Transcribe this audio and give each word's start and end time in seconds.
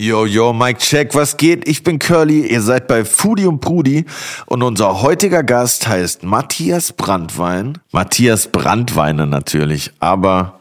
Yo, 0.00 0.26
yo, 0.26 0.52
Mike 0.52 0.78
Check, 0.78 1.12
was 1.16 1.36
geht? 1.36 1.66
Ich 1.66 1.82
bin 1.82 1.98
Curly, 1.98 2.46
ihr 2.46 2.62
seid 2.62 2.86
bei 2.86 3.04
Foodie 3.04 3.46
und 3.46 3.58
Prudi 3.58 4.04
und 4.46 4.62
unser 4.62 5.02
heutiger 5.02 5.42
Gast 5.42 5.88
heißt 5.88 6.22
Matthias 6.22 6.92
Brandwein. 6.92 7.78
Matthias 7.90 8.46
Brandweine 8.46 9.26
natürlich, 9.26 9.90
aber 9.98 10.60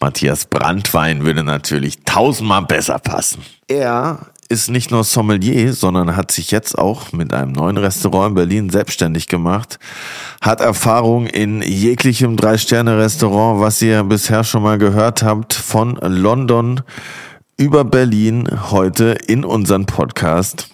Matthias 0.00 0.46
Brandwein 0.46 1.26
würde 1.26 1.44
natürlich 1.44 2.04
tausendmal 2.06 2.62
besser 2.62 2.98
passen. 2.98 3.42
Er 3.68 4.20
ist 4.48 4.70
nicht 4.70 4.90
nur 4.90 5.04
Sommelier, 5.04 5.74
sondern 5.74 6.16
hat 6.16 6.32
sich 6.32 6.50
jetzt 6.50 6.78
auch 6.78 7.12
mit 7.12 7.34
einem 7.34 7.52
neuen 7.52 7.76
Restaurant 7.76 8.30
in 8.30 8.34
Berlin 8.34 8.70
selbstständig 8.70 9.28
gemacht, 9.28 9.78
hat 10.40 10.62
Erfahrung 10.62 11.26
in 11.26 11.60
jeglichem 11.60 12.38
Drei-Sterne-Restaurant, 12.38 13.60
was 13.60 13.82
ihr 13.82 14.02
bisher 14.04 14.42
schon 14.42 14.62
mal 14.62 14.78
gehört 14.78 15.22
habt, 15.22 15.52
von 15.52 15.96
London 15.96 16.80
über 17.60 17.84
Berlin 17.84 18.48
heute 18.70 19.18
in 19.26 19.44
unseren 19.44 19.84
Podcast. 19.84 20.70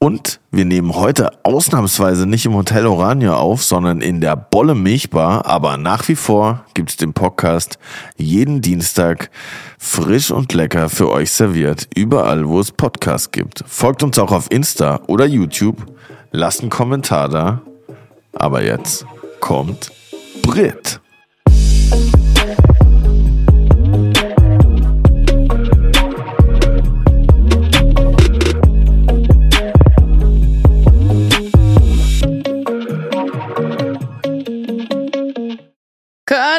Und 0.00 0.40
wir 0.50 0.64
nehmen 0.64 0.96
heute 0.96 1.30
ausnahmsweise 1.44 2.26
nicht 2.26 2.44
im 2.44 2.54
Hotel 2.54 2.86
Orania 2.86 3.36
auf, 3.36 3.62
sondern 3.62 4.00
in 4.00 4.20
der 4.20 4.34
Bolle 4.34 4.74
Milchbar. 4.74 5.46
Aber 5.46 5.76
nach 5.76 6.08
wie 6.08 6.16
vor 6.16 6.64
gibt's 6.74 6.96
den 6.96 7.12
Podcast 7.12 7.78
jeden 8.16 8.62
Dienstag 8.62 9.30
frisch 9.78 10.32
und 10.32 10.52
lecker 10.52 10.88
für 10.88 11.08
euch 11.08 11.30
serviert. 11.30 11.86
Überall, 11.94 12.48
wo 12.48 12.58
es 12.58 12.72
Podcasts 12.72 13.30
gibt. 13.30 13.62
Folgt 13.64 14.02
uns 14.02 14.18
auch 14.18 14.32
auf 14.32 14.50
Insta 14.50 15.02
oder 15.06 15.24
YouTube. 15.24 15.86
Lasst 16.32 16.62
einen 16.62 16.70
Kommentar 16.70 17.28
da. 17.28 17.62
Aber 18.32 18.64
jetzt 18.64 19.06
kommt 19.38 19.92
Brit. 20.42 21.01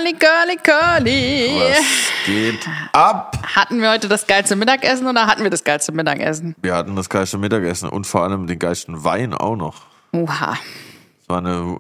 Curly, 0.04 0.18
curly, 0.20 0.58
curly. 0.58 1.62
Was 1.62 2.26
geht 2.26 2.68
ab? 2.92 3.38
Hatten 3.56 3.80
wir 3.80 3.90
heute 3.90 4.10
das 4.10 4.28
geilste 4.28 4.58
Mittagessen 4.58 5.08
oder 5.08 5.28
hatten 5.28 5.44
wir 5.44 5.50
das 5.50 5.64
geilste 5.64 5.94
Mittagessen? 5.94 6.56
Wir 6.62 6.76
hatten 6.76 6.94
das 6.98 7.08
geilste 7.08 7.38
Mittagessen 7.38 7.88
und 7.88 8.06
vor 8.06 8.24
allem 8.24 8.46
den 8.46 8.60
geilsten 8.60 9.06
Wein 9.06 9.34
auch 9.34 9.56
noch. 9.56 9.84
Oha. 10.12 10.58
Es 11.22 11.30
war 11.30 11.38
eine 11.38 11.80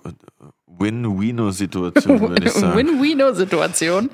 Win-Wino-Situation, 0.67 2.21
würde 2.21 2.45
ich 2.45 2.53
sagen. 2.53 2.77
Win-Wino-Situation. 2.77 4.09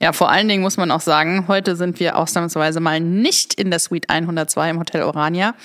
Ja, 0.00 0.12
vor 0.12 0.30
allen 0.30 0.46
Dingen 0.46 0.62
muss 0.62 0.76
man 0.76 0.92
auch 0.92 1.00
sagen, 1.00 1.48
heute 1.48 1.74
sind 1.74 1.98
wir 1.98 2.16
ausnahmsweise 2.16 2.78
mal 2.78 3.00
nicht 3.00 3.54
in 3.54 3.70
der 3.70 3.80
Suite 3.80 4.08
102 4.08 4.70
im 4.70 4.78
Hotel 4.78 5.02
Orania, 5.02 5.56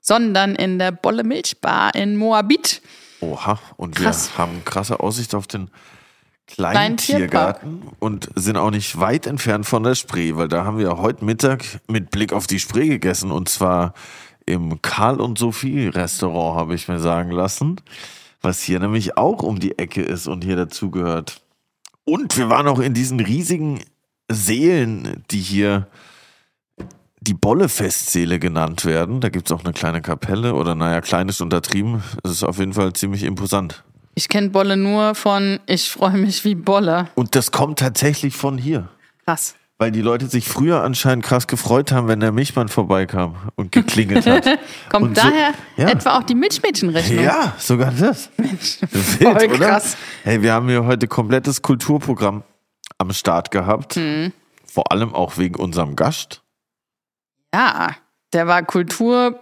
sondern 0.00 0.54
in 0.54 0.78
der 0.78 0.92
Bolle 0.92 1.24
Milchbar 1.24 1.96
in 1.96 2.16
Moabit. 2.16 2.80
Oha, 3.20 3.58
und 3.76 3.96
Krass. 3.96 4.30
wir 4.32 4.38
haben 4.38 4.64
krasse 4.64 5.00
Aussicht 5.00 5.34
auf 5.34 5.48
den 5.48 5.68
kleinen 6.50 6.74
Kleinen 6.74 6.96
Tierpark. 6.96 7.60
Tiergarten 7.60 7.82
und 7.98 8.30
sind 8.34 8.56
auch 8.56 8.70
nicht 8.70 8.98
weit 8.98 9.26
entfernt 9.26 9.66
von 9.66 9.82
der 9.82 9.94
Spree, 9.94 10.36
weil 10.36 10.48
da 10.48 10.64
haben 10.64 10.78
wir 10.78 10.98
heute 10.98 11.24
Mittag 11.24 11.64
mit 11.88 12.10
Blick 12.10 12.32
auf 12.32 12.46
die 12.46 12.58
Spree 12.58 12.88
gegessen 12.88 13.30
und 13.30 13.48
zwar 13.48 13.94
im 14.46 14.82
Karl 14.82 15.20
und 15.20 15.38
Sophie 15.38 15.88
Restaurant, 15.88 16.58
habe 16.58 16.74
ich 16.74 16.88
mir 16.88 16.98
sagen 16.98 17.30
lassen, 17.30 17.76
was 18.42 18.62
hier 18.62 18.80
nämlich 18.80 19.16
auch 19.16 19.42
um 19.42 19.60
die 19.60 19.78
Ecke 19.78 20.02
ist 20.02 20.26
und 20.26 20.44
hier 20.44 20.56
dazugehört. 20.56 21.42
Und 22.04 22.36
wir 22.36 22.48
waren 22.48 22.66
auch 22.66 22.80
in 22.80 22.94
diesen 22.94 23.20
riesigen 23.20 23.80
Seelen, 24.28 25.24
die 25.30 25.40
hier 25.40 25.86
die 27.20 27.34
Bolle-Festseele 27.34 28.38
genannt 28.38 28.84
werden. 28.84 29.20
Da 29.20 29.28
gibt 29.28 29.46
es 29.46 29.52
auch 29.52 29.62
eine 29.62 29.74
kleine 29.74 30.00
Kapelle 30.00 30.54
oder 30.54 30.74
naja, 30.74 31.00
klein 31.00 31.28
ist 31.28 31.40
untertrieben. 31.40 32.02
Es 32.24 32.30
ist 32.30 32.42
auf 32.42 32.58
jeden 32.58 32.72
Fall 32.72 32.92
ziemlich 32.94 33.24
imposant. 33.24 33.84
Ich 34.14 34.28
kenne 34.28 34.50
Bolle 34.50 34.76
nur 34.76 35.14
von 35.14 35.60
Ich 35.66 35.90
freue 35.90 36.12
mich 36.16 36.44
wie 36.44 36.54
Bolle. 36.54 37.08
Und 37.14 37.34
das 37.36 37.52
kommt 37.52 37.78
tatsächlich 37.78 38.34
von 38.36 38.58
hier. 38.58 38.88
Krass. 39.24 39.54
Weil 39.78 39.92
die 39.92 40.02
Leute 40.02 40.26
sich 40.26 40.46
früher 40.46 40.82
anscheinend 40.82 41.24
krass 41.24 41.46
gefreut 41.46 41.90
haben, 41.90 42.06
wenn 42.06 42.20
der 42.20 42.32
Milchmann 42.32 42.68
vorbeikam 42.68 43.36
und 43.56 43.72
geklingelt 43.72 44.26
hat. 44.26 44.44
Kommt 44.90 45.04
Und 45.06 45.16
so- 45.16 45.22
daher 45.22 45.54
ja. 45.78 45.88
etwa 45.88 46.18
auch 46.18 46.22
die 46.22 46.34
Milchmädchenrechnung? 46.34 47.24
Ja, 47.24 47.54
sogar 47.56 47.90
das. 47.92 48.28
voll 48.36 49.34
Wild, 49.36 49.52
krass. 49.52 49.96
Hey, 50.22 50.42
wir 50.42 50.52
haben 50.52 50.68
hier 50.68 50.84
heute 50.84 51.08
komplettes 51.08 51.62
Kulturprogramm 51.62 52.42
am 52.98 53.12
Start 53.14 53.50
gehabt. 53.50 53.96
Mhm. 53.96 54.34
Vor 54.66 54.92
allem 54.92 55.14
auch 55.14 55.38
wegen 55.38 55.54
unserem 55.54 55.96
Gast. 55.96 56.42
Ja, 57.54 57.96
der 58.34 58.46
war 58.46 58.62
Kultur 58.62 59.40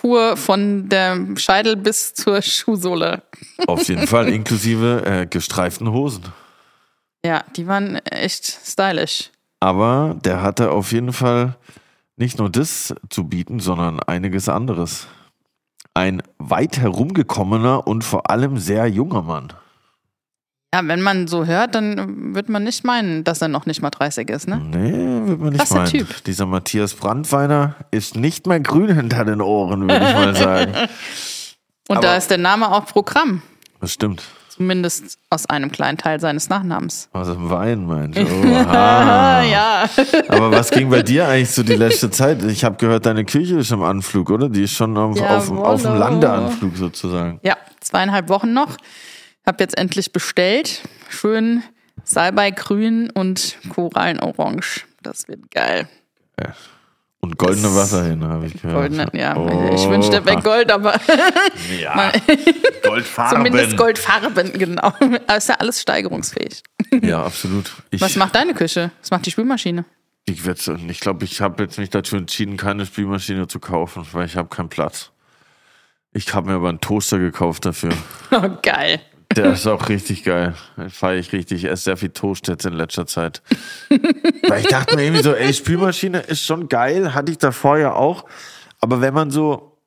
pur 0.00 0.36
von 0.36 0.88
der 0.88 1.18
Scheidel 1.36 1.76
bis 1.76 2.14
zur 2.14 2.42
Schuhsohle. 2.42 3.22
Auf 3.66 3.88
jeden 3.88 4.06
Fall, 4.06 4.28
inklusive 4.32 5.04
äh, 5.04 5.26
gestreiften 5.26 5.90
Hosen. 5.90 6.24
Ja, 7.24 7.44
die 7.56 7.66
waren 7.66 7.96
echt 8.06 8.46
stylisch. 8.46 9.30
Aber 9.60 10.16
der 10.24 10.42
hatte 10.42 10.70
auf 10.70 10.92
jeden 10.92 11.12
Fall 11.12 11.56
nicht 12.16 12.38
nur 12.38 12.50
das 12.50 12.94
zu 13.10 13.24
bieten, 13.24 13.60
sondern 13.60 14.00
einiges 14.00 14.48
anderes. 14.48 15.06
Ein 15.94 16.22
weit 16.38 16.78
herumgekommener 16.78 17.86
und 17.86 18.04
vor 18.04 18.30
allem 18.30 18.58
sehr 18.58 18.86
junger 18.86 19.22
Mann. 19.22 19.52
Ja, 20.76 20.86
wenn 20.88 21.00
man 21.00 21.26
so 21.26 21.46
hört, 21.46 21.74
dann 21.74 22.34
wird 22.34 22.50
man 22.50 22.62
nicht 22.62 22.84
meinen, 22.84 23.24
dass 23.24 23.40
er 23.40 23.48
noch 23.48 23.64
nicht 23.64 23.80
mal 23.80 23.88
30 23.88 24.28
ist, 24.28 24.46
ne? 24.46 24.60
Nee, 24.62 25.26
wird 25.26 25.40
man 25.40 25.48
nicht 25.50 25.58
Krasser 25.60 25.76
meinen. 25.76 25.86
Typ. 25.90 26.24
Dieser 26.24 26.44
Matthias 26.44 26.92
Brandweiner 26.92 27.76
ist 27.90 28.14
nicht 28.14 28.46
mehr 28.46 28.60
grün 28.60 28.94
hinter 28.94 29.24
den 29.24 29.40
Ohren, 29.40 29.82
würde 29.88 30.06
ich 30.06 30.14
mal 30.14 30.36
sagen. 30.36 30.72
Und 31.88 31.96
Aber- 31.98 32.06
da 32.08 32.16
ist 32.16 32.30
der 32.30 32.36
Name 32.36 32.70
auch 32.70 32.84
Programm. 32.84 33.40
Das 33.80 33.92
stimmt. 33.94 34.22
Zumindest 34.50 35.18
aus 35.30 35.46
einem 35.46 35.70
kleinen 35.72 35.96
Teil 35.96 36.20
seines 36.20 36.48
Nachnamens. 36.50 37.08
Was 37.12 37.28
im 37.28 37.48
Wein, 37.48 37.86
meint. 37.86 38.18
Oha. 38.18 39.42
ja. 39.44 39.88
Aber 40.28 40.50
was 40.50 40.70
ging 40.70 40.90
bei 40.90 41.02
dir 41.02 41.26
eigentlich 41.28 41.50
so 41.52 41.62
die 41.62 41.74
letzte 41.74 42.10
Zeit? 42.10 42.42
Ich 42.44 42.64
habe 42.64 42.76
gehört, 42.76 43.06
deine 43.06 43.24
Küche 43.24 43.58
ist 43.58 43.70
im 43.70 43.82
Anflug, 43.82 44.28
oder? 44.30 44.48
Die 44.50 44.64
ist 44.64 44.72
schon 44.72 44.96
auf, 44.98 45.18
auf, 45.20 45.50
auf 45.50 45.82
dem. 45.82 45.96
Landeanflug 45.98 46.76
sozusagen. 46.76 47.38
Ja, 47.42 47.56
zweieinhalb 47.80 48.28
Wochen 48.28 48.52
noch. 48.52 48.76
Hab 49.46 49.60
jetzt 49.60 49.78
endlich 49.78 50.12
bestellt. 50.12 50.82
Schön 51.08 51.62
Salbei-Grün 52.04 53.10
und 53.10 53.56
Korallenorange. 53.70 54.60
Das 55.02 55.28
wird 55.28 55.50
geil. 55.50 55.88
Und 57.20 57.38
goldene 57.38 57.74
Wasserhähne, 57.74 58.28
habe 58.28 58.46
ich 58.46 58.60
gehört. 58.60 58.76
Goldene, 58.90 59.08
ja. 59.14 59.36
Oh. 59.36 59.70
Ich 59.74 59.88
wünschte, 59.88 60.24
wäre 60.24 60.42
Gold, 60.42 60.70
aber 60.70 61.00
Ja, 61.80 62.12
Goldfarben. 62.84 63.36
zumindest 63.46 63.76
Goldfarben, 63.76 64.52
genau. 64.52 64.82
Aber 64.82 65.36
ist 65.36 65.48
ja 65.48 65.54
alles 65.56 65.80
steigerungsfähig. 65.80 66.62
Ja, 67.02 67.24
absolut. 67.24 67.72
Ich, 67.90 68.00
Was 68.00 68.14
macht 68.16 68.34
deine 68.34 68.54
Küche? 68.54 68.90
Was 69.00 69.10
macht 69.10 69.26
die 69.26 69.30
Spülmaschine? 69.30 69.84
ich, 70.28 70.44
werd- 70.44 70.68
ich 70.88 71.00
glaube, 71.00 71.24
ich 71.24 71.40
habe 71.40 71.62
jetzt 71.64 71.78
mich 71.78 71.90
dazu 71.90 72.16
entschieden, 72.16 72.56
keine 72.56 72.84
Spülmaschine 72.84 73.46
zu 73.48 73.58
kaufen, 73.60 74.04
weil 74.12 74.26
ich 74.26 74.36
habe 74.36 74.48
keinen 74.48 74.68
Platz. 74.68 75.10
Ich 76.12 76.34
habe 76.34 76.50
mir 76.50 76.56
aber 76.56 76.68
einen 76.68 76.80
Toaster 76.80 77.18
gekauft 77.18 77.64
dafür. 77.64 77.92
Oh, 78.32 78.50
geil. 78.62 79.00
Der 79.34 79.52
ist 79.52 79.66
auch 79.66 79.88
richtig 79.88 80.24
geil. 80.24 80.54
Feiere 80.88 81.18
ich 81.18 81.32
richtig. 81.32 81.64
Ich 81.64 81.70
esse 81.70 81.84
sehr 81.84 81.96
viel 81.96 82.10
Toast 82.10 82.48
jetzt 82.48 82.64
in 82.64 82.72
letzter 82.72 83.06
Zeit. 83.06 83.42
Weil 84.48 84.60
ich 84.60 84.68
dachte 84.68 84.96
mir 84.96 85.04
irgendwie 85.04 85.22
so, 85.22 85.34
ey, 85.34 85.52
Spülmaschine 85.52 86.20
ist 86.20 86.44
schon 86.44 86.68
geil. 86.68 87.12
Hatte 87.14 87.32
ich 87.32 87.38
davor 87.38 87.78
ja 87.78 87.92
auch. 87.92 88.24
Aber 88.80 89.00
wenn 89.00 89.12
man 89.12 89.30
so 89.30 89.78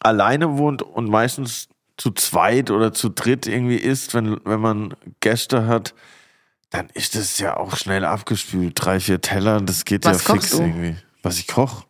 alleine 0.00 0.58
wohnt 0.58 0.82
und 0.82 1.08
meistens 1.08 1.68
zu 1.96 2.10
zweit 2.10 2.70
oder 2.70 2.92
zu 2.92 3.08
dritt 3.08 3.46
irgendwie 3.46 3.76
isst, 3.76 4.14
wenn, 4.14 4.38
wenn 4.44 4.60
man 4.60 4.94
Gäste 5.20 5.66
hat, 5.66 5.94
dann 6.70 6.88
ist 6.94 7.14
das 7.14 7.38
ja 7.38 7.56
auch 7.56 7.76
schnell 7.76 8.04
abgespült. 8.04 8.72
Drei, 8.74 8.98
vier 8.98 9.20
Teller, 9.20 9.60
das 9.60 9.84
geht 9.84 10.04
Was 10.04 10.26
ja 10.26 10.34
fix 10.34 10.50
du? 10.50 10.62
irgendwie. 10.62 10.96
Was 11.22 11.38
ich 11.38 11.46
koche? 11.46 11.84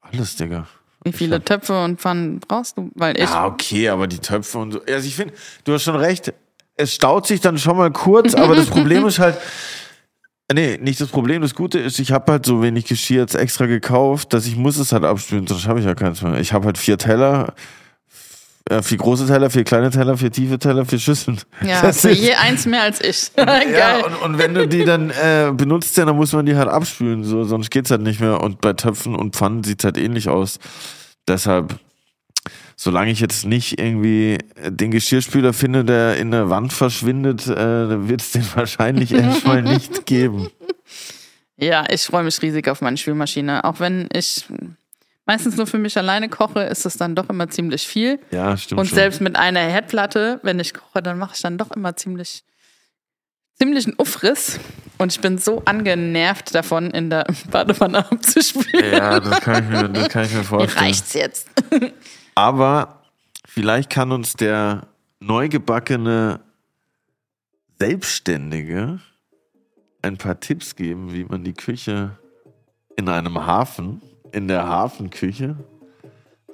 Alles, 0.00 0.36
Digga. 0.36 0.66
Wie 1.04 1.12
viele 1.12 1.42
Töpfe 1.42 1.82
und 1.84 2.00
Pfannen 2.00 2.40
brauchst 2.40 2.78
du? 2.78 2.90
Weil 2.94 3.16
ich. 3.16 3.28
Ja, 3.28 3.46
okay, 3.46 3.88
aber 3.88 4.06
die 4.06 4.18
Töpfe 4.18 4.58
und 4.58 4.72
so. 4.72 4.80
Also 4.86 5.06
ich 5.06 5.16
finde, 5.16 5.34
du 5.64 5.72
hast 5.72 5.82
schon 5.82 5.96
recht, 5.96 6.32
es 6.76 6.94
staut 6.94 7.26
sich 7.26 7.40
dann 7.40 7.58
schon 7.58 7.76
mal 7.76 7.90
kurz, 7.90 8.34
aber 8.34 8.54
das 8.54 8.66
Problem 8.66 9.06
ist 9.06 9.18
halt, 9.18 9.36
nee, 10.52 10.78
nicht 10.80 11.00
das 11.00 11.08
Problem, 11.08 11.42
das 11.42 11.54
Gute 11.54 11.78
ist, 11.78 11.98
ich 11.98 12.12
habe 12.12 12.32
halt 12.32 12.46
so 12.46 12.62
wenig 12.62 12.86
Geschirr 12.86 13.20
jetzt 13.20 13.34
extra 13.34 13.66
gekauft, 13.66 14.32
dass 14.32 14.46
ich 14.46 14.56
muss 14.56 14.78
es 14.78 14.92
halt 14.92 15.04
abspülen, 15.04 15.46
sonst 15.46 15.66
habe 15.66 15.80
ich 15.80 15.86
ja 15.86 15.94
keins 15.94 16.22
mehr. 16.22 16.38
Ich 16.38 16.52
habe 16.52 16.66
halt 16.66 16.78
vier 16.78 16.98
Teller, 16.98 17.54
äh, 18.70 18.82
vier 18.82 18.98
große 18.98 19.26
Teller, 19.26 19.50
vier 19.50 19.64
kleine 19.64 19.90
Teller, 19.90 20.16
vier 20.16 20.30
tiefe 20.30 20.58
Teller, 20.58 20.84
vier 20.86 20.98
Schüsseln. 20.98 21.40
Ja, 21.62 21.82
Das 21.82 22.04
ist- 22.04 22.18
je 22.20 22.34
eins 22.34 22.64
mehr 22.66 22.82
als 22.82 23.00
ich. 23.00 23.30
ja, 23.36 23.44
geil. 23.44 24.02
und, 24.04 24.14
und 24.22 24.38
wenn 24.38 24.54
du 24.54 24.66
die 24.68 24.84
dann 24.84 25.10
äh, 25.10 25.52
benutzt, 25.54 25.96
ja, 25.96 26.04
dann 26.04 26.16
muss 26.16 26.32
man 26.32 26.46
die 26.46 26.56
halt 26.56 26.68
abspülen, 26.68 27.24
so, 27.24 27.44
sonst 27.44 27.70
geht's 27.70 27.90
halt 27.90 28.02
nicht 28.02 28.20
mehr. 28.20 28.40
Und 28.40 28.60
bei 28.60 28.72
Töpfen 28.72 29.14
und 29.16 29.34
Pfannen 29.36 29.64
sieht's 29.64 29.84
halt 29.84 29.98
ähnlich 29.98 30.28
aus. 30.28 30.58
Deshalb, 31.28 31.78
solange 32.76 33.10
ich 33.10 33.20
jetzt 33.20 33.44
nicht 33.44 33.78
irgendwie 33.80 34.38
den 34.68 34.90
Geschirrspüler 34.90 35.52
finde, 35.52 35.84
der 35.84 36.16
in 36.16 36.30
der 36.30 36.48
Wand 36.50 36.72
verschwindet, 36.72 37.46
äh, 37.46 38.08
wird 38.08 38.20
es 38.20 38.32
den 38.32 38.44
wahrscheinlich 38.54 39.12
erstmal 39.12 39.62
nicht 39.62 40.06
geben. 40.06 40.48
Ja, 41.56 41.84
ich 41.90 42.02
freue 42.02 42.24
mich 42.24 42.40
riesig 42.42 42.68
auf 42.68 42.80
meine 42.80 42.96
Spülmaschine. 42.96 43.64
Auch 43.64 43.78
wenn 43.78 44.08
ich 44.12 44.44
meistens 45.32 45.56
nur 45.56 45.66
für 45.66 45.78
mich 45.78 45.96
alleine 45.96 46.28
koche, 46.28 46.60
ist 46.60 46.84
es 46.84 46.98
dann 46.98 47.14
doch 47.14 47.30
immer 47.30 47.48
ziemlich 47.48 47.86
viel. 47.86 48.18
Ja, 48.30 48.54
stimmt. 48.54 48.78
Und 48.80 48.88
schon. 48.88 48.96
selbst 48.96 49.22
mit 49.22 49.34
einer 49.34 49.60
Herdplatte, 49.60 50.40
wenn 50.42 50.60
ich 50.60 50.74
koche, 50.74 51.02
dann 51.02 51.18
mache 51.18 51.32
ich 51.34 51.40
dann 51.40 51.56
doch 51.56 51.70
immer 51.70 51.96
ziemlich, 51.96 52.44
ziemlich 53.58 53.86
einen 53.86 53.96
Uffriss. 53.96 54.60
Und 54.98 55.10
ich 55.10 55.20
bin 55.22 55.38
so 55.38 55.62
angenervt 55.64 56.54
davon, 56.54 56.90
in 56.90 57.08
der 57.08 57.24
Badewanne 57.50 57.98
abzuspülen. 58.12 58.92
Ja, 58.92 59.20
das 59.20 59.40
kann 59.40 59.64
ich 59.64 59.70
mir, 59.70 59.88
das 59.88 60.08
kann 60.10 60.24
ich 60.26 60.32
mir 60.32 60.38
Mir 60.40 60.44
vorstellen. 60.44 60.84
reicht's 60.84 61.14
jetzt. 61.14 61.48
Aber 62.34 63.02
vielleicht 63.46 63.88
kann 63.88 64.12
uns 64.12 64.34
der 64.34 64.86
neu 65.18 65.48
gebackene 65.48 66.40
Selbstständige 67.78 69.00
ein 70.02 70.18
paar 70.18 70.40
Tipps 70.40 70.76
geben, 70.76 71.14
wie 71.14 71.24
man 71.24 71.42
die 71.42 71.54
Küche 71.54 72.18
in 72.96 73.08
einem 73.08 73.46
Hafen, 73.46 74.02
in 74.32 74.48
der 74.48 74.66
Hafenküche, 74.66 75.56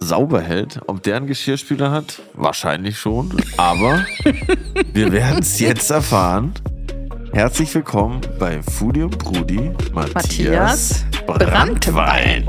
sauber 0.00 0.40
hält. 0.40 0.80
Ob 0.86 1.02
der 1.02 1.16
einen 1.16 1.26
Geschirrspüler 1.26 1.90
hat? 1.90 2.20
Wahrscheinlich 2.34 2.98
schon. 2.98 3.34
Aber 3.56 4.04
wir 4.92 5.12
werden 5.12 5.40
es 5.40 5.58
jetzt 5.60 5.90
erfahren. 5.90 6.52
Herzlich 7.32 7.74
willkommen 7.74 8.20
bei 8.38 8.62
Foodie 8.62 9.02
und 9.02 9.18
Brudi, 9.18 9.70
Matthias, 9.92 10.14
Matthias 10.14 11.04
Brandwein. 11.26 12.44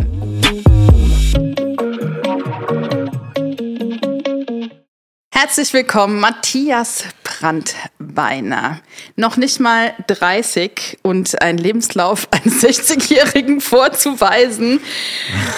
Herzlich 5.32 5.74
willkommen, 5.74 6.20
Matthias 6.20 7.06
Brandweiner. 7.40 8.82
Noch 9.16 9.38
nicht 9.38 9.60
mal 9.60 9.94
30 10.08 11.00
und 11.04 11.42
ein 11.42 11.58
Lebenslauf 11.58 12.28
eines 12.32 12.62
60-Jährigen 12.64 13.62
vorzuweisen. 13.62 14.82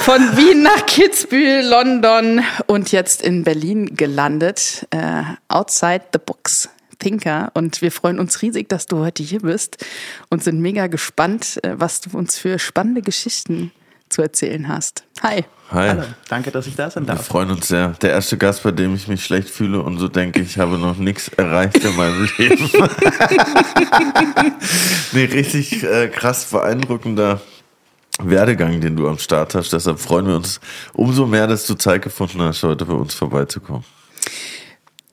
Von 0.01 0.37
Wien 0.37 0.61
nach 0.61 0.85
Kitzbühel, 0.85 1.65
London 1.65 2.43
und 2.67 2.91
jetzt 2.91 3.21
in 3.21 3.43
Berlin 3.43 3.95
gelandet. 3.95 4.87
Äh, 4.91 5.23
outside 5.47 6.03
the 6.13 6.19
box. 6.23 6.69
Thinker 6.99 7.49
und 7.55 7.81
wir 7.81 7.91
freuen 7.91 8.19
uns 8.19 8.43
riesig, 8.43 8.69
dass 8.69 8.85
du 8.85 8.99
heute 8.99 9.23
hier 9.23 9.39
bist 9.39 9.83
und 10.29 10.43
sind 10.43 10.61
mega 10.61 10.85
gespannt, 10.85 11.59
äh, 11.63 11.79
was 11.79 12.01
du 12.01 12.15
uns 12.15 12.37
für 12.37 12.59
spannende 12.59 13.01
Geschichten 13.01 13.71
zu 14.11 14.21
erzählen 14.21 14.67
hast. 14.67 15.03
Hi. 15.23 15.45
Hi. 15.71 15.89
Hallo, 15.89 16.03
danke, 16.27 16.51
dass 16.51 16.67
ich 16.67 16.75
da 16.75 16.91
sein 16.91 17.07
Wir 17.07 17.15
darf. 17.15 17.27
freuen 17.27 17.49
uns 17.51 17.67
sehr. 17.69 17.89
Der 18.01 18.11
erste 18.11 18.37
Gast, 18.37 18.63
bei 18.63 18.71
dem 18.71 18.93
ich 18.93 19.07
mich 19.07 19.23
schlecht 19.23 19.49
fühle 19.49 19.81
und 19.81 19.99
so 19.99 20.07
denke, 20.09 20.41
ich 20.41 20.57
habe 20.57 20.77
noch 20.77 20.97
nichts 20.97 21.29
erreicht 21.29 21.77
in 21.77 21.95
meinem 21.95 22.27
Leben. 22.37 22.69
nee, 25.13 25.25
richtig 25.25 25.83
äh, 25.83 26.09
krass 26.09 26.45
beeindruckender 26.45 27.39
Werdegang, 28.21 28.81
den 28.81 28.95
du 28.97 29.07
am 29.07 29.17
Start 29.17 29.55
hast. 29.55 29.71
Deshalb 29.73 29.99
freuen 29.99 30.27
wir 30.27 30.35
uns 30.35 30.59
umso 30.93 31.25
mehr, 31.25 31.47
dass 31.47 31.65
du 31.65 31.75
Zeit 31.75 32.01
gefunden 32.01 32.41
hast, 32.41 32.63
heute 32.63 32.85
bei 32.85 32.93
uns 32.93 33.13
vorbeizukommen. 33.13 33.85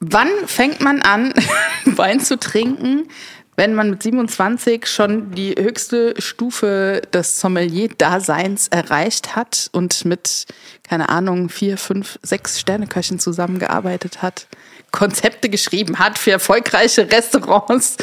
Wann 0.01 0.29
fängt 0.47 0.81
man 0.81 1.03
an, 1.03 1.33
Wein 1.85 2.21
zu 2.21 2.39
trinken, 2.39 3.09
wenn 3.58 3.75
man 3.75 3.90
mit 3.90 4.05
27 4.05 4.87
schon 4.87 5.32
die 5.32 5.52
höchste 5.58 6.14
Stufe 6.22 7.02
des 7.12 7.40
Sommelier-Daseins 7.40 8.69
erreicht 8.69 9.34
hat 9.34 9.69
und 9.72 10.05
mit, 10.05 10.46
keine 10.84 11.08
Ahnung, 11.08 11.49
vier, 11.49 11.76
fünf, 11.76 12.20
sechs 12.22 12.60
Sterneköchen 12.60 13.19
zusammengearbeitet 13.19 14.22
hat, 14.22 14.46
Konzepte 14.93 15.49
geschrieben 15.49 15.99
hat 15.99 16.19
für 16.19 16.31
erfolgreiche 16.31 17.10
Restaurants? 17.10 17.96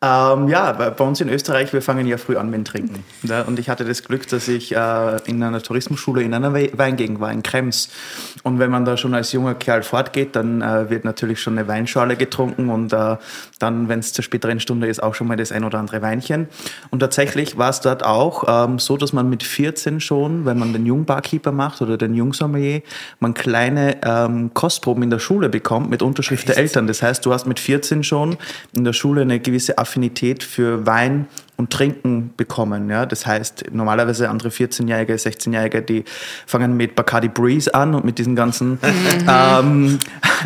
Ähm, 0.00 0.48
ja, 0.48 0.72
bei 0.72 1.04
uns 1.04 1.20
in 1.20 1.28
Österreich, 1.28 1.72
wir 1.72 1.82
fangen 1.82 2.06
ja 2.06 2.16
früh 2.16 2.36
an 2.36 2.50
mit 2.50 2.66
Trinken. 2.66 3.04
Ja, 3.22 3.42
und 3.42 3.58
ich 3.58 3.68
hatte 3.68 3.84
das 3.84 4.04
Glück, 4.04 4.26
dass 4.28 4.48
ich 4.48 4.74
äh, 4.74 5.16
in 5.26 5.42
einer 5.42 5.62
Tourismusschule 5.62 6.22
in 6.22 6.34
einer 6.34 6.54
We 6.54 6.70
Weingegend 6.72 7.20
war, 7.20 7.32
in 7.32 7.42
Krems. 7.42 7.88
Und 8.42 8.58
wenn 8.58 8.70
man 8.70 8.84
da 8.84 8.96
schon 8.96 9.14
als 9.14 9.32
junger 9.32 9.54
Kerl 9.54 9.82
fortgeht, 9.82 10.36
dann 10.36 10.62
äh, 10.62 10.90
wird 10.90 11.04
natürlich 11.04 11.40
schon 11.40 11.58
eine 11.58 11.68
Weinschale 11.68 12.16
getrunken 12.16 12.70
und 12.70 12.92
äh, 12.92 13.16
dann, 13.58 13.88
wenn 13.88 13.98
es 14.00 14.12
zur 14.12 14.24
späteren 14.24 14.60
Stunde 14.60 14.86
ist, 14.86 15.02
auch 15.02 15.14
schon 15.14 15.26
mal 15.26 15.36
das 15.36 15.52
ein 15.52 15.64
oder 15.64 15.78
andere 15.78 16.02
Weinchen. 16.02 16.48
Und 16.90 17.00
tatsächlich 17.00 17.58
war 17.58 17.70
es 17.70 17.80
dort 17.80 18.04
auch 18.04 18.44
ähm, 18.46 18.78
so, 18.78 18.96
dass 18.96 19.12
man 19.12 19.28
mit 19.28 19.42
14 19.42 20.00
schon, 20.00 20.44
wenn 20.44 20.58
man 20.58 20.72
den 20.72 20.86
Jungbarkeeper 20.86 21.52
macht 21.52 21.80
oder 21.82 21.96
den 21.96 22.14
Jungsommelier, 22.14 22.82
man 23.20 23.34
kleine 23.34 23.98
ähm, 24.02 24.52
Kostproben 24.54 25.02
in 25.02 25.10
der 25.10 25.18
Schule 25.18 25.48
bekommt 25.48 25.90
mit 25.90 26.02
Unterschrift 26.02 26.48
der 26.48 26.58
Eltern. 26.58 26.86
Das 26.86 27.02
heißt, 27.02 27.24
du 27.24 27.32
hast 27.32 27.46
mit 27.46 27.60
14 27.60 28.04
schon 28.04 28.36
in 28.74 28.84
der 28.84 28.92
Schule 28.92 29.22
eine 29.22 29.40
gewisse 29.40 29.57
Affinität 29.60 30.42
für 30.42 30.86
Wein 30.86 31.26
und 31.56 31.70
Trinken 31.70 32.32
bekommen. 32.36 32.88
Ja? 32.88 33.04
Das 33.04 33.26
heißt, 33.26 33.66
normalerweise 33.72 34.30
andere 34.30 34.48
14-Jährige, 34.50 35.14
16-Jährige, 35.14 35.82
die 35.82 36.04
fangen 36.46 36.76
mit 36.76 36.94
Bacardi 36.94 37.28
Breeze 37.28 37.74
an 37.74 37.94
und 37.94 38.04
mit 38.04 38.18
diesen 38.18 38.36
ganzen 38.36 38.78
ähm, 39.28 39.98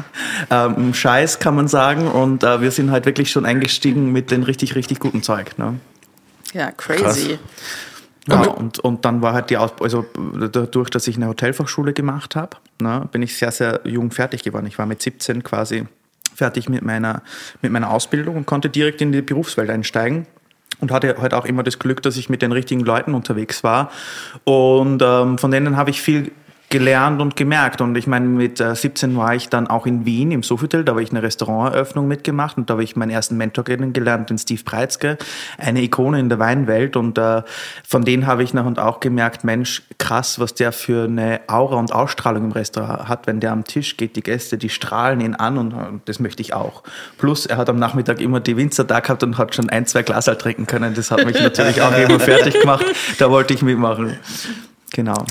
ähm, 0.51 0.95
Scheiß, 0.95 1.39
kann 1.39 1.55
man 1.55 1.69
sagen. 1.69 2.09
Und 2.09 2.43
äh, 2.43 2.61
wir 2.61 2.71
sind 2.71 2.91
halt 2.91 3.07
wirklich 3.07 3.31
schon 3.31 3.45
eingestiegen 3.45 4.11
mit 4.11 4.31
den 4.31 4.43
richtig, 4.43 4.75
richtig 4.75 4.99
guten 4.99 5.23
Zeug. 5.23 5.59
Ne? 5.59 5.79
Ja, 6.55 6.71
crazy. 6.71 7.39
Ja, 8.29 8.43
und, 8.43 8.79
und 8.79 9.05
dann 9.05 9.21
war 9.21 9.33
halt 9.33 9.51
die 9.51 9.57
Aus 9.57 9.73
also 9.81 10.07
dadurch, 10.53 10.91
dass 10.91 11.09
ich 11.09 11.17
eine 11.17 11.27
Hotelfachschule 11.27 11.93
gemacht 11.93 12.37
habe, 12.37 12.57
ne, 12.81 13.09
bin 13.11 13.21
ich 13.23 13.37
sehr, 13.37 13.51
sehr 13.51 13.81
jung 13.85 14.13
fertig 14.13 14.45
geworden. 14.45 14.67
Ich 14.67 14.79
war 14.79 14.87
mit 14.87 15.03
17 15.03 15.43
quasi 15.43 15.87
fertig 16.35 16.69
mit 16.69 16.83
meiner, 16.83 17.23
mit 17.61 17.73
meiner 17.73 17.91
Ausbildung 17.91 18.37
und 18.37 18.47
konnte 18.47 18.69
direkt 18.69 19.01
in 19.01 19.13
die 19.13 19.23
Berufswelt 19.23 19.71
einsteigen. 19.71 20.27
Und 20.81 20.91
hatte 20.91 21.15
halt 21.21 21.33
auch 21.33 21.45
immer 21.45 21.63
das 21.63 21.79
Glück, 21.79 22.03
dass 22.03 22.17
ich 22.17 22.29
mit 22.29 22.43
den 22.43 22.51
richtigen 22.51 22.81
Leuten 22.81 23.15
unterwegs 23.15 23.63
war. 23.63 23.93
Und 24.43 25.01
ähm, 25.01 25.39
von 25.39 25.53
denen 25.53 25.77
habe 25.77 25.91
ich 25.91 26.03
viel 26.03 26.33
gelernt 26.73 27.21
und 27.21 27.37
gemerkt. 27.37 27.81
Und 27.83 27.97
ich 27.97 28.07
meine, 28.07 28.27
mit 28.27 28.59
äh, 28.59 28.75
17 28.75 29.17
war 29.17 29.35
ich 29.35 29.51
dann 29.51 29.69
auch 29.69 29.87
in 29.87 30.07
Wien 30.07 30.33
im 30.33 30.43
Sofitel, 30.43 30.85
da 30.85 30.93
habe 30.93 31.03
ich 31.03 31.11
eine 31.11 31.23
Restauranteröffnung 31.23 32.09
mitgemacht 32.09 32.57
und 32.57 32.69
da 32.69 32.75
habe 32.75 32.83
ich 32.83 32.97
meinen 32.97 33.11
ersten 33.11 33.37
Mentor 33.37 33.65
kennengelernt, 33.65 34.31
den 34.31 34.39
Steve 34.39 34.63
Preitzke, 34.65 35.19
eine 35.59 35.83
Ikone 35.83 36.19
in 36.19 36.31
der 36.31 36.39
Weinwelt. 36.39 36.97
Und 36.97 37.19
äh, 37.19 37.43
von 37.87 38.05
denen 38.05 38.27
habe 38.27 38.43
ich 38.43 38.55
nach 38.55 38.65
und 38.65 38.79
auch 38.79 39.01
gemerkt, 39.01 39.45
Mensch, 39.45 39.83
krass, 39.99 40.41
was 40.41 40.55
der 40.55 40.73
für 40.73 41.05
eine 41.05 41.43
Aura 41.47 41.77
und 41.77 41.93
Ausstrahlung 41.93 42.47
im 42.47 42.53
Restaurant 42.53 43.07
hat, 43.07 43.27
wenn 43.27 43.39
der 43.39 43.53
am 43.53 43.65
Tisch 43.65 43.99
geht, 43.99 44.17
die 44.17 44.23
Gäste, 44.23 44.57
die 44.57 44.71
strahlen 44.71 45.21
ihn 45.21 45.35
an 45.35 45.59
und, 45.59 45.75
und 45.75 46.09
das 46.09 46.21
möchte 46.21 46.41
ich 46.41 46.55
auch. 46.55 46.83
Plus, 47.19 47.45
er 47.45 47.59
hat 47.59 47.69
am 47.69 47.79
Nachmittag 47.79 48.19
immer 48.21 48.41
die 48.41 48.57
Winzer 48.57 48.85
da 48.85 49.01
gehabt 49.01 49.23
und 49.23 49.37
hat 49.37 49.55
schon 49.55 49.69
ein, 49.69 49.85
zwei 49.85 50.03
Glas 50.03 50.25
trinken 50.25 50.67
können. 50.67 50.95
Das 50.95 51.11
hat 51.11 51.27
mich 51.27 51.39
natürlich 51.43 51.83
auch 51.83 51.95
immer 51.95 52.19
fertig 52.19 52.59
gemacht. 52.59 52.87
Da 53.19 53.31
wollte 53.31 53.53
ich 53.53 53.61
mitmachen. 53.61 54.17
Genau. 54.93 55.25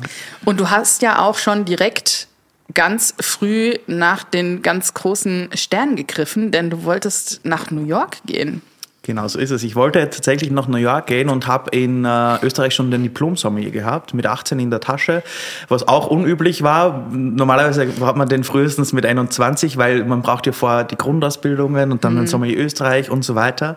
Und 0.45 0.59
du 0.59 0.69
hast 0.69 1.01
ja 1.01 1.19
auch 1.19 1.37
schon 1.37 1.65
direkt 1.65 2.27
ganz 2.73 3.13
früh 3.19 3.73
nach 3.87 4.23
den 4.23 4.61
ganz 4.61 4.93
großen 4.93 5.49
Sternen 5.53 5.95
gegriffen, 5.95 6.51
denn 6.51 6.69
du 6.69 6.83
wolltest 6.83 7.41
nach 7.43 7.71
New 7.71 7.85
York 7.85 8.17
gehen. 8.25 8.61
Genau, 9.03 9.27
so 9.27 9.39
ist 9.39 9.49
es. 9.49 9.63
Ich 9.63 9.75
wollte 9.75 9.99
tatsächlich 10.11 10.51
nach 10.51 10.67
New 10.67 10.77
York 10.77 11.07
gehen 11.07 11.29
und 11.29 11.47
habe 11.47 11.71
in 11.71 12.05
äh, 12.05 12.37
Österreich 12.43 12.75
schon 12.75 12.91
den 12.91 13.01
Diplom-Sommelier 13.01 13.71
gehabt, 13.71 14.13
mit 14.13 14.27
18 14.27 14.59
in 14.59 14.69
der 14.69 14.79
Tasche, 14.79 15.23
was 15.69 15.87
auch 15.87 16.05
unüblich 16.05 16.61
war. 16.61 17.07
Normalerweise 17.11 17.87
hat 18.01 18.15
man 18.15 18.29
den 18.29 18.43
frühestens 18.43 18.93
mit 18.93 19.03
21, 19.07 19.77
weil 19.77 20.05
man 20.05 20.21
braucht 20.21 20.45
ja 20.45 20.51
vorher 20.51 20.83
die 20.83 20.97
Grundausbildungen 20.97 21.91
und 21.91 22.03
dann 22.03 22.15
den 22.15 22.27
Sommelier 22.27 22.59
Österreich 22.59 23.09
und 23.09 23.25
so 23.25 23.33
weiter. 23.33 23.75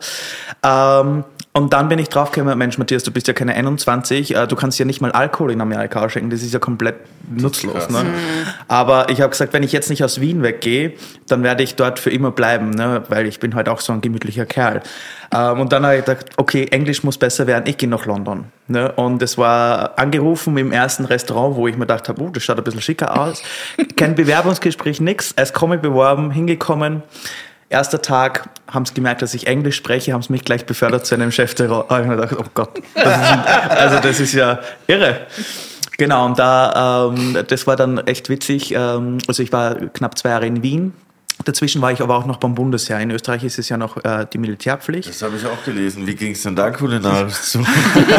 Ähm, 0.62 1.24
und 1.56 1.72
dann 1.72 1.88
bin 1.88 2.00
ich 2.00 2.08
draufgekommen, 2.08 2.58
Mensch, 2.58 2.78
Matthias, 2.78 3.04
du 3.04 3.12
bist 3.12 3.28
ja 3.28 3.32
keine 3.32 3.54
21, 3.54 4.34
äh, 4.34 4.46
du 4.48 4.56
kannst 4.56 4.76
ja 4.80 4.84
nicht 4.84 5.00
mal 5.00 5.12
Alkohol 5.12 5.52
in 5.52 5.60
Amerika 5.60 6.04
ausschenken, 6.04 6.28
das 6.30 6.42
ist 6.42 6.52
ja 6.52 6.58
komplett 6.58 6.96
nutzlos. 7.30 7.88
Ne? 7.90 8.06
Aber 8.66 9.08
ich 9.08 9.20
habe 9.20 9.30
gesagt, 9.30 9.52
wenn 9.52 9.62
ich 9.62 9.70
jetzt 9.70 9.88
nicht 9.88 10.02
aus 10.02 10.20
Wien 10.20 10.42
weggehe, 10.42 10.94
dann 11.28 11.44
werde 11.44 11.62
ich 11.62 11.76
dort 11.76 12.00
für 12.00 12.10
immer 12.10 12.32
bleiben, 12.32 12.70
ne? 12.70 13.04
weil 13.08 13.26
ich 13.26 13.38
bin 13.38 13.54
halt 13.54 13.68
auch 13.68 13.78
so 13.78 13.92
ein 13.92 14.00
gemütlicher 14.00 14.46
Kerl. 14.46 14.82
Ähm, 15.32 15.60
und 15.60 15.72
dann 15.72 15.86
habe 15.86 15.98
ich 15.98 16.04
gedacht, 16.04 16.26
okay, 16.38 16.66
Englisch 16.72 17.04
muss 17.04 17.18
besser 17.18 17.46
werden, 17.46 17.64
ich 17.68 17.76
gehe 17.76 17.88
nach 17.88 18.04
London. 18.04 18.46
Ne? 18.66 18.90
Und 18.90 19.22
es 19.22 19.38
war 19.38 19.96
angerufen 19.96 20.58
im 20.58 20.72
ersten 20.72 21.04
Restaurant, 21.04 21.54
wo 21.54 21.68
ich 21.68 21.76
mir 21.76 21.86
gedacht 21.86 22.08
habe, 22.08 22.20
oh, 22.20 22.30
das 22.30 22.42
schaut 22.42 22.58
ein 22.58 22.64
bisschen 22.64 22.82
schicker 22.82 23.16
aus. 23.16 23.44
Kein 23.96 24.16
Bewerbungsgespräch, 24.16 25.00
nix. 25.00 25.32
Als 25.36 25.52
komme 25.52 25.78
beworben, 25.78 26.32
hingekommen. 26.32 27.04
Erster 27.68 28.02
Tag 28.02 28.48
haben 28.70 28.86
sie 28.86 28.94
gemerkt, 28.94 29.22
dass 29.22 29.34
ich 29.34 29.46
Englisch 29.46 29.76
spreche, 29.76 30.12
haben 30.12 30.22
sie 30.22 30.32
mich 30.32 30.44
gleich 30.44 30.66
befördert 30.66 31.06
zu 31.06 31.14
einem 31.14 31.32
Chef 31.32 31.54
der 31.54 31.70
hab 31.88 32.00
ich 32.00 32.06
mir 32.06 32.16
gedacht, 32.16 32.36
oh 32.38 32.44
Gott, 32.54 32.70
das 32.94 33.04
ist, 33.04 33.70
also 33.70 34.00
das 34.00 34.20
ist 34.20 34.32
ja 34.34 34.60
irre. 34.86 35.26
Genau, 35.96 36.26
und 36.26 36.38
da, 36.38 37.12
ähm, 37.12 37.38
das 37.46 37.66
war 37.66 37.76
dann 37.76 37.98
echt 37.98 38.28
witzig. 38.28 38.72
Ähm, 38.72 39.18
also 39.28 39.42
ich 39.42 39.52
war 39.52 39.76
knapp 39.76 40.18
zwei 40.18 40.30
Jahre 40.30 40.46
in 40.46 40.62
Wien. 40.62 40.92
Dazwischen 41.44 41.82
war 41.82 41.90
ich 41.90 42.00
aber 42.00 42.16
auch 42.16 42.26
noch 42.26 42.36
beim 42.36 42.54
Bundesheer. 42.54 43.00
In 43.00 43.10
Österreich 43.10 43.42
ist 43.42 43.58
es 43.58 43.68
ja 43.68 43.76
noch 43.76 44.02
äh, 44.04 44.26
die 44.32 44.38
Militärpflicht. 44.38 45.08
Das 45.08 45.20
habe 45.22 45.36
ich 45.36 45.44
auch 45.44 45.64
gelesen. 45.64 46.06
Wie 46.06 46.14
ging 46.14 46.32
es 46.32 46.42
denn 46.42 46.54
da 46.54 46.70
kulinarisch 46.70 47.40
zu? 47.40 47.58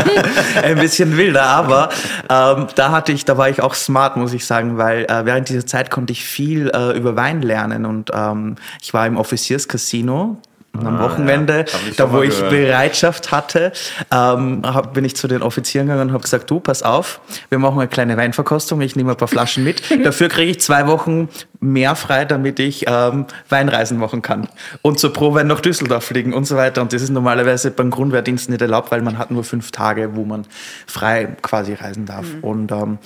ein 0.64 0.76
bisschen 0.76 1.16
wilder, 1.16 1.44
aber 1.44 1.90
ähm, 2.30 2.68
da 2.76 2.92
hatte 2.92 3.14
ich, 3.14 3.24
da 3.24 3.38
war 3.38 3.50
ich 3.50 3.62
auch 3.62 3.74
smart, 3.74 4.18
muss 4.18 4.34
ich 4.34 4.46
sagen, 4.46 4.78
weil 4.78 5.06
äh, 5.06 5.26
während 5.26 5.48
dieser 5.50 5.66
Zeit 5.66 5.90
konnte 5.92 6.12
ich 6.12 6.26
viel 6.26 6.70
äh, 6.74 6.98
über 6.98 7.16
Wein 7.16 7.42
lernen 7.42 7.86
und 7.86 8.12
ähm, 8.14 8.56
ich 8.82 8.94
war 8.94 9.08
im 9.08 9.18
Officierscasino 9.18 10.38
Am 10.80 10.98
Ah, 10.98 11.04
Wochenende, 11.04 11.66
ja. 11.68 11.74
Hab 11.74 11.88
ich 11.90 11.96
da 11.96 12.12
wo 12.12 12.22
ich 12.22 12.36
gehört. 12.36 12.50
Bereitschaft 12.52 13.32
hatte, 13.32 13.72
ähm, 14.12 14.62
hab, 14.64 14.94
bin 14.94 15.06
ich 15.06 15.16
zu 15.16 15.28
den 15.28 15.42
Offizieren 15.42 15.88
gegangen 15.88 16.10
und 16.10 16.14
habe 16.14 16.24
gesagt, 16.24 16.50
du, 16.50 16.60
pass 16.60 16.84
auf, 16.84 17.20
wir 17.50 17.60
machen 17.60 17.80
eine 17.80 17.88
kleine 17.88 18.18
Weinverkostung, 18.18 18.82
ich 18.82 18.96
nehme 18.96 19.12
ein 19.12 19.18
paar 19.18 19.28
Flaschen 19.28 19.64
mit. 19.64 19.82
Dafür 20.06 20.30
kriege 20.30 20.52
ich 20.52 20.60
zwei 20.62 20.88
Wochen 20.88 21.30
mehr 21.60 21.96
frei, 21.96 22.26
damit 22.26 22.60
ich 22.60 22.86
ähm, 22.88 23.26
Weinreisen 23.50 23.98
machen 23.98 24.22
kann. 24.22 24.48
Und 24.82 25.00
zur 25.00 25.14
Probe 25.14 25.44
nach 25.44 25.62
Düsseldorf 25.62 26.06
fliegen 26.06 26.34
und 26.34 26.46
so 26.46 26.56
weiter. 26.56 26.82
Und 26.82 26.94
das 26.94 27.02
ist 27.02 27.10
normalerweise 27.10 27.72
beim 27.72 27.90
Grundwehrdienst 27.92 28.50
nicht 28.50 28.62
erlaubt, 28.62 28.92
weil 28.92 29.02
man 29.02 29.18
hat 29.18 29.32
nur 29.32 29.44
fünf 29.44 29.72
Tage, 29.72 30.16
wo 30.16 30.24
man 30.26 30.46
frei 30.86 31.36
quasi 31.42 31.74
reisen 31.74 32.06
darf. 32.06 32.26
Und 32.42 32.72
ähm, 32.72 33.00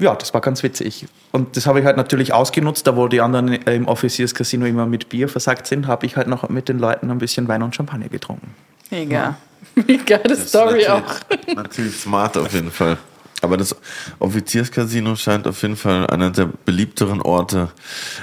ja, 0.00 0.14
das 0.14 0.34
war 0.34 0.40
ganz 0.40 0.62
witzig. 0.62 1.06
Und 1.32 1.56
das 1.56 1.66
habe 1.66 1.80
ich 1.80 1.86
halt 1.86 1.96
natürlich 1.96 2.32
ausgenutzt, 2.32 2.86
da 2.86 2.96
wo 2.96 3.08
die 3.08 3.20
anderen 3.20 3.52
im 3.52 3.86
Officierscasino 3.86 4.66
immer 4.66 4.86
mit 4.86 5.08
Bier 5.08 5.28
versagt 5.28 5.66
sind, 5.66 5.86
habe 5.86 6.06
ich 6.06 6.16
halt 6.16 6.26
noch 6.26 6.48
mit 6.48 6.68
den 6.68 6.78
Leuten 6.78 7.10
ein 7.10 7.18
bisschen 7.18 7.48
Wein 7.48 7.62
und 7.62 7.74
Champagner 7.74 8.08
getrunken. 8.08 8.54
Mega. 8.90 9.36
Mega 9.74 10.02
geile 10.18 10.36
Story 10.36 10.86
auch. 10.86 11.02
natürlich, 11.54 11.96
smart 11.96 12.36
auf 12.36 12.52
jeden 12.52 12.70
Fall. 12.70 12.98
Aber 13.42 13.56
das 13.56 13.74
Offizierscasino 14.18 15.16
scheint 15.16 15.46
auf 15.46 15.62
jeden 15.62 15.76
Fall 15.76 16.06
einer 16.08 16.30
der 16.30 16.50
beliebteren 16.64 17.22
Orte 17.22 17.70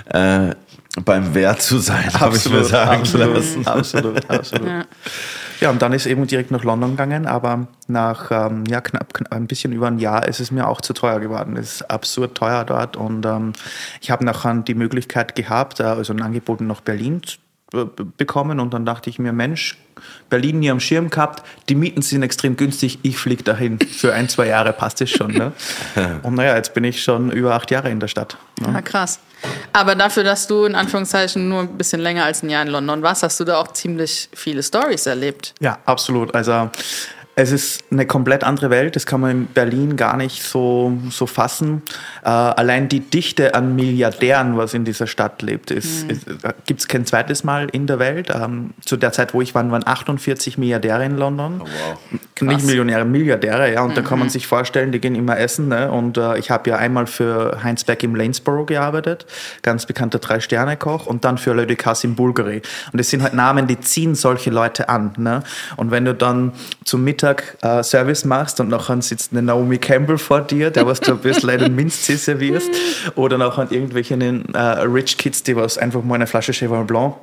äh, 0.05 0.53
beim 1.03 1.33
Wehr 1.33 1.57
zu 1.57 1.79
sein, 1.79 2.11
habe 2.19 2.37
ich 2.37 2.49
mir 2.49 2.63
sagen 2.63 3.01
absolut, 3.01 3.35
lassen. 3.35 3.67
Absolut, 3.67 4.29
absolut. 4.29 4.67
Ja. 4.67 4.85
Ja, 5.59 5.69
und 5.69 5.81
dann 5.81 5.93
ist 5.93 6.05
eben 6.05 6.25
direkt 6.27 6.51
nach 6.51 6.63
London 6.63 6.91
gegangen, 6.91 7.25
aber 7.25 7.67
nach 7.87 8.31
ähm, 8.31 8.65
ja, 8.67 8.81
knapp, 8.81 9.13
knapp 9.13 9.31
ein 9.31 9.47
bisschen 9.47 9.71
über 9.73 9.87
ein 9.87 9.99
Jahr 9.99 10.27
ist 10.27 10.39
es 10.39 10.51
mir 10.51 10.67
auch 10.67 10.81
zu 10.81 10.93
teuer 10.93 11.19
geworden. 11.19 11.57
Es 11.57 11.75
ist 11.75 11.91
absurd 11.91 12.35
teuer 12.35 12.63
dort 12.63 12.97
und 12.97 13.25
ähm, 13.25 13.53
ich 14.01 14.11
habe 14.11 14.25
nachher 14.25 14.53
die 14.55 14.75
Möglichkeit 14.75 15.35
gehabt, 15.35 15.79
äh, 15.79 15.83
also 15.83 16.13
ein 16.13 16.21
Angebot 16.21 16.61
nach 16.61 16.81
Berlin 16.81 17.21
bekommen 17.71 18.59
und 18.59 18.73
dann 18.73 18.85
dachte 18.85 19.09
ich 19.09 19.19
mir, 19.19 19.33
Mensch, 19.33 19.77
Berlin 20.29 20.59
nie 20.59 20.71
am 20.71 20.79
Schirm 20.79 21.09
gehabt, 21.09 21.43
die 21.67 21.75
Mieten 21.75 22.01
sind 22.01 22.23
extrem 22.23 22.55
günstig, 22.55 22.99
ich 23.01 23.17
fliege 23.17 23.43
dahin. 23.43 23.79
Für 23.79 24.13
ein, 24.13 24.29
zwei 24.29 24.47
Jahre 24.47 24.71
passt 24.71 25.01
es 25.01 25.09
schon. 25.09 25.31
Ne? 25.31 25.51
Und 26.23 26.35
naja, 26.35 26.55
jetzt 26.55 26.73
bin 26.73 26.83
ich 26.83 27.03
schon 27.03 27.31
über 27.31 27.55
acht 27.55 27.71
Jahre 27.71 27.89
in 27.89 27.99
der 27.99 28.07
Stadt. 28.07 28.37
Ne? 28.61 28.71
Ja, 28.73 28.81
krass. 28.81 29.19
Aber 29.73 29.95
dafür, 29.95 30.23
dass 30.23 30.47
du 30.47 30.65
in 30.65 30.75
Anführungszeichen 30.75 31.47
nur 31.47 31.61
ein 31.61 31.77
bisschen 31.77 32.01
länger 32.01 32.25
als 32.25 32.41
ein 32.41 32.49
Jahr 32.49 32.63
in 32.63 32.69
London 32.69 33.01
warst, 33.01 33.23
hast 33.23 33.39
du 33.39 33.43
da 33.43 33.57
auch 33.57 33.69
ziemlich 33.69 34.29
viele 34.33 34.63
Stories 34.63 35.05
erlebt. 35.05 35.53
Ja, 35.59 35.77
absolut. 35.85 36.33
Also 36.33 36.69
es 37.39 37.51
ist 37.51 37.83
eine 37.91 38.07
komplett 38.07 38.43
andere 38.43 38.71
Welt. 38.71 38.95
Das 38.95 39.05
kann 39.05 39.21
man 39.21 39.31
in 39.31 39.45
Berlin 39.45 39.95
gar 39.95 40.17
nicht 40.17 40.41
so, 40.41 40.97
so 41.11 41.27
fassen. 41.27 41.83
Äh, 42.23 42.29
allein 42.29 42.89
die 42.89 42.99
Dichte 42.99 43.53
an 43.53 43.75
Milliardären, 43.75 44.57
was 44.57 44.73
in 44.73 44.85
dieser 44.85 45.05
Stadt 45.05 45.43
lebt, 45.43 45.69
ist, 45.69 46.09
ist, 46.09 46.25
gibt 46.65 46.79
es 46.79 46.87
kein 46.87 47.05
zweites 47.05 47.43
Mal 47.43 47.69
in 47.71 47.85
der 47.85 47.99
Welt. 47.99 48.31
Ähm, 48.33 48.71
zu 48.83 48.97
der 48.97 49.11
Zeit, 49.11 49.35
wo 49.35 49.41
ich 49.43 49.53
war, 49.53 49.69
waren 49.69 49.85
48 49.85 50.57
Milliardäre 50.57 51.05
in 51.05 51.15
London. 51.15 51.61
Nicht 52.41 52.65
Millionäre, 52.65 53.05
Milliardäre, 53.05 53.71
ja. 53.71 53.83
Und 53.83 53.95
da 53.95 54.01
kann 54.01 54.17
man 54.17 54.29
sich 54.29 54.47
vorstellen, 54.47 54.91
die 54.91 54.99
gehen 54.99 55.13
immer 55.13 55.37
essen. 55.37 55.67
Ne? 55.67 55.91
Und 55.91 56.17
äh, 56.17 56.39
ich 56.39 56.49
habe 56.49 56.67
ja 56.71 56.77
einmal 56.77 57.05
für 57.05 57.63
Heinz 57.63 57.83
Beck 57.83 58.01
im 58.01 58.15
Lanesborough 58.15 58.65
gearbeitet, 58.65 59.27
ganz 59.61 59.85
bekannter 59.85 60.17
Drei-Sterne-Koch, 60.17 61.05
und 61.05 61.23
dann 61.23 61.37
für 61.37 61.53
Le 61.53 61.67
Ducasse 61.67 62.07
in 62.07 62.15
Bulgari. 62.15 62.63
Und 62.91 62.97
das 62.97 63.11
sind 63.11 63.21
halt 63.21 63.35
Namen, 63.35 63.67
die 63.67 63.79
ziehen 63.79 64.15
solche 64.15 64.49
Leute 64.49 64.89
an. 64.89 65.13
Ne? 65.17 65.43
Und 65.75 65.91
wenn 65.91 66.03
du 66.03 66.15
dann 66.15 66.53
zum 66.83 67.03
Mittag 67.03 67.26
äh, 67.61 67.83
Service 67.83 68.25
machst 68.25 68.59
und 68.59 68.69
nachher 68.69 69.01
sitzt 69.01 69.31
eine 69.31 69.41
Naomi 69.41 69.77
Campbell 69.77 70.17
vor 70.17 70.41
dir, 70.41 70.71
der 70.71 70.85
was 70.85 70.99
du 70.99 71.13
ein 71.13 71.19
bisschen 71.19 71.49
einen 71.49 71.75
Minztee 71.75 72.15
servierst, 72.15 72.69
oder 73.15 73.37
nachher 73.37 73.71
irgendwelchen 73.71 74.53
äh, 74.53 74.59
Rich 74.59 75.17
Kids, 75.17 75.43
die 75.43 75.55
was 75.55 75.77
einfach 75.77 76.03
mal 76.03 76.15
eine 76.15 76.27
Flasche 76.27 76.53
Cheval 76.53 76.85
Blanc 76.85 77.15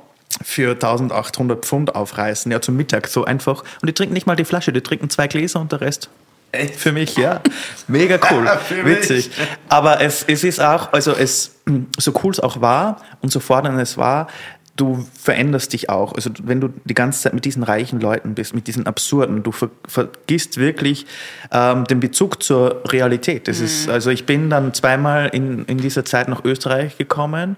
für 0.43 0.71
1800 0.71 1.65
Pfund 1.65 1.95
aufreißen, 1.95 2.51
ja, 2.51 2.61
zum 2.61 2.75
Mittag, 2.75 3.07
so 3.07 3.25
einfach. 3.25 3.63
Und 3.81 3.87
die 3.87 3.93
trinken 3.93 4.13
nicht 4.13 4.27
mal 4.27 4.35
die 4.35 4.45
Flasche, 4.45 4.73
die 4.73 4.81
trinken 4.81 5.09
zwei 5.09 5.27
Gläser 5.27 5.61
und 5.61 5.71
der 5.71 5.81
Rest. 5.81 6.09
Echt? 6.51 6.75
Für 6.75 6.91
mich, 6.91 7.17
ja. 7.17 7.41
Mega 7.87 8.17
cool. 8.31 8.45
Witzig. 8.83 9.29
Aber 9.67 10.01
es, 10.01 10.23
es 10.27 10.43
ist 10.43 10.61
auch, 10.61 10.93
also 10.93 11.11
es, 11.11 11.55
so 11.97 12.13
cool 12.23 12.31
es 12.31 12.39
auch 12.39 12.61
war 12.61 13.01
und 13.21 13.31
so 13.31 13.39
fordernd 13.39 13.79
es 13.81 13.97
war, 13.97 14.27
du 14.75 15.05
veränderst 15.17 15.71
dich 15.73 15.89
auch. 15.89 16.13
Also 16.13 16.29
wenn 16.43 16.59
du 16.59 16.69
die 16.83 16.93
ganze 16.93 17.21
Zeit 17.21 17.33
mit 17.33 17.45
diesen 17.45 17.63
reichen 17.63 18.01
Leuten 18.01 18.35
bist, 18.35 18.53
mit 18.53 18.67
diesen 18.67 18.87
Absurden, 18.87 19.41
du 19.41 19.51
ver 19.51 19.69
vergisst 19.87 20.57
wirklich 20.57 21.05
ähm, 21.51 21.85
den 21.85 21.99
Bezug 21.99 22.43
zur 22.43 22.83
Realität. 22.91 23.47
Das 23.47 23.59
ist, 23.59 23.89
also 23.89 24.09
ich 24.09 24.25
bin 24.25 24.49
dann 24.49 24.73
zweimal 24.73 25.27
in, 25.27 25.65
in 25.65 25.77
dieser 25.77 26.03
Zeit 26.03 26.27
nach 26.27 26.43
Österreich 26.43 26.97
gekommen 26.97 27.55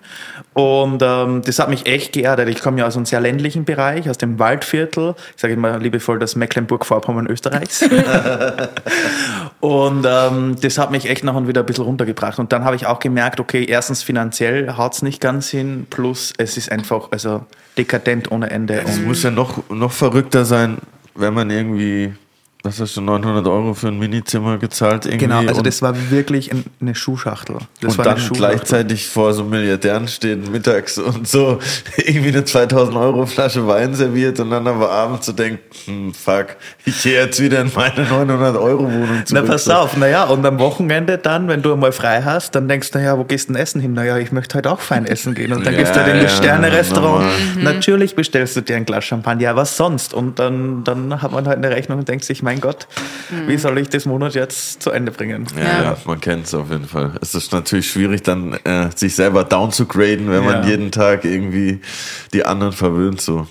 und 0.54 1.02
ähm, 1.02 1.42
das 1.44 1.58
hat 1.60 1.70
mich 1.70 1.88
echt 1.88 2.14
geerdet. 2.14 2.50
Ich 2.50 2.62
komme 2.62 2.80
ja 2.80 2.88
aus 2.88 2.96
einem 2.96 3.06
sehr 3.06 3.20
ländlichen 3.20 3.66
Bereich, 3.66 4.10
aus 4.10 4.18
dem 4.18 4.38
Waldviertel. 4.38 5.16
Ich 5.36 5.42
sage 5.42 5.54
immer 5.54 5.80
liebevoll 5.80 6.20
das 6.20 6.36
Mecklenburg-Vorpommern 6.36 7.28
Österreichs. 7.28 7.84
Und 9.60 10.06
ähm, 10.08 10.56
das 10.62 10.78
hat 10.78 10.92
mich 10.92 11.10
echt 11.10 11.24
nachher 11.24 11.48
wieder 11.48 11.62
ein 11.62 11.66
bisschen 11.66 11.84
runtergebracht. 11.84 12.38
Und 12.40 12.52
dann 12.54 12.64
habe 12.64 12.76
ich 12.76 12.86
auch 12.86 13.00
gemerkt, 13.00 13.40
okay, 13.40 13.66
erstens 13.66 14.04
finanziell 14.04 14.78
haut 14.78 14.94
es 14.94 15.02
nicht 15.02 15.20
ganz 15.20 15.50
hin, 15.50 15.88
plus 15.90 16.34
es 16.38 16.58
ist 16.58 16.72
einfach 16.72 17.07
also 17.12 17.46
dekadent 17.78 18.32
ohne 18.32 18.50
Ende. 18.50 18.82
Es 18.82 19.00
muss 19.00 19.24
ja 19.24 19.32
noch, 19.32 19.70
noch 19.70 19.92
verrückter 19.92 20.46
sein, 20.46 20.78
wenn 21.16 21.34
man 21.34 21.50
irgendwie, 21.50 22.14
was 22.64 22.82
hast 22.82 22.98
du, 22.98 23.02
900 23.02 23.48
Euro 23.48 23.74
für 23.74 23.88
ein 23.88 23.98
Minizimmer 24.00 24.58
gezahlt 24.58 25.06
irgendwie. 25.06 25.20
genau, 25.28 25.40
also 25.48 25.62
das 25.62 25.82
war 25.82 25.94
wirklich 26.12 26.52
ein, 26.52 26.66
eine 26.82 26.96
Schuhschachtel. 26.96 27.58
Das 27.80 27.96
und 27.98 28.06
dann 28.06 28.18
Schuhschachtel. 28.18 28.38
gleichzeitig 28.38 29.08
vor 29.08 29.34
so 29.34 29.44
Milliardären 29.46 30.08
stehen 30.10 30.52
mittags 30.52 30.98
und 30.98 31.28
so 31.28 31.60
irgendwie 31.98 32.30
eine 32.30 32.44
2000 32.44 32.98
Euro 32.98 33.26
Flasche 33.26 33.66
Wein 33.68 33.94
serviert 33.94 34.40
und 34.42 34.50
dann 34.50 34.68
aber 34.68 34.92
abends 34.92 35.28
so 35.28 35.32
denkt, 35.32 35.62
hm, 35.86 36.14
fuck, 36.14 36.48
ich 36.84 37.02
gehe 37.04 37.22
jetzt 37.22 37.40
wieder 37.42 37.62
in 37.62 37.72
meine 37.74 38.04
900 38.04 38.58
Euro 38.58 38.84
Wohnung 38.84 39.08
Na, 39.20 39.26
zurück. 39.26 39.46
pass 39.48 39.70
auf, 39.70 39.96
naja, 39.96 40.26
und 40.26 40.46
am 40.46 40.60
Wochenende 40.60 41.18
dann, 41.18 41.48
wenn 41.48 41.62
du 41.62 41.72
einmal 41.74 41.92
frei 41.94 42.22
hast, 42.24 42.54
dann 42.56 42.68
denkst 42.68 42.92
du, 42.92 42.98
naja, 42.98 43.18
wo 43.18 43.24
gehst 43.24 43.48
du 43.50 43.54
denn 43.54 43.62
essen 43.62 43.80
hin? 43.80 43.94
Naja, 43.94 44.18
ich 44.18 44.32
möchte 44.34 44.58
heute 44.58 44.72
auch 44.72 44.82
fein 44.82 45.06
essen 45.06 45.36
gehen. 45.36 45.54
Und 45.54 45.66
dann 45.66 45.74
Ja, 45.74 45.80
gehst 45.80 45.96
du 45.96 46.02
halt 46.04 46.14
in 46.16 46.22
das 46.24 46.32
ja, 46.34 46.38
Sterne-Restaurant. 46.44 47.26
normal. 47.56 47.74
Natürlich 47.76 48.16
bestellst 48.16 48.56
du 48.58 48.62
dir 48.62 48.76
ein 48.76 48.86
Glas 48.86 49.06
Champagner, 49.06 49.42
ja, 49.44 49.56
was 49.56 49.78
sonst? 49.78 50.14
Und 50.14 50.40
dann, 50.40 50.84
dann 50.84 51.22
hat 51.22 51.32
man 51.32 51.48
halt 51.48 51.58
eine 51.58 51.70
Rechnung 51.70 52.00
und 52.00 52.08
denkt 52.10 52.26
sich, 52.26 52.44
mein 52.48 52.62
Gott, 52.62 52.88
wie 53.46 53.58
soll 53.58 53.78
ich 53.78 53.90
das 53.90 54.06
Monat 54.06 54.34
jetzt 54.34 54.82
zu 54.82 54.92
Ende 54.92 55.12
bringen? 55.12 55.46
Ja, 55.58 55.64
Ja. 55.64 55.82
ja. 55.84 55.98
man 56.06 56.22
kennt 56.22 56.46
es 56.46 56.54
auf 56.54 56.72
jeden 56.72 56.88
Fall. 56.88 57.12
Es 57.22 57.36
ist 57.36 57.52
natürlich 57.52 57.90
schwierig, 57.92 58.24
dann 58.24 58.54
äh, 58.64 58.90
sich 58.96 59.16
selber 59.16 59.44
down 59.44 59.74
zu 59.74 59.86
graden, 59.86 60.32
wenn 60.32 60.46
man 60.46 60.64
Ja. 60.64 60.70
jeden 60.70 60.90
Tag 60.92 61.26
irgendwie 61.26 61.82
die 62.32 62.46
anderen 62.46 62.72
verwöhnt. 62.72 63.20
So 63.20 63.46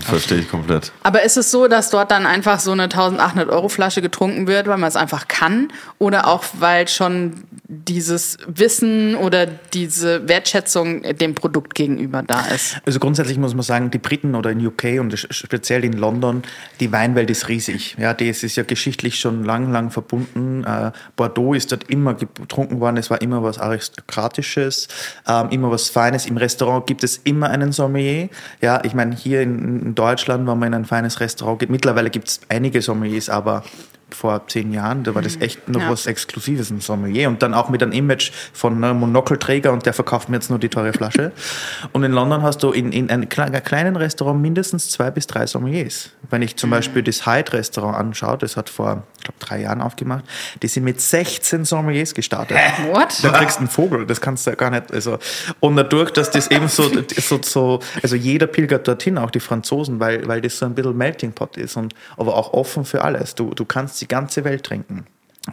verstehe 0.00 0.38
ich 0.38 0.50
komplett. 0.50 0.92
Aber 1.02 1.22
ist 1.22 1.36
es 1.36 1.50
so, 1.50 1.68
dass 1.68 1.90
dort 1.90 2.10
dann 2.10 2.26
einfach 2.26 2.60
so 2.60 2.72
eine 2.72 2.84
1800 2.84 3.48
Euro 3.48 3.68
Flasche 3.68 4.02
getrunken 4.02 4.46
wird, 4.46 4.66
weil 4.66 4.78
man 4.78 4.88
es 4.88 4.96
einfach 4.96 5.28
kann? 5.28 5.72
Oder 5.98 6.26
auch, 6.26 6.44
weil 6.58 6.88
schon 6.88 7.44
dieses 7.70 8.38
Wissen 8.46 9.14
oder 9.14 9.46
diese 9.46 10.26
Wertschätzung 10.26 11.02
dem 11.02 11.34
Produkt 11.34 11.74
gegenüber 11.74 12.22
da 12.22 12.40
ist? 12.46 12.78
Also 12.86 12.98
grundsätzlich 12.98 13.36
muss 13.36 13.54
man 13.54 13.62
sagen, 13.62 13.90
die 13.90 13.98
Briten 13.98 14.34
oder 14.34 14.50
in 14.50 14.66
UK 14.66 15.00
und 15.00 15.18
speziell 15.18 15.84
in 15.84 15.92
London, 15.92 16.42
die 16.80 16.90
Weinwelt 16.92 17.28
ist 17.28 17.48
riesig. 17.48 17.96
Ja, 17.98 18.14
das 18.14 18.42
ist 18.42 18.56
ja 18.56 18.62
geschichtlich 18.62 19.20
schon 19.20 19.44
lang, 19.44 19.70
lang 19.70 19.90
verbunden. 19.90 20.64
Äh, 20.64 20.92
Bordeaux 21.16 21.52
ist 21.52 21.70
dort 21.70 21.90
immer 21.90 22.14
getrunken 22.14 22.80
worden. 22.80 22.96
Es 22.96 23.10
war 23.10 23.20
immer 23.20 23.42
was 23.42 23.58
Aristokratisches, 23.58 24.88
ähm, 25.26 25.50
immer 25.50 25.70
was 25.70 25.90
Feines. 25.90 26.24
Im 26.24 26.38
Restaurant 26.38 26.86
gibt 26.86 27.04
es 27.04 27.18
immer 27.18 27.50
einen 27.50 27.72
Sommelier. 27.72 28.30
Ja, 28.62 28.82
ich 28.84 28.94
meine, 28.94 29.14
hier 29.14 29.42
in, 29.42 29.57
in 29.58 29.94
Deutschland, 29.94 30.46
wenn 30.46 30.58
man 30.58 30.68
in 30.68 30.74
ein 30.74 30.84
feines 30.84 31.20
Restaurant 31.20 31.58
geht, 31.60 31.70
mittlerweile 31.70 32.10
gibt 32.10 32.28
es 32.28 32.40
einige 32.48 32.80
Sommeliers, 32.82 33.28
aber 33.28 33.62
vor 34.10 34.46
zehn 34.48 34.72
Jahren, 34.72 35.04
da 35.04 35.14
war 35.14 35.20
das 35.20 35.36
echt 35.36 35.68
noch 35.68 35.82
Ja. 35.82 35.90
was 35.90 36.06
Exklusives, 36.06 36.70
ein 36.70 36.80
Sommelier. 36.80 37.28
Und 37.28 37.42
dann 37.42 37.52
auch 37.52 37.68
mit 37.68 37.82
einem 37.82 37.92
Image 37.92 38.32
von 38.54 38.82
einem 38.82 39.00
Monokelträger 39.00 39.70
und 39.70 39.84
der 39.84 39.92
verkauft 39.92 40.30
mir 40.30 40.36
jetzt 40.36 40.48
nur 40.48 40.58
die 40.58 40.70
teure 40.70 40.94
Flasche. 40.94 41.30
Und 41.92 42.04
in 42.04 42.12
London 42.12 42.42
hast 42.42 42.62
du 42.62 42.70
in, 42.70 42.90
in 42.92 43.10
einem 43.10 43.24
kle- 43.24 43.60
kleinen 43.60 43.96
Restaurant 43.96 44.40
mindestens 44.40 44.88
zwei 44.90 45.10
bis 45.10 45.26
drei 45.26 45.46
Sommeliers. 45.46 46.08
Wenn 46.30 46.40
ich 46.40 46.56
zum 46.56 46.70
Beispiel 46.70 47.02
das 47.02 47.26
Hyde 47.26 47.52
Restaurant 47.52 47.98
anschaue, 47.98 48.38
das 48.38 48.56
hat 48.56 48.70
vor, 48.70 49.02
ich 49.18 49.24
glaube, 49.24 49.38
drei 49.40 49.60
Jahren 49.60 49.82
aufgemacht, 49.82 50.24
die 50.62 50.68
sind 50.68 50.84
mit 50.84 51.00
16 51.00 51.64
Sommeliers 51.64 52.14
gestartet. 52.14 52.56
What? 52.90 53.22
Da 53.22 53.30
kriegst 53.30 53.56
du 53.56 53.60
einen 53.60 53.68
Vogel, 53.68 54.06
das 54.06 54.20
kannst 54.20 54.46
du 54.46 54.50
ja 54.50 54.56
gar 54.56 54.70
nicht. 54.70 54.92
Also, 54.92 55.18
und 55.60 55.76
dadurch, 55.76 56.10
dass 56.12 56.30
das 56.30 56.50
eben 56.50 56.68
so, 56.68 56.90
so, 57.16 57.40
so, 57.42 57.80
also 58.02 58.16
jeder 58.16 58.46
pilgert 58.46 58.86
dorthin, 58.86 59.18
auch 59.18 59.30
die 59.30 59.40
Franzosen, 59.40 60.00
weil, 60.00 60.26
weil 60.26 60.40
das 60.40 60.58
so 60.58 60.66
ein 60.66 60.74
bisschen 60.74 60.96
Melting 60.96 61.32
Pot 61.32 61.56
ist 61.56 61.76
und 61.76 61.94
aber 62.16 62.36
auch 62.36 62.52
offen 62.52 62.84
für 62.84 63.02
alles. 63.02 63.34
Du, 63.34 63.54
du 63.54 63.64
kannst 63.64 64.00
die 64.00 64.08
ganze 64.08 64.44
Welt 64.44 64.64
trinken. 64.64 65.06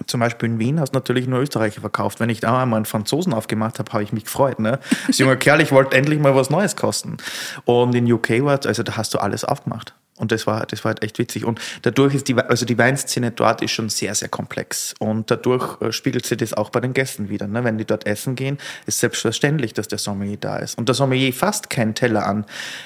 Zum 0.07 0.19
Beispiel 0.19 0.49
in 0.49 0.59
Wien 0.59 0.79
hast 0.79 0.91
du 0.93 0.97
natürlich 0.97 1.27
nur 1.27 1.39
Österreicher 1.39 1.81
verkauft. 1.81 2.19
Wenn 2.19 2.29
ich 2.29 2.41
da 2.41 2.61
einmal 2.61 2.77
einen 2.77 2.85
Franzosen 2.85 3.33
aufgemacht 3.33 3.79
habe, 3.79 3.91
habe 3.93 4.03
ich 4.03 4.11
mich 4.11 4.25
gefreut. 4.25 4.59
Ne? 4.59 4.79
Das 5.07 5.17
junge 5.17 5.37
Kerl, 5.37 5.61
ich 5.61 5.71
wollte 5.71 5.95
endlich 5.95 6.19
mal 6.19 6.35
was 6.35 6.49
Neues 6.49 6.75
kosten. 6.75 7.17
Und 7.63 7.95
in 7.95 8.11
UK 8.11 8.43
war 8.43 8.59
also 8.65 8.83
da 8.83 8.97
hast 8.97 9.13
du 9.13 9.19
alles 9.19 9.45
aufgemacht. 9.45 9.93
Und 10.17 10.31
das 10.31 10.47
war, 10.47 10.65
das 10.65 10.85
war 10.85 10.89
halt 10.93 11.03
echt 11.03 11.19
witzig. 11.19 11.43
Und 11.43 11.59
dadurch 11.81 12.15
ist 12.15 12.29
die, 12.29 12.35
also 12.35 12.65
die 12.65 12.77
Weinszene 12.77 13.31
dort 13.31 13.61
ist 13.61 13.71
schon 13.71 13.89
sehr, 13.89 14.15
sehr 14.15 14.29
komplex. 14.29 14.95
Und 14.99 15.29
dadurch 15.29 15.81
äh, 15.81 15.91
spiegelt 15.91 16.25
sich 16.25 16.37
das 16.37 16.53
auch 16.53 16.69
bei 16.69 16.79
den 16.79 16.93
Gästen 16.93 17.27
wieder. 17.27 17.47
Ne? 17.47 17.63
Wenn 17.65 17.77
die 17.77 17.85
dort 17.85 18.05
essen 18.07 18.35
gehen, 18.35 18.57
ist 18.85 18.99
selbstverständlich, 18.99 19.73
dass 19.73 19.89
der 19.89 19.97
Sommelier 19.97 20.37
da 20.37 20.57
ist. 20.57 20.77
Und 20.77 20.87
der 20.87 20.95
Sommelier 20.95 21.33
fasst 21.33 21.69
keinen 21.69 21.95
Teller 21.95 22.25
an. 22.25 22.45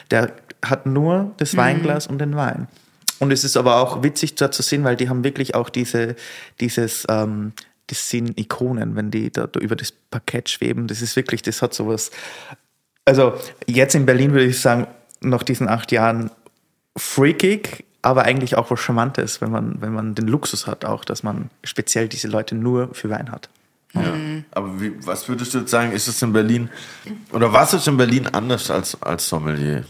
Der 0.10 0.32
hat 0.66 0.88
nur 0.88 1.32
das 1.38 1.56
Weinglas 1.56 2.08
und 2.08 2.18
den 2.20 2.36
Wein. 2.36 2.68
Und 3.20 3.32
es 3.32 3.44
ist 3.44 3.58
aber 3.58 3.78
auch 3.78 4.02
witzig 4.02 4.36
da 4.36 4.50
zu 4.50 4.64
sehen, 4.64 4.84
weil 4.84 4.96
die 4.96 5.10
haben 5.10 5.24
wirklich 5.24 5.54
auch 5.54 5.70
diese, 5.70 6.16
dieses, 6.60 7.06
ähm, 7.10 7.54
das 7.88 8.10
sind 8.10 8.40
Ikonen, 8.40 8.96
wenn 8.96 9.12
die 9.12 9.32
da, 9.32 9.46
da 9.46 9.60
über 9.60 9.76
das 9.76 9.92
Parkett 9.92 10.50
schweben. 10.50 10.88
Das 10.88 11.02
ist 11.02 11.16
wirklich, 11.16 11.42
das 11.42 11.62
hat 11.62 11.74
sowas. 11.74 12.12
Also 13.06 13.34
jetzt 13.68 13.94
in 13.94 14.06
Berlin 14.06 14.32
würde 14.32 14.46
ich 14.46 14.60
sagen, 14.60 14.88
nach 15.22 15.44
diesen 15.44 15.68
acht 15.68 15.92
Jahren 15.92 16.32
freakig, 17.00 17.86
aber 18.02 18.24
eigentlich 18.24 18.56
auch 18.58 18.70
was 18.72 18.80
Charmantes, 18.80 19.42
wenn 19.42 19.52
man, 19.52 19.82
wenn 19.82 19.94
man 19.94 20.16
den 20.16 20.28
Luxus 20.28 20.68
hat, 20.68 20.86
auch, 20.86 21.04
dass 21.04 21.24
man 21.24 21.50
speziell 21.64 22.08
diese 22.08 22.28
Leute 22.28 22.56
nur 22.56 22.94
für 22.94 23.10
Wein 23.10 23.32
hat. 23.32 23.50
Ja. 23.94 24.14
Aber 24.52 24.80
wie, 24.80 24.94
was 25.04 25.28
würdest 25.28 25.54
du 25.56 25.60
jetzt 25.60 25.72
sagen, 25.72 25.92
ist 25.94 26.08
es 26.08 26.22
in 26.22 26.32
Berlin, 26.32 26.70
oder 27.32 27.52
was 27.52 27.74
ist 27.74 27.88
in 27.88 27.98
Berlin 27.98 28.28
anders 28.28 28.70
als, 28.70 29.02
als 29.02 29.28
Sommelier? 29.28 29.84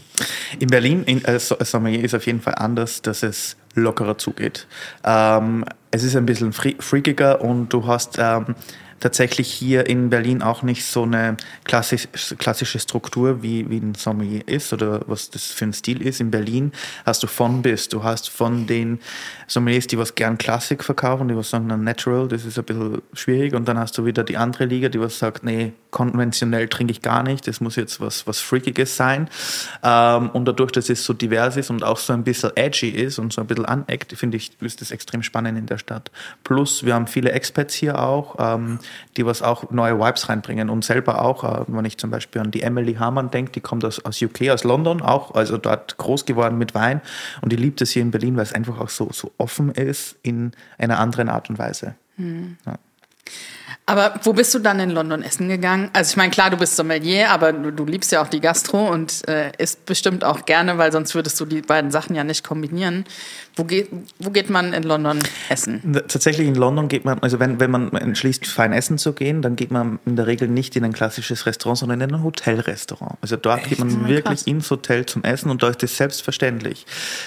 In 0.58 0.68
Berlin, 0.68 1.04
in, 1.04 1.22
äh, 1.26 1.38
So- 1.38 1.58
Sommelier 1.60 2.02
ist 2.02 2.14
auf 2.14 2.24
jeden 2.24 2.40
Fall 2.40 2.54
anders, 2.54 3.02
dass 3.02 3.22
es 3.22 3.56
lockerer 3.74 4.16
zugeht. 4.16 4.66
Ähm, 5.04 5.66
es 5.90 6.02
ist 6.02 6.16
ein 6.16 6.24
bisschen 6.24 6.52
fre- 6.54 6.80
freakiger 6.80 7.42
und 7.42 7.68
du 7.74 7.86
hast 7.86 8.16
ähm, 8.18 8.54
tatsächlich 9.00 9.52
hier 9.52 9.86
in 9.86 10.10
Berlin 10.10 10.42
auch 10.42 10.62
nicht 10.62 10.84
so 10.84 11.02
eine 11.02 11.36
klassisch, 11.64 12.06
klassische 12.38 12.78
Struktur, 12.78 13.42
wie, 13.42 13.68
wie 13.70 13.78
ein 13.78 13.94
Sommelier 13.94 14.46
ist 14.46 14.72
oder 14.72 15.00
was 15.06 15.30
das 15.30 15.46
für 15.46 15.64
ein 15.64 15.72
Stil 15.72 16.02
ist. 16.02 16.20
In 16.20 16.30
Berlin 16.30 16.72
hast 17.04 17.22
du 17.22 17.26
von 17.26 17.62
bis. 17.62 17.88
Du 17.88 18.04
hast 18.04 18.28
von 18.28 18.66
den 18.66 19.00
Sommeliers, 19.50 19.88
die 19.88 19.98
was 19.98 20.14
gern 20.14 20.38
Klassik 20.38 20.84
verkaufen, 20.84 21.26
die 21.26 21.36
was 21.36 21.50
sagen, 21.50 21.66
na, 21.66 21.76
natural, 21.76 22.28
das 22.28 22.44
ist 22.44 22.56
ein 22.56 22.64
bisschen 22.64 23.02
schwierig. 23.12 23.52
Und 23.54 23.66
dann 23.66 23.78
hast 23.78 23.98
du 23.98 24.04
wieder 24.04 24.22
die 24.22 24.36
andere 24.36 24.66
Liga, 24.66 24.88
die 24.88 25.00
was 25.00 25.18
sagt, 25.18 25.42
nee, 25.42 25.72
konventionell 25.90 26.68
trinke 26.68 26.92
ich 26.92 27.02
gar 27.02 27.24
nicht, 27.24 27.48
das 27.48 27.60
muss 27.60 27.74
jetzt 27.74 28.00
was, 28.00 28.28
was 28.28 28.38
Freakiges 28.38 28.96
sein. 28.96 29.28
Ähm, 29.82 30.30
und 30.30 30.44
dadurch, 30.46 30.70
dass 30.70 30.88
es 30.88 31.04
so 31.04 31.14
divers 31.14 31.56
ist 31.56 31.68
und 31.70 31.82
auch 31.82 31.96
so 31.96 32.12
ein 32.12 32.22
bisschen 32.22 32.52
edgy 32.54 32.90
ist 32.90 33.18
und 33.18 33.32
so 33.32 33.40
ein 33.40 33.48
bisschen 33.48 33.64
aneckt, 33.64 34.12
finde 34.12 34.36
ich, 34.36 34.52
ist 34.60 34.82
das 34.82 34.92
extrem 34.92 35.24
spannend 35.24 35.58
in 35.58 35.66
der 35.66 35.78
Stadt. 35.78 36.12
Plus, 36.44 36.84
wir 36.84 36.94
haben 36.94 37.08
viele 37.08 37.32
Expats 37.32 37.74
hier 37.74 37.98
auch, 37.98 38.36
ähm, 38.38 38.78
die 39.16 39.26
was 39.26 39.42
auch 39.42 39.72
neue 39.72 39.98
Vibes 39.98 40.28
reinbringen 40.28 40.70
und 40.70 40.84
selber 40.84 41.22
auch, 41.22 41.42
äh, 41.42 41.64
wenn 41.66 41.84
ich 41.84 41.98
zum 41.98 42.10
Beispiel 42.10 42.40
an 42.40 42.52
die 42.52 42.62
Emily 42.62 42.94
Hamann 42.94 43.32
denke, 43.32 43.50
die 43.50 43.60
kommt 43.60 43.84
aus, 43.84 44.04
aus 44.04 44.22
UK, 44.22 44.50
aus 44.50 44.62
London 44.62 45.02
auch, 45.02 45.34
also 45.34 45.58
dort 45.58 45.96
groß 45.96 46.24
geworden 46.24 46.56
mit 46.56 46.76
Wein 46.76 47.00
und 47.40 47.50
die 47.50 47.56
liebt 47.56 47.80
es 47.80 47.90
hier 47.90 48.02
in 48.02 48.12
Berlin, 48.12 48.36
weil 48.36 48.44
es 48.44 48.52
einfach 48.52 48.78
auch 48.78 48.90
so, 48.90 49.08
so 49.12 49.32
offen 49.40 49.70
ist 49.72 50.16
in 50.22 50.52
einer 50.78 50.98
anderen 50.98 51.28
Art 51.28 51.50
und 51.50 51.58
Weise. 51.58 51.94
Aber 53.86 54.14
wo 54.22 54.32
bist 54.32 54.54
du 54.54 54.60
dann 54.60 54.78
in 54.78 54.90
London 54.90 55.22
essen 55.22 55.48
gegangen? 55.48 55.90
Also 55.92 56.10
ich 56.10 56.16
meine, 56.16 56.30
klar, 56.30 56.50
du 56.50 56.56
bist 56.56 56.76
Sommelier, 56.76 57.30
aber 57.30 57.52
du, 57.52 57.72
du 57.72 57.84
liebst 57.84 58.12
ja 58.12 58.22
auch 58.22 58.28
die 58.28 58.40
Gastro 58.40 58.88
und 58.88 59.26
äh, 59.28 59.50
isst 59.58 59.84
bestimmt 59.84 60.22
auch 60.22 60.44
gerne, 60.44 60.78
weil 60.78 60.92
sonst 60.92 61.14
würdest 61.14 61.40
du 61.40 61.44
die 61.44 61.62
beiden 61.62 61.90
Sachen 61.90 62.14
ja 62.14 62.22
nicht 62.22 62.46
kombinieren. 62.46 63.04
Wo 63.56 63.64
geht, 63.64 63.88
wo 64.18 64.30
geht 64.30 64.48
man 64.48 64.72
in 64.72 64.84
London 64.84 65.18
essen? 65.48 65.80
Tatsächlich 66.08 66.46
in 66.46 66.54
London 66.54 66.88
geht 66.88 67.04
man, 67.04 67.18
also 67.18 67.38
wenn, 67.40 67.58
wenn 67.60 67.70
man 67.70 67.92
entschließt, 67.92 68.46
fein 68.46 68.72
essen 68.72 68.96
zu 68.96 69.12
gehen, 69.12 69.42
dann 69.42 69.56
geht 69.56 69.70
man 69.70 69.98
in 70.06 70.16
der 70.16 70.26
Regel 70.26 70.48
nicht 70.48 70.76
in 70.76 70.84
ein 70.84 70.92
klassisches 70.92 71.46
Restaurant, 71.46 71.78
sondern 71.78 72.00
in 72.00 72.14
ein 72.14 72.22
Hotelrestaurant. 72.22 73.16
Also 73.20 73.36
dort 73.36 73.64
geht 73.68 73.78
man 73.80 73.90
Ah, 73.90 74.08
wirklich 74.08 74.24
krass. 74.24 74.42
ins 74.44 74.70
Hotel 74.70 75.04
zum 75.06 75.24
Essen 75.24 75.50
und 75.50 75.62
da 75.62 75.68
ist 75.68 75.82
das 75.82 75.96
selbstverständlich. 75.96 76.86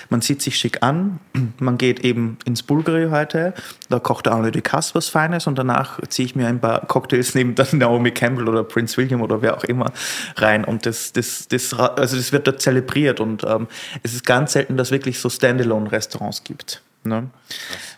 Man 0.09 0.21
zieht 0.21 0.41
sich 0.41 0.57
schick 0.57 0.81
an, 0.81 1.19
man 1.59 1.77
geht 1.77 1.99
eben 1.99 2.37
ins 2.45 2.63
Bulgari 2.63 3.09
heute, 3.11 3.53
da 3.89 3.99
kocht 3.99 4.25
der 4.25 4.33
Arnaud 4.33 4.55
Ducasse 4.55 4.95
was 4.95 5.09
Feines 5.09 5.45
und 5.45 5.57
danach 5.59 5.99
ziehe 6.07 6.25
ich 6.25 6.35
mir 6.35 6.47
ein 6.47 6.59
paar 6.61 6.85
Cocktails 6.87 7.35
neben 7.35 7.53
dann 7.55 7.67
Naomi 7.73 8.11
Campbell 8.11 8.47
oder 8.47 8.63
Prince 8.63 8.97
William 8.97 9.21
oder 9.21 9.41
wer 9.41 9.57
auch 9.57 9.63
immer 9.65 9.91
rein 10.37 10.63
und 10.63 10.85
das, 10.85 11.11
das, 11.11 11.47
das, 11.49 11.73
also 11.73 12.15
das 12.17 12.31
wird 12.31 12.47
dort 12.47 12.61
zelebriert 12.61 13.19
und 13.19 13.43
ähm, 13.43 13.67
es 14.03 14.13
ist 14.13 14.25
ganz 14.25 14.53
selten, 14.53 14.77
dass 14.77 14.91
wirklich 14.91 15.19
so 15.19 15.29
Standalone-Restaurants 15.29 16.12
gibt. 16.43 16.81
Ne? 17.05 17.29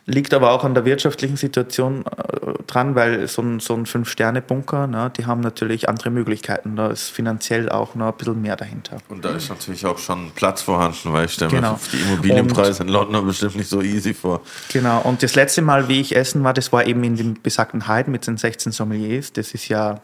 Liegt 0.08 0.34
aber 0.34 0.52
auch 0.52 0.64
an 0.64 0.74
der 0.74 0.84
wirtschaftlichen 0.84 1.38
Situation 1.38 2.06
äh, 2.06 2.64
dran, 2.66 2.96
weil 2.96 3.28
so 3.28 3.44
ein, 3.44 3.60
so 3.60 3.76
ein 3.76 3.86
Fünf-Sterne-Bunker, 3.86 4.88
ne, 4.88 5.12
die 5.16 5.28
haben 5.28 5.42
natürlich 5.42 5.88
andere 5.88 6.10
Möglichkeiten. 6.10 6.76
Da 6.76 6.88
ist 6.88 7.10
finanziell 7.10 7.70
auch 7.70 7.94
noch 7.94 8.08
ein 8.08 8.18
bisschen 8.18 8.42
mehr 8.42 8.56
dahinter. 8.56 8.98
Und 9.10 9.24
da 9.24 9.30
ist 9.36 9.50
natürlich 9.50 9.86
auch 9.86 10.00
schon 10.00 10.32
Platz 10.34 10.64
vorhanden, 10.64 11.14
weil 11.14 11.26
ich 11.26 11.34
stelle 11.34 11.52
Genau. 11.52 11.74
mir 11.74 11.80
die 11.94 12.02
Immobilienpreise 12.02 12.82
in 12.82 12.90
London 12.90 13.28
bestimmt 13.28 13.58
nicht 13.58 13.70
so 13.70 13.82
easy 13.82 14.16
vor. 14.16 14.42
Genau, 14.74 15.02
und 15.02 15.22
das 15.22 15.36
letzte 15.36 15.62
Mal, 15.62 15.88
wie 15.88 16.02
ich 16.02 16.16
essen 16.16 16.44
war, 16.44 16.54
das 16.54 16.74
war 16.74 16.86
eben 16.88 17.04
in 17.04 17.16
dem 17.16 17.42
besagten 17.42 17.88
Hyde 17.88 18.10
mit 18.10 18.26
den 18.26 18.38
16 18.38 18.72
Sommeliers. 18.72 19.34
Das 19.34 19.54
ist 19.54 19.68
ja 19.68 20.02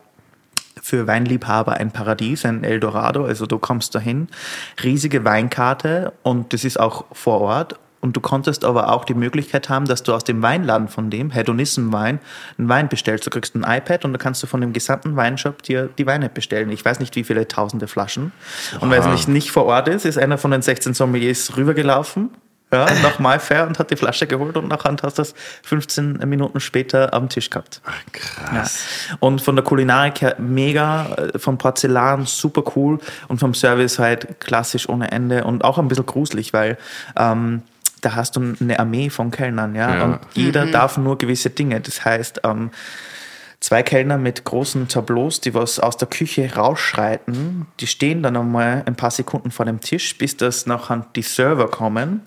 für 0.79 1.07
Weinliebhaber 1.07 1.73
ein 1.73 1.91
Paradies, 1.91 2.45
ein 2.45 2.63
Eldorado. 2.63 3.25
Also 3.25 3.47
du 3.47 3.57
kommst 3.57 3.95
dahin, 3.95 4.27
riesige 4.83 5.23
Weinkarte 5.25 6.13
und 6.21 6.53
das 6.53 6.63
ist 6.65 6.79
auch 6.79 7.05
vor 7.12 7.41
Ort. 7.41 7.79
Und 8.01 8.17
du 8.17 8.19
konntest 8.19 8.65
aber 8.65 8.91
auch 8.91 9.05
die 9.05 9.13
Möglichkeit 9.13 9.69
haben, 9.69 9.85
dass 9.85 10.03
du 10.03 10.13
aus 10.13 10.23
dem 10.23 10.41
Weinladen 10.41 10.87
von 10.87 11.09
dem, 11.09 11.29
Hedonissenwein, 11.29 12.19
einen 12.57 12.69
Wein 12.69 12.89
bestellst. 12.89 13.25
Du 13.25 13.29
kriegst 13.29 13.55
ein 13.55 13.63
iPad 13.63 14.05
und 14.05 14.13
da 14.13 14.17
kannst 14.17 14.41
du 14.43 14.47
von 14.47 14.59
dem 14.59 14.73
gesamten 14.73 15.15
Weinshop 15.15 15.61
dir 15.63 15.89
die 15.97 16.05
Weine 16.07 16.27
bestellen. 16.27 16.71
Ich 16.71 16.83
weiß 16.83 16.99
nicht, 16.99 17.15
wie 17.15 17.23
viele 17.23 17.47
tausende 17.47 17.87
Flaschen. 17.87 18.31
Und 18.79 18.89
weil 18.89 18.99
es 18.99 19.07
nicht, 19.07 19.27
nicht 19.27 19.51
vor 19.51 19.65
Ort 19.65 19.87
ist, 19.87 20.05
ist 20.05 20.17
einer 20.17 20.37
von 20.37 20.51
den 20.51 20.61
16 20.61 20.95
Sommeliers 20.95 21.55
rübergelaufen 21.55 22.31
ja, 22.73 22.85
nach 23.03 23.19
Mayfair 23.19 23.67
und 23.67 23.79
hat 23.79 23.91
die 23.91 23.95
Flasche 23.95 24.27
geholt 24.27 24.57
und 24.57 24.67
nachher 24.67 24.95
hast 25.03 25.17
du 25.17 25.21
das 25.21 25.33
15 25.63 26.19
Minuten 26.25 26.59
später 26.59 27.13
am 27.13 27.29
Tisch 27.29 27.49
gehabt. 27.49 27.81
Krass. 28.11 28.85
Ja. 29.09 29.17
Und 29.19 29.41
von 29.41 29.55
der 29.55 29.63
Kulinarik 29.63 30.21
her 30.21 30.35
mega, 30.39 31.05
äh, 31.15 31.39
vom 31.39 31.57
Porzellan 31.57 32.25
super 32.25 32.63
cool 32.75 32.99
und 33.27 33.39
vom 33.39 33.53
Service 33.53 33.99
halt 33.99 34.39
klassisch 34.39 34.87
ohne 34.87 35.11
Ende 35.11 35.43
und 35.43 35.63
auch 35.63 35.77
ein 35.77 35.87
bisschen 35.87 36.05
gruselig, 36.05 36.53
weil 36.53 36.77
ähm, 37.17 37.63
da 38.01 38.15
hast 38.15 38.35
du 38.35 38.55
eine 38.59 38.79
Armee 38.79 39.09
von 39.09 39.31
Kellnern, 39.31 39.75
ja, 39.75 39.95
Ja. 39.95 40.03
und 40.05 40.19
jeder 40.33 40.65
darf 40.65 40.97
nur 40.97 41.17
gewisse 41.17 41.49
Dinge. 41.49 41.79
Das 41.81 42.03
heißt, 42.03 42.41
ähm, 42.43 42.71
zwei 43.59 43.83
Kellner 43.83 44.17
mit 44.17 44.43
großen 44.43 44.87
Tableaus, 44.87 45.39
die 45.39 45.53
was 45.53 45.79
aus 45.79 45.97
der 45.97 46.07
Küche 46.07 46.53
rausschreiten, 46.55 47.67
die 47.79 47.87
stehen 47.87 48.23
dann 48.23 48.35
einmal 48.35 48.83
ein 48.85 48.95
paar 48.95 49.11
Sekunden 49.11 49.51
vor 49.51 49.65
dem 49.65 49.79
Tisch, 49.79 50.17
bis 50.17 50.35
das 50.35 50.65
nachher 50.65 51.05
die 51.15 51.21
Server 51.21 51.69
kommen 51.69 52.21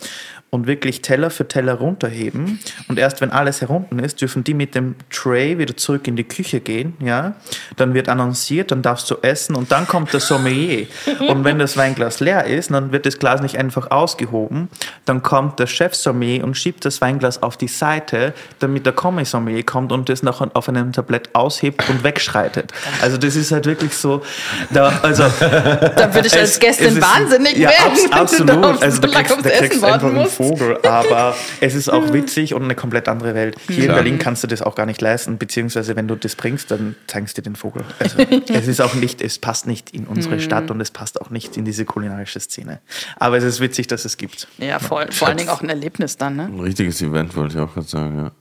und 0.55 0.69
wirklich 0.69 1.03
Teller 1.03 1.31
für 1.31 1.49
Teller 1.49 1.75
runterheben. 1.75 2.61
Und 2.87 2.97
erst 2.99 3.21
wenn 3.21 3.33
alles 3.33 3.61
herunten 3.61 3.99
ist, 3.99 4.21
dürfen 4.21 4.45
die 4.45 4.55
mit 4.55 4.77
dem 4.77 4.95
Tray 5.11 5.59
wieder 5.59 5.77
zurück 5.77 6.07
in 6.07 6.15
die 6.15 6.23
Küche 6.23 6.61
gehen. 6.61 6.95
Ja? 7.01 7.35
Dann 7.77 7.93
wird 7.93 8.09
annonciert, 8.09 8.71
dann 8.71 8.81
darfst 8.81 9.11
du 9.11 9.17
essen 9.23 9.57
und 9.57 9.73
dann 9.73 9.89
kommt 9.89 10.13
der 10.13 10.21
Sommelier. 10.21 10.87
Und 11.29 11.45
wenn 11.45 11.59
das 11.59 11.77
Weinglas 11.77 12.21
leer 12.21 12.45
ist, 12.45 12.71
dann 12.71 12.93
wird 12.93 13.07
das 13.07 13.19
Glas 13.19 13.41
nicht 13.41 13.57
einfach 13.59 13.91
ausgehoben. 13.91 14.69
Dann 15.05 15.23
kommt 15.23 15.59
der 15.59 15.67
Chef-Sommelier 15.67 16.45
und 16.45 16.57
schiebt 16.57 16.85
das 16.85 17.01
Weinglas 17.01 17.43
auf 17.43 17.57
die 17.57 17.69
Seite, 17.69 18.35
damit 18.59 18.87
der 18.87 18.93
Commis-Sommelier 18.93 19.65
kommt 19.65 19.91
und 19.91 20.09
das 20.09 20.23
nachher 20.23 20.51
auf 20.55 20.69
einem 20.69 20.93
Tablett 20.93 21.35
aushebt 21.35 21.89
und 21.89 22.05
wegschreitet. 22.05 22.73
Also 23.03 23.17
das 23.17 23.37
ist 23.37 23.53
halt 23.53 23.67
wirklich 23.67 23.97
so, 23.97 24.23
da, 24.71 25.01
also 25.03 25.25
Da 25.41 26.15
würde 26.15 26.29
ich 26.29 26.39
als 26.39 26.59
Gästin 26.59 27.01
wahnsinnig 27.01 27.57
ja, 27.57 27.71
werden, 27.71 27.93
abs- 27.93 28.03
wenn 28.03 28.11
du 28.11 28.17
absolut. 28.17 28.65
da 28.65 28.85
also 28.85 29.03
lange 29.03 29.25
kriegst, 29.25 29.47
Essen 29.47 29.69
kriegst 29.69 29.85
einfach 29.85 30.03
warten 30.03 30.19
einen. 30.19 30.27
Vogel, 30.49 30.79
aber 30.83 31.35
es 31.61 31.75
ist 31.75 31.89
auch 31.89 32.13
witzig 32.13 32.55
und 32.55 32.63
eine 32.65 32.75
komplett 32.75 33.09
andere 33.09 33.35
Welt. 33.35 33.57
Hier 33.67 33.79
in 33.79 33.85
Klar. 33.85 33.97
Berlin 33.97 34.19
kannst 34.19 34.43
du 34.43 34.47
das 34.47 34.63
auch 34.63 34.75
gar 34.75 34.87
nicht 34.87 35.01
leisten, 35.01 35.39
beziehungsweise 35.39 35.97
wenn 35.97 36.09
du 36.09 36.15
das 36.17 36.37
bringst, 36.37 36.71
dann 36.71 36.97
zeigst 37.07 37.37
du 37.37 37.43
dir 37.43 37.51
den 37.51 37.57
Vogel. 37.57 37.85
Also, 37.99 38.19
es 38.53 38.67
ist 38.67 38.81
auch 38.81 38.95
nicht, 38.95 39.21
es 39.23 39.39
passt 39.39 39.67
nicht 39.67 39.91
in 39.91 40.07
unsere 40.07 40.41
Stadt 40.41 40.71
und 40.71 40.81
es 40.81 40.91
passt 40.91 41.21
auch 41.21 41.31
nicht 41.31 41.57
in 41.57 41.65
diese 41.65 41.85
kulinarische 41.85 42.41
Szene. 42.41 42.81
Aber 43.17 43.37
es 43.37 43.45
ist 43.45 43.61
witzig, 43.61 43.87
dass 43.87 44.05
es 44.05 44.17
gibt. 44.17 44.49
Ja, 44.59 44.79
voll. 44.79 45.11
Vor 45.11 45.29
allen 45.29 45.37
Dingen 45.37 45.51
auch 45.51 45.63
ein 45.63 45.69
Erlebnis 45.69 46.17
dann, 46.17 46.37
ne? 46.37 46.45
Ein 46.45 46.61
richtiges 46.61 47.01
Event, 47.03 47.37
wollte 47.37 47.57
ich 47.57 47.61
auch 47.61 47.73
gerade 47.75 47.89
sagen, 47.89 48.17
ja. 48.17 48.33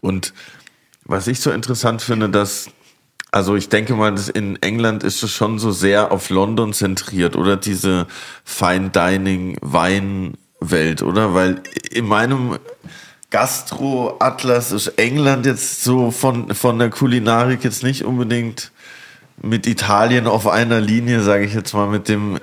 Und 0.00 0.32
was 1.04 1.26
ich 1.26 1.40
so 1.40 1.50
interessant 1.50 2.02
finde, 2.02 2.28
dass, 2.28 2.70
also 3.32 3.56
ich 3.56 3.68
denke 3.68 3.94
mal, 3.94 4.12
dass 4.12 4.28
in 4.28 4.60
England 4.62 5.02
ist 5.02 5.22
es 5.22 5.30
schon 5.30 5.58
so 5.58 5.70
sehr 5.70 6.12
auf 6.12 6.30
London 6.30 6.72
zentriert, 6.72 7.36
oder 7.36 7.56
diese 7.56 8.06
Fine 8.44 8.90
Dining 8.90 9.58
Weinwelt, 10.60 11.02
oder? 11.02 11.34
Weil 11.34 11.62
in 11.90 12.06
meinem 12.06 12.58
Gastro-Atlas 13.30 14.72
ist 14.72 14.88
England 14.98 15.46
jetzt 15.46 15.82
so 15.82 16.10
von, 16.10 16.54
von 16.54 16.78
der 16.78 16.90
Kulinarik 16.90 17.64
jetzt 17.64 17.82
nicht 17.82 18.04
unbedingt 18.04 18.72
mit 19.42 19.66
Italien 19.66 20.26
auf 20.26 20.46
einer 20.46 20.80
Linie, 20.80 21.22
sage 21.22 21.44
ich 21.44 21.54
jetzt 21.54 21.72
mal, 21.72 21.86
mit 21.86 22.08
dem 22.08 22.38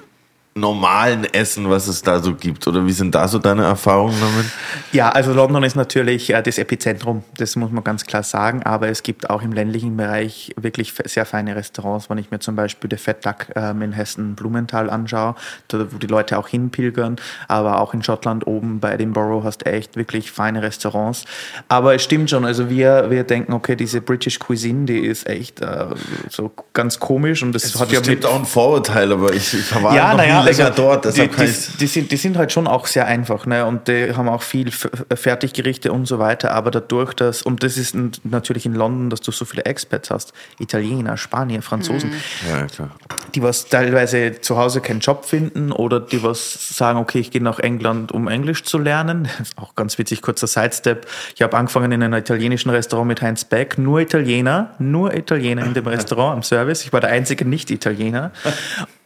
normalen 0.60 1.26
Essen, 1.26 1.70
was 1.70 1.88
es 1.88 2.02
da 2.02 2.20
so 2.20 2.34
gibt? 2.36 2.68
Oder 2.68 2.86
wie 2.86 2.92
sind 2.92 3.14
da 3.16 3.28
so 3.28 3.40
deine 3.40 3.64
Erfahrungen 3.64 4.16
damit? 4.20 4.46
Ja, 4.92 5.10
also 5.10 5.34
London 5.34 5.64
ist 5.64 5.76
natürlich 5.76 6.34
äh, 6.34 6.42
das 6.42 6.58
Epizentrum, 6.58 7.24
das 7.38 7.56
muss 7.56 7.72
man 7.72 7.84
ganz 7.84 8.06
klar 8.06 8.24
sagen, 8.24 8.64
aber 8.64 8.90
es 8.90 9.04
gibt 9.04 9.30
auch 9.30 9.42
im 9.42 9.54
ländlichen 9.54 9.96
Bereich 9.98 10.54
wirklich 10.60 10.94
sehr 11.06 11.26
feine 11.26 11.56
Restaurants, 11.56 12.10
wenn 12.10 12.18
ich 12.18 12.32
mir 12.32 12.40
zum 12.40 12.56
Beispiel 12.56 12.90
der 12.90 13.00
Fat 13.00 13.26
Duck 13.26 13.48
ähm, 13.56 13.82
in 13.82 13.92
Hessen 13.92 14.36
Blumenthal 14.36 14.90
anschaue, 14.90 15.36
da, 15.68 15.86
wo 15.92 15.98
die 15.98 16.08
Leute 16.08 16.38
auch 16.38 16.48
hinpilgern, 16.48 17.18
aber 17.48 17.80
auch 17.80 17.94
in 17.94 18.04
Schottland 18.04 18.48
oben 18.48 18.80
bei 18.80 18.94
Edinburgh 18.94 19.44
hast 19.44 19.60
du 19.60 19.66
echt 19.66 19.96
wirklich 19.96 20.32
feine 20.32 20.62
Restaurants. 20.62 21.26
Aber 21.68 21.96
es 21.96 22.04
stimmt 22.04 22.30
schon, 22.30 22.46
also 22.46 22.70
wir, 22.70 23.10
wir 23.10 23.24
denken, 23.24 23.54
okay, 23.54 23.76
diese 23.76 24.02
British 24.02 24.40
Cuisine, 24.40 24.86
die 24.86 25.00
ist 25.00 25.28
echt 25.28 25.62
äh, 25.62 25.86
so 26.30 26.52
ganz 26.74 27.00
komisch 27.00 27.44
und 27.44 27.54
das, 27.54 27.64
Das 27.64 27.80
hat 27.80 27.92
ja 27.92 28.02
mit 28.06 28.26
auch 28.26 28.40
ein 28.40 28.46
Vorurteil, 28.46 29.12
aber 29.12 29.34
ich, 29.34 29.54
ich 29.54 29.84
war 29.84 29.96
Ja, 29.96 30.12
noch 30.12 30.18
naja, 30.18 30.47
länger 30.48 30.72
dort, 30.72 31.06
deshalb 31.06 31.36
die, 31.36 31.46
die, 31.46 31.78
die, 31.80 31.88
sind, 31.88 32.12
die 32.12 32.18
sind 32.18 32.38
halt 32.38 32.52
schon 32.52 32.68
auch 32.68 32.88
sehr 32.88 33.06
einfach 33.06 33.46
ne? 33.46 33.66
und 33.66 33.88
die 33.88 34.14
haben 34.16 34.30
auch 34.30 34.42
viel 34.42 34.70
F 34.70 34.90
Fertiggerichte 35.14 35.92
und 35.92 36.06
so 36.06 36.20
weiter, 36.20 36.52
aber 36.52 36.72
dadurch, 36.72 37.14
dass, 37.14 37.42
und 37.42 37.64
das 37.64 37.78
ist 37.78 37.96
natürlich 38.24 38.66
in 38.66 38.74
London, 38.74 39.10
dass 39.10 39.22
du 39.22 39.32
so 39.32 39.46
viele 39.46 39.66
Expats 39.66 40.10
hast, 40.10 40.34
Italiener, 40.60 41.18
Spanier, 41.18 41.62
Franzosen, 41.62 42.12
Ja, 42.50 42.66
klar. 42.66 42.92
die 43.36 43.42
was 43.42 43.66
teilweise 43.66 44.42
zu 44.42 44.58
Hause 44.58 44.82
keinen 44.82 45.00
Job 45.00 45.26
finden 45.26 45.72
oder 45.72 46.00
die 46.00 46.24
was 46.24 46.70
sagen, 46.70 47.00
okay, 47.00 47.20
ich 47.20 47.32
gehe 47.32 47.44
nach 47.44 47.60
England, 47.60 48.12
um 48.12 48.28
Englisch 48.28 48.64
zu 48.64 48.78
lernen. 48.78 49.28
Das 49.38 49.50
ist 49.50 49.58
auch 49.58 49.76
ganz 49.76 49.98
witzig, 50.00 50.22
kurzer 50.22 50.48
Sidestep. 50.48 51.06
Ich 51.36 51.42
habe 51.42 51.56
angefangen 51.56 51.92
in 51.92 52.02
einem 52.02 52.14
italienischen 52.16 52.70
Restaurant 52.72 53.08
mit 53.08 53.22
Heinz 53.22 53.46
Beck, 53.46 53.78
nur 53.78 54.00
Italiener, 54.00 54.72
nur 54.80 55.14
Italiener 55.14 55.64
in 55.64 55.74
dem 55.74 55.86
Restaurant 55.88 56.38
am 56.38 56.44
Service. 56.44 56.84
Ich 56.84 56.92
war 56.92 57.02
der 57.02 57.12
einzige 57.12 57.46
Nicht-Italiener. 57.46 58.32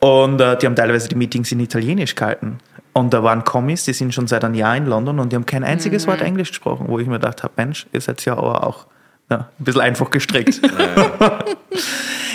Und 0.01 0.41
äh, 0.41 0.57
die 0.57 0.65
haben 0.65 0.75
teilweise 0.75 1.07
die 1.07 1.15
Meetings 1.15 1.51
in 1.51 1.59
Italienisch 1.59 2.15
gehalten. 2.15 2.59
Und 2.93 3.13
da 3.13 3.23
waren 3.23 3.43
Kommis, 3.43 3.85
die 3.85 3.93
sind 3.93 4.13
schon 4.13 4.27
seit 4.27 4.43
einem 4.43 4.55
Jahr 4.55 4.75
in 4.75 4.85
London 4.85 5.19
und 5.19 5.31
die 5.31 5.37
haben 5.37 5.45
kein 5.45 5.63
einziges 5.63 6.07
Wort 6.07 6.21
Englisch 6.21 6.49
gesprochen, 6.49 6.87
wo 6.89 6.99
ich 6.99 7.07
mir 7.07 7.19
gedacht 7.19 7.43
habe, 7.43 7.53
Mensch, 7.55 7.87
ihr 7.93 8.01
seid 8.01 8.23
ja 8.25 8.33
aber 8.33 8.67
auch 8.67 8.87
ja, 9.29 9.49
ein 9.59 9.63
bisschen 9.63 9.81
einfach 9.81 10.09
gestrickt. 10.09 10.59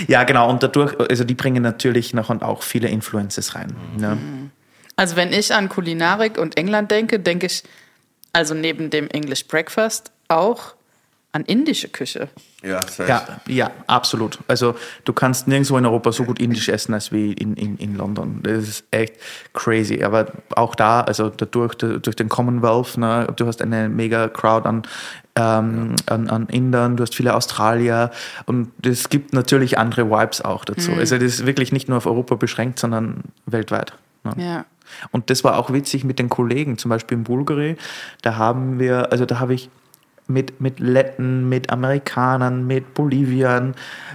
Ja, 0.08 0.24
genau. 0.24 0.48
Und 0.50 0.62
dadurch, 0.62 0.94
also 1.10 1.24
die 1.24 1.34
bringen 1.34 1.62
natürlich 1.62 2.14
noch 2.14 2.30
und 2.30 2.42
auch 2.42 2.62
viele 2.62 2.88
Influences 2.88 3.54
rein. 3.54 3.74
Ne? 3.98 4.18
Also 4.96 5.16
wenn 5.16 5.32
ich 5.32 5.54
an 5.54 5.68
Kulinarik 5.68 6.38
und 6.38 6.56
England 6.56 6.90
denke, 6.90 7.20
denke 7.20 7.46
ich 7.46 7.62
also 8.32 8.54
neben 8.54 8.90
dem 8.90 9.08
English 9.08 9.46
Breakfast 9.46 10.12
auch 10.28 10.74
an 11.36 11.44
indische 11.44 11.88
Küche. 11.88 12.28
Ja, 12.62 12.80
safe. 12.82 13.08
Ja, 13.08 13.40
ja, 13.46 13.70
absolut. 13.86 14.38
Also 14.48 14.74
du 15.04 15.12
kannst 15.12 15.46
nirgendwo 15.46 15.76
in 15.76 15.84
Europa 15.84 16.10
so 16.10 16.24
gut 16.24 16.40
indisch 16.40 16.68
essen 16.68 16.94
als 16.94 17.12
wie 17.12 17.32
in, 17.32 17.54
in, 17.54 17.76
in 17.76 17.96
London. 17.96 18.40
Das 18.42 18.66
ist 18.66 18.84
echt 18.90 19.14
crazy. 19.52 20.02
Aber 20.02 20.32
auch 20.56 20.74
da, 20.74 21.02
also 21.02 21.28
dadurch, 21.28 21.74
durch 21.74 22.16
den 22.16 22.28
Commonwealth, 22.28 22.96
ne, 22.96 23.28
du 23.36 23.46
hast 23.46 23.62
eine 23.62 23.88
mega 23.88 24.28
Crowd 24.28 24.66
an, 24.66 24.82
ähm, 25.36 25.94
an, 26.06 26.28
an 26.28 26.46
Indern, 26.48 26.96
du 26.96 27.02
hast 27.02 27.14
viele 27.14 27.34
Australier 27.34 28.10
und 28.46 28.70
es 28.84 29.10
gibt 29.10 29.34
natürlich 29.34 29.78
andere 29.78 30.10
Vibes 30.10 30.40
auch 30.40 30.64
dazu. 30.64 30.92
Also 30.92 31.16
das 31.16 31.24
ist 31.24 31.46
wirklich 31.46 31.72
nicht 31.72 31.88
nur 31.88 31.98
auf 31.98 32.06
Europa 32.06 32.34
beschränkt, 32.36 32.78
sondern 32.78 33.20
weltweit. 33.44 33.92
Ne? 34.24 34.32
Ja. 34.38 34.64
Und 35.10 35.30
das 35.30 35.44
war 35.44 35.58
auch 35.58 35.72
witzig 35.72 36.04
mit 36.04 36.18
den 36.18 36.28
Kollegen, 36.28 36.78
zum 36.78 36.88
Beispiel 36.88 37.18
in 37.18 37.24
Bulgari. 37.24 37.76
Da 38.22 38.36
haben 38.36 38.78
wir, 38.78 39.12
also 39.12 39.26
da 39.26 39.40
habe 39.40 39.54
ich 39.54 39.68
mit, 40.28 40.60
mit 40.60 40.80
Letten, 40.80 41.48
mit 41.48 41.70
Amerikanern, 41.70 42.66
mit 42.66 42.94
Boliviern, 42.94 43.74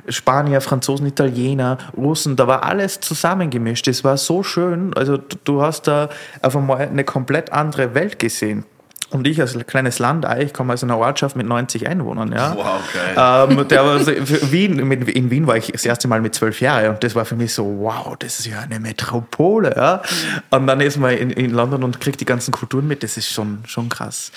Spanier, 0.09 0.61
Franzosen, 0.61 1.07
Italiener, 1.07 1.77
Russen, 1.95 2.35
da 2.35 2.47
war 2.47 2.63
alles 2.63 2.99
zusammengemischt. 2.99 3.87
Das 3.87 4.03
war 4.03 4.17
so 4.17 4.43
schön. 4.43 4.93
Also 4.93 5.17
du, 5.17 5.37
du 5.43 5.61
hast 5.61 5.87
da 5.87 6.09
auf 6.41 6.55
einmal 6.55 6.87
eine 6.87 7.03
komplett 7.03 7.53
andere 7.53 7.93
Welt 7.93 8.19
gesehen. 8.19 8.65
Und 9.11 9.27
ich 9.27 9.41
als 9.41 9.57
kleines 9.67 9.99
Land, 9.99 10.25
ich 10.39 10.53
komme 10.53 10.73
aus 10.73 10.83
einer 10.83 10.97
Ortschaft 10.97 11.35
mit 11.35 11.45
90 11.45 11.85
Einwohnern, 11.87 12.31
ja. 12.31 12.55
Wow, 12.55 12.81
geil. 12.93 13.57
Ähm, 13.59 13.67
der 13.67 13.85
war 13.85 13.99
so, 13.99 14.11
Wien, 14.51 14.79
in 14.89 15.29
Wien 15.29 15.47
war 15.47 15.57
ich 15.57 15.67
das 15.67 15.85
erste 15.85 16.07
Mal 16.07 16.21
mit 16.21 16.33
zwölf 16.33 16.61
Jahren 16.61 16.91
und 16.91 17.03
das 17.03 17.13
war 17.13 17.25
für 17.25 17.35
mich 17.35 17.53
so, 17.53 17.65
wow, 17.79 18.15
das 18.17 18.39
ist 18.39 18.45
ja 18.45 18.61
eine 18.61 18.79
Metropole. 18.79 19.73
Ja? 19.75 20.01
Und 20.49 20.65
dann 20.65 20.79
ist 20.79 20.97
man 20.97 21.11
in, 21.11 21.29
in 21.29 21.51
London 21.51 21.83
und 21.83 21.99
kriegt 21.99 22.21
die 22.21 22.25
ganzen 22.25 22.51
Kulturen 22.53 22.87
mit, 22.87 23.03
das 23.03 23.17
ist 23.17 23.29
schon, 23.29 23.59
schon 23.67 23.89
krass. 23.89 24.31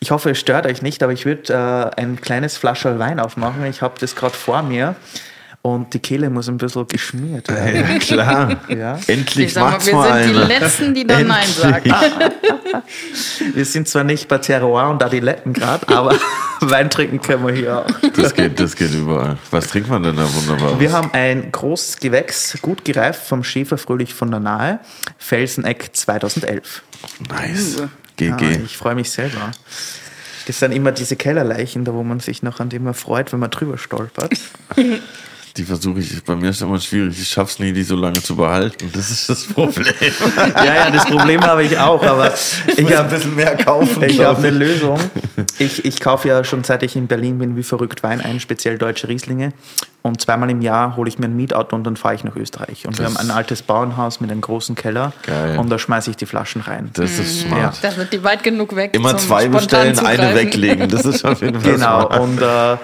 Ich 0.00 0.10
hoffe, 0.10 0.30
es 0.30 0.38
stört 0.38 0.66
euch 0.66 0.80
nicht, 0.80 1.02
aber 1.02 1.12
ich 1.12 1.26
würde 1.26 1.52
äh, 1.52 2.00
ein 2.00 2.18
kleines 2.18 2.56
Flascherl 2.56 2.98
Wein 2.98 3.20
aufmachen. 3.20 3.66
Ich 3.66 3.82
habe 3.82 3.94
das 4.00 4.16
gerade 4.16 4.34
vor 4.34 4.62
mir 4.62 4.96
und 5.62 5.92
die 5.94 5.98
Kehle 5.98 6.30
muss 6.30 6.48
ein 6.48 6.58
bisschen 6.58 6.86
geschmiert 6.86 7.48
werden. 7.48 7.90
Ja, 7.90 7.98
klar. 7.98 8.56
Ja. 8.68 8.98
Endlich 9.06 9.46
Ich 9.46 9.52
sag 9.54 9.64
mal, 9.64 9.70
macht's 9.72 9.86
wir 9.86 9.94
mal 9.94 10.22
sind 10.22 10.34
die 10.34 10.38
einer. 10.38 10.48
Letzten, 10.48 10.94
die 10.94 11.06
dann 11.06 11.26
Nein 11.26 11.48
sagen. 11.48 11.94
Wir 13.54 13.64
sind 13.64 13.88
zwar 13.88 14.04
nicht 14.04 14.28
bei 14.28 14.38
Terroir 14.38 14.90
und 14.90 15.02
Adiletten 15.02 15.52
gerade, 15.52 15.88
aber 15.88 16.14
Wein 16.60 16.90
trinken 16.90 17.20
können 17.20 17.46
wir 17.46 17.54
hier 17.54 17.78
auch. 17.78 18.10
Das 18.14 18.34
geht, 18.34 18.58
das 18.60 18.76
geht 18.76 18.92
überall. 18.92 19.38
Was 19.50 19.68
trinkt 19.68 19.88
man 19.88 20.02
denn 20.02 20.16
da 20.16 20.26
wunderbar? 20.32 20.78
Wir 20.78 20.92
haben 20.92 21.10
ein 21.12 21.50
großes 21.52 21.98
Gewächs, 21.98 22.58
gut 22.62 22.84
gereift 22.84 23.26
vom 23.26 23.44
Schäfer 23.44 23.78
Fröhlich 23.78 24.14
von 24.14 24.30
der 24.30 24.40
Nahe, 24.40 24.80
Felseneck 25.18 25.90
2011. 25.92 26.82
nice. 27.28 27.82
Ja, 28.18 28.36
GG. 28.36 28.60
ich 28.64 28.76
freue 28.76 28.94
mich 28.94 29.10
selber. 29.10 29.52
Das 30.46 30.60
sind 30.60 30.72
immer 30.72 30.92
diese 30.92 31.16
Kellerleichen, 31.16 31.84
da 31.84 31.92
wo 31.92 32.02
man 32.02 32.20
sich 32.20 32.42
noch 32.42 32.60
an 32.60 32.68
dem 32.68 32.84
man 32.84 32.94
freut, 32.94 33.32
wenn 33.32 33.40
man 33.40 33.50
drüber 33.50 33.78
stolpert. 33.78 34.38
Die 35.56 35.64
versuche 35.64 36.00
ich, 36.00 36.22
bei 36.24 36.36
mir 36.36 36.50
ist 36.50 36.60
immer 36.60 36.78
schwierig, 36.78 37.18
ich 37.18 37.28
schaff's 37.28 37.58
nie, 37.58 37.72
die 37.72 37.82
so 37.82 37.96
lange 37.96 38.22
zu 38.22 38.36
behalten. 38.36 38.90
Das 38.92 39.10
ist 39.10 39.28
das 39.28 39.44
Problem. 39.44 39.86
ja, 40.56 40.64
ja, 40.74 40.90
das 40.90 41.06
Problem 41.06 41.40
habe 41.42 41.64
ich 41.64 41.78
auch, 41.78 42.02
aber 42.02 42.32
ich 42.76 42.94
habe 42.94 43.08
bisschen 43.08 43.34
mehr 43.34 43.56
kaufen. 43.56 44.02
ich 44.04 44.20
habe 44.20 44.38
eine 44.38 44.50
Lösung. 44.50 44.98
Ich, 45.58 45.86
ich 45.86 46.00
kaufe 46.00 46.28
ja 46.28 46.44
schon 46.44 46.64
seit 46.64 46.82
ich 46.82 46.96
in 46.96 47.06
Berlin 47.06 47.38
bin 47.38 47.56
wie 47.56 47.62
verrückt 47.62 48.02
Wein 48.02 48.20
ein, 48.20 48.40
speziell 48.40 48.76
deutsche 48.76 49.08
Rieslinge. 49.08 49.52
Und 50.02 50.20
zweimal 50.20 50.50
im 50.50 50.60
Jahr 50.60 50.96
hole 50.96 51.08
ich 51.08 51.18
mir 51.18 51.26
ein 51.26 51.36
Mietauto 51.36 51.74
und 51.74 51.84
dann 51.84 51.96
fahre 51.96 52.14
ich 52.14 52.24
nach 52.24 52.36
Österreich. 52.36 52.86
Und 52.86 52.98
wir 52.98 53.06
Das- 53.06 53.14
haben 53.16 53.30
ein 53.30 53.34
altes 53.34 53.62
Bauernhaus 53.62 54.20
mit 54.20 54.30
einem 54.30 54.42
großen 54.42 54.74
Keller. 54.74 55.14
Geil. 55.24 55.58
Und 55.58 55.70
da 55.70 55.78
schmeiße 55.78 56.10
ich 56.10 56.16
die 56.16 56.26
Flaschen 56.26 56.60
rein. 56.60 56.90
Das 56.92 57.18
ist 57.18 57.40
smart. 57.40 57.78
Da 57.80 57.90
sind 57.90 58.12
die 58.12 58.22
weit 58.22 58.42
genug 58.42 58.76
weg. 58.76 58.90
Immer 58.94 59.16
zum 59.16 59.28
zwei 59.28 59.48
bestellen, 59.48 59.98
eine 59.98 60.34
weglegen. 60.34 60.88
Das 60.90 61.06
ist 61.06 61.24
auf 61.24 61.40
jeden 61.40 61.58
Fall 61.60 61.72
Genau, 61.72 62.00
smart. 62.06 62.20
und 62.20 62.42
äh, 62.42 62.76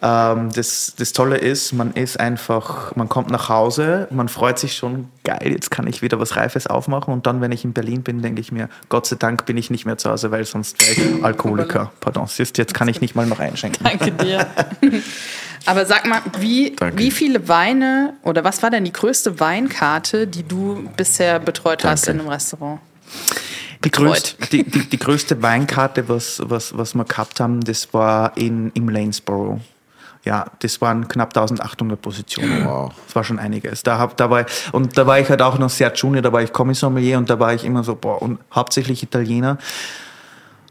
ähm, 0.00 0.50
das, 0.52 0.94
das 0.96 1.12
Tolle 1.12 1.36
ist, 1.38 1.72
man 1.72 1.92
ist 1.92 2.20
einfach, 2.20 2.94
man 2.94 3.08
kommt 3.08 3.30
nach 3.30 3.48
Hause, 3.48 4.06
man 4.10 4.28
freut 4.28 4.58
sich 4.58 4.76
schon, 4.76 5.08
geil, 5.24 5.50
jetzt 5.52 5.70
kann 5.70 5.86
ich 5.86 6.02
wieder 6.02 6.20
was 6.20 6.36
Reifes 6.36 6.66
aufmachen 6.66 7.12
und 7.12 7.26
dann, 7.26 7.40
wenn 7.40 7.52
ich 7.52 7.64
in 7.64 7.72
Berlin 7.72 8.02
bin, 8.02 8.22
denke 8.22 8.40
ich 8.40 8.52
mir, 8.52 8.68
Gott 8.88 9.06
sei 9.06 9.16
Dank 9.16 9.46
bin 9.46 9.56
ich 9.56 9.70
nicht 9.70 9.86
mehr 9.86 9.98
zu 9.98 10.10
Hause, 10.10 10.30
weil 10.30 10.44
sonst 10.44 10.80
wäre 10.80 10.92
ich 10.92 11.24
Alkoholiker. 11.24 11.92
Pardon, 12.00 12.26
siehst, 12.26 12.58
jetzt 12.58 12.74
kann 12.74 12.88
ich 12.88 13.00
nicht 13.00 13.14
mal 13.16 13.26
noch 13.26 13.40
einschenken. 13.40 13.84
Danke 13.84 14.12
dir. 14.12 14.46
Aber 15.66 15.84
sag 15.84 16.06
mal, 16.06 16.22
wie, 16.38 16.76
Danke. 16.76 16.98
wie 16.98 17.10
viele 17.10 17.48
Weine 17.48 18.14
oder 18.22 18.44
was 18.44 18.62
war 18.62 18.70
denn 18.70 18.84
die 18.84 18.92
größte 18.92 19.40
Weinkarte, 19.40 20.26
die 20.26 20.42
du 20.46 20.88
bisher 20.96 21.40
betreut 21.40 21.84
hast 21.84 22.06
in 22.06 22.18
Danke. 22.18 22.22
einem 22.22 22.32
Restaurant? 22.32 22.80
Die, 23.84 23.90
größte, 23.90 24.46
die, 24.50 24.64
die, 24.64 24.88
die 24.88 24.98
größte 24.98 25.42
Weinkarte, 25.42 26.08
was, 26.08 26.40
was, 26.44 26.76
was 26.76 26.94
wir 26.94 27.04
gehabt 27.04 27.40
haben, 27.40 27.60
das 27.60 27.92
war 27.92 28.36
in, 28.36 28.70
im 28.74 28.88
Lanesborough. 28.88 29.60
Ja, 30.24 30.46
das 30.60 30.80
waren 30.80 31.08
knapp 31.08 31.28
1800 31.28 32.00
Positionen. 32.00 32.64
Wow. 32.64 32.92
Das 33.06 33.16
war 33.16 33.24
schon 33.24 33.38
einiges. 33.38 33.82
Da 33.82 33.98
hab, 33.98 34.16
da 34.16 34.30
war, 34.30 34.44
und 34.72 34.98
da 34.98 35.06
war 35.06 35.18
ich 35.18 35.28
halt 35.30 35.42
auch 35.42 35.58
noch 35.58 35.70
sehr 35.70 35.92
junior, 35.94 36.22
da 36.22 36.32
war 36.32 36.42
ich 36.42 36.52
Kommissommelier 36.52 37.18
und 37.18 37.30
da 37.30 37.38
war 37.38 37.54
ich 37.54 37.64
immer 37.64 37.84
so, 37.84 37.94
boah, 37.94 38.20
und 38.20 38.38
hauptsächlich 38.52 39.02
Italiener. 39.02 39.58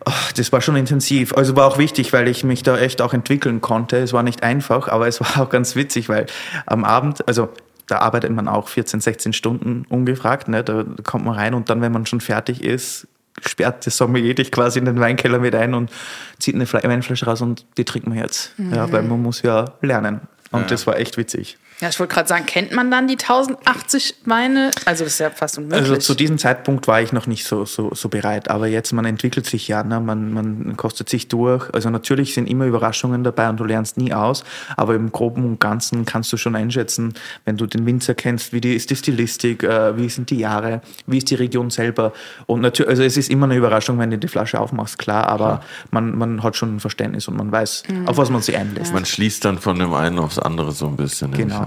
Ach, 0.06 0.32
Das 0.34 0.52
war 0.52 0.62
schon 0.62 0.76
intensiv. 0.76 1.34
Also 1.34 1.56
war 1.56 1.68
auch 1.68 1.78
wichtig, 1.78 2.14
weil 2.14 2.28
ich 2.28 2.44
mich 2.44 2.64
da 2.64 2.78
echt 2.78 3.02
auch 3.02 3.14
entwickeln 3.14 3.62
konnte. 3.62 3.98
Es 3.98 4.14
war 4.14 4.24
nicht 4.24 4.44
einfach, 4.44 4.88
aber 4.88 5.08
es 5.08 5.20
war 5.20 5.42
auch 5.44 5.50
ganz 5.50 5.76
witzig, 5.76 6.08
weil 6.08 6.28
am 6.66 6.86
Abend, 6.86 7.28
also 7.28 7.50
da 7.88 8.00
arbeitet 8.00 8.32
man 8.32 8.48
auch 8.48 8.68
14, 8.68 9.00
16 9.00 9.34
Stunden 9.34 9.86
ungefragt. 9.90 10.50
Ne? 10.50 10.64
Da 10.64 10.86
kommt 11.04 11.26
man 11.26 11.36
rein 11.36 11.54
und 11.54 11.70
dann, 11.70 11.82
wenn 11.82 11.92
man 11.92 12.06
schon 12.06 12.22
fertig 12.22 12.64
ist, 12.64 13.08
sperrt 13.46 13.86
das 13.86 13.98
Sommelier 13.98 14.34
dich 14.36 14.52
quasi 14.52 14.80
in 14.80 14.86
den 14.86 15.00
Weinkeller 15.00 15.40
mit 15.40 15.54
ein 15.56 15.74
und 15.74 15.92
zieht 16.40 16.56
eine 16.56 16.66
Fle- 16.66 16.88
Weinflasche 16.88 17.26
raus 17.26 17.42
und 17.42 17.66
die 17.78 17.86
trinkt 17.86 18.08
man 18.08 18.18
jetzt. 18.18 18.54
Ja, 18.58 18.92
weil 18.92 19.04
man 19.04 19.22
muss 19.22 19.42
ja 19.42 19.66
lernen. 19.82 20.22
Und 20.52 20.72
das 20.72 20.88
war 20.88 20.98
echt 20.98 21.18
witzig. 21.18 21.58
Ja, 21.80 21.90
ich 21.90 22.00
wollte 22.00 22.16
gerade 22.16 22.28
sagen, 22.28 22.48
kennt 22.48 22.72
man 22.72 22.90
dann 22.90 23.08
die 23.08 23.18
1080 23.20 24.16
Weine? 24.26 24.72
Also 24.86 25.04
das 25.04 25.14
ist 25.14 25.20
ja 25.20 25.30
fast 25.30 25.60
unmöglich. 25.60 25.82
Also 25.82 25.98
zu 25.98 26.16
diesem 26.16 26.40
Zeitpunkt 26.40 26.88
war 26.88 27.02
ich 27.02 27.14
noch 27.14 27.28
nicht 27.28 27.46
so, 27.46 27.66
so, 27.66 27.94
so 27.94 28.10
bereit, 28.10 28.50
aber 28.50 28.66
jetzt, 28.66 28.94
man 28.94 29.06
entwickelt 29.06 29.46
sich 29.46 29.68
ja, 29.68 29.84
ne? 29.84 30.00
man, 30.00 30.34
man 30.34 30.76
kostet 30.76 31.08
sich 31.08 31.28
durch. 31.28 31.72
Also 31.76 31.92
natürlich 31.92 32.34
sind 32.34 32.50
immer 32.50 32.66
Überraschungen 32.66 33.24
dabei 33.24 33.48
und 33.50 33.60
du 33.60 33.64
lernst 33.64 33.98
nie 33.98 34.12
aus, 34.12 34.44
aber 34.76 34.96
im 34.96 35.12
Groben 35.12 35.46
und 35.46 35.60
Ganzen 35.60 36.06
kannst 36.06 36.34
du 36.34 36.38
schon 36.38 36.56
einschätzen, 36.56 37.14
wenn 37.46 37.58
du 37.58 37.68
den 37.68 37.86
Winzer 37.86 38.16
kennst, 38.16 38.54
wie 38.54 38.62
die, 38.62 38.74
ist 38.74 38.90
die 38.90 38.96
Stilistik, 38.96 39.62
äh, 39.62 39.96
wie 39.98 40.10
sind 40.10 40.32
die 40.32 40.40
Jahre, 40.40 40.82
wie 41.06 41.20
ist 41.20 41.30
die 41.30 41.36
Region 41.36 41.70
selber. 41.70 42.12
Und 42.48 42.62
natürlich, 42.62 42.90
also 42.90 43.04
es 43.04 43.18
ist 43.18 43.30
immer 43.30 43.46
eine 43.46 43.56
Überraschung, 43.56 44.00
wenn 44.00 44.10
du 44.10 44.18
die 44.18 44.28
Flasche 44.28 44.60
aufmachst, 44.60 44.98
klar, 44.98 45.28
aber 45.28 45.62
Man, 45.92 46.18
man 46.18 46.44
hat 46.44 46.56
schon 46.56 46.76
ein 46.76 46.80
Verständnis 46.80 47.28
und 47.28 47.38
man 47.38 47.52
weiß, 47.52 47.84
auf 48.06 48.18
was 48.18 48.30
man 48.30 48.42
sich 48.42 48.58
einlässt. 48.58 48.94
Man 48.94 49.06
schließt 49.06 49.46
dann 49.46 49.60
von 49.60 49.78
dem 49.78 49.94
einen 49.94 50.20
aufs 50.20 50.40
andere 50.40 50.72
so 50.72 50.88
ein 50.88 50.96
bisschen. 50.96 51.32
Genau. 51.32 51.67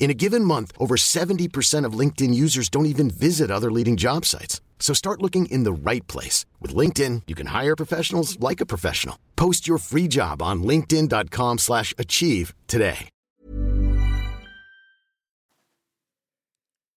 In 0.00 0.10
a 0.10 0.14
given 0.14 0.44
month, 0.44 0.72
over 0.78 0.96
70% 0.96 1.84
of 1.84 1.92
LinkedIn 1.92 2.34
users 2.34 2.68
don't 2.70 2.86
even 2.86 3.10
visit 3.10 3.50
other 3.50 3.70
leading 3.70 3.96
job 3.96 4.24
sites. 4.24 4.60
So 4.80 4.94
start 4.94 5.20
looking 5.22 5.44
in 5.46 5.62
the 5.64 5.72
right 5.72 6.04
place. 6.08 6.46
With 6.58 6.74
LinkedIn, 6.74 7.22
you 7.28 7.36
can 7.36 7.48
hire 7.48 7.76
professionals 7.76 8.40
like 8.40 8.60
a 8.60 8.66
professional. 8.66 9.16
Post 9.36 9.68
your 9.68 9.78
free 9.78 10.08
job 10.08 10.42
on 10.42 10.64
linkedin.com 10.64 11.58
slash 11.58 11.94
achieve 11.96 12.54
today. 12.66 13.10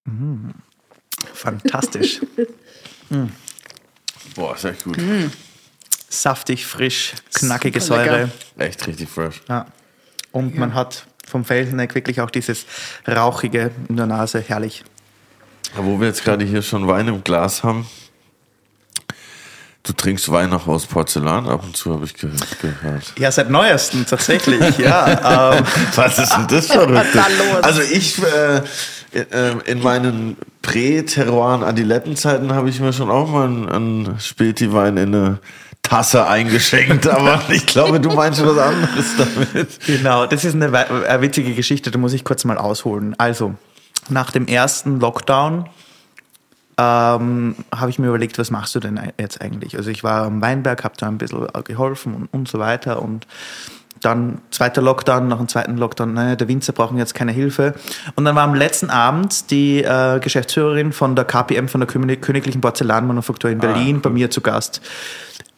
Mm-hmm. 0.10 0.52
Fantastisch. 1.34 2.22
Boah, 4.36 4.56
ist 4.56 4.66
echt 4.66 4.84
gut. 4.84 4.98
Mm. 4.98 5.32
Saftig, 6.10 6.66
frisch, 6.66 7.14
knackige 7.34 7.82
Super 7.82 7.98
lecker. 7.98 8.28
Säure. 8.28 8.32
Echt 8.58 8.88
richtig 8.88 9.10
fresh. 9.10 9.42
Ja. 9.48 9.68
Und 10.32 10.58
man 10.58 10.74
hat 10.74 11.06
vom 11.28 11.46
Felseneck 11.46 11.96
wirklich 11.96 12.22
auch 12.22 12.30
dieses 12.30 12.66
Rauchige 13.08 13.72
in 13.90 13.98
der 13.98 14.06
Nase. 14.06 14.44
Herrlich. 14.46 14.84
Wo 15.76 16.00
wir 16.00 16.08
jetzt 16.08 16.24
gerade 16.24 16.46
hier 16.46 16.62
schon 16.62 16.88
Wein 16.88 17.08
im 17.08 17.24
Glas 17.24 17.64
haben. 17.64 17.88
Du 19.86 19.92
trinkst 19.92 20.32
Wein 20.32 20.50
noch 20.50 20.68
aus 20.68 20.86
Porzellan 20.86 21.50
ab 21.50 21.62
und 21.64 21.76
zu, 21.76 21.94
habe 21.94 22.06
ich 22.06 22.14
ge 22.14 22.30
gehört. 22.62 23.14
Ja, 23.20 23.30
seit 23.32 23.50
neuestem 23.50 24.06
tatsächlich, 24.06 24.78
ja. 24.78 25.58
Ähm, 25.58 25.66
Was 25.96 26.20
ist 26.20 26.32
denn 26.32 26.48
das 26.48 26.68
Verrückte? 26.68 27.10
da 27.14 27.28
los? 27.28 27.64
Also 27.64 27.82
ich, 27.82 28.18
äh, 28.24 28.62
äh, 29.14 29.56
in 29.66 29.84
meinen 29.84 30.38
Prä-Terroir 30.62 31.64
Adilettenzeiten 31.64 32.54
habe 32.54 32.70
ich 32.70 32.80
mir 32.80 32.94
schon 32.94 33.12
auch 33.12 33.30
mal 33.30 33.46
einen, 33.46 33.68
einen 33.68 34.20
Späti-Wein 34.22 34.96
in 34.96 35.14
eine 35.14 35.40
Tasse 35.84 36.26
eingeschenkt, 36.26 37.08
aber 37.08 37.42
ich 37.50 37.66
glaube, 37.66 38.00
du 38.00 38.10
meinst 38.10 38.44
was 38.44 38.58
anderes 38.58 39.06
damit. 39.18 39.80
Genau, 39.86 40.26
das 40.26 40.44
ist 40.44 40.56
eine, 40.56 40.76
eine 40.76 41.22
witzige 41.22 41.54
Geschichte, 41.54 41.92
da 41.92 42.00
muss 42.00 42.14
ich 42.14 42.24
kurz 42.24 42.46
mal 42.46 42.58
ausholen. 42.58 43.14
Also, 43.20 43.54
nach 44.10 44.32
dem 44.32 44.48
ersten 44.48 45.00
Lockdown 45.00 45.70
ähm, 46.78 47.56
habe 47.74 47.90
ich 47.90 48.00
mir 48.00 48.08
überlegt, 48.08 48.40
was 48.40 48.50
machst 48.50 48.74
du 48.76 48.80
denn 48.80 49.00
jetzt 49.20 49.42
eigentlich? 49.42 49.78
Also 49.78 49.92
ich 49.92 50.04
war 50.04 50.24
am 50.24 50.42
Weinberg, 50.42 50.84
habe 50.84 50.96
da 50.98 51.08
ein 51.08 51.18
bisschen 51.18 51.48
geholfen 51.66 52.16
und, 52.16 52.34
und 52.34 52.48
so 52.48 52.60
weiter 52.60 53.02
und 53.02 53.28
dann 54.04 54.42
zweiter 54.52 54.82
Lockdown, 54.82 55.28
nach 55.28 55.38
dem 55.38 55.48
zweiten 55.48 55.78
Lockdown, 55.78 56.14
naja, 56.14 56.36
der 56.36 56.48
Winzer 56.48 56.74
brauchen 56.74 56.98
jetzt 56.98 57.16
keine 57.16 57.32
Hilfe. 57.32 57.74
Und 58.16 58.26
dann 58.26 58.36
war 58.36 58.44
am 58.44 58.54
letzten 58.54 58.90
Abend 58.90 59.50
die 59.52 59.84
äh, 59.84 60.20
Geschäftsführerin 60.20 60.92
von 60.92 61.16
der 61.16 61.26
KPM, 61.26 61.68
von 61.68 61.82
der 61.82 61.88
König- 61.88 62.22
Königlichen 62.22 62.62
Porzellanmanufaktur 62.62 63.50
in 63.50 63.60
Berlin, 63.60 64.02
bei 64.02 64.10
mir 64.10 64.30
zu 64.30 64.42
Gast. 64.42 64.82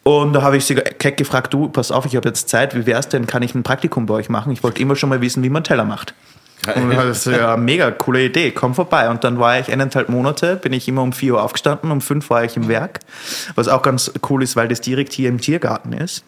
Und 0.03 0.34
da 0.34 0.43
habe 0.43 0.58
ich 0.58 0.65
sie 0.65 0.75
keck 0.75 1.17
gefragt, 1.17 1.53
du, 1.53 1.67
pass 1.69 1.91
auf, 1.91 2.05
ich 2.05 2.15
habe 2.15 2.27
jetzt 2.27 2.47
Zeit, 2.47 2.75
wie 2.75 2.86
wär's 2.86 3.10
denn, 3.10 3.25
kann 3.25 3.41
ich 3.41 3.55
ein 3.55 3.63
Praktikum 3.63 4.05
bei 4.05 4.13
euch 4.13 4.29
machen? 4.29 4.51
Ich 4.51 4.62
wollte 4.62 4.79
immer 4.81 4.95
schon 4.95 5.10
mal 5.10 5.19
wissen, 5.21 5.41
wie 5.41 5.49
man 5.49 5.63
Teller 5.63 5.84
macht. 5.84 6.13
Und 6.75 6.91
das 6.95 7.25
ist 7.25 7.36
ja 7.36 7.58
mega 7.58 7.91
coole 7.91 8.23
Idee, 8.25 8.51
komm 8.51 8.75
vorbei. 8.75 9.10
Und 9.10 9.23
dann 9.23 9.39
war 9.39 9.60
ich 9.60 9.71
eineinhalb 9.71 10.10
Monate, 10.10 10.55
bin 10.55 10.73
ich 10.73 10.88
immer 10.88 11.01
um 11.01 11.13
vier 11.13 11.34
Uhr 11.34 11.43
aufgestanden, 11.43 11.91
um 11.91 12.01
fünf 12.01 12.29
war 12.29 12.43
ich 12.43 12.55
im 12.55 12.67
Werk, 12.67 12.99
was 13.55 13.67
auch 13.67 13.81
ganz 13.81 14.12
cool 14.29 14.43
ist, 14.43 14.55
weil 14.55 14.67
das 14.67 14.81
direkt 14.81 15.13
hier 15.13 15.29
im 15.29 15.39
Tiergarten 15.39 15.93
ist. 15.93 16.23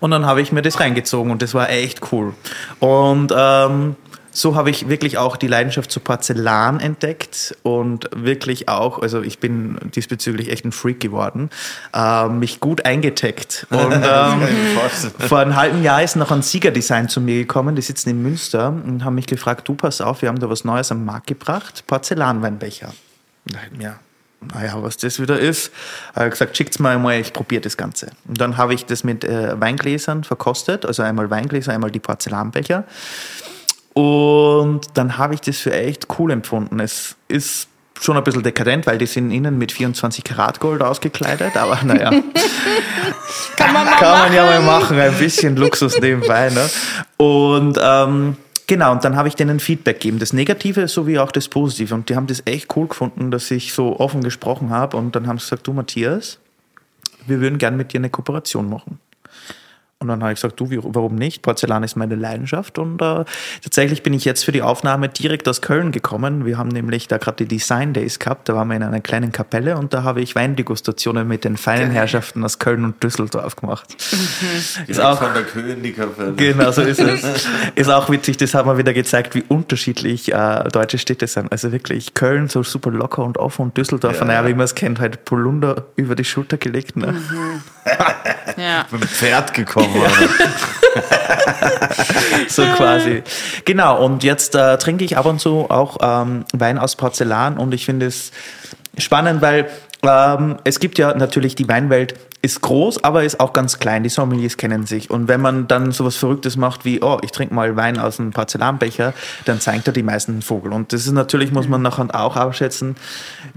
Und 0.00 0.10
dann 0.10 0.26
habe 0.26 0.42
ich 0.42 0.52
mir 0.52 0.62
das 0.62 0.80
reingezogen 0.80 1.32
und 1.32 1.42
das 1.42 1.54
war 1.54 1.70
echt 1.70 2.12
cool. 2.12 2.34
Und 2.80 3.32
ähm, 3.36 3.96
so 4.34 4.56
habe 4.56 4.68
ich 4.68 4.88
wirklich 4.88 5.16
auch 5.16 5.36
die 5.36 5.46
Leidenschaft 5.46 5.90
zu 5.90 6.00
Porzellan 6.00 6.80
entdeckt 6.80 7.56
und 7.62 8.10
wirklich 8.14 8.68
auch, 8.68 9.00
also 9.00 9.22
ich 9.22 9.38
bin 9.38 9.78
diesbezüglich 9.94 10.50
echt 10.50 10.64
ein 10.64 10.72
Freak 10.72 10.98
geworden, 10.98 11.50
äh, 11.94 12.28
mich 12.28 12.58
gut 12.58 12.84
eingeteckt. 12.84 13.66
Und 13.70 13.92
ähm, 13.92 14.42
vor 15.20 15.38
einem 15.38 15.54
halben 15.54 15.82
Jahr 15.82 16.02
ist 16.02 16.16
noch 16.16 16.32
ein 16.32 16.42
Siegerdesign 16.42 17.08
zu 17.08 17.20
mir 17.20 17.36
gekommen, 17.36 17.76
die 17.76 17.82
sitzen 17.82 18.10
in 18.10 18.22
Münster 18.22 18.68
und 18.68 19.04
haben 19.04 19.14
mich 19.14 19.26
gefragt, 19.26 19.68
du 19.68 19.74
pass 19.74 20.00
auf, 20.00 20.22
wir 20.22 20.28
haben 20.28 20.40
da 20.40 20.50
was 20.50 20.64
Neues 20.64 20.90
am 20.90 21.04
Markt 21.04 21.28
gebracht, 21.28 21.84
Porzellanweinbecher. 21.86 22.92
Ich 23.46 23.78
mir, 23.78 23.96
naja, 24.52 24.74
was 24.82 24.96
das 24.96 25.20
wieder 25.20 25.38
ist. 25.38 25.72
Hat 26.14 26.30
gesagt, 26.30 26.56
schickt's 26.56 26.78
mal 26.78 26.94
einmal, 26.94 27.20
ich 27.20 27.32
probiere 27.32 27.62
das 27.62 27.76
Ganze. 27.76 28.10
Und 28.26 28.40
dann 28.40 28.56
habe 28.56 28.74
ich 28.74 28.86
das 28.86 29.04
mit 29.04 29.24
äh, 29.24 29.58
Weingläsern 29.60 30.24
verkostet, 30.24 30.84
also 30.84 31.02
einmal 31.02 31.30
Weingläser, 31.30 31.72
einmal 31.72 31.90
die 31.90 32.00
Porzellanbecher. 32.00 32.84
Und 33.94 34.82
dann 34.94 35.18
habe 35.18 35.34
ich 35.34 35.40
das 35.40 35.58
für 35.58 35.72
echt 35.72 36.08
cool 36.18 36.32
empfunden. 36.32 36.80
Es 36.80 37.16
ist 37.28 37.68
schon 38.00 38.16
ein 38.16 38.24
bisschen 38.24 38.42
dekadent, 38.42 38.86
weil 38.86 38.98
die 38.98 39.06
sind 39.06 39.30
innen 39.30 39.56
mit 39.56 39.72
24 39.72 40.24
Karat 40.24 40.60
Gold 40.60 40.82
ausgekleidet, 40.82 41.56
aber 41.56 41.78
naja. 41.84 42.10
Kann 43.56 43.72
man 43.72 43.86
mal 43.86 43.96
Kann 43.98 44.18
man 44.18 44.32
ja 44.32 44.44
mal 44.44 44.60
machen. 44.60 44.96
machen, 44.96 44.98
ein 44.98 45.14
bisschen 45.14 45.56
Luxus 45.56 45.98
nebenbei. 46.00 46.50
Ne? 46.50 46.68
Und 47.16 47.78
ähm, 47.80 48.36
genau, 48.66 48.92
und 48.92 49.04
dann 49.04 49.16
habe 49.16 49.28
ich 49.28 49.34
denen 49.34 49.60
Feedback 49.60 50.00
gegeben, 50.00 50.18
das 50.18 50.32
Negative 50.32 50.88
sowie 50.88 51.18
auch 51.18 51.32
das 51.32 51.48
Positive. 51.48 51.94
Und 51.94 52.08
die 52.08 52.16
haben 52.16 52.26
das 52.26 52.42
echt 52.44 52.74
cool 52.76 52.88
gefunden, 52.88 53.30
dass 53.30 53.50
ich 53.50 53.72
so 53.72 53.98
offen 53.98 54.22
gesprochen 54.22 54.70
habe. 54.70 54.96
Und 54.96 55.16
dann 55.16 55.26
haben 55.26 55.38
sie 55.38 55.44
gesagt, 55.44 55.66
du 55.66 55.72
Matthias, 55.72 56.38
wir 57.26 57.40
würden 57.40 57.58
gern 57.58 57.76
mit 57.76 57.92
dir 57.92 57.98
eine 57.98 58.10
Kooperation 58.10 58.68
machen. 58.68 58.98
Und 60.04 60.08
dann 60.08 60.22
habe 60.22 60.32
ich 60.32 60.36
gesagt, 60.36 60.60
du, 60.60 60.70
wie, 60.70 60.78
warum 60.82 61.14
nicht? 61.14 61.40
Porzellan 61.42 61.82
ist 61.82 61.96
meine 61.96 62.14
Leidenschaft. 62.14 62.78
Und 62.78 63.00
äh, 63.00 63.24
tatsächlich 63.62 64.02
bin 64.02 64.12
ich 64.12 64.24
jetzt 64.26 64.44
für 64.44 64.52
die 64.52 64.60
Aufnahme 64.62 65.08
direkt 65.08 65.48
aus 65.48 65.62
Köln 65.62 65.92
gekommen. 65.92 66.44
Wir 66.44 66.58
haben 66.58 66.68
nämlich 66.68 67.08
da 67.08 67.16
gerade 67.18 67.44
die 67.44 67.46
Design 67.56 67.94
Days 67.94 68.18
gehabt. 68.18 68.48
Da 68.48 68.54
waren 68.54 68.68
wir 68.68 68.76
in 68.76 68.82
einer 68.82 69.00
kleinen 69.00 69.32
Kapelle 69.32 69.76
und 69.78 69.94
da 69.94 70.02
habe 70.02 70.20
ich 70.20 70.34
Weindegustationen 70.34 71.26
mit 71.26 71.44
den 71.44 71.56
feinen 71.56 71.90
Herrschaften 71.90 72.44
aus 72.44 72.58
Köln 72.58 72.84
und 72.84 73.02
Düsseldorf 73.02 73.56
gemacht. 73.56 73.96
Ist 74.86 75.00
auch 75.00 75.18
von 75.18 75.32
der 75.32 75.44
Köhen 75.44 75.82
die 75.82 75.92
Kapelle. 75.92 76.34
Genau, 76.34 76.70
so 76.70 76.82
ist 76.82 77.00
es. 77.00 77.24
Ist 77.74 77.88
auch 77.90 78.10
witzig, 78.10 78.36
das 78.36 78.54
hat 78.54 78.66
mal 78.66 78.76
wieder 78.78 78.92
gezeigt, 78.92 79.34
wie 79.34 79.42
unterschiedlich 79.48 80.32
äh, 80.32 80.64
deutsche 80.70 80.98
Städte 80.98 81.26
sind. 81.26 81.50
Also 81.50 81.72
wirklich, 81.72 82.14
Köln 82.14 82.48
so 82.48 82.62
super 82.62 82.90
locker 82.90 83.22
und 83.24 83.38
offen 83.38 83.62
und 83.62 83.76
Düsseldorf, 83.76 84.18
Ja. 84.18 84.24
naja, 84.24 84.46
wie 84.46 84.54
man 84.54 84.64
es 84.64 84.74
kennt, 84.74 85.00
halt 85.00 85.24
Polunder 85.24 85.86
über 85.96 86.14
die 86.14 86.24
Schulter 86.24 86.56
gelegt. 86.58 86.96
Ne? 86.96 87.14
Ja. 88.56 88.86
Mit 88.90 89.02
dem 89.02 89.08
Pferd 89.08 89.52
gekommen. 89.52 89.93
Oder? 89.94 90.10
So 92.48 92.62
quasi. 92.76 93.22
Genau, 93.64 94.04
und 94.04 94.22
jetzt 94.22 94.54
äh, 94.54 94.78
trinke 94.78 95.04
ich 95.04 95.16
ab 95.16 95.26
und 95.26 95.40
zu 95.40 95.66
auch 95.68 95.98
ähm, 96.02 96.44
Wein 96.52 96.78
aus 96.78 96.96
Porzellan 96.96 97.58
und 97.58 97.74
ich 97.74 97.84
finde 97.84 98.06
es 98.06 98.30
spannend, 98.98 99.42
weil 99.42 99.68
ähm, 100.02 100.56
es 100.64 100.80
gibt 100.80 100.98
ja 100.98 101.14
natürlich 101.14 101.54
die 101.54 101.68
Weinwelt 101.68 102.14
ist 102.44 102.60
groß, 102.60 103.02
aber 103.04 103.24
ist 103.24 103.40
auch 103.40 103.54
ganz 103.54 103.78
klein. 103.78 104.02
Die 104.02 104.10
Sommeliers 104.10 104.58
kennen 104.58 104.84
sich. 104.84 105.10
Und 105.10 105.28
wenn 105.28 105.40
man 105.40 105.66
dann 105.66 105.92
sowas 105.92 106.16
Verrücktes 106.16 106.58
macht 106.58 106.84
wie, 106.84 107.02
oh, 107.02 107.16
ich 107.22 107.30
trinke 107.30 107.54
mal 107.54 107.74
Wein 107.74 107.98
aus 107.98 108.20
einem 108.20 108.32
Porzellanbecher, 108.32 109.14
dann 109.46 109.60
zeigt 109.60 109.86
er 109.86 109.94
die 109.94 110.02
meisten 110.02 110.32
einen 110.32 110.42
Vogel. 110.42 110.74
Und 110.74 110.92
das 110.92 111.06
ist 111.06 111.12
natürlich, 111.12 111.52
muss 111.52 111.68
man 111.68 111.80
nachher 111.80 112.04
auch 112.14 112.36
abschätzen, 112.36 112.96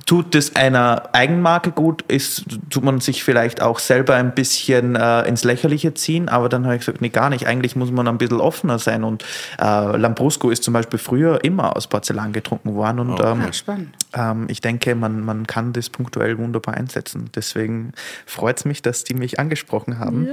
tut 0.06 0.34
das 0.34 0.56
einer 0.56 1.10
Eigenmarke 1.12 1.72
gut, 1.72 2.04
ist, 2.04 2.46
tut 2.70 2.84
man 2.86 3.02
sich 3.02 3.26
vielleicht 3.26 3.62
auch 3.62 3.80
selber 3.80 4.16
ein 4.16 4.34
bisschen 4.34 4.96
äh, 4.96 5.24
ins 5.24 5.44
Lächerliche 5.44 5.94
ziehen, 5.94 6.30
aber 6.30 6.48
dann 6.48 6.64
habe 6.64 6.76
ich 6.76 6.82
gesagt, 6.86 7.02
nee, 7.02 7.10
gar 7.10 7.30
nicht. 7.30 7.46
Eigentlich 7.46 7.76
muss 7.76 7.92
man 7.92 8.08
ein 8.08 8.18
bisschen 8.18 8.40
offener 8.40 8.80
sein. 8.80 9.04
Und 9.04 9.26
äh, 9.60 9.98
Lambrusco 9.98 10.50
ist 10.50 10.64
zum 10.64 10.74
Beispiel 10.74 10.98
früher 10.98 11.44
immer 11.44 11.76
aus 11.76 11.88
Porzellan 11.88 12.32
getrunken 12.32 12.74
worden. 12.76 13.00
Und 13.02 13.20
ähm, 13.20 13.42
Ja, 13.42 13.52
spannend. 13.52 13.90
ähm, 14.16 14.46
ich 14.48 14.62
denke, 14.62 14.96
man, 14.96 15.26
man 15.26 15.46
kann 15.46 15.74
das 15.74 15.90
punktuell 15.90 16.38
wunderbar 16.38 16.76
einsetzen. 16.76 17.30
Deswegen 17.36 17.92
freut 18.26 18.60
es 18.60 18.64
mich, 18.66 18.77
dass 18.82 19.04
die 19.04 19.14
mich 19.14 19.40
angesprochen 19.40 20.00
haben 20.00 20.28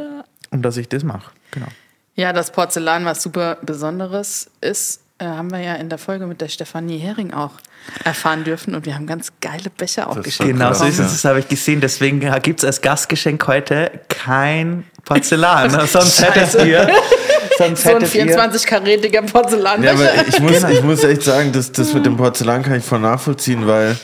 und 0.50 0.62
dass 0.62 0.76
ich 0.76 0.88
das 0.88 1.02
mache. 1.04 1.30
Genau. 1.50 1.66
Ja, 2.16 2.33
das 2.33 2.52
Porzellan, 2.52 3.04
was 3.04 3.22
super 3.22 3.59
Besonderes 3.62 4.48
ist, 4.61 5.00
äh, 5.18 5.24
haben 5.26 5.50
wir 5.50 5.61
ja 5.61 5.74
in 5.74 5.88
der 5.88 5.98
Folge 5.98 6.26
mit 6.26 6.40
der 6.40 6.48
Stefanie 6.48 6.98
Hering 6.98 7.33
auch 7.33 7.52
erfahren 8.04 8.44
dürfen. 8.44 8.74
Und 8.74 8.87
wir 8.87 8.94
haben 8.94 9.07
ganz 9.07 9.33
geile 9.40 9.70
Becher 9.70 10.09
auch 10.09 10.20
geschenkt. 10.22 10.52
Genau, 10.52 10.72
so 10.72 10.85
ist 10.85 10.98
Ja. 10.98 11.07
es, 11.07 11.12
das 11.12 11.24
habe 11.24 11.40
ich 11.40 11.48
gesehen. 11.48 11.80
Deswegen 11.80 12.20
gibt 12.42 12.61
es 12.61 12.64
als 12.64 12.80
Gastgeschenk 12.80 13.46
heute 13.46 13.90
kein 14.09 14.85
Porzellan. 15.04 15.70
sonst 15.87 16.22
hättet 16.22 16.64
ihr. 16.66 16.88
Sonst 17.59 17.85
So 17.85 17.90
ein 17.94 18.00
hättet 18.02 18.14
ihr 18.16 18.37
24-karätiger 18.37 19.22
Porzellanbecher. 19.22 19.94
Ja, 20.02 20.11
aber 20.20 20.28
ich 20.28 20.40
muss, 20.40 20.64
ich 20.64 20.83
muss 20.83 21.04
echt 21.04 21.22
sagen, 21.22 21.52
dass 21.52 21.70
das 21.70 21.94
mit 21.94 22.04
dem 22.04 22.16
Porzellan 22.16 22.64
kann 22.64 22.74
ich 22.78 22.85
voll 22.85 22.98
nachvollziehen, 22.98 23.64
weil 23.68 23.96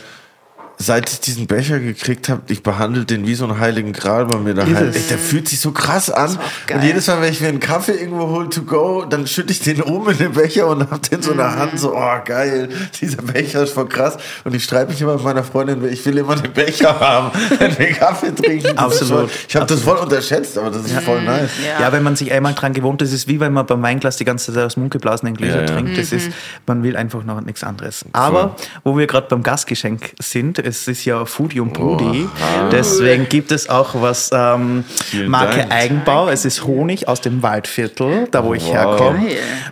seit 0.83 1.11
ich 1.12 1.21
diesen 1.21 1.47
Becher 1.47 1.79
gekriegt 1.79 2.31
habe, 2.31 2.40
ich 2.49 2.62
behandle 2.62 3.05
den 3.05 3.27
wie 3.27 3.35
so 3.35 3.45
einen 3.45 3.61
heiligen 3.61 3.93
Gral 3.93 4.25
bei 4.25 4.38
mir 4.38 4.55
daheim. 4.55 4.75
Ey, 4.75 5.03
Der 5.11 5.19
fühlt 5.19 5.47
sich 5.47 5.61
so 5.61 5.73
krass 5.73 6.09
an. 6.09 6.38
Und 6.73 6.83
jedes 6.83 7.07
Mal, 7.07 7.21
wenn 7.21 7.31
ich 7.31 7.40
mir 7.43 7.49
einen 7.49 7.61
Kaffee 7.61 7.93
irgendwo 7.93 8.29
hole 8.29 8.49
to 8.49 8.62
go, 8.62 9.05
dann 9.05 9.27
schütte 9.27 9.53
ich 9.53 9.61
den 9.61 9.83
oben 9.83 10.12
in 10.12 10.16
den 10.16 10.33
Becher 10.33 10.66
und 10.69 10.90
hab 10.90 11.03
den 11.11 11.21
so 11.21 11.33
in 11.33 11.37
der 11.37 11.55
Hand, 11.55 11.79
so, 11.79 11.95
oh 11.95 12.19
geil, 12.25 12.71
dieser 12.99 13.21
Becher 13.21 13.62
ist 13.62 13.75
voll 13.75 13.88
krass. 13.88 14.16
Und 14.45 14.55
ich 14.55 14.64
streite 14.64 14.90
mich 14.90 15.03
immer 15.03 15.14
mit 15.16 15.23
meiner 15.25 15.45
Freundin, 15.45 15.85
ich 15.93 16.05
will 16.07 16.16
immer 16.16 16.35
den 16.37 16.51
Becher 16.53 16.99
haben, 17.01 17.31
wenn 17.59 17.79
wir 17.79 17.88
Kaffee 17.90 18.35
trinken. 18.35 18.79
Absolut. 18.79 19.29
Voll, 19.29 19.31
ich 19.49 19.57
habe 19.57 19.66
das 19.66 19.81
voll 19.83 19.99
unterschätzt, 19.99 20.57
aber 20.57 20.71
das 20.71 20.87
ist 20.87 20.99
voll 21.01 21.21
nice. 21.23 21.51
Ja. 21.79 21.93
wenn 21.93 22.03
man 22.03 22.16
sich 22.16 22.33
einmal 22.33 22.55
dran 22.55 22.73
gewohnt 22.73 23.03
ist, 23.03 23.11
ist 23.12 23.21
es 23.23 23.29
wie 23.29 23.38
wenn 23.38 23.53
man 23.53 23.66
beim 23.66 23.83
Weinglas 23.83 24.16
die 24.16 24.25
ganze 24.25 24.51
Zeit 24.55 24.64
aus 24.64 24.75
dem 24.75 24.85
Mund 24.85 24.93
geblasenen 24.93 25.35
Gläser 25.35 25.57
Ja, 25.57 25.69
ja. 25.69 25.75
trinkt. 25.75 25.99
Das 25.99 26.11
ist, 26.12 26.31
man 26.66 26.83
will 26.83 26.97
einfach 26.97 27.23
noch 27.23 27.38
nichts 27.43 27.62
anderes. 27.64 28.07
Aber 28.12 28.57
wo 28.83 28.97
wir 28.97 29.07
gerade 29.07 29.27
beim 29.29 29.43
Gastgeschenk 29.43 30.14
sind, 30.21 30.59
es 30.70 30.87
ist 30.87 31.04
ja 31.04 31.24
Foodie 31.24 31.61
und 31.61 31.72
Brudi. 31.72 32.28
Deswegen 32.70 33.28
gibt 33.28 33.50
es 33.50 33.68
auch 33.68 34.00
was 34.00 34.30
ähm, 34.33 34.85
Marke 35.26 35.59
Dank. 35.59 35.72
Eigenbau. 35.72 36.28
Es 36.28 36.44
ist 36.44 36.64
Honig 36.64 37.09
aus 37.09 37.20
dem 37.20 37.42
Waldviertel, 37.42 38.28
da 38.30 38.44
wo 38.44 38.54
ich 38.54 38.64
Wow. 38.66 38.72
herkomme. 38.72 39.28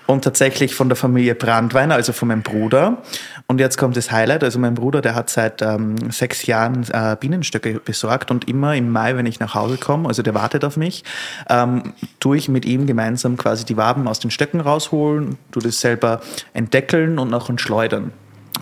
Und 0.06 0.24
tatsächlich 0.24 0.74
von 0.74 0.88
der 0.88 0.96
Familie 0.96 1.34
Brandweiner, 1.34 1.94
also 1.94 2.12
von 2.12 2.28
meinem 2.28 2.42
Bruder. 2.42 2.98
Und 3.46 3.60
jetzt 3.60 3.78
kommt 3.78 3.96
das 3.96 4.10
Highlight. 4.10 4.42
Also 4.42 4.58
mein 4.58 4.74
Bruder, 4.74 5.00
der 5.00 5.14
hat 5.14 5.30
seit 5.30 5.62
ähm, 5.62 5.94
sechs 6.10 6.46
Jahren 6.46 6.84
äh, 6.92 7.16
Bienenstöcke 7.18 7.80
besorgt 7.84 8.30
und 8.30 8.48
immer 8.48 8.74
im 8.74 8.90
Mai, 8.90 9.16
wenn 9.16 9.26
ich 9.26 9.38
nach 9.38 9.54
Hause 9.54 9.78
komme, 9.78 10.08
also 10.08 10.22
der 10.22 10.34
wartet 10.34 10.64
auf 10.64 10.76
mich, 10.76 11.04
ähm, 11.48 11.94
tue 12.18 12.36
ich 12.36 12.48
mit 12.48 12.64
ihm 12.64 12.86
gemeinsam 12.86 13.36
quasi 13.36 13.64
die 13.64 13.76
Waben 13.76 14.08
aus 14.08 14.18
den 14.18 14.30
Stöcken 14.30 14.60
rausholen, 14.60 15.38
tue 15.52 15.62
das 15.62 15.80
selber 15.80 16.20
entdeckeln 16.52 17.18
und 17.18 17.32
auch 17.32 17.48
schleudern. 17.56 18.12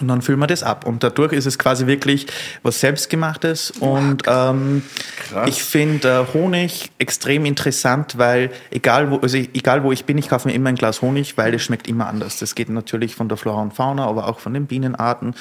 Und 0.01 0.09
dann 0.09 0.23
füllen 0.23 0.39
wir 0.39 0.47
das 0.47 0.63
ab. 0.63 0.87
Und 0.87 1.03
dadurch 1.03 1.33
ist 1.33 1.47
es 1.47 1.59
quasi 1.59 1.87
wirklich 1.87 2.27
was 2.63 2.81
Selbstgemachtes. 2.81 3.71
Und 3.71 4.23
ähm, 4.27 4.83
Krass. 5.29 5.49
ich 5.49 5.63
finde 5.63 6.27
äh, 6.29 6.35
Honig 6.35 6.91
extrem 6.99 7.45
interessant, 7.45 8.19
weil 8.19 8.51
egal 8.71 9.11
wo, 9.11 9.19
also 9.19 9.37
egal 9.37 9.83
wo 9.83 9.93
ich 9.93 10.05
bin, 10.05 10.19
ich 10.19 10.29
kaufe 10.29 10.49
mir 10.49 10.55
immer 10.55 10.69
ein 10.69 10.77
Glas 10.77 11.03
Honig, 11.03 11.37
weil 11.37 11.55
es 11.55 11.63
schmeckt 11.63 11.89
immer 11.89 12.07
anders. 12.07 12.39
Das 12.39 12.55
geht 12.55 12.69
natürlich 12.69 13.15
von 13.15 13.29
der 13.29 13.37
Flora 13.37 13.63
und 13.63 13.75
Fauna, 13.75 14.07
aber 14.07 14.29
auch 14.29 14.39
von 14.39 14.55
den 14.55 14.67
Bienenarten. 14.67 15.35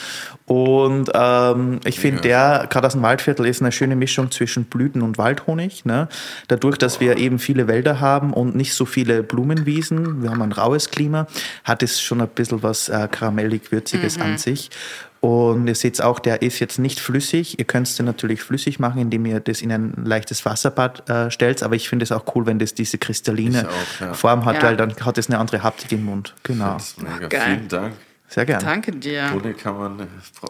Und 0.46 1.10
ähm, 1.14 1.80
ich 1.86 2.00
finde, 2.00 2.22
der, 2.22 2.68
gerade 2.70 2.88
aus 2.88 2.94
dem 2.94 3.02
Waldviertel, 3.02 3.46
ist 3.46 3.62
eine 3.62 3.72
schöne 3.72 3.96
Mischung 3.96 4.32
zwischen 4.32 4.66
Blüten 4.66 5.02
und 5.02 5.18
Waldhonig. 5.18 5.86
Ne? 5.86 6.08
Dadurch, 6.48 6.78
dass 6.78 7.00
wir 7.00 7.18
eben 7.18 7.40
viele 7.40 7.68
Wälder 7.68 8.00
haben 8.00 8.34
und 8.34 8.56
nicht 8.56 8.74
so 8.74 8.86
viele 8.86 9.24
Blumenwiesen, 9.24 10.24
wir 10.24 10.30
haben 10.30 10.42
ein 10.42 10.52
raues 10.52 10.90
Klima, 10.90 11.28
hat 11.64 11.84
es 11.84 12.02
schon 12.02 12.22
ein 12.22 12.28
bisschen 12.28 12.64
was 12.64 12.90
äh, 12.90 13.08
karamellig-würziges 13.10 14.20
an 14.20 14.38
sich. 14.46 14.70
Und 15.20 15.68
ihr 15.68 15.76
seht 15.76 16.02
auch, 16.02 16.20
der 16.20 16.42
ist 16.44 16.60
jetzt 16.60 16.78
nicht 16.80 17.00
flüssig. 17.00 17.58
Ihr 17.60 17.66
könnt 17.66 17.88
es 17.88 18.00
natürlich 18.00 18.42
flüssig 18.42 18.80
machen, 18.80 19.02
indem 19.02 19.26
ihr 19.26 19.40
das 19.40 19.62
in 19.62 19.72
ein 19.72 19.94
leichtes 20.06 20.46
Wasserbad 20.46 21.10
äh, 21.10 21.32
stellt. 21.32 21.64
Aber 21.64 21.76
ich 21.76 21.90
finde 21.90 22.04
es 22.04 22.12
auch 22.12 22.24
cool, 22.36 22.46
wenn 22.46 22.60
das 22.60 22.74
diese 22.76 22.98
kristalline 22.98 23.68
auch, 23.68 24.02
ja. 24.02 24.14
Form 24.14 24.46
hat, 24.46 24.58
Ja. 24.58 24.64
weil 24.64 24.78
dann 24.78 24.96
hat 25.04 25.18
es 25.18 25.28
eine 25.28 25.40
andere 25.40 25.64
Haptik 25.64 25.92
im 25.92 26.06
Mund. 26.06 26.34
Genau. 26.44 26.78
Mega. 26.98 27.28
Geil. 27.28 27.42
Vielen 27.58 27.68
Dank. 27.68 27.94
Sehr 28.28 28.46
gerne. 28.46 28.64
Danke 28.64 28.92
dir. 28.92 29.32
Honig 29.34 29.58
kann 29.58 29.78
man, 29.78 30.08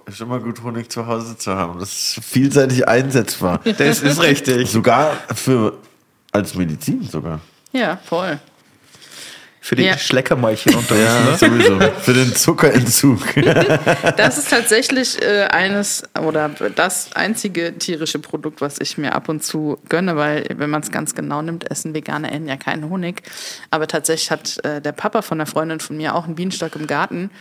ist 0.07 0.21
immer 0.21 0.39
gut, 0.39 0.61
Honig 0.63 0.89
zu 0.89 1.07
Hause 1.07 1.37
zu 1.37 1.53
haben. 1.55 1.79
Das 1.79 1.91
ist 2.17 2.23
vielseitig 2.23 2.87
einsetzbar. 2.87 3.59
Das 3.77 4.01
ist 4.01 4.21
richtig. 4.21 4.69
sogar 4.69 5.17
für, 5.33 5.77
als 6.31 6.55
Medizin 6.55 7.03
sogar. 7.03 7.39
Ja, 7.71 7.97
voll. 8.03 8.39
Für 9.65 9.75
die 9.75 9.81
Ja. 9.81 9.97
Schleckermäulchen 9.97 10.75
unter 10.75 10.93
uns. 10.93 11.03
Ja, 11.03 11.21
Ne? 11.21 11.37
sowieso. 11.39 11.79
Für 12.01 12.13
den 12.13 12.35
Zuckerentzug. 12.35 13.19
Das 14.15 14.37
ist 14.37 14.51
tatsächlich 14.51 15.19
äh, 15.23 15.45
eines 15.45 16.03
oder 16.21 16.49
das 16.75 17.09
einzige 17.15 17.75
tierische 17.75 18.19
Produkt, 18.19 18.61
was 18.61 18.79
ich 18.79 18.99
mir 18.99 19.15
ab 19.15 19.27
und 19.27 19.43
zu 19.43 19.79
gönne, 19.89 20.15
weil 20.17 20.45
wenn 20.55 20.69
man 20.69 20.81
es 20.83 20.91
ganz 20.91 21.15
genau 21.15 21.41
nimmt, 21.41 21.69
essen 21.71 21.95
vegane 21.95 22.29
Enten 22.29 22.47
ja 22.47 22.57
keinen 22.57 22.89
Honig. 22.89 23.23
Aber 23.71 23.87
tatsächlich 23.87 24.29
hat 24.29 24.63
äh, 24.63 24.81
der 24.81 24.91
Papa 24.91 25.23
von 25.23 25.39
einer 25.39 25.47
Freundin 25.47 25.79
von 25.79 25.97
mir 25.97 26.13
auch 26.13 26.25
einen 26.25 26.35
Bienenstock 26.35 26.75
im 26.75 26.85
Garten. 26.85 27.31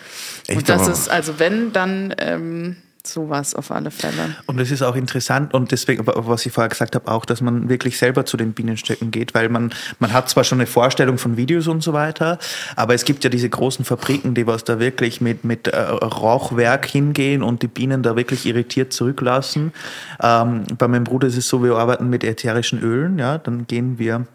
Echt, 0.46 0.56
und 0.60 0.68
das 0.70 0.82
aber? 0.82 0.92
ist 0.92 1.08
also 1.10 1.38
wenn 1.38 1.72
dann 1.74 2.14
ähm, 2.18 2.76
sowas 3.06 3.54
auf 3.54 3.70
alle 3.70 3.90
Fälle. 3.90 4.36
Und 4.46 4.58
es 4.60 4.70
ist 4.70 4.82
auch 4.82 4.96
interessant 4.96 5.54
und 5.54 5.72
deswegen, 5.72 6.06
was 6.06 6.46
ich 6.46 6.52
vorher 6.52 6.68
gesagt 6.68 6.94
habe, 6.94 7.10
auch, 7.10 7.24
dass 7.24 7.40
man 7.40 7.68
wirklich 7.68 7.98
selber 7.98 8.24
zu 8.24 8.36
den 8.36 8.52
Bienenstöcken 8.52 9.10
geht, 9.10 9.34
weil 9.34 9.48
man, 9.48 9.72
man 9.98 10.12
hat 10.12 10.28
zwar 10.28 10.44
schon 10.44 10.58
eine 10.58 10.66
Vorstellung 10.66 11.18
von 11.18 11.36
Videos 11.36 11.66
und 11.66 11.82
so 11.82 11.92
weiter, 11.92 12.38
aber 12.76 12.94
es 12.94 13.04
gibt 13.04 13.24
ja 13.24 13.30
diese 13.30 13.48
großen 13.48 13.84
Fabriken, 13.84 14.34
die 14.34 14.46
was 14.46 14.64
da 14.64 14.78
wirklich 14.78 15.20
mit, 15.20 15.44
mit 15.44 15.68
äh, 15.68 15.76
Rauchwerk 15.78 16.86
hingehen 16.86 17.42
und 17.42 17.62
die 17.62 17.68
Bienen 17.68 18.02
da 18.02 18.16
wirklich 18.16 18.46
irritiert 18.46 18.92
zurücklassen. 18.92 19.72
Ähm, 20.22 20.64
bei 20.78 20.88
meinem 20.88 21.04
Bruder 21.04 21.28
ist 21.28 21.36
es 21.36 21.48
so, 21.48 21.62
wir 21.62 21.76
arbeiten 21.76 22.08
mit 22.08 22.24
ätherischen 22.24 22.80
Ölen, 22.80 23.18
ja, 23.18 23.38
dann 23.38 23.66
gehen 23.66 23.98
wir 23.98 24.26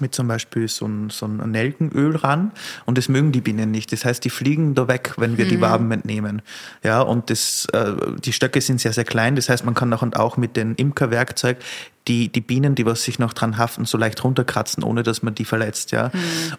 mit 0.00 0.14
zum 0.14 0.28
Beispiel 0.28 0.68
so 0.68 0.86
ein, 0.86 1.10
so 1.10 1.26
ein 1.26 1.50
Nelkenöl 1.50 2.16
ran 2.16 2.52
und 2.86 2.98
das 2.98 3.08
mögen 3.08 3.32
die 3.32 3.40
Bienen 3.40 3.70
nicht. 3.70 3.92
Das 3.92 4.04
heißt, 4.04 4.24
die 4.24 4.30
fliegen 4.30 4.74
da 4.74 4.88
weg, 4.88 5.14
wenn 5.16 5.38
wir 5.38 5.46
die 5.48 5.60
Waben 5.60 5.90
entnehmen. 5.90 6.42
Ja, 6.82 7.00
und 7.00 7.30
das, 7.30 7.66
äh, 7.72 7.94
die 8.24 8.32
Stöcke 8.32 8.60
sind 8.60 8.80
sehr, 8.80 8.92
sehr 8.92 9.04
klein. 9.04 9.36
Das 9.36 9.48
heißt, 9.48 9.64
man 9.64 9.74
kann 9.74 9.92
auch, 9.92 10.02
und 10.02 10.16
auch 10.16 10.36
mit 10.36 10.56
dem 10.56 10.74
Imkerwerkzeug 10.76 11.58
die, 12.08 12.28
die 12.30 12.40
Bienen, 12.40 12.74
die 12.74 12.86
was 12.86 13.04
sich 13.04 13.18
noch 13.18 13.32
dran 13.34 13.58
haften, 13.58 13.84
so 13.84 13.98
leicht 13.98 14.24
runterkratzen, 14.24 14.82
ohne 14.82 15.02
dass 15.02 15.22
man 15.22 15.34
die 15.34 15.44
verletzt. 15.44 15.92
Ja. 15.92 16.10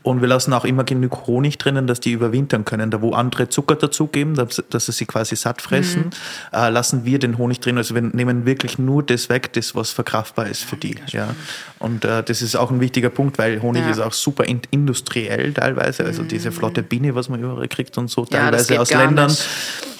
Und 0.03 0.21
wir 0.21 0.27
lassen 0.27 0.53
auch 0.53 0.63
immer 0.65 0.83
genug 0.83 1.27
Honig 1.27 1.57
drinnen, 1.57 1.87
dass 1.87 1.99
die 1.99 2.11
überwintern 2.11 2.63
können. 2.65 2.91
Da 2.91 3.01
wo 3.01 3.11
andere 3.13 3.49
Zucker 3.49 3.75
dazugeben, 3.75 4.35
dass, 4.35 4.63
dass 4.69 4.85
sie 4.85 4.91
sie 4.91 5.05
quasi 5.05 5.35
satt 5.35 5.61
fressen, 5.61 6.11
äh, 6.53 6.69
lassen 6.69 7.03
wir 7.05 7.19
den 7.19 7.37
Honig 7.37 7.59
drin. 7.59 7.77
Also 7.77 7.95
wir 7.95 8.01
nehmen 8.01 8.45
wirklich 8.45 8.77
nur 8.79 9.03
das 9.03 9.29
weg, 9.29 9.51
das 9.53 9.75
was 9.75 9.91
verkraftbar 9.91 10.47
ist 10.47 10.63
für 10.63 10.77
die. 10.77 10.95
Ja. 11.07 11.35
Und 11.79 12.05
äh, 12.05 12.23
das 12.23 12.41
ist 12.41 12.55
auch 12.55 12.71
ein 12.71 12.79
wichtiger 12.79 13.09
Punkt, 13.09 13.37
weil 13.37 13.61
Honig 13.61 13.83
Ja. 13.83 13.89
ist 13.91 13.99
auch 13.99 14.13
super 14.13 14.43
in, 14.45 14.61
industriell 14.71 15.53
teilweise. 15.53 16.05
Also 16.05 16.23
diese 16.23 16.51
flotte 16.51 16.83
Biene, 16.83 17.15
was 17.15 17.29
man 17.29 17.39
überall 17.41 17.67
kriegt 17.67 17.97
und 17.97 18.09
so, 18.09 18.21
Ja, 18.31 18.41
teilweise 18.41 18.67
geht 18.67 18.79
aus 18.79 18.91
Ländern. 18.91 19.27
nicht. 19.29 19.47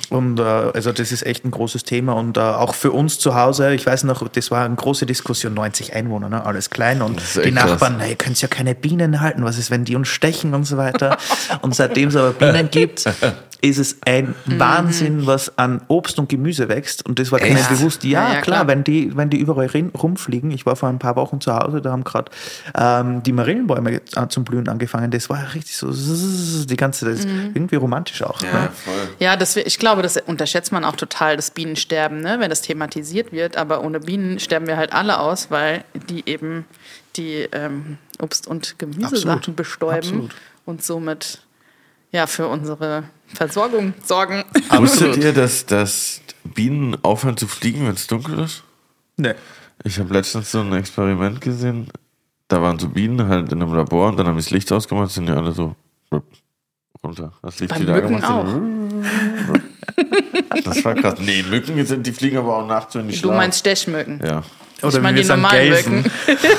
Und 0.09 0.39
äh, 0.39 0.43
also 0.43 0.91
das 0.91 1.11
ist 1.11 1.25
echt 1.25 1.45
ein 1.45 1.51
großes 1.51 1.83
Thema 1.83 2.13
und 2.13 2.37
äh, 2.37 2.41
auch 2.41 2.73
für 2.73 2.91
uns 2.91 3.19
zu 3.19 3.35
Hause, 3.35 3.73
ich 3.73 3.85
weiß 3.85 4.05
noch, 4.05 4.27
das 4.27 4.49
war 4.49 4.65
eine 4.65 4.75
große 4.75 5.05
Diskussion, 5.05 5.53
90 5.53 5.93
Einwohner, 5.93 6.29
ne? 6.29 6.45
alles 6.45 6.69
klein 6.69 7.01
und 7.01 7.21
die 7.43 7.51
Nachbarn, 7.51 7.93
krass. 7.93 7.93
na, 7.99 8.07
ihr 8.07 8.15
könnt 8.15 8.41
ja 8.41 8.47
keine 8.47 8.73
Bienen 8.73 9.21
halten, 9.21 9.43
was 9.43 9.57
ist, 9.57 9.69
wenn 9.69 9.85
die 9.85 9.95
uns 9.95 10.07
stechen 10.07 10.53
und 10.53 10.63
so 10.63 10.77
weiter. 10.77 11.17
und 11.61 11.75
seitdem 11.75 12.09
es 12.09 12.15
aber 12.15 12.31
Bienen 12.31 12.69
gibt, 12.71 13.05
ist 13.61 13.77
es 13.77 13.97
ein 14.05 14.33
Wahnsinn, 14.45 15.25
was 15.27 15.57
an 15.57 15.81
Obst 15.89 16.17
und 16.17 16.29
Gemüse 16.29 16.69
wächst 16.69 17.05
und 17.05 17.19
das 17.19 17.31
war 17.31 17.39
keinem 17.39 17.57
Echt? 17.57 17.69
bewusst. 17.69 18.03
Ja, 18.05 18.09
Ja, 18.29 18.33
ja, 18.35 18.41
klar, 18.41 18.57
klar. 18.63 18.67
wenn 18.67 18.83
die, 18.83 19.15
wenn 19.17 19.29
die 19.29 19.37
überall 19.39 19.69
rumfliegen, 20.01 20.51
ich 20.51 20.65
war 20.65 20.75
vor 20.77 20.87
ein 20.89 20.99
paar 20.99 21.15
Wochen 21.17 21.41
zu 21.41 21.53
Hause, 21.53 21.81
da 21.81 21.91
haben 21.91 22.03
gerade 22.05 22.31
ähm, 22.77 23.21
die 23.23 23.33
Marillenbäume 23.33 23.95
äh, 24.15 24.27
zum 24.29 24.45
Blühen 24.45 24.67
angefangen, 24.69 25.11
das 25.11 25.29
war 25.29 25.53
richtig 25.53 25.75
so 25.75 25.91
die 25.91 26.75
ganze, 26.77 27.05
das 27.05 27.19
ist 27.19 27.27
irgendwie 27.53 27.75
romantisch 27.75 28.21
auch. 28.23 28.41
Ja, 28.41 28.49
Ne? 28.61 28.69
voll. 28.73 28.93
Ja, 29.19 29.35
das, 29.35 29.55
ich 29.57 29.77
glaube, 29.77 30.01
das 30.01 30.17
unterschätzt 30.17 30.71
man 30.71 30.85
auch 30.85 30.95
total, 30.95 31.35
das 31.35 31.51
Bienensterben, 31.51 32.21
ne? 32.21 32.37
wenn 32.39 32.49
das 32.49 32.61
thematisiert 32.61 33.31
wird. 33.31 33.57
Aber 33.57 33.83
ohne 33.83 33.99
Bienen 33.99 34.39
sterben 34.39 34.67
wir 34.67 34.77
halt 34.77 34.93
alle 34.93 35.19
aus, 35.19 35.51
weil 35.51 35.83
die 36.09 36.23
eben 36.29 36.65
die 37.17 37.47
ähm, 37.51 37.97
Obst- 38.19 38.47
und 38.47 38.79
Gemüsesachen 38.79 39.29
Absolut. 39.31 39.55
bestäuben 39.55 39.97
Absolut. 39.97 40.35
und 40.65 40.83
somit 40.83 41.41
ja 42.11 42.25
für 42.27 42.47
unsere 42.47 43.03
Versorgung 43.33 43.93
sorgen. 44.05 44.43
Wusstet 44.71 45.17
ihr, 45.17 45.33
dass, 45.33 45.65
dass 45.65 46.21
Bienen 46.43 46.97
aufhören 47.03 47.37
zu 47.37 47.47
fliegen, 47.47 47.85
wenn 47.85 47.93
es 47.93 48.07
dunkel 48.07 48.39
ist? 48.39 48.63
Nee. 49.17 49.33
Ich 49.83 49.99
habe 49.99 50.13
letztens 50.13 50.51
so 50.51 50.61
ein 50.61 50.73
Experiment 50.73 51.41
gesehen. 51.41 51.89
Da 52.47 52.61
waren 52.61 52.79
so 52.79 52.89
Bienen 52.89 53.27
halt 53.27 53.51
in 53.51 53.61
einem 53.61 53.73
Labor 53.73 54.09
und 54.09 54.17
dann 54.17 54.27
haben 54.27 54.35
die 54.37 54.43
das 54.43 54.51
Licht 54.51 54.71
ausgemacht, 54.71 55.11
sind 55.11 55.27
ja 55.29 55.35
alle 55.35 55.51
so 55.51 55.75
runter. 57.03 57.31
Das 57.41 57.59
Licht 57.59 57.73
Bei 57.73 57.79
wieder 57.79 57.93
Mücken 57.93 58.23
angemacht. 58.23 58.47
auch. 58.47 58.51
sind- 58.51 59.05
Das 60.65 60.83
war 60.83 60.95
krass. 60.95 61.19
Nee, 61.19 61.43
Mücken 61.43 61.85
sind, 61.85 62.05
die 62.07 62.11
fliegen 62.11 62.37
aber 62.37 62.57
auch 62.57 62.67
nachts, 62.67 62.95
wenn 62.95 63.07
die 63.07 63.13
Du 63.13 63.19
schlafen. 63.19 63.37
meinst 63.37 63.59
Stechmücken. 63.59 64.19
Ja. 64.25 64.43
Oder 64.81 64.97
ich 64.97 65.01
meine 65.01 65.21
die 65.21 65.27
normalen. 65.27 65.69
Mücken. 65.69 66.11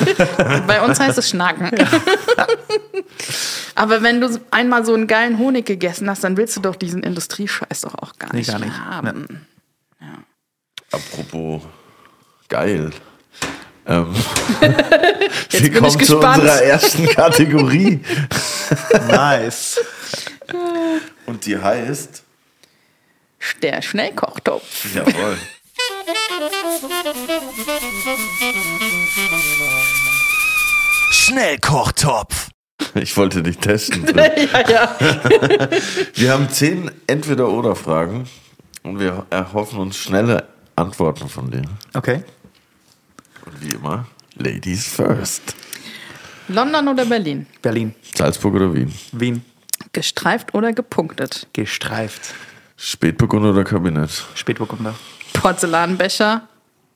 Bei 0.67 0.83
uns 0.83 1.01
heißt 1.01 1.19
es 1.19 1.31
Schnacken. 1.31 1.71
Aber 3.75 4.03
wenn 4.03 4.21
du 4.21 4.41
einmal 4.51 4.85
so 4.85 4.95
einen 4.95 5.07
geilen 5.07 5.39
Honig 5.39 5.67
gegessen 5.67 6.09
hast, 6.11 6.23
dann 6.25 6.37
willst 6.37 6.57
du 6.57 6.61
doch 6.61 6.77
diesen 6.77 7.03
Industriescheiß 7.03 7.83
doch 7.83 7.95
auch 7.95 8.19
gar 8.19 8.31
Nee, 8.33 8.39
nicht, 8.41 8.51
gar 8.51 8.59
nicht. 8.59 8.69
mehr 8.69 8.85
haben. 8.85 9.47
Apropos 10.93 11.63
geil. 12.49 12.91
Ähm, 13.87 14.15
Jetzt 14.61 15.53
wir 15.53 15.61
bin 15.63 15.75
kommen 15.75 15.87
ich 15.87 15.93
zu 15.93 15.99
gespannt. 16.17 16.43
unserer 16.43 16.63
ersten 16.63 17.07
Kategorie. 17.09 18.01
Nice. 19.09 19.81
Und 21.27 21.47
die 21.47 21.57
heißt. 21.57 22.25
Der 23.63 23.81
Schnellkochtopf. 23.83 24.95
Jawohl. 24.95 25.39
Schnellkochtopf. 31.11 32.49
Ich 32.95 33.17
wollte 33.17 33.43
dich 33.43 33.59
testen. 33.59 34.07
ja, 34.17 34.69
ja. 34.69 34.99
Wir 36.15 36.33
haben 36.33 36.49
zehn 36.51 36.91
Entweder-Oder-Fragen 37.07 38.25
und 38.83 38.99
wir 38.99 39.27
erhoffen 39.31 39.79
uns 39.79 39.97
schnelle 39.97 40.49
Antworten 40.75 41.29
von 41.29 41.51
dir. 41.51 41.63
Okay. 41.95 42.25
Und 43.45 43.63
wie 43.63 43.75
immer, 43.75 44.07
Ladies 44.37 44.89
first. 44.89 45.55
London 46.49 46.89
oder 46.89 47.05
Berlin? 47.05 47.47
Berlin. 47.63 47.95
Salzburg 48.17 48.55
oder 48.55 48.75
Wien? 48.75 48.93
Wien. 49.13 49.45
Gestreift 49.93 50.55
oder 50.55 50.73
gepunktet? 50.73 51.47
Gestreift. 51.53 52.35
Spätburgunder 52.77 53.51
oder 53.51 53.65
Kabinett? 53.65 54.25
Spätburgunder. 54.35 54.95
Porzellanbecher 55.33 56.43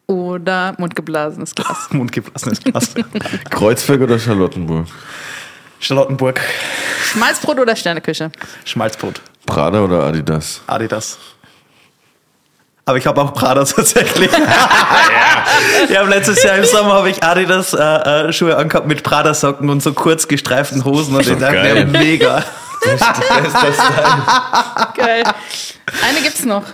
oder 0.06 0.74
mundgeblasenes 0.78 1.54
Glas? 1.54 1.88
Mundgeblasenes 1.90 2.60
Glas. 2.62 2.94
Kreuzberg 3.50 4.00
oder 4.02 4.18
Charlottenburg? 4.18 4.86
Charlottenburg. 5.80 6.40
Schmalzbrot 7.12 7.58
oder 7.58 7.76
Sterneküche? 7.76 8.30
Schmalzbrot. 8.64 9.20
Prada 9.46 9.80
oder 9.80 10.04
Adidas? 10.04 10.62
Adidas. 10.66 11.18
Aber 12.86 12.98
ich 12.98 13.06
habe 13.06 13.20
auch 13.20 13.32
Prada 13.32 13.64
tatsächlich. 13.64 14.30
ja. 15.90 16.02
letztes 16.02 16.42
Jahr 16.42 16.56
im 16.56 16.64
Sommer 16.64 16.94
habe 16.94 17.10
ich 17.10 17.22
Adidas 17.22 17.72
äh, 17.72 17.78
äh, 17.82 18.32
Schuhe 18.32 18.56
angehabt 18.56 18.86
mit 18.86 19.02
Prada 19.02 19.32
Socken 19.32 19.70
und 19.70 19.82
so 19.82 19.94
kurz 19.94 20.28
gestreiften 20.28 20.84
Hosen 20.84 21.14
und 21.16 21.26
ich 21.26 21.38
dachte 21.38 21.74
mir, 21.74 21.86
mega. 21.86 22.44
Geil. 24.94 25.22
Eine 26.06 26.20
gibt's 26.22 26.44
noch. 26.44 26.64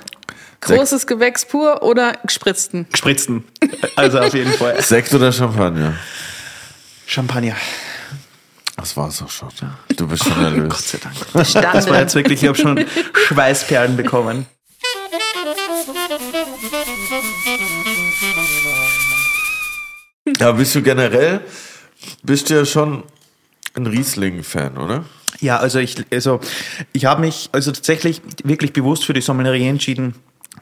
Großes 0.61 1.06
Gewächs 1.06 1.46
pur 1.46 1.82
oder 1.82 2.18
gespritzten? 2.24 2.86
Gespritzten. 2.90 3.44
Also 3.96 4.20
auf 4.20 4.34
jeden 4.34 4.52
Fall. 4.52 4.82
Sekt 4.82 5.12
oder 5.14 5.32
Champagner? 5.32 5.94
Champagner. 7.06 7.56
Das 8.76 8.96
war's 8.96 9.22
auch 9.22 9.30
schon. 9.30 9.48
Du 9.96 10.06
bist 10.06 10.24
schon 10.24 10.42
erlöst. 10.42 10.70
Gott 10.70 10.82
sei 10.82 10.98
Dank. 10.98 11.72
Das 11.72 11.88
war 11.88 12.00
jetzt 12.00 12.14
wirklich, 12.14 12.42
ich 12.42 12.48
habe 12.48 12.58
schon 12.58 12.84
Schweißperlen 13.26 13.96
bekommen. 13.96 14.46
Ja, 20.38 20.52
bist 20.52 20.74
du 20.74 20.82
generell, 20.82 21.40
bist 22.22 22.48
du 22.48 22.54
ja 22.54 22.64
schon 22.64 23.02
ein 23.74 23.86
Riesling-Fan, 23.86 24.78
oder? 24.78 25.04
Ja, 25.40 25.58
also 25.58 25.78
ich, 25.78 25.96
also 26.12 26.40
ich 26.92 27.04
habe 27.04 27.20
mich 27.20 27.48
also 27.52 27.72
tatsächlich 27.72 28.22
wirklich 28.44 28.72
bewusst 28.72 29.04
für 29.04 29.12
die 29.12 29.20
Sommelier 29.20 29.68
entschieden, 29.68 30.14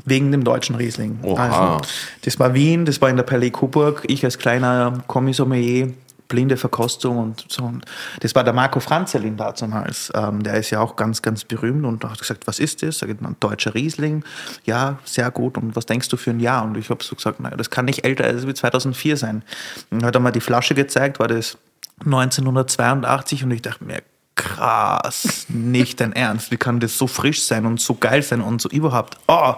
wegen 0.04 0.32
dem 0.32 0.44
deutschen 0.44 0.76
Riesling. 0.76 1.18
Oha. 1.22 1.76
Also, 1.76 1.86
das 2.22 2.38
war 2.38 2.54
Wien, 2.54 2.84
das 2.84 3.00
war 3.00 3.08
in 3.10 3.16
der 3.16 3.24
Palais 3.24 3.50
Coburg. 3.50 4.02
Ich 4.06 4.24
als 4.24 4.38
kleiner 4.38 5.02
Kommissommelier 5.06 5.92
blinde 6.28 6.56
Verkostung 6.56 7.18
und 7.18 7.46
so. 7.48 7.64
Und 7.64 7.84
das 8.20 8.34
war 8.34 8.44
der 8.44 8.52
Marco 8.52 8.80
Franzelin 8.80 9.36
damals. 9.36 10.12
Ähm, 10.14 10.42
der 10.42 10.54
ist 10.54 10.70
ja 10.70 10.80
auch 10.80 10.94
ganz, 10.94 11.22
ganz 11.22 11.44
berühmt 11.44 11.84
und 11.84 12.04
hat 12.04 12.18
gesagt, 12.18 12.46
was 12.46 12.58
ist 12.58 12.82
das? 12.82 12.98
Sag 12.98 13.08
ich, 13.08 13.20
ein 13.20 13.36
deutscher 13.40 13.74
Riesling. 13.74 14.22
Ja, 14.64 14.98
sehr 15.04 15.30
gut. 15.30 15.56
Und 15.56 15.74
was 15.74 15.86
denkst 15.86 16.08
du 16.08 16.16
für 16.16 16.30
ein 16.30 16.40
Jahr? 16.40 16.64
Und 16.64 16.76
ich 16.76 16.90
habe 16.90 17.02
so 17.02 17.16
gesagt, 17.16 17.40
naja, 17.40 17.56
das 17.56 17.70
kann 17.70 17.86
nicht 17.86 18.04
älter 18.04 18.24
als 18.24 18.42
2004 18.42 19.16
sein. 19.16 19.42
Und 19.90 20.04
hat 20.04 20.14
er 20.14 20.20
mal 20.20 20.30
die 20.30 20.40
Flasche 20.40 20.74
gezeigt, 20.74 21.18
war 21.18 21.28
das 21.28 21.56
1982 22.04 23.44
und 23.44 23.50
ich 23.50 23.62
dachte 23.62 23.84
mir, 23.84 24.02
krass, 24.38 25.46
nicht 25.48 26.00
dein 26.00 26.14
Ernst. 26.14 26.50
Wie 26.50 26.56
kann 26.56 26.80
das 26.80 26.96
so 26.96 27.06
frisch 27.06 27.42
sein 27.42 27.66
und 27.66 27.80
so 27.80 27.94
geil 27.94 28.22
sein 28.22 28.40
und 28.40 28.62
so 28.62 28.70
überhaupt? 28.70 29.18
Oh. 29.26 29.54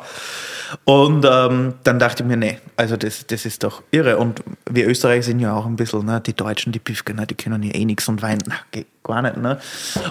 Und 0.85 1.26
ähm, 1.28 1.74
dann 1.83 1.99
dachte 1.99 2.22
ich 2.22 2.28
mir, 2.28 2.37
nee, 2.37 2.59
also 2.76 2.97
das, 2.97 3.26
das 3.26 3.45
ist 3.45 3.62
doch 3.62 3.83
irre. 3.91 4.16
Und 4.16 4.43
wir 4.68 4.89
Österreicher 4.89 5.24
sind 5.24 5.41
ja 5.41 5.55
auch 5.55 5.66
ein 5.66 5.76
bisschen, 5.76 6.05
ne, 6.07 6.20
die 6.20 6.33
Deutschen, 6.33 6.72
die 6.72 6.78
Püfkener, 6.78 7.26
die 7.26 7.35
können 7.35 7.62
ja 7.62 7.74
eh 7.74 7.85
nichts 7.85 8.09
und 8.09 8.22
weinen, 8.22 8.41
na, 8.47 8.55
geht 8.70 8.87
gar 9.03 9.22
nicht. 9.22 9.37
Ne? 9.37 9.59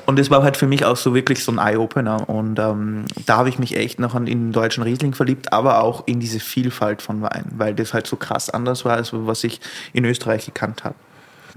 Und 0.06 0.20
das 0.20 0.30
war 0.30 0.44
halt 0.44 0.58
für 0.58 0.68
mich 0.68 0.86
auch 0.86 0.98
so 0.98 1.16
wirklich 1.16 1.44
so 1.44 1.52
ein 1.52 1.58
Eye-Opener. 1.58 2.30
Und 2.30 2.60
ähm, 2.60 3.06
da 3.26 3.38
habe 3.38 3.50
ich 3.50 3.58
mich 3.58 3.76
echt 3.76 4.00
noch 4.00 4.16
an 4.16 4.26
den 4.26 4.52
deutschen 4.52 4.84
Riesling 4.84 5.14
verliebt, 5.14 5.52
aber 5.52 5.82
auch 5.82 6.06
in 6.08 6.20
diese 6.20 6.40
Vielfalt 6.40 7.02
von 7.02 7.22
Wein, 7.22 7.46
weil 7.56 7.74
das 7.74 7.94
halt 7.94 8.06
so 8.06 8.18
krass 8.18 8.50
anders 8.50 8.86
war, 8.86 8.98
als 8.98 9.10
was 9.14 9.44
ich 9.44 9.62
in 9.94 10.06
Österreich 10.06 10.46
gekannt 10.46 10.84
habe. 10.84 10.96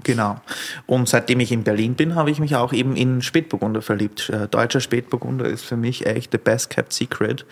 Genau. 0.03 0.39
Und 0.85 1.07
seitdem 1.07 1.39
ich 1.39 1.51
in 1.51 1.63
Berlin 1.63 1.95
bin, 1.95 2.15
habe 2.15 2.29
ich 2.29 2.39
mich 2.39 2.55
auch 2.55 2.73
eben 2.73 2.95
in 2.95 3.21
Spätburgunder 3.21 3.81
verliebt. 3.81 4.29
Äh, 4.29 4.47
deutscher 4.47 4.81
Spätburgunder 4.81 5.45
ist 5.45 5.65
für 5.65 5.77
mich 5.77 6.05
echt 6.05 6.31
the 6.31 6.37
best 6.37 6.69
kept 6.69 6.93
secret. 6.93 7.45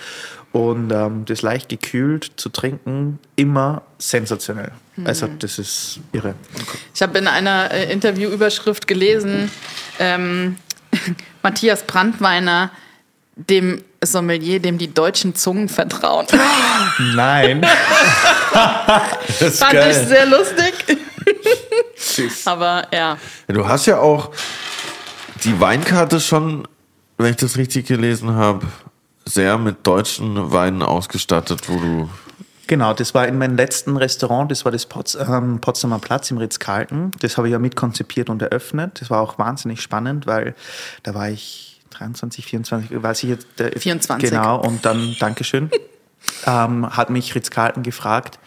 Und 0.52 0.92
ähm, 0.92 1.24
das 1.26 1.42
leicht 1.42 1.70
gekühlt 1.70 2.32
zu 2.36 2.50
trinken, 2.50 3.20
immer 3.38 3.84
sensationell. 3.98 4.72
Mhm. 4.98 5.08
Also 5.08 5.28
das 5.40 5.60
ist 5.60 6.02
irre. 6.12 6.36
Ich 6.94 7.02
habe 7.02 7.18
in 7.18 7.28
einer 7.28 7.72
äh, 7.72 7.92
Interviewüberschrift 7.92 8.86
gelesen, 8.86 9.50
ähm, 10.00 10.58
Matthias 11.44 11.84
Brandweiner, 11.84 12.72
dem 13.36 13.82
Sommelier, 14.04 14.60
dem 14.60 14.78
die 14.78 14.94
deutschen 14.94 15.36
Zungen 15.36 15.70
vertrauen. 15.70 16.28
Nein. 17.16 17.62
das 19.40 19.60
Fand 19.60 19.74
geil. 19.74 19.92
ich 19.92 20.08
sehr 20.08 20.26
lustig. 20.26 20.74
Aber 22.46 22.88
ja. 22.94 23.18
Du 23.48 23.68
hast 23.68 23.86
ja 23.86 24.00
auch 24.00 24.32
die 25.44 25.60
Weinkarte 25.60 26.20
schon, 26.20 26.68
wenn 27.18 27.32
ich 27.32 27.38
das 27.38 27.58
richtig 27.58 27.88
gelesen 27.88 28.36
habe, 28.36 28.66
sehr 29.26 29.58
mit 29.58 29.86
deutschen 29.86 30.52
Weinen 30.52 30.82
ausgestattet, 30.82 31.70
wo 31.70 31.78
du. 31.78 32.10
Genau, 32.68 32.94
das 32.94 33.14
war 33.14 33.28
in 33.28 33.38
meinem 33.38 33.58
letzten 33.58 33.98
Restaurant, 33.98 34.50
das 34.50 34.64
war 34.64 34.72
das 34.72 34.86
Pots, 34.86 35.16
ähm, 35.16 35.60
Potsdamer 35.60 36.00
Platz 36.00 36.32
im 36.32 36.38
Ritz-Carlton. 36.38 37.12
Das 37.20 37.38
habe 37.38 37.48
ich 37.48 37.52
ja 37.52 37.60
mitkonzipiert 37.60 38.30
und 38.30 38.42
eröffnet. 38.42 39.02
Das 39.02 39.10
war 39.10 39.22
auch 39.22 39.38
wahnsinnig 39.38 39.82
spannend, 39.82 40.26
weil 40.26 40.56
da 41.04 41.14
war 41.14 41.30
ich 41.30 41.82
23, 41.90 42.46
24, 42.46 43.04
weiß 43.04 43.24
ich 43.24 43.30
jetzt. 43.30 43.48
Der, 43.58 43.78
24. 43.78 44.30
Genau, 44.30 44.62
und 44.62 44.86
dann, 44.86 45.16
Dankeschön, 45.20 45.70
ähm, 46.48 46.90
hat 46.90 47.10
mich 47.10 47.36
Ritz-Carlton 47.36 47.84
gefragt, 47.84 48.40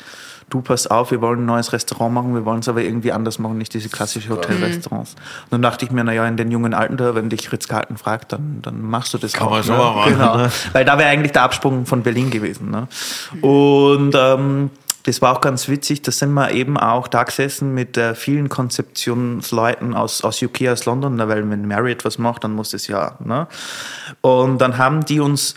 du 0.51 0.61
pass 0.61 0.87
auf, 0.87 1.11
wir 1.11 1.21
wollen 1.21 1.41
ein 1.41 1.47
neues 1.47 1.73
Restaurant 1.73 2.15
machen, 2.15 2.35
wir 2.35 2.45
wollen 2.45 2.61
es 2.61 2.69
aber 2.69 2.83
irgendwie 2.83 3.13
anders 3.13 3.39
machen, 3.39 3.59
nicht 3.59 3.75
diese 3.75 3.89
klassischen 3.89 4.33
Hotelrestaurants. 4.33 5.15
Mhm. 5.15 5.21
Und 5.45 5.53
dann 5.53 5.63
dachte 5.63 5.85
ich 5.85 5.91
mir, 5.91 6.05
naja, 6.05 6.27
in 6.27 6.37
den 6.37 6.51
jungen 6.51 6.75
Alten 6.75 6.95
wenn 7.15 7.29
dich 7.29 7.53
Ritz-Carlton 7.53 7.97
fragt, 7.97 8.33
dann, 8.33 8.61
dann 8.63 8.81
machst 8.83 9.13
du 9.15 9.19
das 9.19 9.33
Kann 9.33 9.49
auch. 9.49 9.51
man 9.51 9.65
schon 9.65 9.77
ne? 9.77 9.83
mal 9.83 9.95
machen. 9.95 10.13
Genau. 10.13 10.37
Ne? 10.37 10.51
Weil 10.73 10.85
da 10.85 10.99
wäre 10.99 11.09
eigentlich 11.09 11.33
der 11.33 11.43
Absprung 11.43 11.87
von 11.87 12.03
Berlin 12.03 12.31
gewesen. 12.31 12.71
Ne? 12.71 12.89
Und 13.41 14.15
ähm, 14.17 14.71
das 15.05 15.21
war 15.21 15.37
auch 15.37 15.41
ganz 15.41 15.69
witzig, 15.69 16.01
da 16.03 16.11
sind 16.13 16.33
wir 16.33 16.53
eben 16.53 16.79
auch 16.79 17.09
da 17.09 17.25
gesessen 17.25 17.75
mit 17.75 17.97
äh, 17.99 18.15
vielen 18.15 18.49
Konzeptionsleuten 18.49 19.95
aus, 19.95 20.25
aus 20.25 20.41
UK, 20.41 20.69
aus 20.69 20.87
London, 20.87 21.17
ne? 21.17 21.29
weil 21.29 21.49
wenn 21.51 21.69
Marriott 21.69 22.05
was 22.05 22.19
macht, 22.19 22.45
dann 22.45 22.53
muss 22.53 22.71
das 22.71 22.87
ja. 22.87 23.17
Ne? 23.23 23.47
Und 24.23 24.59
dann 24.59 24.79
haben 24.79 25.05
die 25.05 25.21
uns 25.21 25.57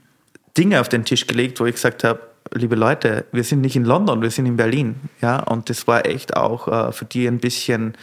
Dinge 0.56 0.80
auf 0.80 0.88
den 0.88 1.04
Tisch 1.04 1.26
gelegt, 1.26 1.58
wo 1.58 1.66
ich 1.66 1.74
gesagt 1.74 2.04
habe, 2.04 2.20
liebe 2.52 2.74
Leute, 2.74 3.24
wir 3.32 3.44
sind 3.44 3.60
nicht 3.60 3.76
in 3.76 3.84
London, 3.84 4.22
wir 4.22 4.30
sind 4.30 4.46
in 4.46 4.56
Berlin. 4.56 4.96
Ja, 5.20 5.40
und 5.40 5.70
das 5.70 5.86
war 5.86 6.06
echt 6.06 6.36
auch 6.36 6.68
äh, 6.68 6.92
für 6.92 7.04
die 7.04 7.26
ein 7.26 7.38
bisschen 7.38 7.94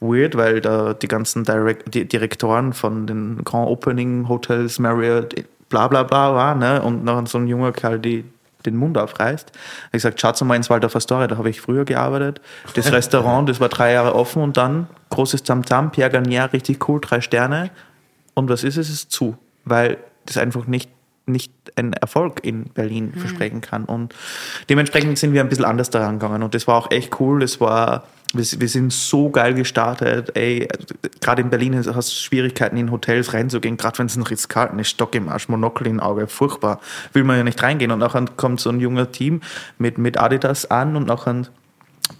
weird, 0.00 0.36
weil 0.36 0.60
da 0.60 0.94
die 0.94 1.08
ganzen 1.08 1.44
Direkt 1.44 1.94
die 1.94 2.06
Direktoren 2.06 2.72
von 2.72 3.06
den 3.06 3.42
Grand 3.44 3.68
Opening 3.68 4.28
Hotels, 4.28 4.78
Marriott, 4.78 5.34
bla 5.68 5.88
bla 5.88 6.02
bla 6.02 6.34
war, 6.34 6.54
ne? 6.54 6.82
Und 6.82 7.04
noch 7.04 7.26
so 7.26 7.38
ein 7.38 7.46
junger 7.46 7.72
Kerl, 7.72 7.98
die 7.98 8.24
den 8.66 8.76
Mund 8.76 8.96
aufreißt. 8.96 9.52
Ich 9.86 9.92
gesagt, 9.92 10.20
schaut 10.20 10.40
mal 10.42 10.56
ins 10.56 10.70
Waldorf 10.70 10.96
Astoria, 10.96 11.26
da 11.26 11.36
habe 11.36 11.50
ich 11.50 11.60
früher 11.60 11.84
gearbeitet. 11.84 12.40
Das 12.74 12.92
Restaurant, 12.92 13.48
das 13.48 13.60
war 13.60 13.68
drei 13.68 13.92
Jahre 13.92 14.14
offen 14.14 14.42
und 14.42 14.56
dann 14.56 14.88
großes 15.10 15.42
Tamtam, 15.42 15.90
Pierre 15.90 16.10
Garnier, 16.10 16.50
richtig 16.52 16.88
cool, 16.88 17.00
drei 17.00 17.20
Sterne. 17.20 17.70
Und 18.34 18.48
was 18.48 18.64
ist 18.64 18.76
es? 18.76 18.88
Es 18.88 18.94
ist 18.94 19.12
zu, 19.12 19.36
weil 19.64 19.98
das 20.26 20.38
einfach 20.38 20.66
nicht 20.66 20.90
nicht 21.26 21.52
einen 21.76 21.92
Erfolg 21.94 22.44
in 22.44 22.64
Berlin 22.64 23.12
mhm. 23.14 23.20
versprechen 23.20 23.60
kann. 23.60 23.84
Und 23.84 24.14
dementsprechend 24.68 25.18
sind 25.18 25.32
wir 25.32 25.40
ein 25.40 25.48
bisschen 25.48 25.64
anders 25.64 25.90
daran 25.90 26.18
gegangen. 26.18 26.42
Und 26.42 26.54
das 26.54 26.66
war 26.66 26.76
auch 26.76 26.90
echt 26.90 27.18
cool. 27.20 27.40
Das 27.40 27.60
war, 27.60 28.04
wir, 28.34 28.44
wir 28.58 28.68
sind 28.68 28.92
so 28.92 29.30
geil 29.30 29.54
gestartet. 29.54 30.36
Ey, 30.36 30.68
gerade 31.20 31.42
in 31.42 31.50
Berlin 31.50 31.76
hast 31.76 32.10
du 32.10 32.14
Schwierigkeiten, 32.14 32.76
in 32.76 32.90
Hotels 32.90 33.32
reinzugehen, 33.32 33.76
gerade 33.76 33.98
wenn 33.98 34.06
es 34.06 34.16
ein 34.16 34.22
Ritz-Carlton 34.22 34.78
ist, 34.78 34.90
Stock 34.90 35.14
im 35.14 35.28
Arsch, 35.28 35.48
Monokel 35.48 35.86
im 35.86 36.00
Auge, 36.00 36.26
furchtbar. 36.26 36.80
Will 37.12 37.24
man 37.24 37.38
ja 37.38 37.44
nicht 37.44 37.62
reingehen. 37.62 37.90
Und 37.90 38.00
nachher 38.00 38.24
kommt 38.36 38.60
so 38.60 38.70
ein 38.70 38.80
junger 38.80 39.10
Team 39.10 39.40
mit, 39.78 39.98
mit 39.98 40.18
Adidas 40.18 40.70
an 40.70 40.96
und 40.96 41.06
nachher 41.06 41.44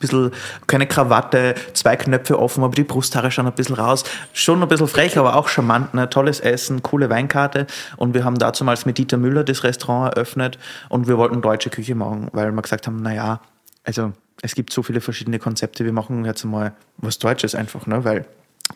bisschen, 0.00 0.30
keine 0.66 0.86
Krawatte, 0.86 1.54
zwei 1.72 1.96
Knöpfe 1.96 2.38
offen, 2.38 2.64
aber 2.64 2.74
die 2.74 2.84
Brusthaare 2.84 3.30
schauen 3.30 3.46
ein 3.46 3.54
bisschen 3.54 3.76
raus. 3.76 4.04
Schon 4.32 4.62
ein 4.62 4.68
bisschen 4.68 4.88
frech, 4.88 5.18
aber 5.18 5.36
auch 5.36 5.48
charmant. 5.48 5.94
Ne? 5.94 6.08
Tolles 6.08 6.40
Essen, 6.40 6.82
coole 6.82 7.10
Weinkarte. 7.10 7.66
Und 7.96 8.14
wir 8.14 8.24
haben 8.24 8.38
damals 8.38 8.86
mit 8.86 8.98
Dieter 8.98 9.16
Müller 9.16 9.44
das 9.44 9.64
Restaurant 9.64 10.14
eröffnet 10.14 10.58
und 10.88 11.08
wir 11.08 11.18
wollten 11.18 11.42
deutsche 11.42 11.70
Küche 11.70 11.94
machen, 11.94 12.28
weil 12.32 12.52
wir 12.52 12.62
gesagt 12.62 12.86
haben, 12.86 13.02
naja, 13.02 13.40
also 13.84 14.12
es 14.42 14.54
gibt 14.54 14.72
so 14.72 14.82
viele 14.82 15.00
verschiedene 15.00 15.38
Konzepte, 15.38 15.84
wir 15.84 15.92
machen 15.92 16.24
jetzt 16.24 16.44
mal 16.44 16.74
was 16.96 17.18
Deutsches 17.18 17.54
einfach, 17.54 17.86
ne? 17.86 18.04
weil 18.04 18.26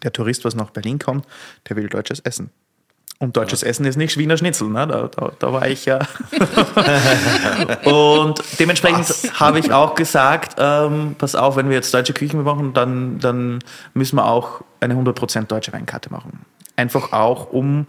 der 0.03 0.13
Tourist, 0.13 0.45
was 0.45 0.55
nach 0.55 0.71
Berlin 0.71 0.99
kommt, 0.99 1.27
der 1.69 1.77
will 1.77 1.89
deutsches 1.89 2.21
Essen. 2.21 2.51
Und 3.21 3.37
deutsches. 3.37 3.64
Essen 3.64 3.85
ist 3.85 3.97
nicht 3.97 4.16
Wiener 4.16 4.37
Schnitzel, 4.37 4.69
ne? 4.69 4.87
da, 4.87 5.09
da, 5.09 5.33
da 5.37 5.53
war 5.53 5.66
ich 5.66 5.87
ja. 5.87 5.99
und 7.85 8.41
dementsprechend 8.61 9.09
habe 9.41 9.59
ich 9.59 9.73
auch 9.73 9.97
gesagt, 9.97 10.55
ähm, 10.59 11.16
pass 11.19 11.35
auf, 11.35 11.57
wenn 11.57 11.69
wir 11.69 11.75
jetzt 11.75 11.93
deutsche 11.93 12.12
Küchen 12.12 12.45
machen, 12.45 12.75
dann, 12.75 13.19
dann 13.19 13.59
müssen 13.93 14.16
wir 14.16 14.25
auch 14.25 14.61
eine 14.79 14.95
100% 14.95 15.47
deutsche 15.47 15.73
Weinkarte 15.73 16.12
machen. 16.12 16.45
Einfach 16.77 17.12
auch, 17.12 17.53
um 17.53 17.89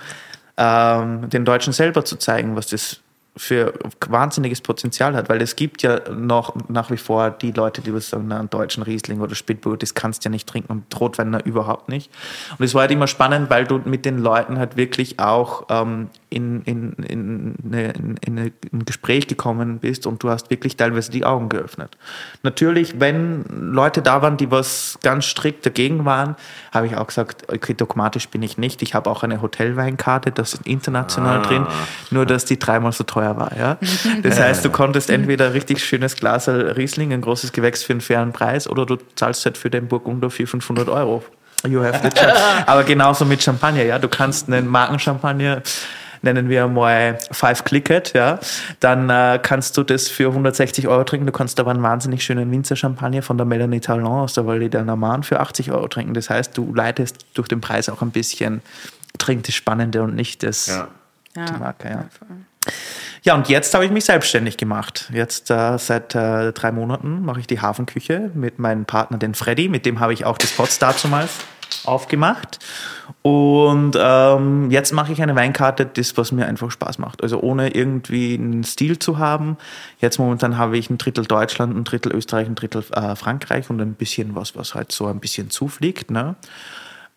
ähm, 0.57 1.30
den 1.30 1.45
Deutschen 1.45 1.73
selber 1.73 2.03
zu 2.03 2.15
zeigen, 2.15 2.55
was 2.55 2.65
das 2.65 2.99
für 3.38 3.73
wahnsinniges 4.07 4.59
Potenzial 4.59 5.15
hat, 5.15 5.30
weil 5.30 5.41
es 5.41 5.55
gibt 5.55 5.82
ja 5.82 6.09
noch 6.09 6.55
nach 6.67 6.91
wie 6.91 6.97
vor 6.97 7.32
die 7.32 7.51
Leute, 7.51 7.82
die 7.82 7.97
sagen, 8.01 8.32
einen 8.32 8.49
deutschen 8.49 8.84
Riesling 8.84 9.21
oder 9.21 9.34
Spätburg, 9.34 9.80
das 9.80 9.93
kannst 9.93 10.23
du 10.23 10.27
ja 10.27 10.32
nicht 10.32 10.47
trinken 10.47 10.71
und 10.71 10.99
Rotwein 10.99 11.39
überhaupt 11.41 11.88
nicht. 11.88 12.11
Und 12.57 12.65
es 12.65 12.73
war 12.73 12.82
halt 12.82 12.91
immer 12.91 13.07
spannend, 13.07 13.49
weil 13.49 13.65
du 13.65 13.80
mit 13.86 14.03
den 14.03 14.17
Leuten 14.17 14.57
halt 14.57 14.75
wirklich 14.75 15.19
auch 15.19 15.67
ähm, 15.69 16.09
in, 16.30 16.63
in, 16.63 16.93
in, 16.93 17.55
eine, 17.65 17.93
in, 18.25 18.38
ein 18.73 18.86
Gespräch 18.86 19.27
gekommen 19.27 19.80
bist 19.80 20.05
und 20.05 20.21
du 20.21 20.30
hast 20.30 20.49
wirklich 20.49 20.75
teilweise 20.75 21.11
die 21.11 21.23
Augen 21.23 21.47
geöffnet. 21.47 21.97
Natürlich, 22.43 22.99
wenn 22.99 23.45
Leute 23.73 24.01
da 24.01 24.21
waren, 24.21 24.38
die 24.38 24.51
was 24.51 24.99
ganz 25.01 25.25
strikt 25.25 25.65
dagegen 25.65 26.03
waren, 26.03 26.36
habe 26.73 26.88
ich 26.88 26.97
auch 26.97 27.07
gesagt, 27.07 27.51
okay, 27.51 27.73
dogmatisch 27.73 28.27
bin 28.27 28.43
ich 28.43 28.57
nicht. 28.57 28.82
Ich 28.82 28.93
habe 28.93 29.09
auch 29.09 29.23
eine 29.23 29.41
Hotelweinkarte, 29.41 30.32
das 30.32 30.55
ist 30.55 30.67
international 30.67 31.39
ah. 31.39 31.41
drin, 31.41 31.67
nur 32.11 32.25
dass 32.25 32.45
die 32.45 32.59
dreimal 32.59 32.91
so 32.91 33.03
teuer 33.03 33.18
teuer 33.20 33.38
war. 33.38 33.57
Ja? 33.57 33.78
Das 34.24 34.39
heißt, 34.39 34.63
du 34.63 34.70
konntest 34.70 35.09
entweder 35.09 35.47
ein 35.47 35.51
richtig 35.51 35.84
schönes 35.84 36.15
Glas 36.15 36.47
Riesling, 36.47 37.13
ein 37.13 37.22
großes 37.22 37.51
Gewächs 37.51 37.84
für 37.84 37.93
einen 37.93 38.01
fairen 38.01 38.32
Preis, 38.32 38.70
oder 38.70 38.86
du 38.86 38.97
zahlst 39.15 39.45
halt 39.45 39.57
für 39.57 39.70
den 39.70 39.88
Burgunder 39.88 40.30
400, 40.30 40.49
500 40.63 40.89
Euro. 40.89 41.24
You 41.67 41.84
have 41.84 41.99
the 42.01 42.09
choice. 42.09 42.39
Aber 42.65 42.84
genauso 42.84 43.26
mit 43.26 43.43
Champagner, 43.43 43.84
ja. 43.84 43.99
Du 43.99 44.07
kannst 44.07 44.47
einen 44.47 44.67
Markenchampagner 44.67 45.61
nennen 46.22 46.49
wir 46.49 46.67
mal 46.67 47.17
Five 47.32 47.63
Clicket, 47.63 48.13
ja, 48.13 48.39
dann 48.82 49.09
äh, 49.09 49.39
kannst 49.41 49.78
du 49.78 49.84
das 49.84 50.09
für 50.09 50.28
160 50.28 50.88
Euro 50.88 51.05
trinken. 51.05 51.26
Du 51.26 51.32
kannst 51.32 51.59
aber 51.61 51.72
einen 51.72 51.82
wahnsinnig 51.82 52.24
schönen 52.24 52.51
Winzer 52.51 52.76
Champagner 52.76 53.22
von 53.22 53.38
der 53.38 53.45
Melanie 53.45 53.80
Talon 53.80 54.05
aus 54.05 54.34
der 54.34 54.43
Vallée 54.43 54.67
de 54.70 54.84
Naman 54.84 55.24
für 55.24 55.39
80 55.39 55.72
Euro 55.72 55.88
trinken. 55.88 56.13
Das 56.13 56.30
heißt, 56.30 56.57
du 56.57 56.74
leitest 56.74 57.26
durch 57.36 57.47
den 57.47 57.61
Preis 57.61 57.88
auch 57.88 58.01
ein 58.01 58.11
bisschen, 58.11 58.61
trink 59.17 59.43
das 59.45 59.55
Spannende 59.55 60.03
und 60.03 60.15
nicht 60.15 60.43
das 60.43 60.67
Ja. 60.67 60.88
die 61.36 61.59
Marke, 61.59 61.88
ja. 61.88 61.93
Ja, 61.95 62.36
und 63.36 63.49
jetzt 63.49 63.74
habe 63.74 63.86
ich 63.86 63.91
mich 63.91 64.05
selbstständig 64.05 64.57
gemacht. 64.57 65.09
Jetzt 65.13 65.51
äh, 65.51 65.78
seit 65.78 66.15
äh, 66.15 66.53
drei 66.53 66.72
Monaten 66.72 67.24
mache 67.24 67.41
ich 67.41 67.47
die 67.47 67.59
Hafenküche 67.59 68.32
mit 68.34 68.59
meinem 68.59 68.86
Partner, 68.86 69.17
den 69.17 69.34
Freddy. 69.34 69.67
Mit 69.67 69.86
dem 69.86 69.99
habe 69.99 70.13
ich 70.13 70.26
auch 70.26 70.38
das 70.38 70.51
Potsdam 70.51 70.95
zumals 70.95 71.32
aufgemacht. 71.86 72.59
Und 73.22 73.97
ähm, 73.99 74.72
jetzt 74.72 74.93
mache 74.93 75.11
ich 75.11 75.22
eine 75.22 75.36
Weinkarte, 75.36 75.86
das, 75.86 76.15
was 76.17 76.32
mir 76.32 76.45
einfach 76.45 76.72
Spaß 76.72 76.99
macht. 76.99 77.22
Also 77.22 77.41
ohne 77.41 77.76
irgendwie 77.76 78.36
einen 78.36 78.63
Stil 78.63 78.99
zu 78.99 79.17
haben. 79.17 79.57
Jetzt 79.99 80.20
momentan 80.20 80.57
habe 80.57 80.78
ich 80.78 80.89
ein 80.89 80.97
Drittel 80.97 81.26
Deutschland, 81.26 81.76
ein 81.76 81.84
Drittel 81.84 82.13
Österreich, 82.13 82.47
ein 82.47 82.55
Drittel 82.55 82.84
äh, 82.93 83.15
Frankreich 83.15 83.70
und 83.70 83.82
ein 83.82 83.93
bisschen 83.95 84.36
was, 84.36 84.55
was 84.55 84.76
halt 84.76 84.91
so 84.91 85.07
ein 85.07 85.20
bisschen 85.20 85.49
zufliegt. 85.49 86.11
Ne? 86.11 86.36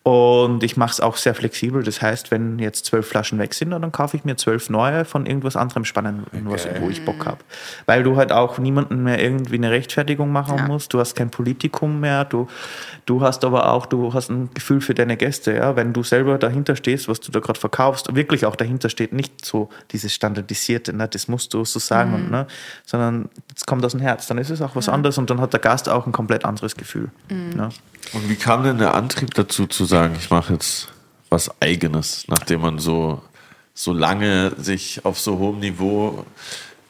Und 0.05 0.63
ich 0.63 0.75
mache 0.75 0.91
es 0.91 0.99
auch 0.99 1.15
sehr 1.15 1.33
flexibel. 1.33 1.81
Das 1.81 2.01
heißt, 2.01 2.29
wenn 2.29 2.59
jetzt 2.59 2.85
zwölf 2.85 3.07
Flaschen 3.07 3.39
weg 3.39 3.53
sind, 3.53 3.71
dann 3.71 3.89
kaufe 3.93 4.17
ich 4.17 4.25
mir 4.25 4.35
zwölf 4.35 4.69
neue 4.69 5.05
von 5.05 5.25
irgendwas 5.25 5.55
anderem 5.55 5.85
Spannendem, 5.85 6.25
was, 6.43 6.67
wo 6.81 6.89
ich 6.89 7.05
Bock 7.05 7.25
habe. 7.25 7.37
Weil 7.85 8.03
du 8.03 8.17
halt 8.17 8.33
auch 8.33 8.57
niemanden 8.57 9.03
mehr 9.03 9.23
irgendwie 9.23 9.55
eine 9.55 9.71
Rechtfertigung 9.71 10.29
machen 10.29 10.57
Ja. 10.57 10.67
musst. 10.67 10.93
Du 10.93 10.99
hast 10.99 11.15
kein 11.15 11.29
Politikum 11.29 12.01
mehr. 12.01 12.25
Du, 12.25 12.49
du 13.05 13.21
hast 13.21 13.45
aber 13.45 13.71
auch, 13.71 13.85
du 13.85 14.13
hast 14.13 14.29
ein 14.29 14.49
Gefühl 14.53 14.81
für 14.81 14.93
deine 14.93 15.15
Gäste. 15.15 15.53
Ja? 15.55 15.77
Wenn 15.77 15.93
du 15.93 16.03
selber 16.03 16.37
dahinter 16.37 16.75
stehst, 16.75 17.07
was 17.07 17.21
du 17.21 17.31
da 17.31 17.39
gerade 17.39 17.59
verkaufst, 17.59 18.13
wirklich 18.13 18.45
auch 18.45 18.57
dahinter 18.57 18.89
steht, 18.89 19.13
nicht 19.13 19.45
so 19.45 19.69
dieses 19.91 20.13
Standardisierte, 20.13 20.93
ne? 20.93 21.07
das 21.07 21.29
musst 21.29 21.53
du 21.53 21.63
so 21.63 21.79
sagen, 21.79 22.13
und, 22.13 22.29
ne? 22.29 22.45
sondern 22.85 23.29
es 23.55 23.65
kommt 23.65 23.85
aus 23.85 23.93
dem 23.93 24.01
Herz. 24.01 24.27
Dann 24.27 24.37
ist 24.37 24.49
es 24.49 24.61
auch 24.61 24.75
was 24.75 24.89
anderes 24.89 25.17
und 25.17 25.29
dann 25.29 25.39
hat 25.39 25.53
der 25.53 25.61
Gast 25.61 25.87
auch 25.87 26.05
ein 26.05 26.11
komplett 26.11 26.43
anderes 26.43 26.75
Gefühl. 26.75 27.07
Ne? 27.29 27.69
Und 28.11 28.29
wie 28.29 28.35
kam 28.35 28.63
denn 28.63 28.77
der 28.77 28.93
Antrieb 28.93 29.33
dazu 29.33 29.65
zu 29.67 29.85
sagen, 29.85 30.15
ich 30.19 30.29
mache 30.29 30.53
jetzt 30.53 30.89
was 31.29 31.49
Eigenes, 31.61 32.25
nachdem 32.27 32.61
man 32.61 32.79
so, 32.79 33.21
so 33.73 33.91
lange 33.93 34.53
sich 34.57 35.03
auf 35.03 35.19
so 35.19 35.39
hohem 35.39 35.59
Niveau 35.59 36.25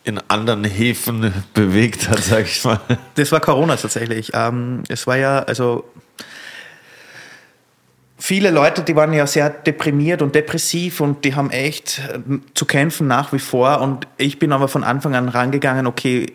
in 0.03 0.19
anderen 0.27 0.63
Häfen 0.65 1.33
bewegt 1.53 2.09
hat, 2.09 2.19
sag 2.19 2.45
ich 2.45 2.63
mal. 2.63 2.79
Das 3.15 3.31
war 3.31 3.39
Corona 3.39 3.77
tatsächlich. 3.77 4.31
Ähm, 4.33 4.83
es 4.89 5.07
war 5.07 5.17
ja, 5.17 5.39
also 5.39 5.85
viele 8.17 8.51
Leute, 8.51 8.83
die 8.83 8.95
waren 8.95 9.13
ja 9.13 9.27
sehr 9.27 9.49
deprimiert 9.49 10.21
und 10.21 10.35
depressiv 10.35 10.99
und 10.99 11.25
die 11.25 11.35
haben 11.35 11.51
echt 11.51 11.99
äh, 11.99 12.19
zu 12.53 12.65
kämpfen 12.65 13.07
nach 13.07 13.33
wie 13.33 13.39
vor. 13.39 13.81
Und 13.81 14.07
ich 14.17 14.39
bin 14.39 14.51
aber 14.51 14.67
von 14.67 14.83
Anfang 14.83 15.15
an 15.15 15.29
rangegangen, 15.29 15.87
okay, 15.87 16.27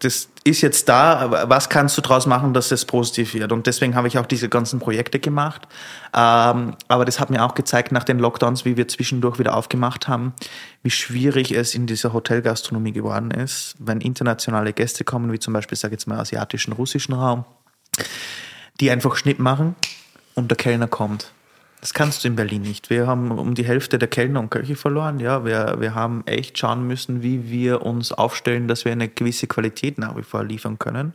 das 0.00 0.28
ist 0.44 0.60
jetzt 0.60 0.88
da, 0.88 1.48
was 1.48 1.68
kannst 1.68 1.96
du 1.96 2.02
daraus 2.02 2.26
machen, 2.26 2.54
dass 2.54 2.70
es 2.70 2.84
positiv 2.84 3.34
wird? 3.34 3.52
Und 3.52 3.66
deswegen 3.66 3.94
habe 3.94 4.08
ich 4.08 4.18
auch 4.18 4.26
diese 4.26 4.48
ganzen 4.48 4.80
Projekte 4.80 5.18
gemacht. 5.18 5.68
Ähm, 6.14 6.76
aber 6.88 7.04
das 7.04 7.20
hat 7.20 7.30
mir 7.30 7.44
auch 7.44 7.54
gezeigt 7.54 7.92
nach 7.92 8.04
den 8.04 8.18
Lockdowns, 8.18 8.64
wie 8.64 8.76
wir 8.76 8.88
zwischendurch 8.88 9.38
wieder 9.38 9.54
aufgemacht 9.56 10.08
haben, 10.08 10.34
wie 10.82 10.90
schwierig 10.90 11.52
es 11.52 11.74
in 11.74 11.86
dieser 11.86 12.12
Hotelgastronomie 12.12 12.92
geworden 12.92 13.30
ist, 13.30 13.74
wenn 13.78 14.00
internationale 14.00 14.72
Gäste 14.72 15.04
kommen, 15.04 15.32
wie 15.32 15.38
zum 15.38 15.52
Beispiel, 15.52 15.76
sage 15.76 15.94
ich 15.94 16.00
jetzt 16.00 16.06
mal, 16.06 16.18
asiatischen, 16.18 16.72
russischen 16.72 17.14
Raum, 17.14 17.44
die 18.80 18.90
einfach 18.90 19.16
Schnitt 19.16 19.38
machen 19.38 19.76
und 20.34 20.50
der 20.50 20.56
Kellner 20.56 20.88
kommt. 20.88 21.32
Das 21.80 21.94
kannst 21.94 22.24
du 22.24 22.28
in 22.28 22.36
Berlin 22.36 22.62
nicht. 22.62 22.90
Wir 22.90 23.06
haben 23.06 23.30
um 23.30 23.54
die 23.54 23.64
Hälfte 23.64 23.98
der 23.98 24.08
Kellner 24.08 24.40
und 24.40 24.50
Köche 24.50 24.76
verloren. 24.76 25.18
Ja, 25.18 25.44
wir, 25.46 25.76
wir 25.78 25.94
haben 25.94 26.26
echt 26.26 26.58
schauen 26.58 26.86
müssen, 26.86 27.22
wie 27.22 27.50
wir 27.50 27.82
uns 27.82 28.12
aufstellen, 28.12 28.68
dass 28.68 28.84
wir 28.84 28.92
eine 28.92 29.08
gewisse 29.08 29.46
Qualität 29.46 29.96
nach 29.98 30.16
wie 30.16 30.22
vor 30.22 30.44
liefern 30.44 30.78
können. 30.78 31.14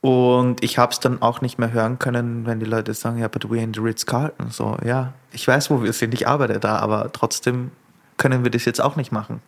Und 0.00 0.62
ich 0.62 0.78
habe 0.78 0.92
es 0.92 1.00
dann 1.00 1.22
auch 1.22 1.40
nicht 1.40 1.58
mehr 1.58 1.72
hören 1.72 1.98
können, 1.98 2.46
wenn 2.46 2.60
die 2.60 2.66
Leute 2.66 2.94
sagen, 2.94 3.18
ja, 3.18 3.28
but 3.28 3.44
we're 3.44 3.62
in 3.62 3.74
the 3.74 3.80
Ritz-Carlton. 3.80 4.50
So, 4.50 4.76
ja, 4.84 5.12
ich 5.32 5.46
weiß, 5.46 5.70
wo 5.70 5.82
wir 5.82 5.92
sind, 5.92 6.14
ich 6.14 6.28
arbeite 6.28 6.60
da, 6.60 6.76
aber 6.78 7.10
trotzdem 7.12 7.70
können 8.18 8.44
wir 8.44 8.50
das 8.50 8.64
jetzt 8.64 8.80
auch 8.80 8.96
nicht 8.96 9.10
machen. 9.12 9.40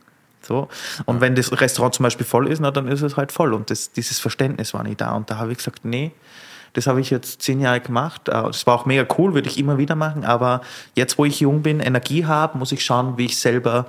So. 0.43 0.69
Und 1.07 1.21
wenn 1.21 1.35
das 1.35 1.61
Restaurant 1.61 1.95
zum 1.95 2.05
Beispiel 2.05 2.27
voll 2.27 2.49
ist, 2.49 2.61
na, 2.61 2.71
dann 2.71 2.89
ist 2.89 3.03
es 3.03 3.17
halt 3.17 3.33
voll. 3.33 3.53
Und 3.53 3.71
das, 3.71 3.93
dieses 3.93 4.19
Verständnis 4.19 4.75
war 4.75 4.83
nicht 4.85 5.01
da. 5.01 5.13
Und 5.13 5.31
da 5.31 5.39
habe 5.39 5.53
ich 5.53 5.59
gesagt, 5.59 5.85
nee, 5.85 6.13
das 6.75 6.87
habe 6.87 7.01
ich 7.01 7.11
jetzt 7.11 7.41
zehn 7.43 7.61
Jahre 7.61 7.81
gemacht. 7.81 8.29
Äh, 8.29 8.33
Das 8.33 8.67
war 8.67 8.75
auch 8.75 8.87
mega 8.87 9.07
cool, 9.19 9.35
würde 9.35 9.49
ich 9.49 9.59
immer 9.59 9.79
wieder 9.79 9.95
machen. 9.95 10.25
Aber 10.25 10.61
jetzt, 10.95 11.17
wo 11.19 11.25
ich 11.25 11.41
jung 11.41 11.63
bin, 11.63 11.81
Energie 11.81 12.27
habe, 12.27 12.59
muss 12.59 12.73
ich 12.73 12.85
schauen, 12.85 13.17
wie 13.17 13.27
ich 13.27 13.39
selber 13.39 13.87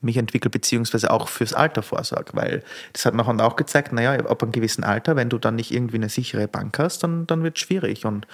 mich 0.00 0.16
entwickle, 0.16 0.50
beziehungsweise 0.50 1.10
auch 1.10 1.28
fürs 1.28 1.54
Alter 1.54 1.82
vorsorge. 1.82 2.32
Weil 2.34 2.62
das 2.92 3.04
hat 3.06 3.14
nachher 3.14 3.44
auch 3.44 3.56
gezeigt, 3.56 3.92
naja, 3.92 4.14
ab 4.14 4.42
einem 4.42 4.52
gewissen 4.52 4.84
Alter, 4.84 5.16
wenn 5.16 5.28
du 5.28 5.38
dann 5.38 5.56
nicht 5.56 5.72
irgendwie 5.72 5.96
eine 5.96 6.08
sichere 6.08 6.48
Bank 6.48 6.78
hast, 6.78 7.02
dann, 7.02 7.26
dann 7.26 7.42
wird 7.42 7.56
es 7.56 7.62
schwierig. 7.62 8.04
Und 8.04 8.26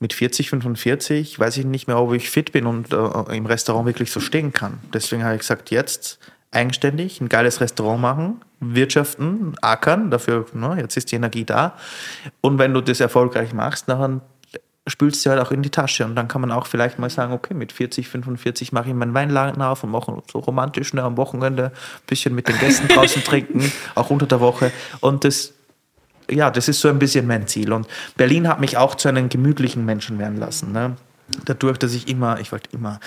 mit 0.00 0.12
40, 0.12 0.50
45 0.50 1.38
weiß 1.38 1.56
ich 1.58 1.64
nicht 1.64 1.86
mehr, 1.86 1.98
ob 1.98 2.12
ich 2.12 2.30
fit 2.30 2.52
bin 2.52 2.66
und 2.66 2.92
äh, 2.92 3.36
im 3.36 3.46
Restaurant 3.46 3.86
wirklich 3.86 4.10
so 4.10 4.20
stehen 4.20 4.52
kann. 4.52 4.80
Deswegen 4.92 5.24
habe 5.24 5.34
ich 5.34 5.40
gesagt, 5.40 5.70
jetzt 5.70 6.18
eigenständig 6.50 7.20
ein 7.20 7.28
geiles 7.28 7.60
Restaurant 7.60 8.00
machen, 8.00 8.40
wirtschaften, 8.72 9.54
ackern, 9.60 10.10
dafür, 10.10 10.46
ne, 10.52 10.76
jetzt 10.78 10.96
ist 10.96 11.12
die 11.12 11.16
Energie 11.16 11.44
da. 11.44 11.76
Und 12.40 12.58
wenn 12.58 12.72
du 12.72 12.80
das 12.80 13.00
erfolgreich 13.00 13.52
machst, 13.52 13.88
dann 13.88 14.22
spülst 14.86 15.24
du 15.24 15.30
halt 15.30 15.40
auch 15.40 15.50
in 15.50 15.62
die 15.62 15.70
Tasche 15.70 16.04
und 16.04 16.14
dann 16.14 16.28
kann 16.28 16.40
man 16.40 16.52
auch 16.52 16.66
vielleicht 16.66 16.98
mal 16.98 17.08
sagen, 17.08 17.32
okay, 17.32 17.54
mit 17.54 17.72
40, 17.72 18.08
45 18.08 18.72
mache 18.72 18.88
ich 18.88 18.94
meinen 18.94 19.14
Weinladen 19.14 19.62
auf 19.62 19.82
und 19.82 19.90
mache 19.90 20.22
so 20.30 20.38
romantisch 20.40 20.92
ne, 20.92 21.02
am 21.02 21.16
Wochenende 21.16 21.66
ein 21.66 22.06
bisschen 22.06 22.34
mit 22.34 22.48
den 22.48 22.58
Gästen 22.58 22.88
draußen 22.94 23.24
trinken, 23.24 23.72
auch 23.94 24.10
unter 24.10 24.26
der 24.26 24.40
Woche 24.40 24.72
und 25.00 25.24
das 25.24 25.54
ja, 26.30 26.50
das 26.50 26.68
ist 26.68 26.80
so 26.80 26.88
ein 26.88 26.98
bisschen 26.98 27.26
mein 27.26 27.46
Ziel. 27.46 27.70
Und 27.70 27.86
Berlin 28.16 28.48
hat 28.48 28.58
mich 28.58 28.78
auch 28.78 28.94
zu 28.94 29.08
einem 29.08 29.28
gemütlichen 29.28 29.84
Menschen 29.84 30.18
werden 30.18 30.38
lassen. 30.38 30.72
Ne? 30.72 30.96
Dadurch, 31.46 31.78
dass 31.78 31.94
ich 31.94 32.08
immer, 32.08 32.38
ich 32.38 32.52
wollte 32.52 32.68
immer 32.72 33.00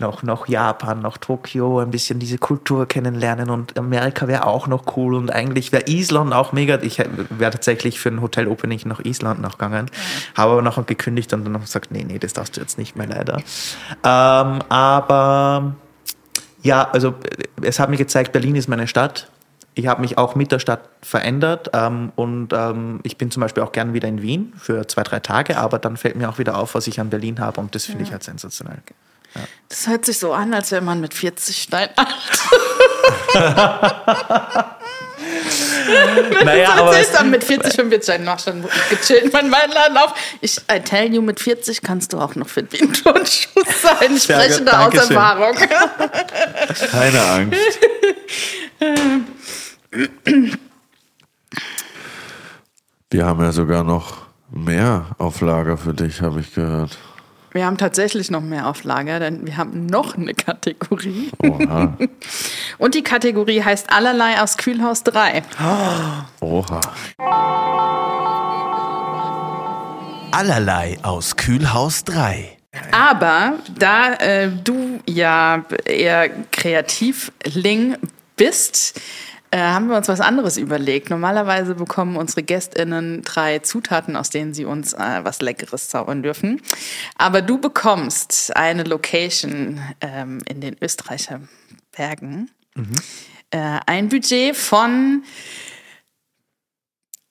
noch, 0.00 0.22
noch 0.22 0.48
Japan, 0.48 1.02
noch 1.02 1.18
Tokio, 1.18 1.80
ein 1.80 1.90
bisschen 1.90 2.18
diese 2.18 2.38
Kultur 2.38 2.86
kennenlernen 2.86 3.50
und 3.50 3.78
Amerika 3.78 4.26
wäre 4.26 4.46
auch 4.46 4.66
noch 4.66 4.96
cool 4.96 5.14
und 5.14 5.30
eigentlich 5.30 5.70
wäre 5.70 5.84
Island 5.86 6.32
auch 6.32 6.52
mega. 6.52 6.80
Ich 6.80 6.98
wäre 6.98 7.50
tatsächlich 7.50 8.00
für 8.00 8.08
ein 8.08 8.22
Hotel-Opening 8.22 8.80
nach 8.86 9.04
Island 9.04 9.42
noch 9.42 9.58
gegangen, 9.58 9.90
habe 10.34 10.52
aber 10.52 10.62
nachher 10.62 10.84
gekündigt 10.84 11.32
und 11.34 11.44
dann 11.44 11.52
noch 11.52 11.60
gesagt, 11.60 11.90
nee, 11.90 12.04
nee, 12.04 12.18
das 12.18 12.32
darfst 12.32 12.56
du 12.56 12.60
jetzt 12.62 12.78
nicht 12.78 12.96
mehr 12.96 13.06
leider. 13.06 13.36
Ähm, 14.02 14.62
aber 14.70 15.74
ja, 16.62 16.88
also 16.90 17.14
es 17.60 17.78
hat 17.78 17.90
mir 17.90 17.98
gezeigt, 17.98 18.32
Berlin 18.32 18.56
ist 18.56 18.68
meine 18.68 18.86
Stadt. 18.86 19.30
Ich 19.78 19.86
habe 19.86 20.00
mich 20.00 20.18
auch 20.18 20.34
mit 20.34 20.50
der 20.50 20.58
Stadt 20.58 20.80
verändert 21.02 21.70
ähm, 21.72 22.10
und 22.16 22.52
ähm, 22.52 22.98
ich 23.04 23.16
bin 23.16 23.30
zum 23.30 23.42
Beispiel 23.42 23.62
auch 23.62 23.70
gern 23.70 23.94
wieder 23.94 24.08
in 24.08 24.20
Wien 24.22 24.52
für 24.58 24.88
zwei, 24.88 25.04
drei 25.04 25.20
Tage, 25.20 25.56
aber 25.56 25.78
dann 25.78 25.96
fällt 25.96 26.16
mir 26.16 26.28
auch 26.28 26.38
wieder 26.38 26.58
auf, 26.58 26.74
was 26.74 26.88
ich 26.88 26.98
an 26.98 27.10
Berlin 27.10 27.38
habe 27.38 27.60
und 27.60 27.76
das 27.76 27.84
finde 27.84 28.02
ich 28.02 28.10
halt 28.10 28.24
sensationell. 28.24 28.78
Das 29.68 29.86
hört 29.86 30.04
sich 30.04 30.18
so 30.18 30.32
an, 30.32 30.52
als 30.52 30.72
wäre 30.72 30.82
man 30.82 31.00
mit 31.00 31.14
40 31.14 31.62
Stein 31.62 31.90
alt. 31.94 32.08
Naja, 36.44 36.70
aber 36.76 36.94
dann 37.12 37.30
mit 37.30 37.44
40, 37.44 37.74
45 37.74 38.02
Stein 38.02 38.24
noch 38.24 38.38
schon 38.38 38.64
gechillt 38.90 39.32
mein 39.32 39.50
Weinladen 39.50 39.96
auf. 39.96 40.14
Ich 40.40 40.58
I 40.70 40.80
tell 40.80 41.12
you, 41.12 41.22
mit 41.22 41.40
40 41.40 41.82
kannst 41.82 42.12
du 42.12 42.18
auch 42.18 42.34
noch 42.34 42.48
fit 42.48 42.72
wie 42.72 42.82
ein 42.82 42.92
Turnschuh 42.92 43.62
sein. 43.82 44.16
Ich 44.16 44.24
spreche 44.24 44.62
da 44.62 44.86
aus. 44.86 44.94
Erfahrung. 44.94 45.56
Keine 46.90 47.22
Angst. 47.22 47.58
Wir 53.10 53.26
haben 53.26 53.42
ja 53.42 53.52
sogar 53.52 53.84
noch 53.84 54.18
mehr 54.50 55.06
auf 55.18 55.40
Lager 55.40 55.76
für 55.76 55.94
dich, 55.94 56.20
habe 56.20 56.40
ich 56.40 56.54
gehört. 56.54 56.98
Wir 57.52 57.64
haben 57.64 57.78
tatsächlich 57.78 58.30
noch 58.30 58.42
mehr 58.42 58.66
auf 58.66 58.84
Lager, 58.84 59.20
denn 59.20 59.46
wir 59.46 59.56
haben 59.56 59.86
noch 59.86 60.16
eine 60.16 60.34
Kategorie. 60.34 61.30
Oha. 61.42 61.96
Und 62.78 62.94
die 62.94 63.02
Kategorie 63.02 63.62
heißt 63.62 63.90
Allerlei 63.90 64.40
aus 64.40 64.56
Kühlhaus 64.56 65.02
3. 65.04 65.42
Oha. 66.40 66.80
Allerlei 70.30 70.98
aus 71.02 71.36
Kühlhaus 71.36 72.04
3. 72.04 72.58
Aber 72.92 73.54
da 73.78 74.12
äh, 74.14 74.50
du 74.50 75.00
ja 75.06 75.64
eher 75.84 76.28
Kreativling 76.52 77.96
bist, 78.36 79.00
äh, 79.50 79.58
haben 79.58 79.88
wir 79.88 79.96
uns 79.96 80.08
was 80.08 80.20
anderes 80.20 80.56
überlegt. 80.56 81.10
Normalerweise 81.10 81.74
bekommen 81.74 82.16
unsere 82.16 82.42
GästInnen 82.42 83.22
drei 83.22 83.58
Zutaten, 83.60 84.16
aus 84.16 84.30
denen 84.30 84.54
sie 84.54 84.64
uns 84.64 84.92
äh, 84.92 85.20
was 85.24 85.40
Leckeres 85.40 85.88
zaubern 85.88 86.22
dürfen. 86.22 86.60
Aber 87.16 87.42
du 87.42 87.58
bekommst 87.58 88.54
eine 88.56 88.82
Location 88.84 89.80
ähm, 90.00 90.40
in 90.48 90.60
den 90.60 90.76
Österreicher 90.80 91.40
Bergen. 91.96 92.50
äh, 93.50 93.78
ein 93.86 94.08
Budget 94.08 94.56
von 94.56 95.22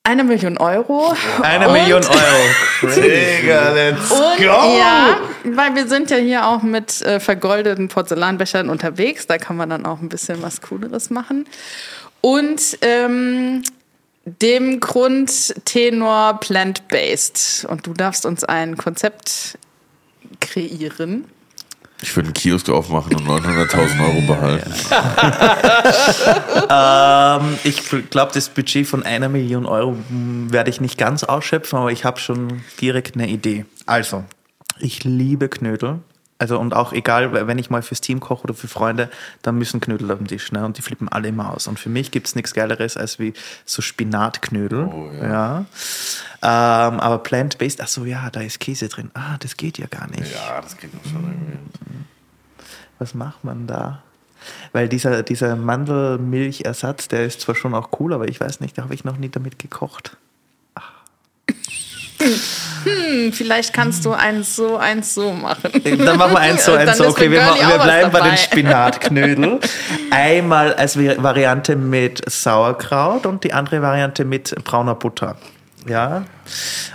einer 0.03 0.23
Million 0.23 0.57
Euro. 0.57 1.13
Eine 1.41 1.67
Und- 1.67 1.73
Million 1.73 2.01
Euro. 2.81 2.95
Digga, 2.95 3.73
let's 3.73 4.09
Und 4.09 4.37
go! 4.37 4.43
ja, 4.77 5.17
weil 5.43 5.75
wir 5.75 5.87
sind 5.87 6.09
ja 6.09 6.15
hier 6.17 6.47
auch 6.47 6.63
mit 6.63 7.01
äh, 7.01 7.19
vergoldeten 7.19 7.89
Porzellanbechern 7.89 8.69
unterwegs. 8.69 9.27
Da 9.27 9.37
kann 9.37 9.57
man 9.57 9.69
dann 9.69 9.85
auch 9.85 9.99
ein 10.01 10.07
bisschen 10.07 10.41
was 10.41 10.61
Cooleres 10.61 11.09
machen. 11.09 11.45
Und 12.21 12.77
ähm, 12.81 13.63
dem 14.25 14.79
Grundtenor 14.79 16.39
plant-based. 16.39 17.65
Und 17.69 17.87
du 17.87 17.93
darfst 17.93 18.25
uns 18.25 18.43
ein 18.43 18.77
Konzept 18.77 19.57
kreieren. 20.39 21.25
Ich 22.01 22.15
würde 22.15 22.27
einen 22.27 22.33
Kiosk 22.33 22.69
aufmachen 22.69 23.15
und 23.15 23.27
900.000 23.27 24.05
Euro 24.05 24.21
behalten. 24.27 24.73
Ähm, 26.69 27.57
ich 27.63 27.83
glaube, 28.09 28.33
das 28.33 28.49
Budget 28.49 28.85
von 28.85 29.03
einer 29.03 29.29
Million 29.29 29.65
Euro 29.65 29.95
hm, 30.09 30.51
werde 30.51 30.69
ich 30.69 30.81
nicht 30.81 30.97
ganz 30.97 31.23
ausschöpfen, 31.23 31.79
aber 31.79 31.91
ich 31.91 32.03
habe 32.03 32.19
schon 32.19 32.61
direkt 32.81 33.15
eine 33.15 33.29
Idee. 33.29 33.65
Also, 33.85 34.25
ich 34.79 35.05
liebe 35.05 35.47
Knödel. 35.47 35.99
Also 36.39 36.59
und 36.59 36.75
auch 36.75 36.93
egal, 36.93 37.47
wenn 37.47 37.57
ich 37.57 37.69
mal 37.69 37.81
fürs 37.81 38.01
Team 38.01 38.19
koche 38.19 38.43
oder 38.43 38.53
für 38.53 38.67
Freunde, 38.67 39.09
dann 39.41 39.57
müssen 39.57 39.79
Knödel 39.79 40.11
auf 40.11 40.19
dem 40.19 40.27
Tisch, 40.27 40.51
ne? 40.51 40.63
Und 40.65 40.77
die 40.77 40.81
flippen 40.81 41.09
alle 41.09 41.29
immer 41.29 41.51
aus. 41.51 41.67
Und 41.67 41.79
für 41.79 41.89
mich 41.89 42.11
gibt 42.11 42.27
es 42.27 42.35
nichts 42.35 42.53
Geileres 42.53 42.95
als 42.95 43.17
wie 43.17 43.33
so 43.65 43.81
Spinatknödel. 43.81 44.89
ja. 45.21 45.65
Ähm, 46.43 46.99
aber 46.99 47.17
plant-based, 47.19 47.81
ach 47.81 47.87
so, 47.87 48.05
ja, 48.05 48.29
da 48.29 48.41
ist 48.41 48.59
Käse 48.59 48.87
drin. 48.87 49.09
Ah, 49.15 49.37
das 49.39 49.57
geht 49.57 49.79
ja 49.79 49.87
gar 49.87 50.07
nicht. 50.09 50.31
Ja, 50.31 50.61
das 50.61 50.77
geht 50.77 50.91
schon 51.03 51.23
irgendwie. 51.23 51.57
Was 52.99 53.13
macht 53.15 53.43
man 53.43 53.65
da? 53.65 54.03
Weil 54.71 54.87
dieser, 54.87 55.23
dieser 55.23 55.55
Mandelmilchersatz, 55.55 57.07
der 57.07 57.25
ist 57.25 57.41
zwar 57.41 57.55
schon 57.55 57.73
auch 57.73 57.89
cool, 57.99 58.13
aber 58.13 58.27
ich 58.27 58.39
weiß 58.39 58.59
nicht, 58.59 58.77
da 58.77 58.83
habe 58.83 58.93
ich 58.93 59.03
noch 59.03 59.17
nie 59.17 59.29
damit 59.29 59.59
gekocht. 59.59 60.17
Hm, 62.19 63.31
vielleicht 63.33 63.73
kannst 63.73 64.05
du 64.05 64.11
eins 64.13 64.55
so, 64.55 64.77
eins 64.77 65.13
so 65.13 65.31
machen. 65.31 65.71
Dann 65.83 66.17
machen 66.17 66.33
wir 66.33 66.39
eins 66.39 66.65
so, 66.65 66.73
eins 66.73 66.97
so. 66.97 67.07
Okay, 67.07 67.29
wir, 67.29 67.39
Girlie 67.39 67.63
ma- 67.63 67.69
wir 67.73 67.79
bleiben 67.79 68.11
bei 68.11 68.21
den 68.21 68.37
Spinatknödel. 68.37 69.59
Einmal 70.11 70.73
als 70.73 70.97
Variante 70.97 71.75
mit 71.75 72.29
Sauerkraut 72.29 73.25
und 73.25 73.43
die 73.43 73.53
andere 73.53 73.81
Variante 73.81 74.25
mit 74.25 74.55
brauner 74.63 74.95
Butter. 74.95 75.35
Ja. 75.85 76.25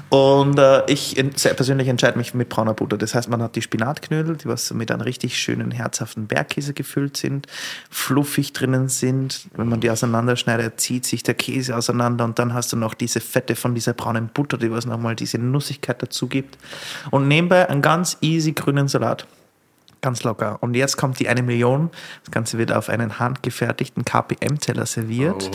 Und 0.08 0.58
äh, 0.58 0.84
ich 0.90 1.14
persönlich 1.56 1.88
entscheide 1.88 2.18
mich 2.18 2.34
mit 2.34 2.48
brauner 2.48 2.74
Butter. 2.74 2.98
Das 2.98 3.14
heißt, 3.14 3.30
man 3.30 3.42
hat 3.42 3.56
die 3.56 3.62
Spinatknödel, 3.62 4.36
die 4.36 4.46
was 4.46 4.72
mit 4.74 4.90
einem 4.90 5.00
richtig 5.00 5.38
schönen, 5.38 5.70
herzhaften 5.70 6.26
Bergkäse 6.26 6.74
gefüllt 6.74 7.16
sind, 7.16 7.46
fluffig 7.90 8.52
drinnen 8.52 8.88
sind. 8.88 9.46
Wenn 9.54 9.68
man 9.68 9.80
die 9.80 9.90
auseinanderschneidet, 9.90 10.80
zieht 10.80 11.06
sich 11.06 11.22
der 11.22 11.34
Käse 11.34 11.76
auseinander 11.76 12.24
und 12.24 12.38
dann 12.38 12.52
hast 12.52 12.72
du 12.72 12.76
noch 12.76 12.94
diese 12.94 13.20
Fette 13.20 13.56
von 13.56 13.74
dieser 13.74 13.94
braunen 13.94 14.28
Butter, 14.28 14.58
die 14.58 14.70
was 14.70 14.84
nochmal 14.84 15.16
diese 15.16 15.38
Nussigkeit 15.38 16.02
dazu 16.02 16.26
gibt. 16.26 16.58
Und 17.10 17.28
nebenbei 17.28 17.68
einen 17.68 17.82
ganz 17.82 18.18
easy 18.20 18.52
grünen 18.52 18.88
Salat. 18.88 19.26
Ganz 20.02 20.24
locker. 20.24 20.58
Und 20.60 20.74
jetzt 20.74 20.96
kommt 20.96 21.20
die 21.20 21.28
eine 21.28 21.44
Million. 21.44 21.88
Das 22.24 22.32
Ganze 22.32 22.58
wird 22.58 22.72
auf 22.72 22.88
einen 22.88 23.20
handgefertigten 23.20 24.04
KPM-Teller 24.04 24.84
serviert. 24.84 25.48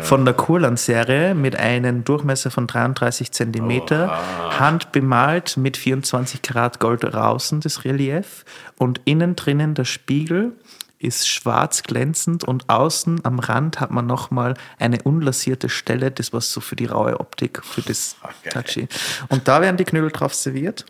Von 0.00 0.24
der 0.24 0.32
Kurland-Serie 0.32 1.34
mit 1.34 1.56
einem 1.56 2.02
Durchmesser 2.02 2.50
von 2.50 2.66
33 2.66 3.30
Zentimeter. 3.30 4.18
Handbemalt 4.58 5.58
mit 5.58 5.76
24 5.76 6.40
Karat 6.40 6.80
Gold 6.80 7.04
außen 7.14 7.60
das 7.60 7.84
Relief. 7.84 8.46
Und 8.78 9.02
innen 9.04 9.36
drinnen 9.36 9.74
der 9.74 9.84
Spiegel 9.84 10.52
ist 10.98 11.28
schwarz 11.28 11.82
glänzend 11.82 12.44
und 12.44 12.70
außen 12.70 13.24
am 13.24 13.38
Rand 13.38 13.80
hat 13.80 13.90
man 13.90 14.06
nochmal 14.06 14.54
eine 14.78 15.02
unlasierte 15.02 15.68
Stelle, 15.68 16.10
das 16.10 16.32
was 16.32 16.52
so 16.52 16.62
für 16.62 16.76
die 16.76 16.86
raue 16.86 17.20
Optik, 17.20 17.62
für 17.62 17.82
das 17.82 18.16
Touchy. 18.50 18.88
Und 19.28 19.46
da 19.46 19.60
werden 19.60 19.76
die 19.76 19.84
Knödel 19.84 20.10
drauf 20.10 20.34
serviert. 20.34 20.86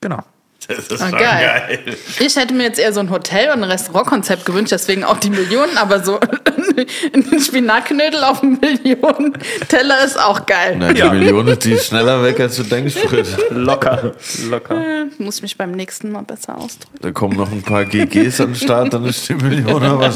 Genau. 0.00 0.22
Das 0.68 0.78
ist 0.88 0.92
Ah, 1.02 1.08
schon 1.10 1.18
geil. 1.18 1.80
geil. 1.84 1.96
Ich 2.20 2.36
hätte 2.36 2.54
mir 2.54 2.62
jetzt 2.64 2.78
eher 2.78 2.92
so 2.92 3.00
ein 3.00 3.10
Hotel- 3.10 3.48
und 3.52 3.62
ein 3.62 3.70
Restaurantkonzept 3.70 4.46
gewünscht, 4.46 4.72
deswegen 4.72 5.04
auch 5.04 5.18
die 5.18 5.30
Millionen, 5.30 5.76
aber 5.76 6.02
so 6.02 6.18
ein 6.20 7.40
Spinatknödel 7.40 8.22
auf 8.24 8.42
einem 8.42 8.58
Millionen-Teller 8.60 10.04
ist 10.04 10.18
auch 10.18 10.46
geil. 10.46 10.76
Na, 10.78 10.92
die 10.92 11.02
Million 11.02 11.46
ist 11.48 11.64
die 11.64 11.72
ist 11.72 11.86
schneller 11.88 12.22
weg, 12.22 12.40
als 12.40 12.56
du 12.56 12.62
denkst, 12.62 12.94
Fritz. 12.94 13.36
Locker. 13.50 14.12
Locker. 14.48 15.06
Muss 15.18 15.36
ich 15.36 15.42
mich 15.42 15.58
beim 15.58 15.72
nächsten 15.72 16.10
Mal 16.10 16.22
besser 16.22 16.56
ausdrücken. 16.56 16.98
Da 17.00 17.10
kommen 17.10 17.36
noch 17.36 17.50
ein 17.52 17.62
paar 17.62 17.84
GGs 17.84 18.40
an 18.40 18.46
den 18.48 18.54
Start, 18.56 18.94
dann 18.94 19.04
ist 19.04 19.28
die 19.28 19.34
Million 19.34 19.82
aber 19.82 20.12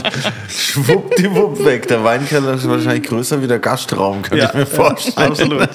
schwuppdiwupp 0.49 1.64
weg. 1.64 1.88
Der 1.88 2.03
Weinkeller 2.05 2.55
ist 2.55 2.68
wahrscheinlich 2.68 3.09
größer 3.09 3.42
wie 3.42 3.46
der 3.46 3.59
Gastraum, 3.59 4.22
könnte 4.22 4.46
ich 4.46 4.55
mir 4.55 4.66
vorstellen. 4.66 5.28
Absolut. 5.30 5.68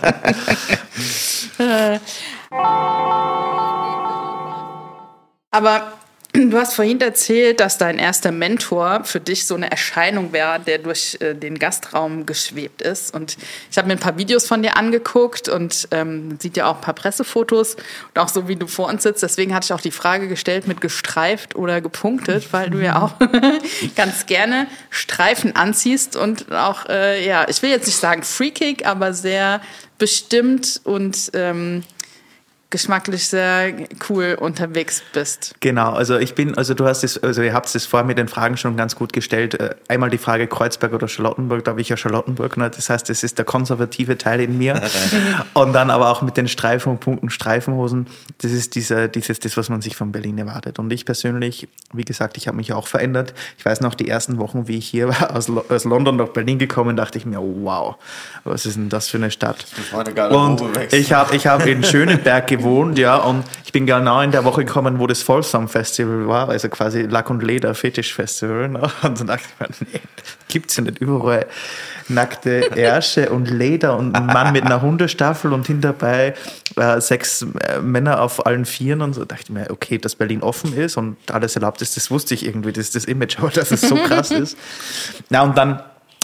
Aber 5.53 5.93
du 6.33 6.57
hast 6.57 6.73
vorhin 6.73 6.99
erzählt, 6.99 7.59
dass 7.59 7.77
dein 7.77 7.99
erster 7.99 8.31
Mentor 8.31 9.03
für 9.03 9.19
dich 9.19 9.45
so 9.45 9.53
eine 9.53 9.69
Erscheinung 9.69 10.33
wäre, 10.33 10.59
der 10.59 10.79
durch 10.79 11.17
äh, 11.21 11.35
den 11.35 11.59
Gastraum 11.59 12.25
geschwebt 12.25 12.81
ist. 12.81 13.13
Und 13.13 13.37
ich 13.69 13.77
habe 13.77 13.87
mir 13.87 13.93
ein 13.93 13.99
paar 13.99 14.17
Videos 14.17 14.47
von 14.47 14.63
dir 14.63 14.75
angeguckt 14.75 15.47
und 15.47 15.87
ähm, 15.91 16.39
sieht 16.41 16.57
ja 16.57 16.65
auch 16.65 16.77
ein 16.77 16.81
paar 16.81 16.95
Pressefotos 16.95 17.75
und 17.75 18.19
auch 18.19 18.29
so, 18.29 18.47
wie 18.47 18.55
du 18.55 18.65
vor 18.65 18.89
uns 18.89 19.03
sitzt. 19.03 19.21
Deswegen 19.21 19.53
hatte 19.53 19.65
ich 19.65 19.73
auch 19.73 19.81
die 19.81 19.91
Frage 19.91 20.27
gestellt 20.27 20.67
mit 20.67 20.81
gestreift 20.81 21.55
oder 21.55 21.81
gepunktet, 21.81 22.51
weil 22.51 22.71
du 22.71 22.79
ja 22.79 22.99
auch 23.03 23.13
ganz 23.95 24.25
gerne 24.25 24.65
Streifen 24.89 25.55
anziehst 25.55 26.15
und 26.15 26.51
auch, 26.51 26.87
äh, 26.89 27.23
ja, 27.23 27.45
ich 27.47 27.61
will 27.61 27.69
jetzt 27.69 27.85
nicht 27.85 27.99
sagen 27.99 28.23
freakig, 28.23 28.87
aber 28.87 29.13
sehr 29.13 29.61
bestimmt 29.99 30.81
und 30.83 31.29
ähm, 31.35 31.83
geschmacklich 32.73 33.27
sehr 33.27 33.71
cool 34.09 34.35
unterwegs 34.39 35.03
bist. 35.13 35.53
Genau, 35.59 35.93
also 35.93 36.17
ich 36.17 36.33
bin, 36.33 36.57
also 36.57 36.73
du 36.73 36.85
hast 36.85 37.03
es, 37.03 37.21
also 37.21 37.43
ihr 37.43 37.53
habt 37.53 37.73
es 37.73 37.85
vorher 37.85 38.05
mit 38.05 38.17
den 38.17 38.27
Fragen 38.27 38.57
schon 38.57 38.75
ganz 38.75 38.95
gut 38.95 39.13
gestellt. 39.13 39.53
Äh, 39.53 39.75
Einmal 39.87 40.09
die 40.09 40.17
Frage 40.17 40.47
Kreuzberg 40.47 40.91
oder 40.91 41.07
Charlottenburg, 41.07 41.63
da 41.63 41.71
habe 41.71 41.81
ich 41.81 41.89
ja 41.89 41.95
Charlottenburg, 41.97 42.57
ne? 42.57 42.69
das 42.69 42.89
heißt, 42.89 43.07
das 43.09 43.23
ist 43.23 43.37
der 43.37 43.45
konservative 43.45 44.17
Teil 44.17 44.41
in 44.41 44.57
mir. 44.57 44.81
und 45.53 45.71
dann 45.73 45.91
aber 45.91 46.09
auch 46.09 46.23
mit 46.23 46.35
den 46.35 46.47
Streifen 46.47 46.91
und 46.91 46.99
Punkten 46.99 47.29
Streifenhosen, 47.29 48.07
das 48.41 48.51
ist 48.51 48.73
dieser, 48.75 49.07
dieses, 49.07 49.39
das, 49.39 49.55
was 49.55 49.69
man 49.69 49.81
sich 49.83 49.95
von 49.95 50.11
Berlin 50.11 50.39
erwartet. 50.39 50.79
Und 50.79 50.91
ich 50.91 51.05
persönlich, 51.05 51.67
wie 51.93 52.03
gesagt, 52.05 52.37
ich 52.37 52.47
habe 52.47 52.57
mich 52.57 52.73
auch 52.73 52.87
verändert. 52.87 53.35
Ich 53.59 53.65
weiß 53.65 53.81
noch, 53.81 53.93
die 53.93 54.07
ersten 54.09 54.39
Wochen, 54.39 54.67
wie 54.67 54.79
ich 54.79 54.87
hier 54.87 55.09
war, 55.09 55.35
aus, 55.35 55.47
Lo- 55.47 55.63
aus 55.69 55.83
London 55.85 56.15
nach 56.15 56.29
Berlin 56.29 56.57
gekommen, 56.57 56.95
dachte 56.97 57.19
ich 57.19 57.25
mir, 57.27 57.37
wow, 57.39 57.97
was 58.45 58.65
ist 58.65 58.77
denn 58.77 58.89
das 58.89 59.09
für 59.09 59.17
eine 59.17 59.29
Stadt? 59.29 59.63
meine 59.93 60.11
Garderobe 60.11 60.63
Und 60.63 60.93
ich 60.93 61.13
habe 61.13 61.35
ich 61.35 61.45
hab 61.45 61.65
in 61.67 61.83
Schöneberg 61.83 62.47
gewohnt, 62.47 62.62
ja, 62.97 63.17
und 63.17 63.43
ich 63.65 63.71
bin 63.71 63.85
genau 63.85 64.21
in 64.21 64.31
der 64.31 64.45
Woche 64.45 64.65
gekommen, 64.65 64.99
wo 64.99 65.07
das 65.07 65.21
Folsom 65.21 65.67
Festival 65.67 66.27
war, 66.27 66.49
also 66.49 66.69
quasi 66.69 67.03
Lack 67.03 67.29
und 67.29 67.43
Leder 67.43 67.73
Fetisch 67.75 68.13
Festival. 68.13 68.69
Ne? 68.69 68.81
Und 69.03 69.19
dann 69.19 69.27
dachte 69.27 69.43
ich 69.47 69.59
mir, 69.59 69.89
nee, 69.91 70.01
gibt's 70.47 70.75
ja 70.75 70.83
nicht 70.83 70.99
überall 70.99 71.47
nackte 72.09 72.75
Ärsche 72.75 73.29
und 73.29 73.49
Leder 73.49 73.97
und 73.97 74.15
ein 74.15 74.25
Mann 74.25 74.53
mit 74.53 74.63
einer 74.63 74.81
Hundestaffel 74.81 75.53
und 75.53 75.67
hinterbei 75.67 76.33
äh, 76.75 77.01
sechs 77.01 77.41
äh, 77.41 77.79
Männer 77.79 78.21
auf 78.21 78.45
allen 78.45 78.65
Vieren 78.65 79.01
und 79.01 79.13
so. 79.13 79.21
Da 79.21 79.35
dachte 79.35 79.43
ich 79.45 79.49
mir, 79.49 79.69
okay, 79.69 79.97
dass 79.97 80.15
Berlin 80.15 80.41
offen 80.41 80.75
ist 80.75 80.97
und 80.97 81.17
alles 81.31 81.55
erlaubt 81.55 81.81
ist, 81.81 81.97
das 81.97 82.11
wusste 82.11 82.33
ich 82.33 82.45
irgendwie, 82.45 82.71
das 82.71 82.85
ist 82.85 82.95
das 82.95 83.05
Image, 83.05 83.37
aber 83.39 83.49
dass 83.49 83.71
es 83.71 83.81
so 83.81 83.95
krass 83.95 84.31
ist. 84.31 84.57
Na, 85.29 85.43
und 85.43 85.57
dann 85.57 85.81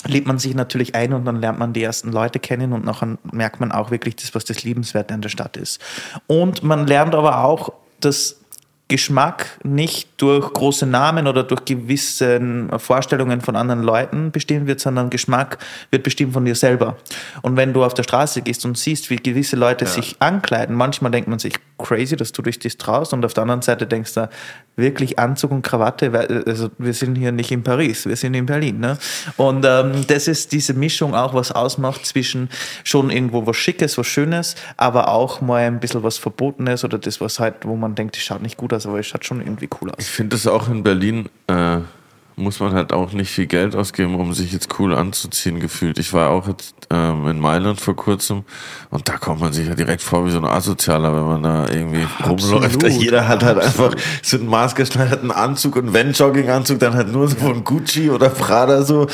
lebt 0.07 0.27
man 0.27 0.39
sich 0.39 0.55
natürlich 0.55 0.95
ein 0.95 1.13
und 1.13 1.25
dann 1.25 1.41
lernt 1.41 1.59
man 1.59 1.73
die 1.73 1.83
ersten 1.83 2.11
Leute 2.11 2.39
kennen 2.39 2.73
und 2.73 2.85
nachher 2.85 3.17
merkt 3.31 3.59
man 3.59 3.71
auch 3.71 3.91
wirklich 3.91 4.15
das, 4.15 4.35
was 4.35 4.45
das 4.45 4.63
Liebenswerte 4.63 5.13
an 5.13 5.21
der 5.21 5.29
Stadt 5.29 5.57
ist. 5.57 5.79
Und 6.27 6.63
man 6.63 6.87
lernt 6.87 7.15
aber 7.15 7.43
auch, 7.43 7.73
dass 7.99 8.39
Geschmack 8.89 9.59
nicht 9.63 10.09
durch 10.17 10.51
große 10.51 10.87
Namen 10.87 11.27
oder 11.27 11.43
durch 11.43 11.63
gewisse 11.63 12.41
Vorstellungen 12.77 13.39
von 13.39 13.55
anderen 13.55 13.83
Leuten 13.83 14.31
bestimmt 14.31 14.65
wird, 14.65 14.79
sondern 14.79 15.11
Geschmack 15.11 15.59
wird 15.91 16.01
bestimmt 16.01 16.33
von 16.33 16.43
dir 16.43 16.55
selber. 16.55 16.97
Und 17.43 17.55
wenn 17.55 17.71
du 17.71 17.83
auf 17.83 17.93
der 17.93 18.03
Straße 18.03 18.41
gehst 18.41 18.65
und 18.65 18.77
siehst, 18.77 19.11
wie 19.11 19.17
gewisse 19.17 19.55
Leute 19.55 19.85
sich 19.85 20.15
ankleiden, 20.19 20.75
manchmal 20.75 21.11
denkt 21.11 21.29
man 21.29 21.37
sich 21.37 21.53
crazy, 21.79 22.15
dass 22.15 22.31
du 22.31 22.41
dich 22.41 22.59
das 22.59 22.77
traust 22.77 23.13
und 23.13 23.25
auf 23.25 23.33
der 23.33 23.43
anderen 23.43 23.61
Seite 23.61 23.87
denkst 23.87 24.13
du, 24.13 24.29
wirklich 24.75 25.19
Anzug 25.19 25.51
und 25.51 25.61
Krawatte, 25.61 26.43
also 26.45 26.69
wir 26.77 26.93
sind 26.93 27.15
hier 27.15 27.31
nicht 27.31 27.51
in 27.51 27.63
Paris, 27.63 28.05
wir 28.05 28.15
sind 28.15 28.33
in 28.33 28.45
Berlin. 28.45 28.79
Ne? 28.79 28.97
Und 29.37 29.65
ähm, 29.67 30.05
das 30.07 30.27
ist 30.27 30.51
diese 30.51 30.73
Mischung 30.73 31.15
auch, 31.15 31.33
was 31.33 31.51
ausmacht 31.51 32.05
zwischen 32.05 32.49
schon 32.83 33.09
irgendwo 33.09 33.45
was 33.45 33.57
Schickes, 33.57 33.97
was 33.97 34.07
Schönes, 34.07 34.55
aber 34.77 35.09
auch 35.09 35.41
mal 35.41 35.63
ein 35.63 35.79
bisschen 35.79 36.03
was 36.03 36.17
Verbotenes 36.17 36.83
oder 36.83 36.97
das, 36.97 37.19
was 37.19 37.39
halt, 37.39 37.55
wo 37.63 37.75
man 37.75 37.95
denkt, 37.95 38.15
das 38.15 38.23
schaut 38.23 38.41
nicht 38.41 38.57
gut 38.57 38.73
aus, 38.73 38.85
aber 38.85 38.99
es 38.99 39.07
schaut 39.07 39.25
schon 39.25 39.41
irgendwie 39.41 39.69
cool 39.81 39.89
Ich 39.97 40.05
aus. 40.05 40.07
finde 40.07 40.35
es 40.35 40.47
auch 40.47 40.69
in 40.69 40.83
Berlin 40.83 41.29
äh, 41.47 41.79
muss 42.39 42.59
man 42.59 42.73
halt 42.73 42.93
auch 42.93 43.11
nicht 43.11 43.29
viel 43.29 43.45
Geld 43.45 43.75
ausgeben, 43.75 44.15
um 44.15 44.33
sich 44.33 44.51
jetzt 44.51 44.79
cool 44.79 44.95
anzuziehen 44.95 45.59
gefühlt. 45.59 45.99
Ich 45.99 46.13
war 46.13 46.29
auch 46.29 46.47
jetzt 46.47 46.73
ähm, 46.89 47.27
in 47.27 47.39
Mailand 47.39 47.79
vor 47.79 47.95
kurzem 47.95 48.43
und 48.89 49.07
da 49.07 49.17
kommt 49.17 49.41
man 49.41 49.53
sich 49.53 49.67
ja 49.67 49.75
direkt 49.75 50.01
vor 50.01 50.25
wie 50.25 50.31
so 50.31 50.39
ein 50.39 50.45
Asozialer, 50.45 51.15
wenn 51.15 51.25
man 51.25 51.43
da 51.43 51.69
irgendwie 51.69 52.07
rumläuft. 52.25 52.83
Jeder 52.83 53.27
hat 53.27 53.43
halt 53.43 53.59
einfach 53.59 53.95
so 54.23 54.37
einen 54.37 54.47
maßgeschneiderten 54.47 55.31
Anzug 55.31 55.75
und 55.75 55.93
wenn 55.93 56.13
Jogginganzug, 56.13 56.79
dann 56.79 56.93
halt 56.93 57.11
nur 57.11 57.27
so 57.27 57.35
von 57.35 57.63
Gucci 57.63 58.09
oder 58.09 58.29
Prada 58.29 58.83
so. 58.83 59.07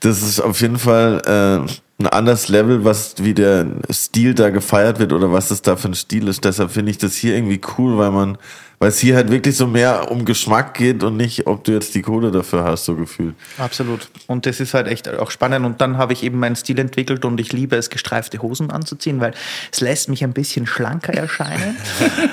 Das 0.00 0.22
ist 0.22 0.40
auf 0.40 0.60
jeden 0.60 0.78
Fall 0.78 1.22
äh, 1.66 1.72
ein 2.02 2.08
anderes 2.08 2.48
Level, 2.48 2.84
was 2.84 3.14
wie 3.18 3.34
der 3.34 3.66
Stil 3.90 4.34
da 4.34 4.50
gefeiert 4.50 4.98
wird 4.98 5.12
oder 5.12 5.32
was 5.32 5.48
das 5.48 5.62
da 5.62 5.76
für 5.76 5.88
ein 5.88 5.94
Stil 5.94 6.28
ist. 6.28 6.44
Deshalb 6.44 6.72
finde 6.72 6.90
ich 6.90 6.98
das 6.98 7.14
hier 7.14 7.34
irgendwie 7.34 7.60
cool, 7.78 7.96
weil 7.98 8.10
man, 8.10 8.38
weil 8.78 8.88
es 8.88 8.98
hier 8.98 9.14
halt 9.14 9.30
wirklich 9.30 9.56
so 9.56 9.66
mehr 9.66 10.10
um 10.10 10.24
Geschmack 10.24 10.74
geht 10.74 11.04
und 11.04 11.16
nicht, 11.16 11.46
ob 11.46 11.64
du 11.64 11.72
jetzt 11.72 11.94
die 11.94 12.02
Kohle 12.02 12.30
dafür 12.32 12.64
hast, 12.64 12.84
so 12.84 12.96
gefühlt. 12.96 13.34
Absolut. 13.58 14.08
Und 14.26 14.46
das 14.46 14.58
ist 14.60 14.74
halt 14.74 14.88
echt 14.88 15.08
auch 15.08 15.30
spannend. 15.30 15.64
Und 15.64 15.80
dann 15.80 15.98
habe 15.98 16.12
ich 16.12 16.24
eben 16.24 16.38
meinen 16.38 16.56
Stil 16.56 16.78
entwickelt 16.78 17.24
und 17.24 17.38
ich 17.40 17.52
liebe 17.52 17.76
es, 17.76 17.90
gestreifte 17.90 18.42
Hosen 18.42 18.70
anzuziehen, 18.70 19.20
weil 19.20 19.34
es 19.70 19.80
lässt 19.80 20.08
mich 20.08 20.24
ein 20.24 20.32
bisschen 20.32 20.66
schlanker 20.66 21.14
erscheinen. 21.14 21.76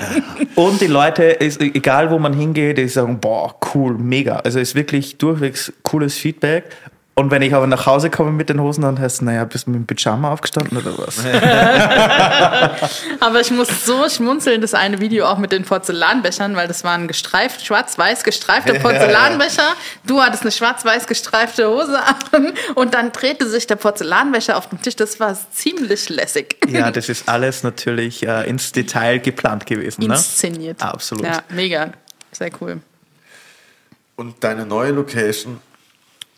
und 0.56 0.80
die 0.80 0.88
Leute, 0.88 1.22
ist, 1.22 1.60
egal 1.60 2.10
wo 2.10 2.18
man 2.18 2.32
hingeht, 2.32 2.78
die 2.78 2.88
sagen, 2.88 3.20
boah, 3.20 3.54
cool, 3.74 3.96
mega. 3.96 4.36
Also 4.36 4.58
es 4.58 4.70
ist 4.70 4.74
wirklich 4.74 5.18
durchwegs 5.18 5.72
cooles 5.82 6.16
Feedback. 6.16 6.64
Und 7.20 7.30
wenn 7.30 7.42
ich 7.42 7.54
aber 7.54 7.66
nach 7.66 7.84
Hause 7.84 8.08
komme 8.08 8.32
mit 8.32 8.48
den 8.48 8.62
Hosen, 8.62 8.80
dann 8.80 8.98
heißt 8.98 9.16
es, 9.16 9.20
naja, 9.20 9.44
bist 9.44 9.66
du 9.66 9.72
mit 9.72 9.80
dem 9.80 9.86
Pyjama 9.86 10.32
aufgestanden 10.32 10.78
oder 10.78 10.96
was? 10.96 11.18
Aber 13.20 13.42
ich 13.42 13.50
muss 13.50 13.84
so 13.84 14.08
schmunzeln, 14.08 14.62
das 14.62 14.72
eine 14.72 15.00
Video 15.00 15.26
auch 15.26 15.36
mit 15.36 15.52
den 15.52 15.64
Porzellanbechern, 15.64 16.56
weil 16.56 16.66
das 16.66 16.82
war 16.82 16.94
ein 16.94 17.08
gestreift, 17.08 17.66
schwarz-weiß 17.66 18.24
gestreifter 18.24 18.72
Porzellanbecher. 18.78 19.74
Du 20.06 20.22
hattest 20.22 20.44
eine 20.44 20.50
schwarz-weiß 20.50 21.06
gestreifte 21.06 21.68
Hose 21.68 22.02
an 22.02 22.54
und 22.74 22.94
dann 22.94 23.12
drehte 23.12 23.46
sich 23.46 23.66
der 23.66 23.76
Porzellanbecher 23.76 24.56
auf 24.56 24.70
dem 24.70 24.80
Tisch. 24.80 24.96
Das 24.96 25.20
war 25.20 25.36
ziemlich 25.52 26.08
lässig. 26.08 26.56
Ja, 26.68 26.90
das 26.90 27.10
ist 27.10 27.28
alles 27.28 27.62
natürlich 27.62 28.26
äh, 28.26 28.48
ins 28.48 28.72
Detail 28.72 29.18
geplant 29.18 29.66
gewesen. 29.66 30.06
Ne? 30.06 30.14
Inszeniert. 30.14 30.82
Absolut. 30.82 31.26
Ja, 31.26 31.42
mega. 31.50 31.92
Sehr 32.32 32.50
cool. 32.62 32.80
Und 34.16 34.42
deine 34.42 34.64
neue 34.64 34.92
Location 34.92 35.60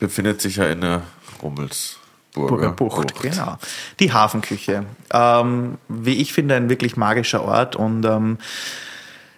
befindet 0.03 0.40
sich 0.40 0.57
ja 0.57 0.64
in 0.64 0.80
der 0.80 1.03
Rummelsburger 1.40 2.48
Burger 2.48 2.72
Bucht, 2.72 3.22
genau. 3.22 3.57
Die 4.00 4.12
Hafenküche. 4.12 4.84
Ähm, 5.12 5.78
wie 5.88 6.20
ich 6.20 6.32
finde, 6.32 6.57
ein 6.57 6.68
wirklich 6.68 6.96
magischer 6.96 7.44
Ort 7.44 7.76
und 7.76 8.05
ähm, 8.05 8.38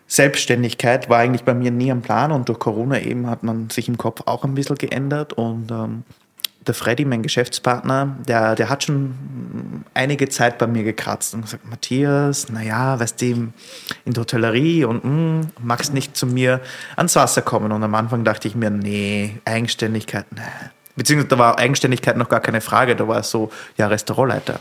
Selbstständigkeit 0.07 1.11
war 1.11 1.19
eigentlich 1.19 1.45
bei 1.45 1.53
mir 1.53 1.71
nie 1.71 1.93
am 1.93 2.01
Plan 2.01 2.33
und 2.33 2.49
durch 2.49 2.59
Corona 2.59 2.99
eben 2.99 3.29
hat 3.29 3.43
man 3.43 3.69
sich 3.69 3.89
im 3.89 3.99
Kopf 3.99 4.23
auch 4.25 4.45
ein 4.45 4.55
bisschen 4.55 4.77
geändert 4.77 5.35
und 5.35 5.71
ähm, 5.71 6.05
der 6.67 6.75
Freddy, 6.75 7.05
mein 7.05 7.23
Geschäftspartner, 7.23 8.17
der, 8.27 8.55
der 8.55 8.69
hat 8.69 8.85
schon 8.85 9.85
einige 9.93 10.29
Zeit 10.29 10.59
bei 10.59 10.67
mir 10.67 10.83
gekratzt 10.83 11.35
und 11.35 11.43
gesagt, 11.43 11.69
Matthias, 11.69 12.49
naja, 12.49 12.99
weißt 12.99 13.21
du, 13.21 13.27
in 13.27 13.53
der 14.07 14.21
Hotellerie 14.23 14.85
und 14.85 15.05
mh, 15.05 15.47
magst 15.62 15.93
nicht 15.93 16.17
zu 16.17 16.27
mir 16.27 16.61
ans 16.97 17.17
Wasser 17.17 17.43
kommen. 17.43 17.73
Und 17.73 17.83
am 17.83 17.95
Anfang 17.95 18.25
dachte 18.25 18.49
ich 18.49 18.55
mir, 18.55 18.71
nee, 18.71 19.41
Eigenständigkeit, 19.45 20.27
nee. 20.33 20.41
Beziehungsweise 20.97 21.29
da 21.29 21.39
war 21.39 21.59
Eigenständigkeit 21.59 22.17
noch 22.17 22.29
gar 22.29 22.41
keine 22.41 22.61
Frage, 22.61 22.95
da 22.95 23.09
war 23.09 23.19
es 23.19 23.31
so, 23.31 23.51
ja, 23.77 23.89
Restaurantleiter. 23.89 24.61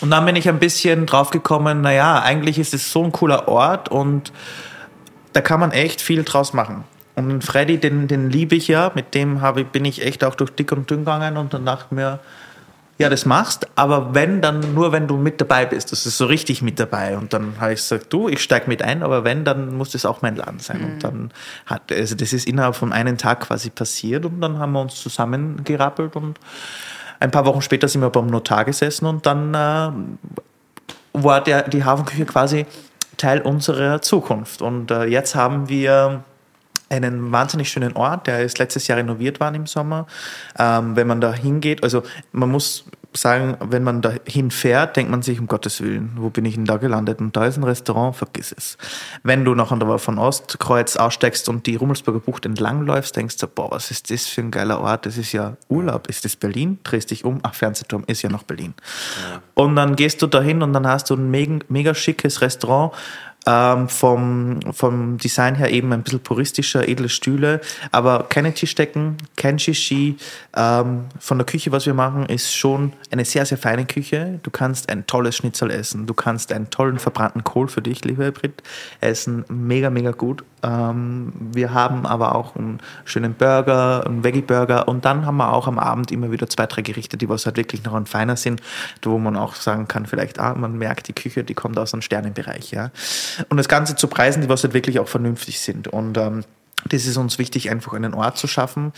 Und 0.00 0.10
dann 0.10 0.24
bin 0.26 0.36
ich 0.36 0.48
ein 0.48 0.58
bisschen 0.58 1.06
draufgekommen, 1.06 1.80
naja, 1.80 2.20
eigentlich 2.20 2.58
ist 2.58 2.74
es 2.74 2.90
so 2.90 3.04
ein 3.04 3.12
cooler 3.12 3.48
Ort 3.48 3.88
und 3.88 4.32
da 5.32 5.40
kann 5.40 5.60
man 5.60 5.70
echt 5.70 6.00
viel 6.00 6.24
draus 6.24 6.52
machen. 6.52 6.84
Und 7.16 7.42
Freddy, 7.42 7.78
den, 7.78 8.08
den 8.08 8.30
liebe 8.30 8.54
ich 8.54 8.68
ja, 8.68 8.92
mit 8.94 9.14
dem 9.14 9.40
habe, 9.40 9.64
bin 9.64 9.84
ich 9.84 10.04
echt 10.04 10.22
auch 10.22 10.34
durch 10.34 10.50
dick 10.50 10.70
und 10.72 10.88
dünn 10.90 11.00
gegangen 11.00 11.36
und 11.36 11.54
dann 11.54 11.64
dachte 11.64 11.86
ich 11.90 11.96
mir, 11.96 12.20
ja, 12.98 13.10
das 13.10 13.26
machst, 13.26 13.68
aber 13.74 14.14
wenn, 14.14 14.40
dann 14.40 14.74
nur, 14.74 14.90
wenn 14.92 15.06
du 15.06 15.16
mit 15.18 15.38
dabei 15.40 15.66
bist. 15.66 15.92
Das 15.92 16.06
ist 16.06 16.16
so 16.16 16.26
richtig 16.26 16.62
mit 16.62 16.80
dabei. 16.80 17.18
Und 17.18 17.32
dann 17.34 17.54
habe 17.60 17.74
ich 17.74 17.80
gesagt, 17.80 18.10
du, 18.10 18.28
ich 18.28 18.42
steige 18.42 18.68
mit 18.68 18.80
ein, 18.80 19.02
aber 19.02 19.22
wenn, 19.22 19.44
dann 19.44 19.76
muss 19.76 19.90
das 19.90 20.06
auch 20.06 20.22
mein 20.22 20.36
Laden 20.36 20.60
sein. 20.60 20.78
Mhm. 20.78 20.84
Und 20.84 21.04
dann 21.04 21.30
hat, 21.66 21.92
also 21.92 22.14
das 22.14 22.32
ist 22.32 22.46
innerhalb 22.46 22.74
von 22.74 22.92
einem 22.94 23.18
Tag 23.18 23.40
quasi 23.40 23.68
passiert 23.68 24.24
und 24.24 24.40
dann 24.40 24.58
haben 24.58 24.72
wir 24.72 24.80
uns 24.80 24.94
zusammengerappelt 24.94 26.16
und 26.16 26.38
ein 27.20 27.30
paar 27.30 27.44
Wochen 27.44 27.62
später 27.62 27.88
sind 27.88 28.00
wir 28.00 28.10
beim 28.10 28.26
Notar 28.26 28.64
gesessen 28.64 29.06
und 29.06 29.26
dann 29.26 29.54
äh, 29.54 29.90
war 31.12 31.42
der, 31.42 31.68
die 31.68 31.84
Hafenküche 31.84 32.26
quasi 32.26 32.66
Teil 33.16 33.40
unserer 33.40 34.02
Zukunft. 34.02 34.62
Und 34.62 34.90
äh, 34.90 35.04
jetzt 35.04 35.34
haben 35.34 35.68
wir 35.68 36.24
einen 36.88 37.32
wahnsinnig 37.32 37.68
schönen 37.68 37.94
Ort, 37.94 38.26
der 38.26 38.42
ist 38.42 38.58
letztes 38.58 38.86
Jahr 38.86 38.98
renoviert 38.98 39.40
worden 39.40 39.56
im 39.56 39.66
Sommer. 39.66 40.06
Ähm, 40.58 40.96
wenn 40.96 41.06
man 41.06 41.20
da 41.20 41.32
hingeht, 41.32 41.82
also 41.82 42.02
man 42.32 42.50
muss 42.50 42.84
sagen, 43.16 43.56
wenn 43.60 43.82
man 43.82 44.02
da 44.02 44.12
hinfährt, 44.26 44.96
denkt 44.96 45.10
man 45.10 45.22
sich, 45.22 45.40
um 45.40 45.46
Gottes 45.46 45.80
Willen, 45.80 46.12
wo 46.16 46.30
bin 46.30 46.44
ich 46.44 46.54
denn 46.54 46.64
da 46.64 46.76
gelandet? 46.76 47.20
Und 47.20 47.36
da 47.36 47.46
ist 47.46 47.56
ein 47.56 47.64
Restaurant, 47.64 48.14
vergiss 48.16 48.54
es. 48.56 48.76
Wenn 49.22 49.44
du 49.44 49.54
nachher 49.54 49.98
von 49.98 50.18
Ostkreuz 50.18 50.96
aussteigst 50.96 51.48
und 51.48 51.66
die 51.66 51.76
Rummelsburger 51.76 52.20
Bucht 52.20 52.46
entlangläufst, 52.46 53.16
denkst 53.16 53.38
du, 53.38 53.46
boah, 53.46 53.70
was 53.70 53.90
ist 53.90 54.10
das 54.10 54.26
für 54.26 54.42
ein 54.42 54.50
geiler 54.50 54.80
Ort? 54.80 55.06
Das 55.06 55.16
ist 55.16 55.32
ja 55.32 55.56
Urlaub. 55.68 56.08
Ist 56.08 56.24
das 56.24 56.36
Berlin? 56.36 56.78
Drehst 56.84 57.10
dich 57.10 57.24
um, 57.24 57.40
ach, 57.42 57.54
Fernsehturm 57.54 58.04
ist 58.06 58.22
ja 58.22 58.30
noch 58.30 58.42
Berlin. 58.42 58.74
Ja. 59.30 59.40
Und 59.54 59.76
dann 59.76 59.96
gehst 59.96 60.22
du 60.22 60.26
da 60.26 60.40
hin 60.40 60.62
und 60.62 60.72
dann 60.72 60.86
hast 60.86 61.10
du 61.10 61.14
ein 61.14 61.30
mega, 61.30 61.58
mega 61.68 61.94
schickes 61.94 62.40
Restaurant, 62.40 62.92
ähm, 63.46 63.88
vom, 63.88 64.60
vom 64.72 65.18
Design 65.18 65.54
her 65.54 65.70
eben 65.70 65.92
ein 65.92 66.02
bisschen 66.02 66.20
puristischer, 66.20 66.88
edle 66.88 67.08
Stühle, 67.08 67.60
aber 67.92 68.26
keine 68.28 68.52
Tischdecken, 68.52 69.16
kein 69.36 69.58
Shishi. 69.58 70.16
Ähm, 70.56 71.04
von 71.18 71.38
der 71.38 71.46
Küche, 71.46 71.72
was 71.72 71.86
wir 71.86 71.94
machen, 71.94 72.26
ist 72.26 72.54
schon 72.54 72.92
eine 73.10 73.24
sehr, 73.24 73.46
sehr 73.46 73.58
feine 73.58 73.86
Küche. 73.86 74.40
Du 74.42 74.50
kannst 74.50 74.88
ein 74.88 75.06
tolles 75.06 75.36
Schnitzel 75.36 75.70
essen, 75.70 76.06
du 76.06 76.14
kannst 76.14 76.52
einen 76.52 76.70
tollen 76.70 76.98
verbrannten 76.98 77.44
Kohl 77.44 77.68
für 77.68 77.82
dich, 77.82 78.04
liebe 78.04 78.32
Brit, 78.32 78.62
essen. 79.00 79.44
Mega, 79.48 79.90
mega 79.90 80.10
gut. 80.10 80.44
Ähm, 80.66 81.32
wir 81.52 81.72
haben 81.72 82.06
aber 82.06 82.34
auch 82.34 82.56
einen 82.56 82.80
schönen 83.04 83.34
Burger, 83.34 84.04
einen 84.04 84.24
Veggie-Burger 84.24 84.88
und 84.88 85.04
dann 85.04 85.24
haben 85.24 85.36
wir 85.36 85.52
auch 85.52 85.68
am 85.68 85.78
Abend 85.78 86.10
immer 86.10 86.32
wieder 86.32 86.48
zwei, 86.48 86.66
drei 86.66 86.82
Gerichte, 86.82 87.16
die 87.16 87.28
was 87.28 87.46
halt 87.46 87.56
wirklich 87.56 87.84
noch 87.84 87.94
ein 87.94 88.06
feiner 88.06 88.36
sind, 88.36 88.60
wo 89.02 89.18
man 89.18 89.36
auch 89.36 89.54
sagen 89.54 89.86
kann, 89.86 90.06
vielleicht, 90.06 90.40
ah, 90.40 90.54
man 90.54 90.76
merkt, 90.76 91.06
die 91.06 91.12
Küche, 91.12 91.44
die 91.44 91.54
kommt 91.54 91.78
aus 91.78 91.94
einem 91.94 92.02
Sternenbereich, 92.02 92.72
ja. 92.72 92.90
Und 93.48 93.58
das 93.58 93.68
Ganze 93.68 93.94
zu 93.94 94.08
Preisen, 94.08 94.42
die 94.42 94.48
was 94.48 94.64
halt 94.64 94.74
wirklich 94.74 94.98
auch 94.98 95.08
vernünftig 95.08 95.60
sind. 95.60 95.86
Und 95.86 96.18
ähm, 96.18 96.42
das 96.88 97.06
ist 97.06 97.16
uns 97.16 97.38
wichtig, 97.38 97.70
einfach 97.70 97.92
einen 97.92 98.14
Ort 98.14 98.36
zu 98.36 98.48
schaffen, 98.48 98.92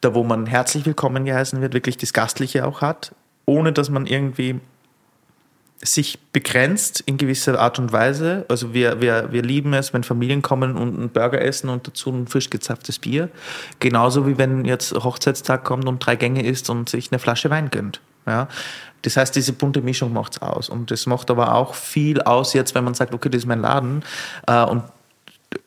da 0.00 0.14
wo 0.14 0.22
man 0.22 0.46
herzlich 0.46 0.86
willkommen 0.86 1.24
geheißen 1.24 1.60
wird, 1.60 1.74
wirklich 1.74 1.96
das 1.96 2.12
Gastliche 2.12 2.64
auch 2.64 2.80
hat, 2.80 3.12
ohne 3.44 3.72
dass 3.72 3.90
man 3.90 4.06
irgendwie 4.06 4.60
sich 5.82 6.18
begrenzt 6.32 7.00
in 7.00 7.18
gewisser 7.18 7.58
Art 7.58 7.78
und 7.78 7.92
Weise. 7.92 8.44
Also 8.48 8.74
wir, 8.74 9.00
wir, 9.00 9.30
wir 9.30 9.42
lieben 9.42 9.72
es, 9.74 9.92
wenn 9.92 10.02
Familien 10.02 10.42
kommen 10.42 10.76
und 10.76 10.96
einen 10.96 11.10
Burger 11.10 11.40
essen 11.40 11.68
und 11.68 11.86
dazu 11.86 12.10
ein 12.10 12.26
frisch 12.26 12.50
gezapftes 12.50 12.98
Bier. 12.98 13.28
Genauso 13.78 14.26
wie 14.26 14.38
wenn 14.38 14.64
jetzt 14.64 14.92
Hochzeitstag 14.92 15.64
kommt 15.64 15.86
und 15.86 16.04
drei 16.04 16.16
Gänge 16.16 16.44
isst 16.44 16.68
und 16.68 16.88
sich 16.88 17.12
eine 17.12 17.20
Flasche 17.20 17.50
Wein 17.50 17.70
gönnt. 17.70 18.00
Ja? 18.26 18.48
Das 19.02 19.16
heißt, 19.16 19.36
diese 19.36 19.52
bunte 19.52 19.80
Mischung 19.80 20.12
macht 20.12 20.32
es 20.32 20.42
aus. 20.42 20.68
Und 20.68 20.90
das 20.90 21.06
macht 21.06 21.30
aber 21.30 21.54
auch 21.54 21.74
viel 21.74 22.22
aus 22.22 22.54
jetzt, 22.54 22.74
wenn 22.74 22.82
man 22.84 22.94
sagt, 22.94 23.14
okay, 23.14 23.28
das 23.28 23.42
ist 23.42 23.46
mein 23.46 23.60
Laden. 23.60 24.02
Äh, 24.46 24.64
und 24.64 24.82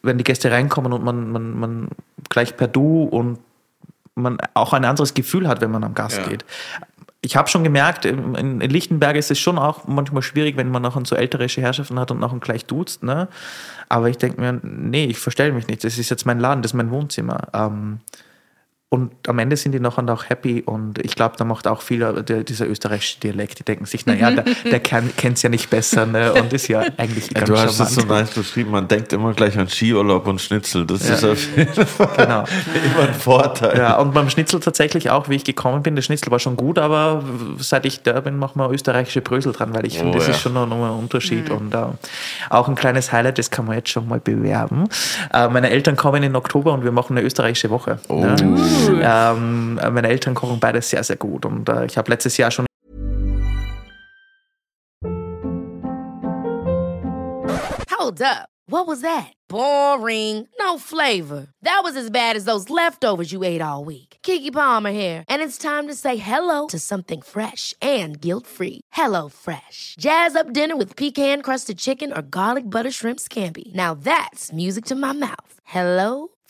wenn 0.04 0.18
die 0.18 0.24
Gäste 0.26 0.52
reinkommen 0.52 0.92
und 0.92 1.04
man, 1.04 1.32
man, 1.32 1.58
man 1.58 1.88
gleich 2.30 2.58
per 2.58 2.68
Du 2.68 3.04
und 3.04 3.40
man 4.16 4.38
auch 4.54 4.74
ein 4.74 4.86
anderes 4.86 5.14
Gefühl 5.14 5.48
hat, 5.48 5.62
wenn 5.62 5.72
man 5.72 5.84
am 5.84 5.94
Gast 5.94 6.18
ja. 6.18 6.28
geht. 6.28 6.46
Ich 7.24 7.36
habe 7.36 7.50
schon 7.50 7.64
gemerkt, 7.64 8.06
in, 8.06 8.60
Lichtenberg 8.60 9.16
ist 9.16 9.30
es 9.30 9.38
schon 9.38 9.60
auch 9.60 9.88
manchmal 9.88 10.24
schwierig, 10.24 10.58
wenn 10.58 10.70
man 10.70 10.82
noch 10.82 11.00
so 11.06 11.16
älterische 11.16 11.62
Herrschaften 11.62 12.00
hat 12.00 12.10
und 12.10 12.20
noch 12.20 12.38
gleich 12.40 12.66
duzt. 12.66 13.04
Ne? 13.04 13.28
Aber 13.90 14.10
ich 14.10 14.18
denke 14.18 14.42
mir, 14.42 14.60
nee, 14.64 15.06
ich 15.06 15.20
verstelle 15.20 15.52
mich 15.52 15.68
nicht. 15.68 15.84
Das 15.84 16.00
ist 16.00 16.10
jetzt 16.10 16.26
mein 16.26 16.40
Laden, 16.40 16.64
das 16.64 16.72
ist 16.72 16.78
mein 16.78 16.90
Wohnzimmer. 16.90 17.48
Ähm, 17.54 18.00
und 18.94 19.14
am 19.30 19.40
Ende 19.40 19.56
sind 19.56 19.72
die 19.72 19.80
nachher 19.80 20.04
auch 20.10 20.30
happy 20.30 20.64
und 20.66 21.00
ich 21.00 21.16
glaube, 21.16 21.36
da 21.38 21.46
macht 21.46 21.66
auch 21.66 21.82
viel 21.82 22.00
der, 22.24 22.44
dieser 22.44 22.68
österreichische 22.68 23.22
Dialekt. 23.22 23.60
Die 23.60 23.64
denken 23.64 23.86
sich, 23.86 24.06
naja, 24.06 24.32
der, 24.32 24.44
der 24.70 24.82
kennt 24.82 25.38
es 25.38 25.42
ja 25.44 25.50
nicht 25.50 25.70
besser 25.70 26.06
ne? 26.06 26.34
und 26.34 26.52
ist 26.52 26.68
ja 26.68 26.82
eigentlich 26.98 27.28
ja, 27.28 27.40
ganz 27.40 27.50
Du 27.50 27.58
hast 27.58 27.80
es 27.80 27.96
so 27.96 28.02
nice 28.02 28.32
beschrieben, 28.32 28.72
man 28.72 28.90
denkt 28.90 29.14
immer 29.14 29.32
gleich 29.34 29.58
an 29.58 29.70
Skiurlaub 29.70 30.28
und 30.28 30.42
Schnitzel. 30.42 30.86
Das 30.86 31.08
ja. 31.08 31.16
ist 31.16 31.24
auf 31.24 31.58
jeden 31.58 31.74
Fall 31.86 32.10
genau. 32.18 32.44
immer 32.84 33.08
ein 33.08 33.14
Vorteil. 33.14 33.78
Ja, 33.78 33.98
und 33.98 34.14
beim 34.14 34.30
Schnitzel 34.30 34.60
tatsächlich 34.60 35.10
auch, 35.10 35.30
wie 35.30 35.36
ich 35.36 35.46
gekommen 35.46 35.84
bin, 35.84 35.96
der 35.96 36.02
Schnitzel 36.02 36.30
war 36.30 36.40
schon 36.40 36.58
gut, 36.58 36.78
aber 36.78 37.24
seit 37.60 37.86
ich 37.86 38.02
da 38.02 38.20
bin, 38.20 38.38
machen 38.38 38.60
wir 38.60 38.70
österreichische 38.72 39.22
Brösel 39.22 39.54
dran, 39.54 39.74
weil 39.74 39.86
ich 39.86 39.96
oh, 39.96 40.00
finde, 40.00 40.18
das 40.18 40.28
ja. 40.28 40.34
ist 40.34 40.42
schon 40.42 40.52
noch, 40.52 40.68
noch 40.68 40.84
ein 40.84 41.00
Unterschied 41.00 41.48
mhm. 41.48 41.56
und 41.56 41.74
äh, 41.74 41.78
auch 42.50 42.68
ein 42.68 42.76
kleines 42.76 43.14
Highlight, 43.14 43.38
das 43.38 43.50
kann 43.52 43.68
man 43.68 43.78
jetzt 43.78 43.90
schon 43.90 44.10
mal 44.10 44.20
bewerben. 44.20 44.90
Äh, 45.34 45.48
meine 45.48 45.70
Eltern 45.70 45.96
kommen 45.96 46.24
in 46.24 46.36
Oktober 46.36 46.74
und 46.74 46.84
wir 46.84 46.92
machen 46.92 47.18
eine 47.18 47.26
österreichische 47.26 47.70
Woche. 47.70 47.98
Oh. 48.10 48.20
Ne? 48.20 48.36
Ähm, 48.88 49.76
meine 49.76 50.10
Eltern 50.10 50.34
kochen 50.34 50.60
beides 50.60 50.90
sehr, 50.90 51.04
sehr 51.04 51.18
gut. 51.18 51.46
Und 51.46 51.70
äh, 51.70 51.86
ich 51.86 51.98
habe 51.98 52.10
letztes 52.10 52.38
Jahr 52.38 52.52
schon. 52.52 52.66
Hold 57.90 58.22
up. 58.22 58.50
What 58.68 58.88
was 58.88 59.02
that? 59.02 59.34
Boring. 59.50 60.48
No 60.58 60.78
flavor. 60.78 61.48
That 61.62 61.82
was 61.84 61.98
as 61.98 62.10
bad 62.10 62.38
as 62.38 62.46
those 62.46 62.70
leftovers 62.70 63.34
you 63.34 63.44
ate 63.44 63.62
all 63.62 63.84
week. 63.84 64.18
Kiki 64.24 64.50
Palmer 64.50 64.92
here, 64.92 65.26
and 65.28 65.42
it's 65.42 65.58
time 65.58 65.88
to 65.88 65.96
say 65.96 66.16
hello 66.16 66.68
to 66.68 66.80
something 66.80 67.22
fresh 67.22 67.74
and 67.82 68.22
guilt-free. 68.22 68.82
Hello 68.94 69.30
Fresh. 69.30 69.96
Jazz 70.00 70.36
up 70.36 70.54
dinner 70.54 70.78
with 70.78 70.96
pecan-crusted 70.96 71.78
chicken 71.78 72.14
or 72.14 72.22
garlic 72.22 72.70
butter 72.70 72.92
shrimp 72.92 73.20
scampi. 73.20 73.74
Now 73.74 73.94
that's 73.94 74.54
music 74.54 74.86
to 74.86 74.96
my 74.96 75.12
mouth. 75.12 75.54
Hello 75.64 76.30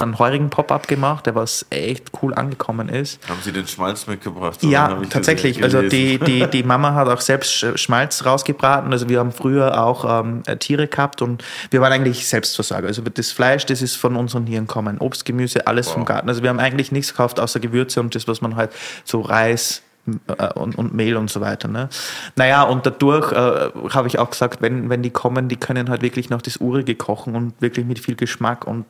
einen 0.00 0.16
heurigen 0.20 0.48
Pop-up 0.48 0.86
gemacht, 0.86 1.26
der 1.26 1.34
was 1.34 1.66
echt 1.70 2.12
cool 2.22 2.32
angekommen 2.32 2.88
ist. 2.88 3.18
Haben 3.28 3.40
Sie 3.42 3.50
den 3.52 3.66
Schmalz 3.66 4.06
mitgebracht? 4.06 4.62
Ja, 4.62 4.96
tatsächlich. 5.10 5.60
Also 5.60 5.82
die, 5.82 6.18
gelesen. 6.20 6.24
die, 6.24 6.46
die 6.58 6.62
Mama 6.62 6.94
hat 6.94 7.08
auch 7.08 7.20
selbst 7.20 7.50
Sch- 7.52 7.76
Schmalz 7.76 8.24
rausgebraten. 8.24 8.92
Also 8.92 9.08
wir 9.08 9.18
haben 9.18 9.32
früher 9.32 9.82
auch 9.82 10.22
ähm, 10.24 10.44
äh, 10.46 10.56
Tiere 10.56 10.86
gehabt 10.86 11.20
und 11.20 11.42
wir 11.72 11.80
waren 11.80 11.92
eigentlich 11.92 12.28
Selbstversorger. 12.28 12.86
Also 12.86 13.02
das 13.02 13.32
Fleisch, 13.32 13.66
das 13.66 13.82
ist 13.82 13.96
von 13.96 14.14
unseren 14.14 14.46
Tieren 14.46 14.68
kommen. 14.68 14.98
Obst, 14.98 15.24
Gemüse, 15.24 15.66
alles 15.66 15.88
vom 15.88 16.04
Garten. 16.04 16.28
Also 16.28 16.44
wir 16.44 16.50
haben 16.50 16.60
eigentlich 16.60 16.92
nichts 16.92 17.10
gekauft 17.10 17.40
außer 17.40 17.58
Gewürze 17.58 17.98
und 17.98 18.14
das, 18.14 18.28
was 18.28 18.40
man 18.40 18.54
halt 18.54 18.70
so 19.04 19.20
Reis 19.20 19.82
äh, 20.28 20.52
und, 20.54 20.78
und 20.78 20.94
Mehl 20.94 21.16
und 21.16 21.28
so 21.28 21.40
weiter. 21.40 21.66
Ne? 21.66 21.88
Naja, 22.36 22.62
und 22.62 22.86
dadurch 22.86 23.32
äh, 23.32 23.70
habe 23.90 24.06
ich 24.06 24.20
auch 24.20 24.30
gesagt, 24.30 24.62
wenn, 24.62 24.90
wenn 24.90 25.02
die 25.02 25.10
kommen, 25.10 25.48
die 25.48 25.56
können 25.56 25.90
halt 25.90 26.02
wirklich 26.02 26.30
noch 26.30 26.40
das 26.40 26.58
Urige 26.58 26.94
kochen 26.94 27.34
und 27.34 27.60
wirklich 27.60 27.84
mit 27.84 27.98
viel 27.98 28.14
Geschmack 28.14 28.64
und 28.64 28.84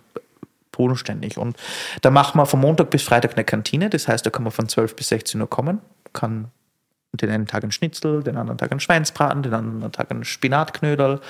bodenständig. 0.78 1.36
Und 1.36 1.58
da 2.00 2.10
machen 2.10 2.40
wir 2.40 2.46
von 2.46 2.60
Montag 2.60 2.88
bis 2.88 3.02
Freitag 3.02 3.34
eine 3.34 3.44
Kantine. 3.44 3.90
Das 3.90 4.08
heißt, 4.08 4.24
da 4.24 4.30
kann 4.30 4.44
man 4.44 4.52
von 4.52 4.68
12 4.68 4.96
bis 4.96 5.08
16 5.08 5.38
Uhr 5.38 5.50
kommen, 5.50 5.80
kann 6.14 6.50
den 7.12 7.30
einen 7.30 7.46
Tag 7.46 7.62
einen 7.62 7.72
Schnitzel, 7.72 8.22
den 8.22 8.36
anderen 8.36 8.58
Tag 8.58 8.70
einen 8.70 8.80
Schweinsbraten, 8.80 9.42
den 9.42 9.54
anderen 9.54 9.92
Tag 9.92 10.10
einen 10.10 10.24
Spinatknödel. 10.24 11.20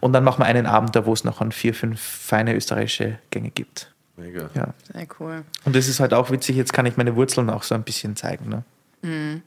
Und 0.00 0.12
dann 0.12 0.22
machen 0.22 0.40
wir 0.40 0.46
einen 0.46 0.66
Abend 0.66 0.94
da, 0.94 1.06
wo 1.06 1.12
es 1.12 1.24
noch 1.24 1.40
an 1.40 1.50
vier, 1.50 1.74
fünf 1.74 2.00
feine 2.00 2.54
österreichische 2.54 3.18
Gänge 3.30 3.50
gibt. 3.50 3.92
Mega. 4.16 4.50
Ja. 4.54 4.74
Sehr 4.92 5.06
cool. 5.18 5.44
Und 5.64 5.74
das 5.74 5.88
ist 5.88 5.98
halt 5.98 6.14
auch 6.14 6.30
witzig, 6.30 6.56
jetzt 6.56 6.72
kann 6.72 6.86
ich 6.86 6.96
meine 6.96 7.16
Wurzeln 7.16 7.50
auch 7.50 7.62
so 7.62 7.74
ein 7.74 7.82
bisschen 7.82 8.16
zeigen. 8.16 8.48
Ne? 8.48 9.42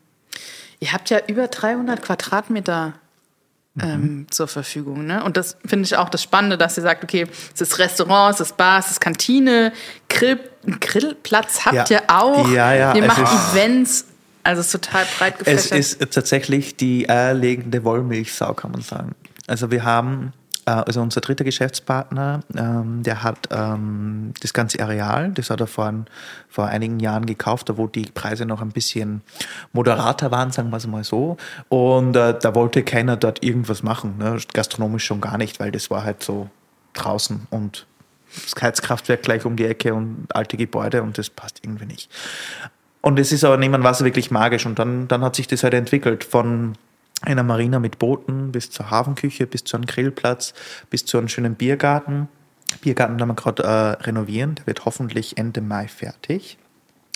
Ihr 0.80 0.91
habt 0.91 1.10
ja 1.10 1.20
über 1.28 1.47
300 1.47 2.01
Quadratmeter 2.01 2.93
ähm, 3.82 4.28
zur 4.30 4.47
Verfügung. 4.47 5.05
Ne? 5.05 5.24
Und 5.24 5.36
das 5.38 5.57
finde 5.65 5.86
ich 5.86 5.97
auch 5.97 6.09
das 6.09 6.21
Spannende, 6.21 6.57
dass 6.57 6.78
ihr 6.78 6.84
sagt, 6.84 7.03
okay, 7.03 7.26
es 7.53 7.61
ist 7.61 7.80
Restaurant, 7.80 8.36
es 8.36 8.41
ist 8.41 8.57
Bar, 8.57 8.80
es 8.80 8.91
ist 8.91 9.01
Kantine, 9.01 9.74
Grill, 10.09 10.39
Grillplatz 10.80 11.65
habt 11.65 11.76
Ja. 11.76 11.86
ihr 11.89 12.01
auch. 12.07 12.47
Ja, 12.49 12.74
ja, 12.74 12.93
Ihr 12.95 13.01
es 13.03 13.07
macht 13.07 13.53
Events. 13.53 14.05
Also 14.43 14.59
es 14.59 14.67
ist 14.67 14.71
total 14.84 15.05
breit 15.17 15.36
Es 15.39 15.69
gefächert. 15.69 15.80
ist 15.80 16.11
tatsächlich 16.13 16.76
die 16.76 17.09
eierlegende 17.09 17.84
Wollmilchsau, 17.84 18.53
kann 18.53 18.71
man 18.71 18.82
sagen. 18.82 19.15
Also 19.47 19.71
wir 19.71 19.84
haben, 19.84 20.34
also 20.66 21.01
unser 21.01 21.22
dritter 21.22 21.43
Geschäftspartner, 21.43 22.41
ähm, 22.55 23.03
der 23.03 23.24
hat 23.24 23.49
ähm, 23.51 24.34
das 24.41 24.53
ganze 24.53 24.82
Areal, 24.82 25.32
das 25.32 25.49
hat 25.49 25.59
er 25.59 25.68
vor, 25.68 25.93
vor 26.49 26.66
einigen 26.68 26.99
Jahren 26.99 27.26
gekauft, 27.26 27.70
da 27.70 27.78
wo 27.78 27.88
die 27.88 28.05
Preise 28.05 28.45
noch 28.45 28.61
ein 28.61 28.72
bisschen 28.72 29.22
moderater 29.74 30.32
waren, 30.32 30.51
sagen 30.51 30.70
wir 30.70 30.78
es 30.78 30.88
mal 30.88 31.03
so. 31.03 31.38
Und 31.70 32.16
äh, 32.16 32.38
da 32.39 32.55
wollte 32.55 32.84
keiner 32.84 33.18
dort 33.18 33.43
irgendwas 33.43 33.84
machen, 33.84 34.18
ne? 34.18 34.38
gastronomisch 34.53 35.05
schon 35.05 35.22
gar 35.22 35.38
nicht, 35.38 35.59
weil 35.59 35.72
das 35.72 35.89
war 35.89 36.03
halt 36.03 36.24
so 36.24 36.49
draußen 36.93 37.47
und 37.49 37.86
das 38.34 38.61
Heizkraftwerk 38.61 39.22
gleich 39.22 39.45
um 39.45 39.55
die 39.55 39.66
Ecke 39.66 39.93
und 39.93 40.28
alte 40.30 40.57
Gebäude 40.57 41.03
und 41.03 41.18
das 41.18 41.30
passt 41.30 41.59
irgendwie 41.64 41.86
nicht. 41.86 42.09
Und 43.01 43.20
es 43.20 43.34
ist 43.34 43.43
aber 43.43 43.57
niemand 43.57 43.84
Wasser 43.84 44.05
wirklich 44.05 44.32
magisch. 44.32 44.66
Und 44.66 44.80
dann, 44.80 45.09
dann 45.09 45.24
hat 45.24 45.36
sich 45.36 45.45
das 45.45 45.64
halt 45.64 45.74
entwickelt 45.74 46.24
von 46.24 46.74
einer 47.24 47.43
Marina 47.43 47.80
mit 47.80 47.99
Booten 47.99 48.51
bis 48.51 48.69
zur 48.69 48.91
Hafenküche, 48.91 49.47
bis 49.47 49.63
zu 49.63 49.78
einem 49.78 49.86
Grillplatz, 49.86 50.53
bis 50.89 51.05
zu 51.05 51.17
einem 51.17 51.30
schönen 51.30 51.55
Biergarten. 51.55 52.28
Biergarten, 52.82 53.17
den 53.17 53.28
wir 53.28 53.36
gerade 53.36 53.63
äh, 53.63 54.03
renovieren, 54.03 54.55
der 54.55 54.67
wird 54.67 54.86
hoffentlich 54.86 55.38
Ende 55.38 55.61
Mai 55.61 55.88
fertig. 55.88 56.57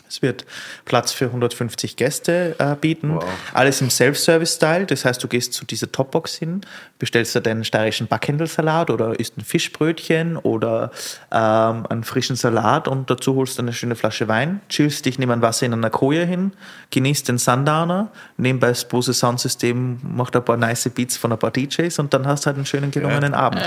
Es 0.10 0.22
wird 0.22 0.45
Platz 0.86 1.12
für 1.12 1.26
150 1.26 1.95
Gäste 1.95 2.55
äh, 2.60 2.76
bieten. 2.76 3.20
Alles 3.53 3.82
im 3.82 3.89
Self-Service-Style. 3.89 4.86
Das 4.86 5.05
heißt, 5.05 5.24
du 5.24 5.28
gehst 5.28 5.53
zu 5.53 5.66
dieser 5.66 5.91
Topbox 5.91 6.36
hin, 6.36 6.62
bestellst 6.99 7.36
dir 7.36 7.41
deinen 7.41 7.64
steirischen 7.64 8.08
Backhändelsalat 8.08 8.89
oder 8.89 9.20
isst 9.20 9.38
ein 9.38 9.41
Fischbrötchen 9.41 10.38
oder 10.38 10.91
ähm, 11.32 11.86
einen 11.89 12.03
frischen 12.03 12.36
Salat 12.36 12.88
und 12.88 13.10
dazu 13.10 13.36
holst 13.36 13.58
du 13.58 13.62
eine 13.62 13.74
schöne 13.74 13.95
Flasche 13.95 14.28
Wein, 14.28 14.62
chillst 14.70 15.05
dich 15.05 15.20
neben 15.20 15.32
ein 15.32 15.41
Wasser 15.41 15.66
in 15.66 15.74
einer 15.74 15.89
Koje 15.89 16.26
hin, 16.26 16.53
genießt 16.91 17.28
den 17.28 17.38
Sundowner, 17.38 18.12
nebenbei 18.38 18.70
das 18.70 18.88
Bose 18.88 19.14
Soundsystem 19.14 19.99
macht 20.03 20.36
ein 20.36 20.43
paar 20.43 20.58
nice 20.58 20.89
Beats 20.89 21.18
von 21.18 21.32
ein 21.32 21.39
paar 21.39 21.51
DJs 21.51 21.99
und 21.99 22.14
dann 22.14 22.28
hast 22.28 22.45
du 22.45 22.47
halt 22.47 22.58
einen 22.58 22.66
schönen 22.66 22.91
gelungenen 22.91 23.34
Abend. 23.34 23.62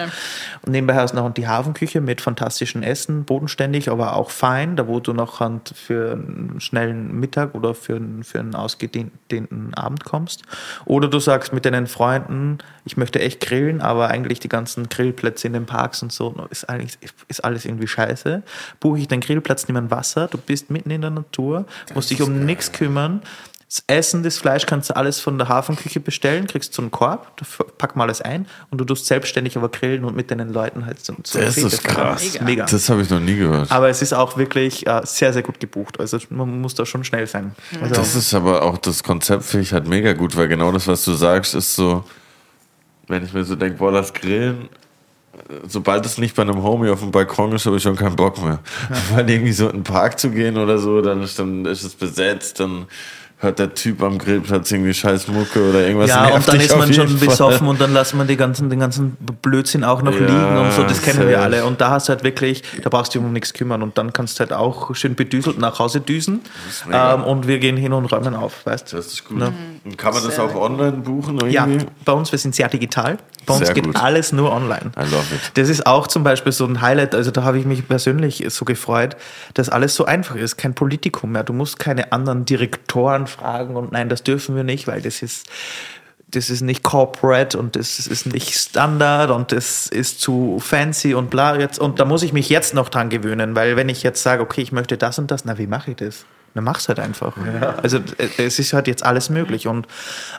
Und 0.63 0.73
nebenbei 0.73 0.95
hast 0.95 1.13
du 1.13 1.17
noch 1.17 1.33
die 1.33 1.47
Hafenküche 1.47 2.01
mit 2.01 2.21
fantastischen 2.21 2.83
Essen, 2.83 3.25
bodenständig, 3.25 3.91
aber 3.91 4.17
auch 4.17 4.31
fein, 4.31 4.77
da 4.77 4.87
wo 4.87 5.01
du 5.01 5.13
noch 5.13 5.41
für 5.75 6.19
einen 6.31 6.61
schnellen 6.61 7.19
Mittag 7.19 7.55
oder 7.55 7.75
für 7.75 7.97
einen, 7.97 8.25
für 8.25 8.41
einen 8.41 8.55
ausgedehnten 8.55 9.75
Abend 9.75 10.05
kommst. 10.05 10.43
Oder 10.85 11.09
du 11.09 11.19
sagst 11.19 11.53
mit 11.53 11.65
deinen 11.65 11.87
Freunden, 11.87 12.59
ich 12.85 12.97
möchte 12.97 13.21
echt 13.21 13.41
grillen, 13.41 13.81
aber 13.81 14.09
eigentlich 14.09 14.41
die 14.41 14.49
ganzen 14.49 14.89
Grillplätze 14.89 15.47
in 15.47 15.53
den 15.53 15.67
Parks 15.67 16.03
und 16.03 16.13
so 16.13 16.47
ist 16.51 16.69
eigentlich 16.69 16.99
ist 17.29 17.45
alles 17.45 17.65
irgendwie 17.65 17.89
scheiße. 17.89 18.43
Buche 18.81 18.99
ich 18.99 19.09
den 19.09 19.21
Grillplatz, 19.21 19.69
nimm 19.69 19.77
ein 19.77 19.91
Wasser, 19.91 20.29
du 20.29 20.39
bist 20.39 20.71
mitten 20.71 20.91
in 20.91 21.01
der 21.01 21.11
Natur, 21.11 21.67
musst 21.95 22.11
dich 22.11 22.23
um 22.23 22.45
nichts 22.45 22.73
kümmern. 22.73 23.23
Das 23.71 23.85
Essen, 23.87 24.25
das 24.25 24.37
Fleisch 24.37 24.67
kannst 24.67 24.91
du 24.91 24.97
alles 24.97 25.21
von 25.21 25.39
der 25.39 25.49
Hafenküche 25.49 26.01
bestellen, 26.01 26.49
kriegst 26.49 26.75
so 26.75 26.83
einen 26.83 26.91
Korb, 26.91 27.31
da 27.37 27.65
pack 27.79 27.95
mal 27.95 28.03
alles 28.03 28.21
ein 28.21 28.47
und 28.69 28.81
du 28.81 28.85
tust 28.85 29.07
selbstständig 29.07 29.57
aber 29.57 29.69
grillen 29.69 30.05
und 30.05 30.17
mit 30.17 30.29
deinen 30.33 30.53
Leuten 30.53 30.87
halt 30.87 31.05
so 31.05 31.15
so 31.23 31.39
Das 31.39 31.57
ist 31.57 31.85
krass. 31.85 32.41
Mega. 32.41 32.67
Das 32.67 32.89
habe 32.89 33.03
ich 33.03 33.11
noch 33.11 33.21
nie 33.21 33.37
gehört. 33.37 33.71
Aber 33.71 33.89
es 33.89 34.03
ist 34.03 34.13
auch 34.13 34.37
wirklich 34.37 34.89
äh, 34.89 35.03
sehr, 35.05 35.33
sehr 35.33 35.43
gut 35.43 35.61
gebucht. 35.61 36.01
Also 36.01 36.19
man 36.31 36.61
muss 36.61 36.75
da 36.75 36.85
schon 36.85 37.05
schnell 37.05 37.29
sein. 37.29 37.55
Also, 37.81 37.95
Das 37.95 38.17
ist 38.17 38.35
aber 38.35 38.63
auch 38.63 38.77
das 38.77 39.05
Konzept, 39.05 39.45
finde 39.45 39.63
ich 39.63 39.73
halt 39.73 39.87
mega 39.87 40.15
gut, 40.15 40.37
weil 40.37 40.49
genau 40.49 40.73
das, 40.73 40.89
was 40.89 41.05
du 41.05 41.13
sagst, 41.13 41.55
ist 41.55 41.77
so, 41.77 42.03
wenn 43.07 43.25
ich 43.25 43.33
mir 43.33 43.45
so 43.45 43.55
denke, 43.55 43.79
boah, 43.79 43.93
das 43.93 44.13
Grillen, 44.13 44.69
sobald 45.69 46.05
es 46.07 46.19
nicht 46.19 46.35
bei 46.35 46.43
einem 46.43 46.61
Homie 46.61 46.91
auf 46.91 47.01
dem 47.01 47.13
Balkon 47.13 47.53
ist, 47.53 47.67
habe 47.67 47.77
ich 47.77 47.85
schon 47.85 47.95
keinen 47.95 48.17
Bock 48.17 48.43
mehr. 48.43 48.59
Weil 49.15 49.31
irgendwie 49.31 49.53
so 49.53 49.69
in 49.69 49.79
den 49.79 49.85
Park 49.85 50.19
zu 50.19 50.31
gehen 50.31 50.57
oder 50.57 50.79
so, 50.79 51.01
dann 51.01 51.23
ist, 51.23 51.39
dann 51.39 51.67
ist 51.67 51.85
es 51.85 51.95
besetzt, 51.95 52.59
dann 52.59 52.87
hört 53.41 53.59
der 53.59 53.75
Typ 53.75 54.03
am 54.03 54.19
Grillplatz 54.19 54.71
irgendwie 54.71 54.93
scheiß 54.93 55.29
Mucke 55.29 55.71
oder 55.71 55.81
irgendwas. 55.81 56.11
ja, 56.11 56.27
nervt 56.27 56.37
und 56.37 56.49
dann 56.49 56.61
ist 56.61 56.77
man 56.77 56.93
schon 56.93 57.09
Fall. 57.09 57.29
besoffen 57.29 57.69
und 57.69 57.81
dann 57.81 57.95
lassen 57.95 58.19
wir 58.19 58.27
die 58.27 58.37
ganzen, 58.37 58.69
den 58.69 58.79
ganzen 58.79 59.17
Blödsinn 59.41 59.83
auch 59.83 60.03
noch 60.03 60.13
Ja, 60.13 60.19
liegen 60.21 60.59
und 60.59 60.73
so, 60.73 60.83
das 60.83 61.01
kennen 61.01 61.27
wir 61.27 61.41
alle. 61.41 61.65
Und 61.65 61.81
da 61.81 61.91
hast 61.91 62.09
du 62.09 62.13
halt 62.13 62.23
wirklich, 62.23 62.63
da 62.83 62.91
brauchst 62.91 63.15
du 63.15 63.19
dich 63.19 63.27
um 63.27 63.33
nichts 63.33 63.55
kümmern 63.55 63.83
und 63.83 63.97
dann 63.97 64.13
kannst 64.13 64.39
du 64.39 64.41
halt 64.41 64.53
auch 64.53 64.95
schön 64.95 65.15
bedüselt 65.15 65.59
nach 65.59 65.79
Hause 65.79 66.01
düsen 66.01 66.41
ähm, 66.93 67.25
und 67.25 67.47
wir 67.47 67.59
gehen 67.59 67.79
hin 67.79 67.95
und 67.95 68.07
räumen 68.13 68.35
auf, 68.35 68.67
weißt 68.67 68.93
du? 68.93 68.97
Das 68.97 69.07
ist 69.07 69.25
gut. 69.25 69.41
Und 69.41 69.55
kann 69.97 70.13
man 70.13 70.23
das 70.23 70.39
auch 70.39 70.55
online 70.55 70.99
buchen? 70.99 71.39
Ja, 71.51 71.67
Irgendwie? 71.67 71.87
bei 72.05 72.13
uns, 72.13 72.31
wir 72.33 72.39
sind 72.39 72.55
sehr 72.55 72.69
digital. 72.69 73.17
Bei 73.47 73.55
uns 73.55 73.65
Sehr 73.67 73.75
geht 73.75 73.85
gut. 73.85 73.97
alles 73.97 74.33
nur 74.33 74.53
online. 74.53 74.93
I 74.97 75.05
love 75.11 75.35
it. 75.35 75.53
Das 75.55 75.71
ist 75.71 75.87
auch 75.87 76.07
zum 76.07 76.23
Beispiel 76.23 76.53
so 76.53 76.67
ein 76.67 76.83
Highlight, 76.83 77.15
also 77.15 77.31
da 77.31 77.43
habe 77.45 77.59
ich 77.59 77.65
mich 77.65 77.89
persönlich 77.89 78.45
so 78.49 78.67
gefreut, 78.67 79.17
dass 79.55 79.71
alles 79.71 79.95
so 79.95 80.05
einfach 80.05 80.37
ist, 80.37 80.57
kein 80.59 80.75
Politikum 80.75 81.33
mehr. 81.33 81.45
Du 81.45 81.55
musst 81.55 81.79
keine 81.79 82.13
anderen 82.13 82.45
Direktoren 82.45 83.27
fragen 83.27 83.77
und 83.77 83.93
nein, 83.93 84.11
das 84.11 84.23
dürfen 84.23 84.55
wir 84.55 84.65
nicht, 84.65 84.87
weil 84.87 85.01
das 85.01 85.23
ist, 85.23 85.49
das 86.29 86.51
ist 86.51 86.61
nicht 86.61 86.83
corporate 86.83 87.59
und 87.59 87.75
das 87.77 87.99
ist 88.07 88.27
nicht 88.27 88.55
Standard 88.55 89.31
und 89.31 89.51
das 89.51 89.87
ist 89.87 90.21
zu 90.21 90.59
fancy 90.61 91.15
und 91.15 91.31
bla 91.31 91.59
jetzt. 91.59 91.79
Und 91.79 91.99
da 91.99 92.05
muss 92.05 92.23
ich 92.23 92.35
mich 92.35 92.51
jetzt 92.51 92.75
noch 92.75 92.91
dran 92.91 93.09
gewöhnen, 93.09 93.57
weil 93.57 93.77
wenn 93.77 93.89
ich 93.89 94.03
jetzt 94.03 94.23
sage, 94.23 94.43
okay, 94.43 94.61
ich 94.61 94.73
möchte 94.73 94.99
das 94.99 95.19
und 95.19 95.31
das, 95.31 95.47
na, 95.47 95.57
wie 95.57 95.67
mache 95.67 95.93
ich 95.93 95.97
das? 95.97 96.27
Dann 96.55 96.65
mach's 96.65 96.89
halt 96.89 96.99
einfach. 96.99 97.37
Also 97.83 97.99
äh, 97.99 98.29
es 98.39 98.59
ist 98.59 98.73
halt 98.73 98.87
jetzt 98.89 99.05
alles 99.05 99.31
möglich 99.31 99.67
und 99.69 99.87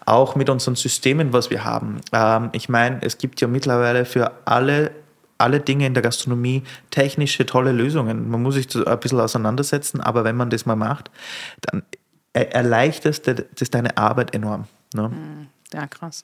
auch 0.06 0.36
mit 0.36 0.50
unseren 0.50 0.76
Systemen, 0.76 1.32
was 1.34 1.50
wir 1.50 1.64
haben. 1.64 2.02
Ähm, 2.12 2.50
ich 2.52 2.68
meine, 2.70 3.00
es 3.02 3.18
gibt 3.18 3.40
ja 3.42 3.48
mittlerweile 3.48 4.06
für 4.06 4.32
alle 4.46 4.92
alle 5.38 5.60
Dinge 5.60 5.88
in 5.88 5.96
der 5.96 6.04
Gastronomie 6.04 6.62
technische 6.92 7.48
tolle 7.48 7.72
Lösungen. 7.72 8.30
Man 8.30 8.44
muss 8.44 8.54
sich 8.54 8.68
ein 8.76 9.00
bisschen 9.00 9.20
auseinandersetzen, 9.20 10.00
aber 10.00 10.24
wenn 10.24 10.36
man 10.36 10.52
das 10.52 10.68
mal 10.68 10.76
macht, 10.76 11.10
dann 11.62 11.82
er- 12.34 12.54
erleichtert 12.54 13.46
das 13.60 13.72
deine 13.72 13.98
Arbeit 13.98 14.36
enorm. 14.36 14.66
Ne? 14.94 15.12
Ja, 15.74 15.88
krass. 15.88 16.24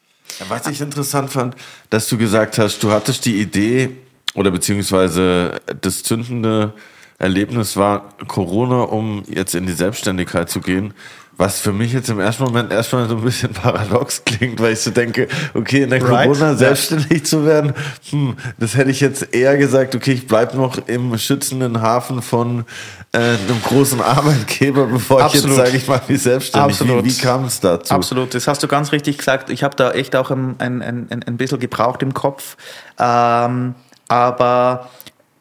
Was 0.49 0.67
ich 0.67 0.81
interessant 0.81 1.31
fand, 1.31 1.55
dass 1.89 2.07
du 2.09 2.17
gesagt 2.19 2.59
hast, 2.59 2.83
du 2.83 2.91
hattest 2.91 3.25
die 3.25 3.41
Idee 3.41 3.97
oder 4.35 4.51
beziehungsweise 4.51 5.61
das 5.81 6.03
zündende 6.03 6.73
Erlebnis 7.19 7.75
war 7.75 8.09
Corona, 8.27 8.83
um 8.83 9.23
jetzt 9.27 9.55
in 9.55 9.65
die 9.65 9.73
Selbstständigkeit 9.73 10.49
zu 10.49 10.61
gehen. 10.61 10.93
Was 11.39 11.59
für 11.59 11.71
mich 11.71 11.93
jetzt 11.93 12.09
im 12.09 12.19
ersten 12.19 12.43
Moment 12.43 12.71
erstmal 12.71 13.07
so 13.07 13.17
ein 13.17 13.21
bisschen 13.23 13.53
paradox 13.53 14.23
klingt, 14.25 14.59
weil 14.59 14.73
ich 14.73 14.79
so 14.79 14.89
denke, 14.89 15.27
okay, 15.53 15.83
in 15.83 15.91
der 15.91 16.01
Right. 16.01 16.27
Corona 16.27 16.55
selbstständig 16.55 17.25
zu 17.25 17.45
werden, 17.45 17.73
hm, 18.09 18.35
das 18.57 18.75
hätte 18.75 18.89
ich 18.89 19.01
jetzt 19.01 19.35
eher 19.35 19.55
gesagt, 19.55 19.95
okay, 19.95 20.13
ich 20.13 20.25
bleib 20.25 20.55
noch 20.55 20.87
im 20.87 21.15
schützenden 21.19 21.81
Hafen 21.81 22.23
von 22.23 22.65
äh, 23.11 23.19
einem 23.19 23.61
großen 23.63 24.01
Arbeitgeber, 24.01 24.87
bevor 24.87 25.19
ich 25.19 25.25
Absolut. 25.25 25.57
jetzt 25.57 25.65
sage, 25.65 25.77
ich 25.77 25.87
mache 25.87 26.11
mich 26.11 26.21
selbstständig. 26.23 26.79
Absolut. 26.79 27.05
Wie, 27.05 27.09
wie 27.09 27.21
kam 27.21 27.45
es 27.45 27.59
dazu? 27.59 27.93
Absolut, 27.93 28.33
das 28.33 28.47
hast 28.47 28.63
du 28.63 28.67
ganz 28.67 28.91
richtig 28.91 29.19
gesagt. 29.19 29.51
Ich 29.51 29.63
habe 29.63 29.75
da 29.75 29.91
echt 29.91 30.15
auch 30.15 30.31
ein, 30.31 30.55
ein, 30.57 30.81
ein, 30.81 31.07
ein 31.23 31.37
bisschen 31.37 31.59
gebraucht 31.59 32.01
im 32.01 32.15
Kopf. 32.15 32.57
Ähm, 32.97 33.75
aber 34.07 34.89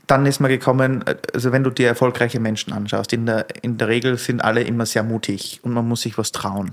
dann 0.06 0.26
ist 0.26 0.40
mir 0.40 0.48
gekommen, 0.48 1.04
also 1.34 1.52
wenn 1.52 1.64
du 1.64 1.70
dir 1.70 1.88
erfolgreiche 1.88 2.40
Menschen 2.40 2.72
anschaust, 2.72 3.12
in 3.12 3.26
der, 3.26 3.46
in 3.62 3.76
der 3.76 3.88
Regel 3.88 4.18
sind 4.18 4.40
alle 4.40 4.62
immer 4.62 4.86
sehr 4.86 5.02
mutig 5.02 5.60
und 5.62 5.72
man 5.72 5.86
muss 5.86 6.02
sich 6.02 6.16
was 6.16 6.32
trauen. 6.32 6.72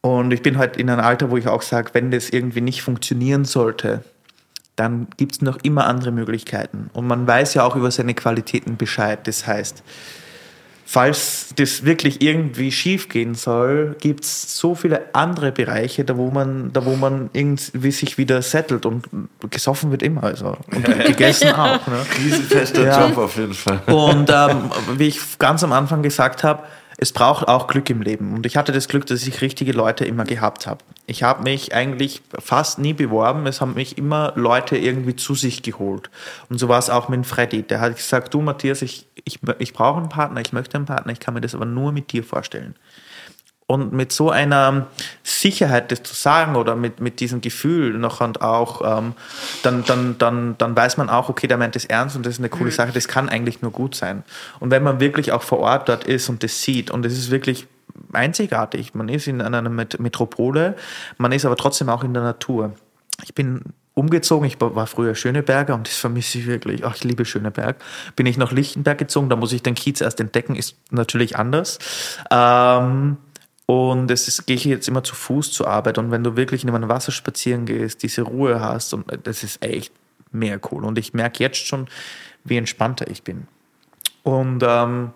Und 0.00 0.32
ich 0.32 0.42
bin 0.42 0.58
halt 0.58 0.76
in 0.76 0.90
einem 0.90 1.04
Alter, 1.04 1.30
wo 1.30 1.36
ich 1.36 1.48
auch 1.48 1.62
sage, 1.62 1.90
wenn 1.94 2.10
das 2.10 2.30
irgendwie 2.30 2.60
nicht 2.60 2.82
funktionieren 2.82 3.44
sollte, 3.44 4.04
dann 4.76 5.06
gibt 5.16 5.32
es 5.32 5.42
noch 5.42 5.58
immer 5.62 5.86
andere 5.86 6.10
Möglichkeiten. 6.10 6.90
Und 6.92 7.06
man 7.06 7.26
weiß 7.26 7.54
ja 7.54 7.64
auch 7.64 7.76
über 7.76 7.90
seine 7.90 8.14
Qualitäten 8.14 8.76
Bescheid. 8.76 9.26
Das 9.26 9.46
heißt, 9.46 9.82
falls 10.84 11.48
das 11.56 11.84
wirklich 11.84 12.22
irgendwie 12.22 12.70
schief 12.70 13.08
gehen 13.08 13.34
soll, 13.34 13.96
gibt 14.00 14.24
es 14.24 14.58
so 14.58 14.74
viele 14.74 15.14
andere 15.14 15.50
Bereiche, 15.52 16.04
da 16.04 16.16
wo 16.16 16.30
man, 16.30 16.72
da 16.72 16.84
wo 16.84 16.94
man 16.96 17.30
irgendwie 17.32 17.90
sich 17.90 18.18
wieder 18.18 18.42
settelt 18.42 18.86
und 18.86 19.06
gesoffen 19.50 19.90
wird 19.90 20.02
immer, 20.02 20.24
also 20.24 20.56
und 20.70 20.84
gegessen 21.06 21.52
auch. 21.52 21.86
Ne? 21.86 22.04
Riesenfester 22.18 22.84
Ja. 22.84 23.08
Job 23.08 23.18
auf 23.18 23.36
jeden 23.36 23.54
Fall. 23.54 23.80
Und 23.86 24.30
ähm, 24.30 24.70
wie 24.96 25.08
ich 25.08 25.38
ganz 25.38 25.64
am 25.64 25.72
Anfang 25.72 26.02
gesagt 26.02 26.44
habe, 26.44 26.62
es 26.96 27.12
braucht 27.12 27.48
auch 27.48 27.66
Glück 27.66 27.90
im 27.90 28.02
Leben. 28.02 28.34
Und 28.34 28.46
ich 28.46 28.56
hatte 28.56 28.72
das 28.72 28.88
Glück, 28.88 29.06
dass 29.06 29.26
ich 29.26 29.40
richtige 29.40 29.72
Leute 29.72 30.04
immer 30.04 30.24
gehabt 30.24 30.66
habe. 30.66 30.78
Ich 31.06 31.22
habe 31.22 31.42
mich 31.42 31.74
eigentlich 31.74 32.22
fast 32.38 32.78
nie 32.78 32.94
beworben. 32.94 33.46
Es 33.46 33.60
haben 33.60 33.74
mich 33.74 33.98
immer 33.98 34.32
Leute 34.36 34.76
irgendwie 34.76 35.16
zu 35.16 35.34
sich 35.34 35.62
geholt. 35.62 36.10
Und 36.48 36.58
so 36.58 36.68
war 36.68 36.78
es 36.78 36.88
auch 36.88 37.08
mit 37.08 37.26
Freddy. 37.26 37.62
Der 37.62 37.80
hat 37.80 37.96
gesagt, 37.96 38.32
du 38.32 38.40
Matthias, 38.40 38.80
ich, 38.80 39.06
ich, 39.24 39.40
ich 39.58 39.74
brauche 39.74 39.98
einen 39.98 40.08
Partner, 40.08 40.40
ich 40.40 40.52
möchte 40.52 40.76
einen 40.76 40.86
Partner, 40.86 41.12
ich 41.12 41.20
kann 41.20 41.34
mir 41.34 41.42
das 41.42 41.54
aber 41.54 41.66
nur 41.66 41.92
mit 41.92 42.12
dir 42.12 42.24
vorstellen. 42.24 42.74
Und 43.66 43.94
mit 43.94 44.12
so 44.12 44.30
einer 44.30 44.88
Sicherheit, 45.22 45.90
das 45.90 46.02
zu 46.02 46.14
sagen 46.14 46.54
oder 46.54 46.76
mit, 46.76 47.00
mit 47.00 47.20
diesem 47.20 47.40
Gefühl 47.40 47.94
noch 47.94 48.20
und 48.20 48.42
auch, 48.42 48.98
ähm, 48.98 49.14
dann, 49.62 49.84
dann, 49.84 50.18
dann, 50.18 50.58
dann 50.58 50.76
weiß 50.76 50.98
man 50.98 51.08
auch, 51.08 51.30
okay, 51.30 51.46
der 51.46 51.56
meint 51.56 51.74
das 51.74 51.86
ernst 51.86 52.14
und 52.14 52.26
das 52.26 52.34
ist 52.34 52.40
eine 52.40 52.50
coole 52.50 52.70
Sache, 52.70 52.92
das 52.92 53.08
kann 53.08 53.30
eigentlich 53.30 53.62
nur 53.62 53.72
gut 53.72 53.94
sein. 53.94 54.22
Und 54.60 54.70
wenn 54.70 54.82
man 54.82 55.00
wirklich 55.00 55.32
auch 55.32 55.42
vor 55.42 55.60
Ort 55.60 55.88
dort 55.88 56.04
ist 56.04 56.28
und 56.28 56.42
das 56.42 56.60
sieht 56.60 56.90
und 56.90 57.06
es 57.06 57.14
ist 57.14 57.30
wirklich 57.30 57.66
einzigartig, 58.16 58.94
man 58.94 59.08
ist 59.08 59.26
in 59.26 59.40
einer 59.40 59.68
Met- 59.68 60.00
Metropole, 60.00 60.76
man 61.18 61.32
ist 61.32 61.44
aber 61.44 61.56
trotzdem 61.56 61.88
auch 61.88 62.04
in 62.04 62.14
der 62.14 62.22
Natur. 62.22 62.72
Ich 63.22 63.34
bin 63.34 63.62
umgezogen, 63.94 64.46
ich 64.46 64.60
war 64.60 64.86
früher 64.86 65.14
Schöneberger 65.14 65.74
und 65.74 65.86
das 65.86 65.96
vermisse 65.96 66.38
ich 66.38 66.46
wirklich. 66.46 66.84
Ach, 66.84 66.96
ich 66.96 67.04
liebe 67.04 67.24
Schöneberg. 67.24 67.76
Bin 68.16 68.26
ich 68.26 68.36
nach 68.36 68.50
Lichtenberg 68.50 68.98
gezogen, 68.98 69.28
da 69.28 69.36
muss 69.36 69.52
ich 69.52 69.62
den 69.62 69.74
Kiez 69.74 70.00
erst 70.00 70.18
entdecken, 70.20 70.56
ist 70.56 70.76
natürlich 70.90 71.36
anders. 71.36 71.78
Ähm, 72.30 73.18
und 73.66 74.10
es 74.10 74.28
ist, 74.28 74.46
gehe 74.46 74.56
ich 74.56 74.64
jetzt 74.64 74.88
immer 74.88 75.04
zu 75.04 75.14
Fuß 75.14 75.52
zur 75.52 75.68
Arbeit 75.68 75.96
und 75.98 76.10
wenn 76.10 76.24
du 76.24 76.36
wirklich 76.36 76.64
in 76.64 76.70
einem 76.70 76.88
Wasser 76.88 77.12
spazieren 77.12 77.66
gehst, 77.66 78.02
diese 78.02 78.22
Ruhe 78.22 78.60
hast 78.60 78.92
und 78.94 79.06
das 79.22 79.42
ist 79.42 79.64
echt 79.64 79.92
mehr 80.32 80.60
cool. 80.70 80.84
Und 80.84 80.98
ich 80.98 81.14
merke 81.14 81.42
jetzt 81.42 81.64
schon, 81.64 81.86
wie 82.42 82.56
entspannter 82.56 83.08
ich 83.08 83.22
bin. 83.22 83.46
Und 84.24 84.62
ähm, 84.66 85.12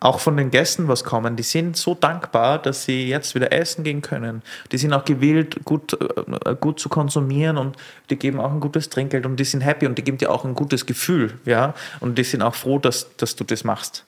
auch 0.00 0.20
von 0.20 0.36
den 0.36 0.50
Gästen 0.50 0.86
was 0.86 1.02
kommen, 1.02 1.34
die 1.36 1.42
sind 1.42 1.76
so 1.76 1.94
dankbar, 1.94 2.60
dass 2.60 2.84
sie 2.84 3.08
jetzt 3.08 3.34
wieder 3.34 3.52
essen 3.52 3.82
gehen 3.82 4.00
können. 4.00 4.42
Die 4.70 4.78
sind 4.78 4.92
auch 4.92 5.04
gewillt, 5.04 5.64
gut, 5.64 5.98
äh, 6.44 6.54
gut 6.54 6.78
zu 6.78 6.88
konsumieren 6.88 7.56
und 7.56 7.76
die 8.10 8.16
geben 8.16 8.38
auch 8.38 8.52
ein 8.52 8.60
gutes 8.60 8.90
Trinkgeld 8.90 9.26
und 9.26 9.36
die 9.36 9.44
sind 9.44 9.60
happy 9.60 9.86
und 9.86 9.98
die 9.98 10.04
geben 10.04 10.18
dir 10.18 10.30
auch 10.30 10.44
ein 10.44 10.54
gutes 10.54 10.86
Gefühl, 10.86 11.34
ja. 11.44 11.74
Und 12.00 12.18
die 12.18 12.24
sind 12.24 12.42
auch 12.42 12.54
froh, 12.54 12.78
dass, 12.78 13.16
dass 13.16 13.34
du 13.34 13.44
das 13.44 13.64
machst. 13.64 14.04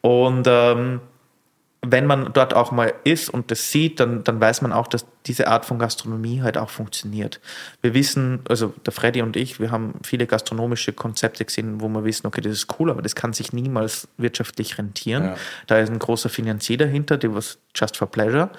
Und 0.00 0.46
ähm, 0.48 1.00
wenn 1.82 2.06
man 2.06 2.32
dort 2.32 2.54
auch 2.54 2.72
mal 2.72 2.94
ist 3.04 3.28
und 3.28 3.50
das 3.50 3.70
sieht, 3.70 4.00
dann, 4.00 4.24
dann 4.24 4.40
weiß 4.40 4.62
man 4.62 4.72
auch, 4.72 4.88
dass 4.88 5.06
diese 5.26 5.48
Art 5.48 5.64
von 5.64 5.78
Gastronomie 5.78 6.42
halt 6.42 6.58
auch 6.58 6.70
funktioniert. 6.70 7.40
Wir 7.80 7.94
wissen, 7.94 8.40
also 8.48 8.72
der 8.84 8.92
Freddy 8.92 9.22
und 9.22 9.36
ich, 9.36 9.60
wir 9.60 9.70
haben 9.70 9.94
viele 10.02 10.26
gastronomische 10.26 10.92
Konzepte 10.92 11.44
gesehen, 11.44 11.80
wo 11.80 11.88
wir 11.88 12.04
wissen, 12.04 12.26
okay, 12.26 12.40
das 12.40 12.52
ist 12.52 12.80
cool, 12.80 12.90
aber 12.90 13.02
das 13.02 13.14
kann 13.14 13.32
sich 13.32 13.52
niemals 13.52 14.08
wirtschaftlich 14.16 14.78
rentieren. 14.78 15.24
Ja. 15.24 15.36
Da 15.66 15.78
ist 15.78 15.90
ein 15.90 15.98
großer 15.98 16.28
Finanzier 16.28 16.78
dahinter, 16.78 17.18
die 17.18 17.32
was 17.32 17.58
just 17.74 17.96
for 17.96 18.10
pleasure. 18.10 18.50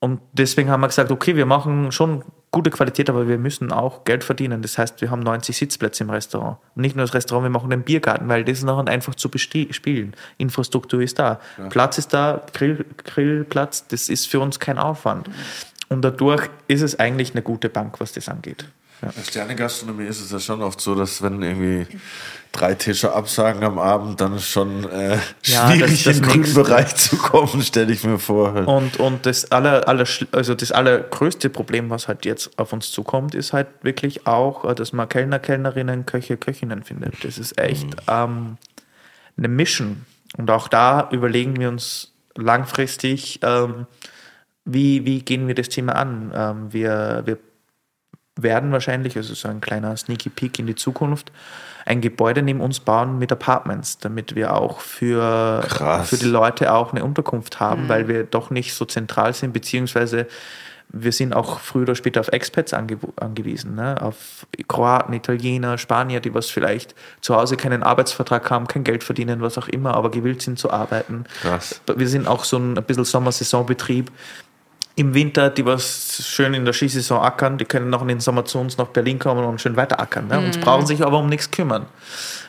Und 0.00 0.20
deswegen 0.32 0.70
haben 0.70 0.80
wir 0.80 0.88
gesagt, 0.88 1.12
okay, 1.12 1.36
wir 1.36 1.46
machen 1.46 1.92
schon 1.92 2.24
gute 2.52 2.70
Qualität, 2.70 3.08
aber 3.08 3.26
wir 3.28 3.38
müssen 3.38 3.72
auch 3.72 4.04
Geld 4.04 4.22
verdienen. 4.22 4.60
Das 4.60 4.76
heißt, 4.76 5.00
wir 5.00 5.10
haben 5.10 5.20
90 5.20 5.56
Sitzplätze 5.56 6.04
im 6.04 6.10
Restaurant. 6.10 6.58
Und 6.76 6.82
nicht 6.82 6.94
nur 6.94 7.04
das 7.06 7.14
Restaurant, 7.14 7.44
wir 7.46 7.50
machen 7.50 7.70
den 7.70 7.82
Biergarten, 7.82 8.28
weil 8.28 8.44
das 8.44 8.58
ist 8.58 8.64
noch 8.64 8.84
einfach 8.86 9.14
zu 9.14 9.28
besti- 9.28 9.72
spielen. 9.72 10.14
Infrastruktur 10.36 11.00
ist 11.00 11.18
da. 11.18 11.40
Platz 11.70 11.96
ist 11.98 12.12
da, 12.12 12.44
Grill, 12.52 12.84
Grillplatz, 12.98 13.86
das 13.88 14.08
ist 14.10 14.28
für 14.28 14.38
uns 14.40 14.60
kein 14.60 14.78
Aufwand. 14.78 15.30
Und 15.88 16.02
dadurch 16.02 16.48
ist 16.68 16.82
es 16.82 16.98
eigentlich 16.98 17.32
eine 17.32 17.42
gute 17.42 17.68
Bank, 17.70 18.00
was 18.00 18.12
das 18.12 18.28
angeht. 18.28 18.66
Ja. 19.02 19.08
In 19.08 19.14
der 19.16 19.22
Sternegastronomie 19.24 20.04
ist 20.04 20.20
es 20.20 20.30
ja 20.30 20.38
schon 20.38 20.62
oft 20.62 20.80
so, 20.80 20.94
dass 20.94 21.20
wenn 21.22 21.42
irgendwie 21.42 21.86
drei 22.52 22.74
Tische 22.74 23.12
absagen 23.12 23.64
am 23.64 23.78
Abend, 23.78 24.20
dann 24.20 24.34
ist 24.36 24.46
schon 24.48 24.88
äh, 24.90 25.16
Ja, 25.44 25.68
schwierig 25.70 26.04
das- 26.04 26.04
das 26.04 26.16
in 26.18 26.22
den 26.28 26.40
nächste- 26.42 26.62
Bereich 26.62 26.94
zu 26.94 27.16
kommen, 27.16 27.62
stelle 27.62 27.92
ich 27.92 28.04
mir 28.04 28.18
vor. 28.18 28.54
Und, 28.68 28.98
und 29.00 29.26
das, 29.26 29.50
aller, 29.50 29.88
aller, 29.88 30.06
also 30.32 30.54
das 30.54 30.70
allergrößte 30.70 31.50
Problem, 31.50 31.90
was 31.90 32.08
halt 32.08 32.24
jetzt 32.24 32.58
auf 32.58 32.72
uns 32.72 32.90
zukommt, 32.92 33.34
ist 33.34 33.52
halt 33.52 33.68
wirklich 33.82 34.26
auch, 34.26 34.64
äh, 34.70 34.74
dass 34.74 34.92
man 34.92 35.08
Kellner, 35.08 35.38
Kellnerinnen, 35.38 36.06
Köche, 36.06 36.36
Köchinnen 36.36 36.82
findet. 36.84 37.24
Das 37.24 37.38
ist 37.38 37.58
echt 37.60 37.88
ähm, 38.08 38.56
eine 39.36 39.48
Mission. 39.48 40.04
Und 40.36 40.50
auch 40.50 40.68
da 40.68 41.08
überlegen 41.10 41.58
wir 41.58 41.68
uns 41.68 42.12
langfristig, 42.36 43.40
ähm, 43.42 43.86
wie, 44.64 45.04
wie 45.04 45.22
gehen 45.22 45.48
wir 45.48 45.54
das 45.54 45.68
Thema 45.70 45.94
an. 45.96 46.32
Ähm, 46.34 46.72
wir, 46.72 47.22
wir 47.24 47.38
werden 48.36 48.72
wahrscheinlich, 48.72 49.16
also 49.16 49.34
so 49.34 49.48
ein 49.48 49.60
kleiner 49.60 49.96
Sneaky 49.96 50.30
Peek 50.30 50.58
in 50.58 50.66
die 50.66 50.74
Zukunft, 50.74 51.32
ein 51.84 52.00
Gebäude 52.00 52.42
neben 52.42 52.60
uns 52.60 52.80
bauen 52.80 53.18
mit 53.18 53.32
Apartments, 53.32 53.98
damit 53.98 54.34
wir 54.34 54.54
auch 54.54 54.80
für, 54.80 55.64
Krass. 55.68 56.08
für 56.08 56.16
die 56.16 56.26
Leute 56.26 56.72
auch 56.72 56.92
eine 56.92 57.04
Unterkunft 57.04 57.60
haben, 57.60 57.88
weil 57.88 58.08
wir 58.08 58.24
doch 58.24 58.50
nicht 58.50 58.74
so 58.74 58.84
zentral 58.84 59.34
sind, 59.34 59.52
beziehungsweise 59.52 60.26
wir 60.94 61.12
sind 61.12 61.34
auch 61.34 61.58
früher 61.58 61.82
oder 61.82 61.94
später 61.94 62.20
auf 62.20 62.28
Expats 62.28 62.74
ange 62.74 62.98
angewiesen, 63.16 63.74
ne? 63.74 64.00
auf 64.00 64.46
Kroaten, 64.68 65.14
Italiener, 65.14 65.78
Spanier, 65.78 66.20
die 66.20 66.34
was 66.34 66.50
vielleicht 66.50 66.94
zu 67.22 67.34
Hause 67.34 67.56
keinen 67.56 67.82
Arbeitsvertrag 67.82 68.50
haben, 68.50 68.66
kein 68.66 68.84
Geld 68.84 69.02
verdienen, 69.02 69.40
was 69.40 69.56
auch 69.56 69.68
immer, 69.68 69.94
aber 69.94 70.10
gewillt 70.10 70.42
sind 70.42 70.58
zu 70.58 70.70
arbeiten. 70.70 71.24
Krass. 71.40 71.80
Wir 71.96 72.08
sind 72.08 72.28
auch 72.28 72.44
so 72.44 72.58
ein, 72.58 72.76
ein 72.76 72.84
bisschen 72.84 73.04
Sommersaisonbetrieb. 73.04 74.12
Im 74.94 75.14
Winter, 75.14 75.48
die 75.48 75.64
was 75.64 76.22
schön 76.26 76.52
in 76.52 76.64
der 76.66 76.74
Skisaison 76.74 77.22
ackern, 77.22 77.56
die 77.56 77.64
können 77.64 77.88
noch 77.88 78.02
in 78.02 78.08
den 78.08 78.20
Sommer 78.20 78.44
zu 78.44 78.58
uns 78.58 78.76
nach 78.76 78.88
Berlin 78.88 79.18
kommen 79.18 79.44
und 79.44 79.60
schön 79.60 79.74
weiter 79.76 79.98
ackern. 79.98 80.28
Ne? 80.28 80.38
Und 80.38 80.60
brauchen 80.60 80.86
sich 80.86 81.02
aber 81.02 81.18
um 81.18 81.28
nichts 81.28 81.50
kümmern. 81.50 81.86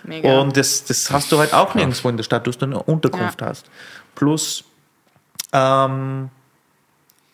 Mega. 0.04 0.40
Und 0.42 0.58
das, 0.58 0.84
das 0.84 1.10
hast 1.10 1.32
du 1.32 1.40
halt 1.40 1.54
auch 1.54 1.74
nirgendwo 1.74 2.10
in 2.10 2.18
der 2.18 2.24
Stadt, 2.24 2.46
dass 2.46 2.58
du 2.58 2.66
eine 2.66 2.84
Unterkunft 2.84 3.40
Ja. 3.40 3.48
hast. 3.48 3.68
Plus, 4.16 4.66
ähm, 5.54 6.30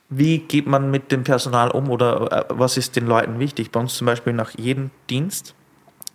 wie 0.10 0.40
geht 0.40 0.68
man 0.68 0.92
mit 0.92 1.12
dem 1.12 1.24
Personal 1.24 1.72
um 1.72 1.90
oder 1.90 2.32
äh, 2.32 2.46
was 2.50 2.78
ist 2.78 2.96
den 2.96 3.08
Leuten 3.08 3.40
wichtig? 3.40 3.72
Bei 3.72 3.80
uns 3.80 3.96
zum 3.96 4.06
Beispiel 4.06 4.34
nach 4.34 4.52
jedem 4.58 4.92
Dienst 5.10 5.56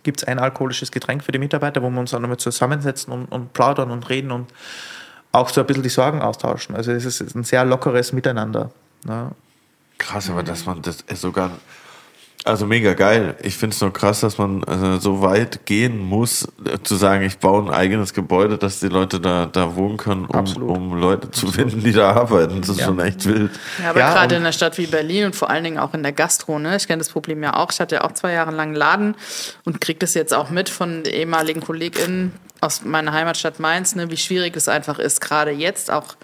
gibt 0.03 0.21
es 0.21 0.23
ein 0.27 0.39
alkoholisches 0.39 0.91
Getränk 0.91 1.23
für 1.23 1.31
die 1.31 1.39
Mitarbeiter, 1.39 1.81
wo 1.81 1.89
wir 1.89 1.99
uns 1.99 2.11
dann 2.11 2.23
einmal 2.23 2.37
zusammensetzen 2.37 3.11
und, 3.11 3.25
und 3.25 3.53
plaudern 3.53 3.91
und 3.91 4.07
reden 4.09 4.31
und 4.31 4.53
auch 5.31 5.49
so 5.49 5.61
ein 5.61 5.67
bisschen 5.67 5.83
die 5.83 5.89
Sorgen 5.89 6.21
austauschen. 6.21 6.75
Also 6.75 6.91
es 6.91 7.05
ist 7.05 7.35
ein 7.35 7.43
sehr 7.43 7.65
lockeres 7.65 8.13
Miteinander. 8.13 8.71
Ne? 9.05 9.31
Krass, 9.97 10.29
aber 10.29 10.43
dass 10.43 10.65
man 10.65 10.81
das 10.81 10.97
ist 11.07 11.21
sogar. 11.21 11.51
Also 12.43 12.67
mega 12.67 12.93
geil. 12.93 13.35
Ich 13.41 13.57
finde 13.57 13.73
es 13.73 13.81
nur 13.81 13.91
krass, 13.91 14.19
dass 14.19 14.37
man 14.37 14.63
also 14.65 14.99
so 14.99 15.21
weit 15.23 15.65
gehen 15.65 15.97
muss, 15.97 16.47
äh, 16.63 16.77
zu 16.83 16.93
sagen, 16.95 17.23
ich 17.23 17.39
baue 17.39 17.63
ein 17.63 17.73
eigenes 17.73 18.13
Gebäude, 18.13 18.59
dass 18.59 18.79
die 18.79 18.87
Leute 18.87 19.19
da, 19.19 19.47
da 19.47 19.75
wohnen 19.75 19.97
können, 19.97 20.25
um, 20.25 20.45
um 20.61 20.93
Leute 20.99 21.31
zu 21.31 21.47
finden, 21.51 21.83
die 21.83 21.91
da 21.91 22.11
arbeiten. 22.11 22.61
Das 22.61 22.69
ist 22.69 22.81
Ja. 22.81 22.85
schon 22.85 22.99
echt 22.99 23.25
wild. 23.25 23.49
Ja, 23.81 23.89
aber 23.89 23.99
Ja, 23.99 24.13
gerade 24.13 24.35
in 24.35 24.41
einer 24.41 24.51
Stadt 24.51 24.77
wie 24.77 24.85
Berlin 24.85 25.25
und 25.25 25.35
vor 25.35 25.49
allen 25.49 25.63
Dingen 25.63 25.79
auch 25.79 25.95
in 25.95 26.03
der 26.03 26.11
Gastro, 26.11 26.59
ne? 26.59 26.75
Ich 26.75 26.85
kenne 26.85 26.99
das 26.99 27.09
Problem 27.09 27.41
ja 27.41 27.55
auch. 27.55 27.71
Ich 27.71 27.79
hatte 27.79 27.95
ja 27.95 28.03
auch 28.03 28.11
zwei 28.11 28.33
Jahre 28.33 28.51
lang 28.51 28.67
einen 28.67 28.75
Laden 28.75 29.15
und 29.63 29.81
kriege 29.81 29.97
das 29.97 30.13
jetzt 30.13 30.31
auch 30.31 30.51
mit 30.51 30.69
von 30.69 31.03
ehemaligen 31.05 31.61
KollegInnen 31.61 32.31
aus 32.61 32.83
meiner 32.85 33.11
Heimatstadt 33.11 33.59
Mainz, 33.59 33.95
ne? 33.95 34.11
wie 34.11 34.17
schwierig 34.17 34.55
es 34.55 34.67
einfach 34.67 34.99
ist, 34.99 35.19
gerade 35.19 35.49
jetzt 35.49 35.89
auch 35.89 36.15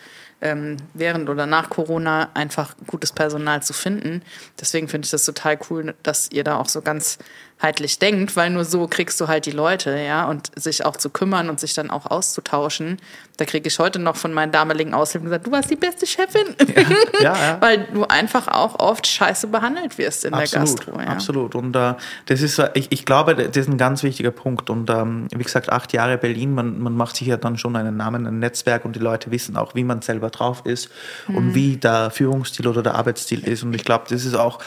ähm, 0.41 0.77
während 0.93 1.29
oder 1.29 1.45
nach 1.45 1.69
Corona 1.69 2.29
einfach 2.33 2.75
gutes 2.87 3.11
Personal 3.11 3.63
zu 3.63 3.73
finden. 3.73 4.21
Deswegen 4.59 4.87
finde 4.87 5.05
ich 5.05 5.11
das 5.11 5.25
total 5.25 5.57
cool, 5.69 5.93
dass 6.03 6.29
ihr 6.31 6.43
da 6.43 6.57
auch 6.57 6.67
so 6.67 6.81
ganz 6.81 7.19
heitlich 7.61 7.99
denkt, 7.99 8.35
weil 8.35 8.49
nur 8.49 8.65
so 8.65 8.87
kriegst 8.87 9.19
du 9.21 9.27
halt 9.27 9.45
die 9.45 9.51
Leute, 9.51 9.97
ja, 9.99 10.25
und 10.25 10.51
sich 10.55 10.85
auch 10.85 10.97
zu 10.97 11.09
kümmern 11.09 11.49
und 11.49 11.59
sich 11.59 11.73
dann 11.73 11.89
auch 11.89 12.05
auszutauschen. 12.05 12.97
Da 13.37 13.45
kriege 13.45 13.67
ich 13.67 13.79
heute 13.79 13.97
noch 13.97 14.15
von 14.15 14.33
meinen 14.33 14.51
damaligen 14.51 14.93
Aushilfen 14.93 15.25
gesagt, 15.25 15.47
du 15.47 15.51
warst 15.51 15.69
die 15.71 15.75
beste 15.75 16.05
Chefin. 16.05 16.55
Ja, 16.75 17.21
ja, 17.21 17.35
ja. 17.35 17.57
weil 17.61 17.87
du 17.93 18.03
einfach 18.05 18.47
auch 18.47 18.79
oft 18.79 19.07
scheiße 19.07 19.47
behandelt 19.47 19.97
wirst 19.97 20.25
in 20.25 20.33
absolut, 20.33 20.53
der 20.53 20.59
Gastro. 20.59 20.99
Ja. 20.99 21.07
Absolut. 21.07 21.55
Und 21.55 21.75
äh, 21.75 21.93
das 22.27 22.41
ist, 22.41 22.59
äh, 22.59 22.69
ich, 22.75 22.91
ich 22.91 23.05
glaube, 23.05 23.35
das 23.35 23.55
ist 23.57 23.69
ein 23.69 23.77
ganz 23.77 24.03
wichtiger 24.03 24.31
Punkt. 24.31 24.69
Und 24.69 24.89
ähm, 24.89 25.27
wie 25.33 25.43
gesagt, 25.43 25.71
acht 25.71 25.93
Jahre 25.93 26.17
Berlin, 26.17 26.53
man, 26.53 26.79
man 26.79 26.95
macht 26.95 27.15
sich 27.15 27.27
ja 27.27 27.37
dann 27.37 27.57
schon 27.57 27.75
einen 27.75 27.97
Namen, 27.97 28.27
ein 28.27 28.39
Netzwerk 28.39 28.85
und 28.85 28.95
die 28.95 28.99
Leute 28.99 29.31
wissen 29.31 29.57
auch, 29.57 29.73
wie 29.75 29.83
man 29.83 30.01
selber 30.01 30.29
drauf 30.29 30.61
ist 30.65 30.89
Mhm. 31.27 31.35
und 31.35 31.55
wie 31.55 31.77
der 31.77 32.11
Führungsstil 32.11 32.67
oder 32.67 32.83
der 32.83 32.95
Arbeitsstil 32.95 33.47
ist. 33.47 33.63
Und 33.63 33.73
ich 33.73 33.83
glaube, 33.83 34.05
das 34.09 34.25
ist 34.25 34.35
auch 34.35 34.59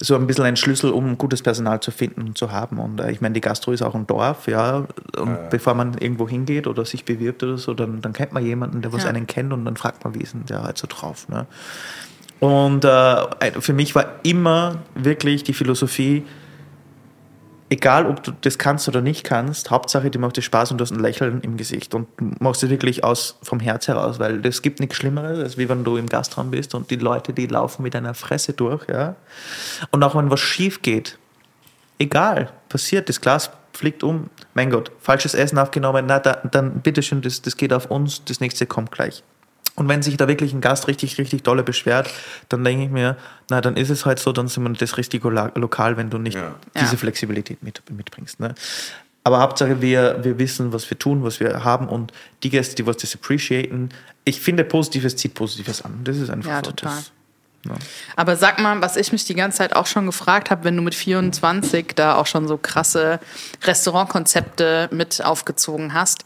so 0.00 0.14
ein 0.14 0.26
bisschen 0.26 0.44
ein 0.44 0.56
Schlüssel, 0.56 0.90
um 0.90 1.18
gutes 1.18 1.42
Personal 1.42 1.80
zu 1.80 1.90
finden 1.90 2.22
und 2.22 2.38
zu 2.40 2.50
haben. 2.50 2.78
Und 2.78 3.00
äh, 3.00 3.10
ich 3.10 3.20
meine, 3.20 3.34
die 3.34 3.40
Gastro 3.40 3.72
ist 3.72 3.82
auch 3.82 3.94
ein 3.94 4.06
Dorf, 4.06 4.48
ja. 4.48 4.86
Und 5.16 5.50
bevor 5.50 5.74
man 5.74 5.94
irgendwo 5.98 6.28
hingeht 6.28 6.66
oder 6.66 6.84
sich 6.84 7.04
bewirbt 7.04 7.42
oder 7.42 7.58
so, 7.58 7.74
dann, 7.74 8.00
dann 8.00 8.12
kennt 8.12 8.32
man 8.32 8.44
jemanden, 8.44 8.82
der 8.82 8.92
was 8.92 9.04
Ja. 9.04 9.10
einen 9.10 9.26
kennt 9.26 9.52
und 9.52 9.64
dann 9.64 9.76
fragt 9.76 10.02
man, 10.04 10.14
wie 10.14 10.20
ist 10.22 10.32
denn 10.32 10.46
der 10.46 10.62
halt 10.62 10.78
so 10.78 10.86
drauf. 10.88 11.28
Ne? 11.28 11.46
Und 12.40 12.84
äh, 12.86 13.60
für 13.60 13.74
mich 13.74 13.94
war 13.94 14.06
immer 14.22 14.78
wirklich 14.94 15.44
die 15.44 15.52
Philosophie, 15.52 16.24
egal 17.68 18.06
ob 18.06 18.22
du 18.24 18.32
das 18.40 18.56
kannst 18.58 18.88
oder 18.88 19.00
nicht 19.02 19.22
kannst, 19.22 19.70
Hauptsache, 19.70 20.10
dir 20.10 20.18
macht 20.18 20.36
es 20.38 20.44
Spaß 20.44 20.72
und 20.72 20.78
du 20.78 20.82
hast 20.82 20.90
ein 20.90 20.98
Lächeln 21.00 21.40
im 21.42 21.56
Gesicht 21.56 21.94
und 21.94 22.08
du 22.16 22.32
machst 22.40 22.64
es 22.64 22.70
wirklich 22.70 23.04
aus 23.04 23.38
vom 23.42 23.60
Herz 23.60 23.86
heraus, 23.86 24.18
weil 24.18 24.44
es 24.44 24.62
gibt 24.62 24.80
nichts 24.80 24.96
Schlimmeres, 24.96 25.38
als 25.38 25.56
wie 25.58 25.68
wenn 25.68 25.84
du 25.84 25.96
im 25.96 26.06
Gastraum 26.06 26.50
bist 26.50 26.74
und 26.74 26.90
die 26.90 26.96
Leute, 26.96 27.32
die 27.32 27.46
laufen 27.46 27.82
mit 27.82 27.94
einer 27.94 28.14
Fresse 28.14 28.54
durch, 28.54 28.88
ja. 28.88 29.14
Und 29.92 30.02
auch 30.02 30.16
wenn 30.16 30.30
was 30.30 30.40
schief 30.40 30.82
geht, 30.82 31.19
egal, 32.00 32.50
passiert, 32.68 33.08
das 33.08 33.20
Glas 33.20 33.50
fliegt 33.72 34.02
um, 34.02 34.28
mein 34.54 34.70
Gott, 34.70 34.90
falsches 34.98 35.34
Essen 35.34 35.58
aufgenommen, 35.58 36.06
na, 36.08 36.18
da, 36.18 36.38
dann 36.50 36.80
bitteschön, 36.80 37.22
das, 37.22 37.40
das 37.42 37.56
geht 37.56 37.72
auf 37.72 37.86
uns, 37.86 38.24
das 38.24 38.40
nächste 38.40 38.66
kommt 38.66 38.90
gleich. 38.90 39.22
Und 39.76 39.88
wenn 39.88 40.02
sich 40.02 40.16
da 40.16 40.26
wirklich 40.26 40.52
ein 40.52 40.60
Gast 40.60 40.88
richtig, 40.88 41.16
richtig 41.18 41.42
dolle 41.44 41.62
beschwert, 41.62 42.10
dann 42.48 42.64
denke 42.64 42.84
ich 42.84 42.90
mir, 42.90 43.16
na, 43.48 43.60
dann 43.60 43.76
ist 43.76 43.88
es 43.88 44.04
halt 44.04 44.18
so, 44.18 44.32
dann 44.32 44.48
sind 44.48 44.64
wir 44.64 44.72
das 44.72 44.98
richtige 44.98 45.28
Lokal, 45.30 45.96
wenn 45.96 46.10
du 46.10 46.18
nicht 46.18 46.36
diese 46.76 46.92
Ja. 46.92 46.98
Flexibilität 46.98 47.62
mit, 47.62 47.80
mitbringst. 47.90 48.40
Ne? 48.40 48.54
Aber 49.22 49.40
Hauptsache, 49.40 49.80
wir, 49.80 50.18
wir 50.22 50.38
wissen, 50.38 50.72
was 50.72 50.90
wir 50.90 50.98
tun, 50.98 51.22
was 51.22 51.40
wir 51.40 51.62
haben 51.64 51.88
und 51.88 52.12
die 52.42 52.50
Gäste, 52.50 52.74
die 52.74 52.86
was 52.86 52.96
das 52.98 53.14
appreciaten, 53.14 53.90
ich 54.24 54.40
finde, 54.40 54.64
Positives 54.64 55.16
zieht 55.16 55.34
Positives 55.34 55.82
an. 55.82 56.00
Das 56.04 56.16
ist 56.18 56.28
einfach 56.30 56.50
Ja, 56.50 56.56
so. 56.64 56.72
total. 56.72 56.96
Das, 56.96 57.12
Aber 58.16 58.36
sag 58.36 58.58
mal, 58.58 58.80
was 58.80 58.96
ich 58.96 59.12
mich 59.12 59.24
die 59.24 59.34
ganze 59.34 59.58
Zeit 59.58 59.76
auch 59.76 59.86
schon 59.86 60.06
gefragt 60.06 60.50
habe, 60.50 60.64
wenn 60.64 60.76
du 60.76 60.82
mit 60.82 60.94
24 60.94 61.94
da 61.94 62.16
auch 62.16 62.26
schon 62.26 62.48
so 62.48 62.56
krasse 62.56 63.20
Restaurantkonzepte 63.62 64.88
mit 64.92 65.22
aufgezogen 65.24 65.92
hast, 65.92 66.24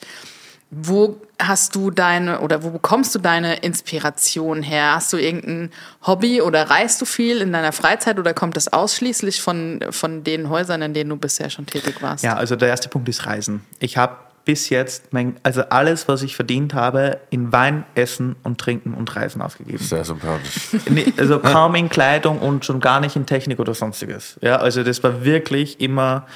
wo 0.70 1.20
hast 1.40 1.74
du 1.74 1.90
deine 1.90 2.40
oder 2.40 2.62
wo 2.62 2.70
bekommst 2.70 3.14
du 3.14 3.18
deine 3.18 3.56
Inspiration 3.56 4.62
her? 4.62 4.94
Hast 4.94 5.12
du 5.12 5.16
irgendein 5.16 5.70
Hobby 6.06 6.40
oder 6.40 6.68
reist 6.70 7.00
du 7.00 7.04
viel 7.04 7.40
in 7.40 7.52
deiner 7.52 7.72
Freizeit 7.72 8.18
oder 8.18 8.34
kommt 8.34 8.56
das 8.56 8.72
ausschließlich 8.72 9.40
von, 9.40 9.80
von 9.90 10.24
den 10.24 10.48
Häusern, 10.48 10.82
in 10.82 10.94
denen 10.94 11.10
du 11.10 11.16
bisher 11.16 11.50
schon 11.50 11.66
tätig 11.66 12.02
warst? 12.02 12.24
Ja, 12.24 12.34
also 12.34 12.56
der 12.56 12.68
erste 12.68 12.88
Punkt 12.88 13.08
ist 13.08 13.26
Reisen. 13.26 13.64
Ich 13.78 13.96
habe 13.96 14.16
bis 14.44 14.68
jetzt, 14.68 15.12
mein, 15.12 15.36
also 15.42 15.62
alles, 15.62 16.06
was 16.06 16.22
ich 16.22 16.36
verdient 16.36 16.74
habe, 16.74 17.18
in 17.30 17.50
Wein, 17.52 17.84
Essen 17.94 18.36
und 18.42 18.58
Trinken 18.58 18.94
und 18.94 19.14
Reisen 19.16 19.40
ausgegeben. 19.40 19.78
Sehr 19.78 20.04
sympathisch. 20.04 20.68
Nee, 20.90 21.12
also 21.16 21.38
kaum 21.40 21.74
in 21.74 21.88
Kleidung 21.88 22.40
und 22.40 22.64
schon 22.64 22.80
gar 22.80 23.00
nicht 23.00 23.16
in 23.16 23.24
Technik 23.24 23.58
oder 23.58 23.74
sonstiges. 23.74 24.38
Ja, 24.42 24.56
also 24.56 24.82
das 24.82 25.02
war 25.02 25.24
wirklich 25.24 25.80
immer 25.80 26.26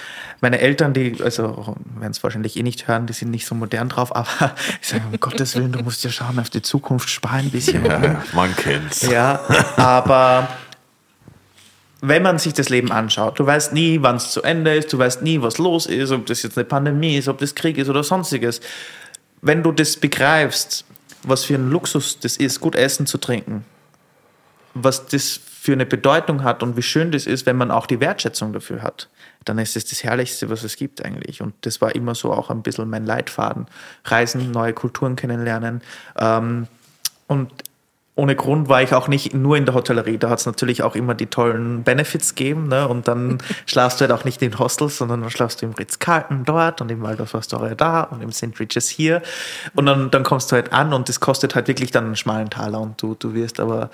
meine 0.41 0.59
Eltern, 0.61 0.95
die, 0.95 1.23
also 1.23 1.77
werden 1.99 2.13
es 2.13 2.23
wahrscheinlich 2.23 2.57
eh 2.57 2.63
nicht 2.63 2.89
hören, 2.89 3.07
die 3.07 3.13
sind 3.13 3.31
nicht 3.31 3.47
so 3.47 3.55
modern 3.55 3.89
drauf, 3.89 4.15
aber 4.15 4.29
ich 4.81 4.89
sage, 4.89 5.03
um 5.11 5.21
Gottes 5.21 5.57
Willen, 5.57 5.73
du 5.73 5.81
musst 5.81 6.05
ja 6.05 6.11
schauen 6.11 6.39
auf 6.39 6.51
die 6.51 6.63
Zukunft, 6.63 7.11
sparen 7.11 7.47
ein 7.47 7.51
bisschen. 7.51 7.85
Ja, 7.85 8.23
man 8.33 8.55
kennt's. 8.57 9.03
Ja, 9.03 9.41
aber 9.77 10.49
wenn 12.01 12.23
man 12.23 12.39
sich 12.39 12.55
das 12.55 12.69
Leben 12.69 12.93
anschaut, 12.93 13.39
du 13.39 13.47
weißt 13.47 13.73
nie, 13.73 13.99
wann 14.03 14.17
es 14.17 14.31
zu 14.31 14.43
Ende 14.43 14.75
ist, 14.75 14.93
du 14.93 14.99
weißt 14.99 15.23
nie, 15.23 15.43
was 15.43 15.59
los 15.59 15.87
ist, 15.87 16.13
ob 16.13 16.27
das 16.27 16.43
jetzt 16.43 16.57
eine 16.57 16.65
Pandemie 16.65 17.17
ist, 17.17 17.29
ob 17.29 17.39
das 17.39 17.55
Krieg 17.55 17.77
ist 17.79 17.89
oder 17.89 18.05
sonstiges. 18.05 18.61
Wenn 19.41 19.63
du 19.63 19.73
das 19.73 19.97
begreifst, 19.97 20.85
was 21.25 21.45
für 21.45 21.55
ein 21.55 21.71
Luxus 21.71 22.21
das 22.21 22.37
ist, 22.37 22.61
gut 22.61 22.77
essen 22.77 23.07
zu 23.07 23.19
trinken, 23.19 23.65
was 24.75 25.07
das 25.07 25.41
für 25.61 25.73
eine 25.73 25.87
Bedeutung 25.87 26.45
hat 26.45 26.63
und 26.63 26.77
wie 26.77 26.83
schön 26.83 27.11
das 27.11 27.27
ist, 27.27 27.47
wenn 27.47 27.57
man 27.57 27.73
auch 27.73 27.87
die 27.87 28.01
Wertschätzung 28.01 28.53
dafür 28.53 28.83
hat, 28.83 29.09
dann 29.45 29.59
ist 29.59 29.77
es 29.77 29.85
das 29.87 30.05
Herrlichste, 30.05 30.51
was 30.51 30.63
es 30.63 30.77
gibt 30.77 31.05
eigentlich. 31.05 31.43
Und 31.43 31.55
das 31.63 31.81
war 31.81 31.95
immer 31.95 32.15
so 32.15 32.33
auch 32.33 32.51
ein 32.51 32.63
bisschen 32.63 32.89
mein 32.89 33.07
Leitfaden. 33.07 33.67
Reisen, 34.05 34.51
neue 34.53 34.73
Kulturen 34.73 35.17
kennenlernen. 35.17 35.83
Ähm, 36.17 36.69
und 37.27 37.51
ohne 38.19 38.35
Grund 38.35 38.69
war 38.69 38.83
ich 38.83 38.93
auch 38.95 39.07
nicht 39.07 39.33
nur 39.33 39.57
in 39.57 39.65
der 39.65 39.75
Hotellerie. 39.75 40.19
Da 40.19 40.29
hat 40.29 40.41
es 40.41 40.47
natürlich 40.47 40.83
auch 40.83 40.97
immer 40.97 41.15
die 41.15 41.27
tollen 41.27 41.85
Benefits 41.85 42.35
gegeben. 42.35 42.67
Ne? 42.67 42.89
Und 42.89 43.07
dann 43.07 43.39
schlafst 43.67 44.01
du 44.01 44.03
halt 44.03 44.11
auch 44.11 44.25
nicht 44.25 44.43
in 44.43 44.59
Hostels, 44.59 44.99
sondern 44.99 45.21
dann 45.21 45.31
schlafst 45.31 45.63
du 45.63 45.67
im 45.67 45.73
Ritz-Carlton 45.73 46.45
dort 46.45 46.81
und 46.81 46.91
im 46.91 47.01
Waldorf 47.01 47.37
Astoria 47.37 47.77
da 47.77 48.03
und 48.03 48.21
im 48.21 48.33
St. 48.33 48.59
Regis 48.59 48.89
hier. 48.89 49.23
Und 49.77 49.87
dann, 49.87 50.11
dann 50.11 50.25
kommst 50.25 50.51
du 50.51 50.57
halt 50.57 50.73
an 50.73 50.93
und 50.93 51.09
das 51.09 51.21
kostet 51.21 51.55
halt 51.55 51.69
wirklich 51.69 51.93
dann 51.93 52.07
einen 52.07 52.17
schmalen 52.17 52.51
Taler 52.51 52.81
und 52.81 53.01
du, 53.01 53.15
du 53.17 53.35
wirst 53.35 53.61
aber 53.61 53.89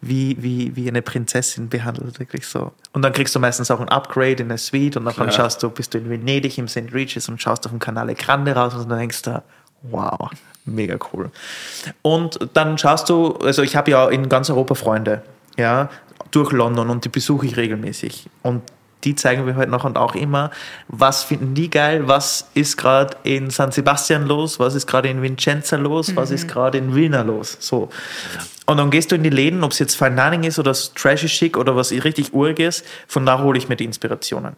wie, 0.00 0.42
wie, 0.42 0.74
wie 0.74 0.88
eine 0.88 1.02
Prinzessin 1.02 1.68
behandelt, 1.68 2.18
wirklich 2.18 2.46
so. 2.46 2.72
Und 2.94 3.02
dann 3.02 3.12
kriegst 3.12 3.34
du 3.34 3.40
meistens 3.40 3.70
auch 3.70 3.80
ein 3.80 3.90
Upgrade 3.90 4.42
in 4.42 4.48
der 4.48 4.58
Suite 4.58 4.96
und 4.96 5.04
dann 5.04 5.30
schaust 5.30 5.62
du, 5.62 5.68
bist 5.68 5.92
du 5.92 5.98
in 5.98 6.08
Venedig 6.08 6.56
im 6.56 6.68
St. 6.68 6.94
Regis 6.94 7.28
und 7.28 7.42
schaust 7.42 7.66
auf 7.66 7.72
dem 7.72 7.78
Canale 7.78 8.14
Grande 8.14 8.54
raus 8.54 8.74
und 8.74 8.88
dann 8.88 9.00
denkst 9.00 9.20
du, 9.20 9.42
wow, 9.82 10.30
mega 10.66 10.98
cool. 11.12 11.30
Und 12.02 12.38
dann 12.54 12.78
schaust 12.78 13.08
du, 13.08 13.32
also 13.36 13.62
ich 13.62 13.76
habe 13.76 13.90
ja 13.90 14.08
in 14.08 14.28
ganz 14.28 14.50
Europa 14.50 14.74
Freunde, 14.74 15.22
ja, 15.56 15.88
durch 16.30 16.52
London 16.52 16.90
und 16.90 17.04
die 17.04 17.08
besuche 17.08 17.46
ich 17.46 17.56
regelmäßig. 17.56 18.28
Und 18.42 18.62
die 19.04 19.14
zeigen 19.14 19.44
mir 19.44 19.54
halt 19.54 19.70
noch 19.70 19.84
und 19.84 19.96
auch 19.96 20.14
immer, 20.14 20.50
was 20.88 21.22
finden 21.22 21.54
die 21.54 21.70
geil, 21.70 22.08
was 22.08 22.50
ist 22.54 22.76
gerade 22.76 23.16
in 23.22 23.50
San 23.50 23.70
Sebastian 23.70 24.26
los, 24.26 24.58
was 24.58 24.74
ist 24.74 24.86
gerade 24.86 25.08
in 25.08 25.22
Vincenza 25.22 25.76
los, 25.76 26.16
was 26.16 26.30
ist 26.30 26.48
gerade 26.48 26.78
in 26.78 26.94
Vilna 26.94 27.22
los. 27.22 27.56
So. 27.60 27.88
Und 28.66 28.78
dann 28.78 28.90
gehst 28.90 29.12
du 29.12 29.16
in 29.16 29.22
die 29.22 29.30
Läden, 29.30 29.62
ob 29.62 29.70
es 29.70 29.78
jetzt 29.78 29.94
Fine 29.94 30.16
Dining 30.16 30.42
ist 30.42 30.58
oder 30.58 30.72
trashy 30.72 31.28
chic 31.28 31.56
oder 31.56 31.76
was 31.76 31.92
richtig 31.92 32.34
uriges, 32.34 32.82
von 33.06 33.24
da 33.24 33.40
hole 33.40 33.56
ich 33.58 33.68
mir 33.68 33.76
die 33.76 33.84
Inspirationen. 33.84 34.56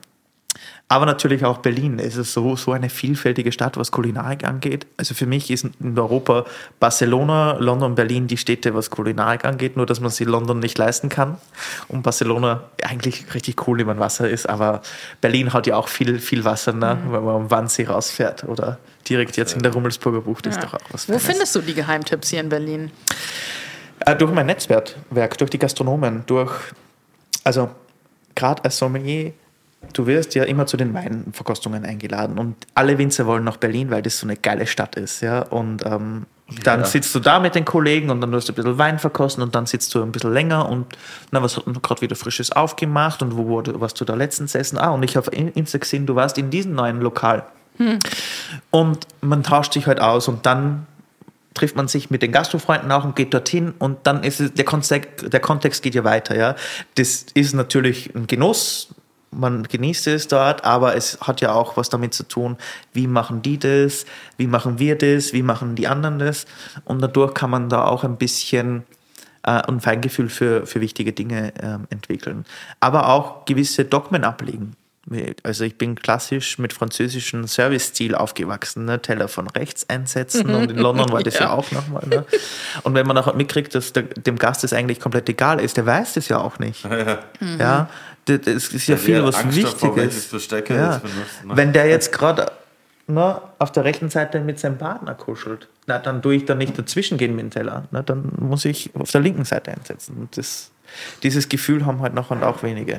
Aber 0.91 1.05
natürlich 1.05 1.45
auch 1.45 1.59
Berlin. 1.59 1.99
Es 1.99 2.16
ist 2.16 2.32
so, 2.32 2.57
so 2.57 2.72
eine 2.72 2.89
vielfältige 2.89 3.53
Stadt, 3.53 3.76
was 3.76 3.91
Kulinarik 3.91 4.45
angeht. 4.49 4.86
Also 4.97 5.14
für 5.14 5.26
mich 5.26 5.51
ist 5.51 5.66
in 5.80 5.99
Europa 5.99 6.47
Barcelona, 6.80 7.59
London, 7.59 7.95
Berlin 7.95 8.26
die 8.26 8.39
Städte, 8.39 8.74
was 8.74 8.89
Kulinarik 8.89 9.45
angeht, 9.45 9.76
nur 9.76 9.84
dass 9.84 10.01
man 10.01 10.11
sie 10.11 10.24
London 10.24 10.61
nicht 10.61 10.78
leisten 10.78 11.11
kann. 11.11 11.36
Und 11.89 12.05
Barcelona 12.05 12.64
eigentlich 12.82 13.34
richtig 13.34 13.68
cool, 13.68 13.78
wenn 13.78 13.86
man 13.86 14.01
Wasser 14.01 14.30
ist, 14.30 14.49
aber 14.49 14.80
Berlin 15.20 15.53
hat 15.53 15.66
ja 15.66 15.76
auch 15.76 15.89
viel, 15.89 16.18
viel 16.20 16.45
Wasser, 16.45 16.72
ne? 16.72 16.99
wenn 17.11 17.22
man 17.22 17.34
am 17.34 17.51
Wannsee 17.51 17.84
rausfährt 17.86 18.45
oder 18.45 18.78
direkt 19.07 19.36
jetzt 19.36 19.55
in 19.55 19.62
der 19.62 19.74
Rummelsburger 19.74 20.22
Bucht 20.22 20.47
ist 20.47 20.62
doch 20.62 20.72
auch 20.72 20.80
was. 20.91 21.07
Wo 21.07 21.12
Feines. 21.12 21.26
findest 21.26 21.55
du 21.55 21.61
die 21.61 21.74
Geheimtipps 21.74 22.30
hier 22.30 22.41
in 22.41 22.49
Berlin? 22.49 22.91
Äh, 24.01 24.16
durch 24.16 24.32
mein 24.32 24.47
Netzwerk, 24.47 24.95
durch 25.36 25.51
die 25.51 25.59
Gastronomen, 25.59 26.22
durch, 26.26 26.53
also 27.45 27.68
gerade 28.34 28.64
als 28.64 28.78
Sommelier, 28.78 29.34
du 29.92 30.06
wirst 30.06 30.34
ja 30.34 30.44
immer 30.44 30.66
zu 30.66 30.76
den 30.76 30.94
Weinverkostungen 30.94 31.84
eingeladen 31.84 32.38
und 32.38 32.56
alle 32.74 32.98
Winzer 32.98 33.26
wollen 33.26 33.44
nach 33.44 33.56
Berlin, 33.56 33.90
weil 33.90 34.02
das 34.02 34.18
so 34.18 34.26
eine 34.26 34.36
geile 34.36 34.66
Stadt 34.66 34.96
ist, 34.96 35.20
ja, 35.20 35.42
und 35.42 35.84
ähm, 35.86 36.26
dann 36.64 36.84
sitzt 36.84 37.14
du 37.14 37.20
da 37.20 37.40
mit 37.40 37.54
den 37.54 37.66
Kollegen 37.66 38.08
und 38.08 38.22
dann 38.22 38.32
wirst 38.32 38.48
du 38.48 38.52
ein 38.52 38.56
bisschen 38.56 38.78
Wein 38.78 38.98
verkosten 38.98 39.42
und 39.42 39.54
dann 39.54 39.66
sitzt 39.66 39.94
du 39.94 40.02
ein 40.02 40.12
bisschen 40.12 40.32
länger 40.32 40.68
und 40.68 40.86
na, 41.30 41.42
was 41.42 41.56
hat 41.56 41.66
denn 41.66 41.74
gerade 41.82 42.00
wieder 42.00 42.16
Frisches 42.16 42.52
aufgemacht 42.52 43.22
und 43.22 43.36
wo 43.36 43.46
wurde, 43.46 43.78
warst 43.80 44.00
du 44.00 44.06
da 44.06 44.14
letztens 44.14 44.54
essen? 44.54 44.78
Ah, 44.78 44.90
und 44.90 45.02
ich 45.02 45.16
habe 45.16 45.30
in 45.30 45.48
Insta 45.48 45.78
gesehen, 45.78 46.06
du 46.06 46.14
warst 46.14 46.38
in 46.38 46.50
diesem 46.50 46.74
neuen 46.74 47.00
Lokal. 47.00 47.44
Und 48.70 49.06
man 49.20 49.42
tauscht 49.42 49.74
sich 49.74 49.86
halt 49.86 50.00
aus 50.00 50.26
und 50.26 50.46
dann 50.46 50.86
trifft 51.54 51.76
man 51.76 51.88
sich 51.88 52.10
mit 52.10 52.22
den 52.22 52.32
Gastrofreunden 52.32 52.90
auch 52.92 53.04
und 53.04 53.16
geht 53.16 53.34
dorthin 53.34 53.74
und 53.78 53.98
dann 54.04 54.22
ist 54.22 54.40
es, 54.40 54.54
der 54.54 54.64
Kontext, 54.64 55.32
der 55.32 55.40
Kontext 55.40 55.82
geht 55.82 55.94
ja 55.94 56.04
weiter, 56.04 56.36
ja. 56.36 56.56
Das 56.94 57.26
ist 57.34 57.54
natürlich 57.54 58.14
ein 58.14 58.26
Genuss, 58.26 58.94
man 59.30 59.64
genießt 59.64 60.06
es 60.09 60.28
dort, 60.28 60.64
aber 60.64 60.96
es 60.96 61.18
hat 61.20 61.40
ja 61.40 61.52
auch 61.52 61.76
was 61.76 61.88
damit 61.88 62.14
zu 62.14 62.22
tun, 62.24 62.56
wie 62.92 63.06
machen 63.06 63.42
die 63.42 63.59
das, 63.59 64.06
wie 64.36 64.46
machen 64.46 64.78
wir 64.78 64.96
das, 64.96 65.32
wie 65.32 65.42
machen 65.42 65.74
die 65.74 65.86
anderen 65.88 66.18
das 66.18 66.46
und 66.84 67.00
dadurch 67.02 67.34
kann 67.34 67.50
man 67.50 67.68
da 67.68 67.84
auch 67.84 68.05
ein 68.05 68.16
bisschen 68.16 68.84
äh, 69.42 69.50
ein 69.50 69.80
Feingefühl 69.80 70.28
für, 70.28 70.66
für 70.66 70.80
wichtige 70.80 71.12
Dinge 71.12 71.52
ähm, 71.62 71.86
entwickeln. 71.90 72.44
Aber 72.80 73.09
auch 73.09 73.44
gewisse 73.44 73.84
Dogmen 73.84 74.24
ablegen. 74.24 74.74
Also 75.42 75.64
ich 75.64 75.78
bin 75.78 75.94
klassisch 75.94 76.59
mit 76.59 76.74
französischem 76.74 77.46
Service-Stil 77.46 78.14
aufgewachsen. 78.14 78.84
Ne? 78.84 79.00
Teller 79.00 79.28
von 79.28 79.48
rechts 79.48 79.88
einsetzen 79.88 80.50
und 80.55 80.70
in 80.70 80.76
London 80.76 81.10
war 81.10 81.22
das 81.22 81.34
ja, 81.38 81.46
Ja. 81.46 81.52
auch 81.52 81.70
nochmal. 81.72 82.06
Ne? 82.06 82.26
Und 82.82 82.92
wenn 82.92 83.06
man 83.06 83.16
auch 83.16 83.32
mitkriegt, 83.34 83.74
dass 83.74 83.94
der, 83.94 84.02
dem 84.02 84.36
Gast 84.36 84.64
das 84.64 84.74
eigentlich 84.74 85.00
komplett 85.00 85.26
egal 85.30 85.60
ist, 85.60 85.78
der 85.78 85.86
weiß 85.86 86.12
das 86.14 86.28
ja 86.28 86.38
auch 86.38 86.59
nicht. 86.59 86.84
Ja, 87.59 87.88
das, 87.88 87.88
das 88.36 88.68
ist 88.68 88.86
ja 88.86 88.94
Der 88.96 88.98
viel, 89.05 89.24
was 89.24 89.36
Angst 89.36 89.56
Wichtiges. 89.56 90.26
Besteck 90.28 90.70
er 90.70 90.76
Ja. 90.76 90.96
benutzt, 90.98 91.44
ne? 91.44 91.56
Wenn 91.56 91.72
der 91.72 91.86
jetzt 91.86 92.12
gerade 92.12 92.52
ne, 93.06 93.40
auf 93.59 93.72
der 93.72 93.84
rechten 93.84 94.10
Seite 94.10 94.40
mit 94.40 94.59
seinem 94.59 94.76
Partner 94.78 95.14
kuschelt, 95.14 95.68
na, 95.86 95.98
dann 95.98 96.20
tue 96.20 96.34
ich 96.34 96.44
da 96.44 96.55
nicht 96.55 96.78
dazwischen 96.78 97.16
gehen 97.16 97.34
mit 97.34 97.44
dem 97.46 97.50
Teller. 97.50 97.84
Na, 97.90 98.02
dann 98.02 98.30
muss 98.38 98.64
ich 98.66 98.90
auf 98.94 99.10
der 99.10 99.22
linken 99.22 99.44
Seite 99.44 99.70
einsetzen. 99.72 100.16
Und 100.18 100.36
das, 100.36 100.70
dieses 101.23 101.48
Gefühl 101.48 101.86
haben 101.86 102.01
halt 102.01 102.15
noch 102.15 102.31
und 102.31 102.43
auch 102.43 102.62
wenige. 102.62 102.98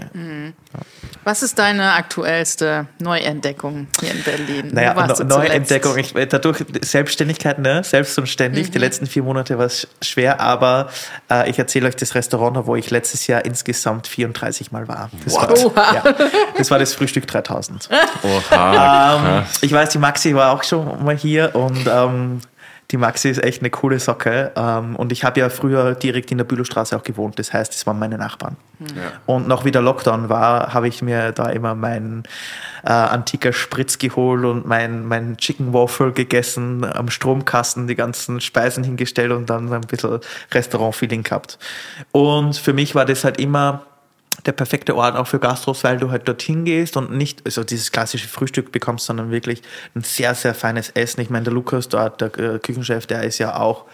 Was 1.23 1.43
ist 1.43 1.59
deine 1.59 1.93
aktuellste 1.93 2.87
Neuentdeckung 2.99 3.87
hier 3.99 4.11
in 4.11 4.23
Berlin? 4.23 4.69
Naja, 4.73 4.93
Wo 4.93 4.99
warst 5.01 5.19
du 5.19 5.27
zuletzt? 5.27 5.49
Neuentdeckung. 5.49 5.97
Ich, 5.97 6.13
dadurch 6.13 6.63
Selbstständigkeit, 6.81 7.59
ne? 7.59 7.83
selbst 7.83 8.17
und 8.17 8.27
ständig. 8.27 8.67
Mhm. 8.67 8.71
Die 8.71 8.77
letzten 8.77 9.05
vier 9.07 9.23
Monate 9.23 9.57
war 9.57 9.65
es 9.65 9.87
schwer, 10.01 10.39
aber 10.39 10.89
äh, 11.29 11.49
ich 11.49 11.59
erzähle 11.59 11.87
euch 11.87 11.95
das 11.95 12.15
Restaurant, 12.15 12.65
wo 12.65 12.75
ich 12.75 12.89
letztes 12.89 13.27
Jahr 13.27 13.45
insgesamt 13.45 14.07
34 14.07 14.71
Mal 14.71 14.87
war. 14.87 15.09
Das, 15.23 15.35
war, 15.35 15.51
Oha. 15.51 15.93
ja, 15.93 16.15
das 16.57 16.71
war 16.71 16.79
das 16.79 16.93
Frühstück 16.93 17.27
3000. 17.27 17.89
Oha. 18.23 19.39
ähm, 19.39 19.45
ich 19.61 19.71
weiß, 19.71 19.89
die 19.89 19.97
Maxi 19.97 20.35
war 20.35 20.53
auch 20.53 20.63
schon 20.63 21.03
mal 21.03 21.15
hier 21.17 21.55
und 21.55 21.87
ähm, 21.87 22.41
die 22.91 22.97
Maxi 22.97 23.29
ist 23.29 23.43
echt 23.43 23.61
eine 23.61 23.69
coole 23.69 23.99
Socke. 23.99 24.51
Ähm, 24.55 24.95
und 24.95 25.11
ich 25.11 25.23
habe 25.23 25.39
ja 25.39 25.49
früher 25.49 25.93
direkt 25.93 26.31
in 26.31 26.37
der 26.37 26.45
Bülowstraße 26.45 26.97
auch 26.97 27.03
gewohnt. 27.03 27.37
Das 27.37 27.53
heißt, 27.53 27.73
es 27.73 27.85
waren 27.85 27.99
meine 27.99 28.17
Nachbarn. 28.17 28.57
Und 29.25 29.47
noch 29.47 29.65
wie 29.65 29.71
der 29.71 29.81
Lockdown 29.81 30.29
war, 30.29 30.73
habe 30.73 30.87
ich 30.87 31.01
mir 31.01 31.31
da 31.31 31.49
immer 31.49 31.75
meinen 31.75 32.23
äh, 32.83 32.91
antiker 32.91 33.51
Spritz 33.51 33.97
geholt 33.97 34.45
und 34.45 34.65
mein, 34.65 35.05
mein 35.05 35.37
Chicken 35.37 35.73
Waffle 35.73 36.13
gegessen, 36.13 36.85
am 36.85 37.09
Stromkasten 37.09 37.87
die 37.87 37.95
ganzen 37.95 38.39
Speisen 38.39 38.83
hingestellt 38.83 39.31
und 39.31 39.49
dann 39.49 39.71
ein 39.71 39.81
bisschen 39.81 40.19
Restaurant-Feeling 40.51 41.23
gehabt. 41.23 41.59
Und 42.11 42.55
für 42.55 42.73
mich 42.73 42.95
war 42.95 43.05
das 43.05 43.23
halt 43.23 43.39
immer 43.39 43.83
der 44.45 44.51
perfekte 44.51 44.95
Ort 44.95 45.15
auch 45.15 45.27
für 45.27 45.39
Gastros, 45.39 45.83
weil 45.83 45.97
du 45.97 46.11
halt 46.11 46.27
dorthin 46.27 46.65
gehst 46.65 46.97
und 46.97 47.11
nicht 47.11 47.45
also 47.45 47.63
dieses 47.63 47.91
klassische 47.91 48.27
Frühstück 48.27 48.71
bekommst, 48.71 49.05
sondern 49.05 49.31
wirklich 49.31 49.61
ein 49.95 50.03
sehr, 50.03 50.35
sehr 50.35 50.53
feines 50.53 50.89
Essen. 50.91 51.21
Ich 51.21 51.29
meine, 51.29 51.45
der 51.45 51.53
Lukas 51.53 51.89
dort, 51.89 52.21
der 52.21 52.37
äh, 52.37 52.59
Küchenchef, 52.59 53.05
der 53.05 53.23
ist 53.23 53.37
ja 53.37 53.59
auch 53.59 53.85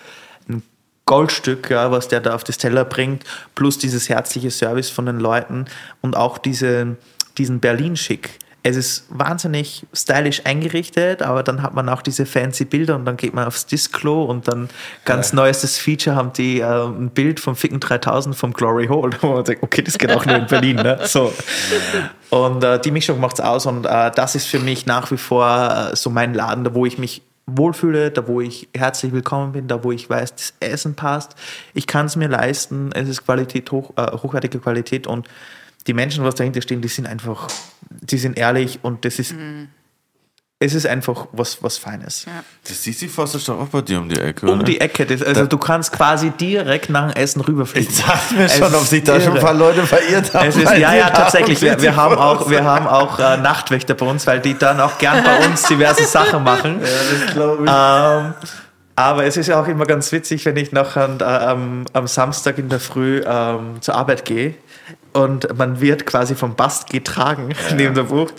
ein 0.47 0.63
Goldstück, 1.05 1.69
ja, 1.69 1.91
was 1.91 2.07
der 2.07 2.21
da 2.21 2.35
auf 2.35 2.43
das 2.43 2.57
Teller 2.57 2.85
bringt, 2.85 3.23
plus 3.53 3.77
dieses 3.77 4.09
herzliche 4.09 4.51
Service 4.51 4.89
von 4.89 5.05
den 5.05 5.19
Leuten 5.19 5.65
und 6.01 6.15
auch 6.15 6.37
diese, 6.37 6.97
diesen 7.37 7.59
Berlin-Schick. 7.59 8.39
Es 8.67 8.75
ist 8.77 9.05
wahnsinnig 9.09 9.85
stylisch 9.93 10.41
eingerichtet, 10.43 11.21
aber 11.21 11.43
dann 11.43 11.61
hat 11.61 11.75
man 11.75 11.87
auch 11.87 12.01
diese 12.01 12.25
fancy 12.25 12.65
Bilder 12.65 12.95
und 12.95 13.05
dann 13.05 13.15
geht 13.15 13.31
man 13.35 13.45
aufs 13.45 13.67
Disco 13.67 14.23
und 14.23 14.47
dann 14.47 14.69
ganz 15.05 15.33
neuestes 15.33 15.77
Feature 15.77 16.15
haben 16.15 16.33
die 16.33 16.61
äh, 16.61 16.65
ein 16.65 17.11
Bild 17.11 17.39
vom 17.39 17.55
Ficken 17.55 17.79
3000 17.79 18.35
vom 18.35 18.53
Glory 18.53 18.87
Hole. 18.87 19.15
Und 19.21 19.35
man 19.35 19.43
denkt, 19.43 19.61
okay, 19.61 19.83
das 19.83 19.99
geht 19.99 20.11
auch 20.11 20.25
nur 20.25 20.37
in 20.37 20.47
Berlin. 20.47 20.77
Ne? 20.77 20.99
So. 21.03 21.31
Und 22.31 22.63
äh, 22.63 22.79
die 22.81 22.89
Mischung 22.89 23.19
macht's 23.19 23.39
aus 23.39 23.67
und 23.67 23.85
äh, 23.85 24.09
das 24.15 24.33
ist 24.33 24.47
für 24.47 24.59
mich 24.59 24.87
nach 24.87 25.11
wie 25.11 25.17
vor 25.17 25.91
äh, 25.91 25.95
so 25.95 26.09
mein 26.09 26.33
Laden, 26.33 26.63
da 26.63 26.73
wo 26.73 26.87
ich 26.87 26.97
mich 26.97 27.21
wohlfühle, 27.45 28.09
da 28.09 28.27
wo 28.27 28.41
ich 28.41 28.67
herzlich 28.75 29.11
willkommen 29.11 29.51
bin, 29.51 29.67
da 29.67 29.83
wo 29.83 29.91
ich 29.91 30.09
weiß, 30.09 30.33
das 30.33 30.53
Essen 30.59 30.95
passt. 30.95 31.35
Ich 31.75 31.85
kann 31.85 32.07
es 32.07 32.15
mir 32.15 32.29
leisten, 32.29 32.89
es 32.95 33.09
ist 33.09 33.25
Qualität, 33.25 33.71
hoch, 33.71 33.93
äh, 33.95 34.11
hochwertige 34.11 34.57
Qualität 34.57 35.05
und 35.05 35.27
die 35.87 35.93
Menschen, 35.93 36.23
was 36.23 36.35
dahinter 36.35 36.61
stehen, 36.61 36.81
die 36.81 36.87
sind 36.87 37.05
einfach, 37.05 37.47
die 38.01 38.17
sind 38.17 38.37
ehrlich 38.37 38.79
und 38.81 39.05
das 39.05 39.19
ist, 39.19 39.35
es 40.57 40.73
ist 40.73 40.87
einfach 40.87 41.27
was, 41.33 41.61
was 41.61 41.77
Feines. 41.77 42.25
Das 42.67 42.83
Sisyphos 42.83 43.35
ist 43.35 43.49
doch 43.49 43.59
auch 43.59 43.67
bei 43.67 43.81
dir 43.81 43.99
um 43.99 44.07
die 44.07 44.19
Ecke, 44.19 44.45
Um 44.45 44.59
oder? 44.59 44.63
die 44.63 44.79
Ecke, 44.79 45.05
das, 45.05 45.21
also 45.21 45.45
du 45.45 45.57
kannst 45.57 45.91
quasi 45.91 46.31
direkt 46.31 46.89
nach 46.89 47.11
dem 47.11 47.21
Essen 47.21 47.41
rüberfliegen. 47.41 47.89
Ich 47.91 48.03
dachte 48.03 48.35
mir 48.35 48.45
Es 48.45 48.57
schon, 48.57 48.73
ob 48.73 48.83
sich 48.83 49.03
da 49.03 49.19
schon 49.19 49.33
ein 49.33 49.41
paar 49.41 49.53
Leute 49.53 49.85
verirrt 49.85 50.33
haben. 50.33 50.47
Es 50.47 50.55
ist, 50.55 50.71
ja, 50.77 50.93
ja, 50.93 51.09
da 51.09 51.23
tatsächlich. 51.23 51.61
Wir, 51.61 51.81
wir 51.81 51.95
haben 51.95 52.15
auch, 52.15 52.49
wir 52.49 52.63
haben 52.63 52.87
auch 52.87 53.19
äh, 53.19 53.37
Nachtwächter 53.37 53.95
bei 53.95 54.05
uns, 54.05 54.25
weil 54.27 54.39
die 54.39 54.57
dann 54.57 54.79
auch 54.79 54.97
gern 54.97 55.23
bei 55.23 55.45
uns 55.45 55.63
diverse 55.63 56.03
Sachen 56.07 56.43
machen. 56.43 56.79
Ja, 56.81 56.87
das 57.25 57.33
glaube 57.33 57.65
ich. 57.65 57.69
Ähm, 57.69 58.33
aber 58.97 59.25
es 59.25 59.35
ist 59.35 59.47
ja 59.47 59.59
auch 59.59 59.67
immer 59.67 59.85
ganz 59.85 60.13
witzig, 60.13 60.45
wenn 60.45 60.55
ich 60.55 60.71
nachher 60.71 61.09
äh, 61.19 61.23
am, 61.23 61.85
am 61.91 62.07
Samstag 62.07 62.57
in 62.57 62.69
der 62.69 62.79
Früh 62.79 63.21
ähm, 63.25 63.81
zur 63.81 63.95
Arbeit 63.95 64.23
gehe 64.23 64.55
und 65.15 65.57
man 65.57 65.79
wird 65.81 66.05
quasi 66.05 66.35
vom 66.35 66.55
Bast 66.55 66.89
getragen 66.89 67.49
neben 67.75 67.95
der 67.95 68.03
Bucht 68.03 68.33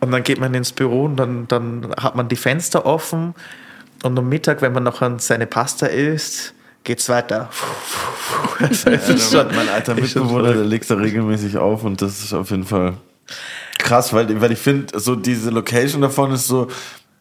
und 0.00 0.10
dann 0.10 0.22
geht 0.22 0.40
man 0.40 0.52
ins 0.54 0.72
Büro 0.72 1.04
und 1.04 1.16
dann, 1.16 1.46
dann 1.48 1.94
hat 2.00 2.16
man 2.16 2.28
die 2.28 2.36
Fenster 2.36 2.86
offen. 2.86 3.34
Und 4.02 4.18
am 4.18 4.28
Mittag, 4.28 4.62
wenn 4.62 4.72
man 4.72 4.82
noch 4.82 5.00
an 5.02 5.18
seine 5.18 5.46
Pasta 5.46 5.86
isst, 5.86 6.54
geht's 6.84 7.08
weiter. 7.08 7.48
Also 8.58 8.90
Ja, 8.90 8.98
schon- 9.18 9.54
mein 9.54 9.68
alter 9.68 9.94
Mitbewohner, 9.94 10.54
der 10.54 10.64
legt 10.64 10.90
da 10.90 10.94
regelmäßig 10.94 11.58
auf 11.58 11.84
und 11.84 12.00
das 12.00 12.22
ist 12.24 12.32
auf 12.32 12.50
jeden 12.50 12.64
Fall 12.64 12.94
krass, 13.78 14.12
weil, 14.14 14.40
weil 14.40 14.52
ich 14.52 14.58
finde, 14.58 14.98
so 14.98 15.14
diese 15.14 15.50
Location 15.50 16.00
davon 16.00 16.32
ist 16.32 16.46
so, 16.46 16.68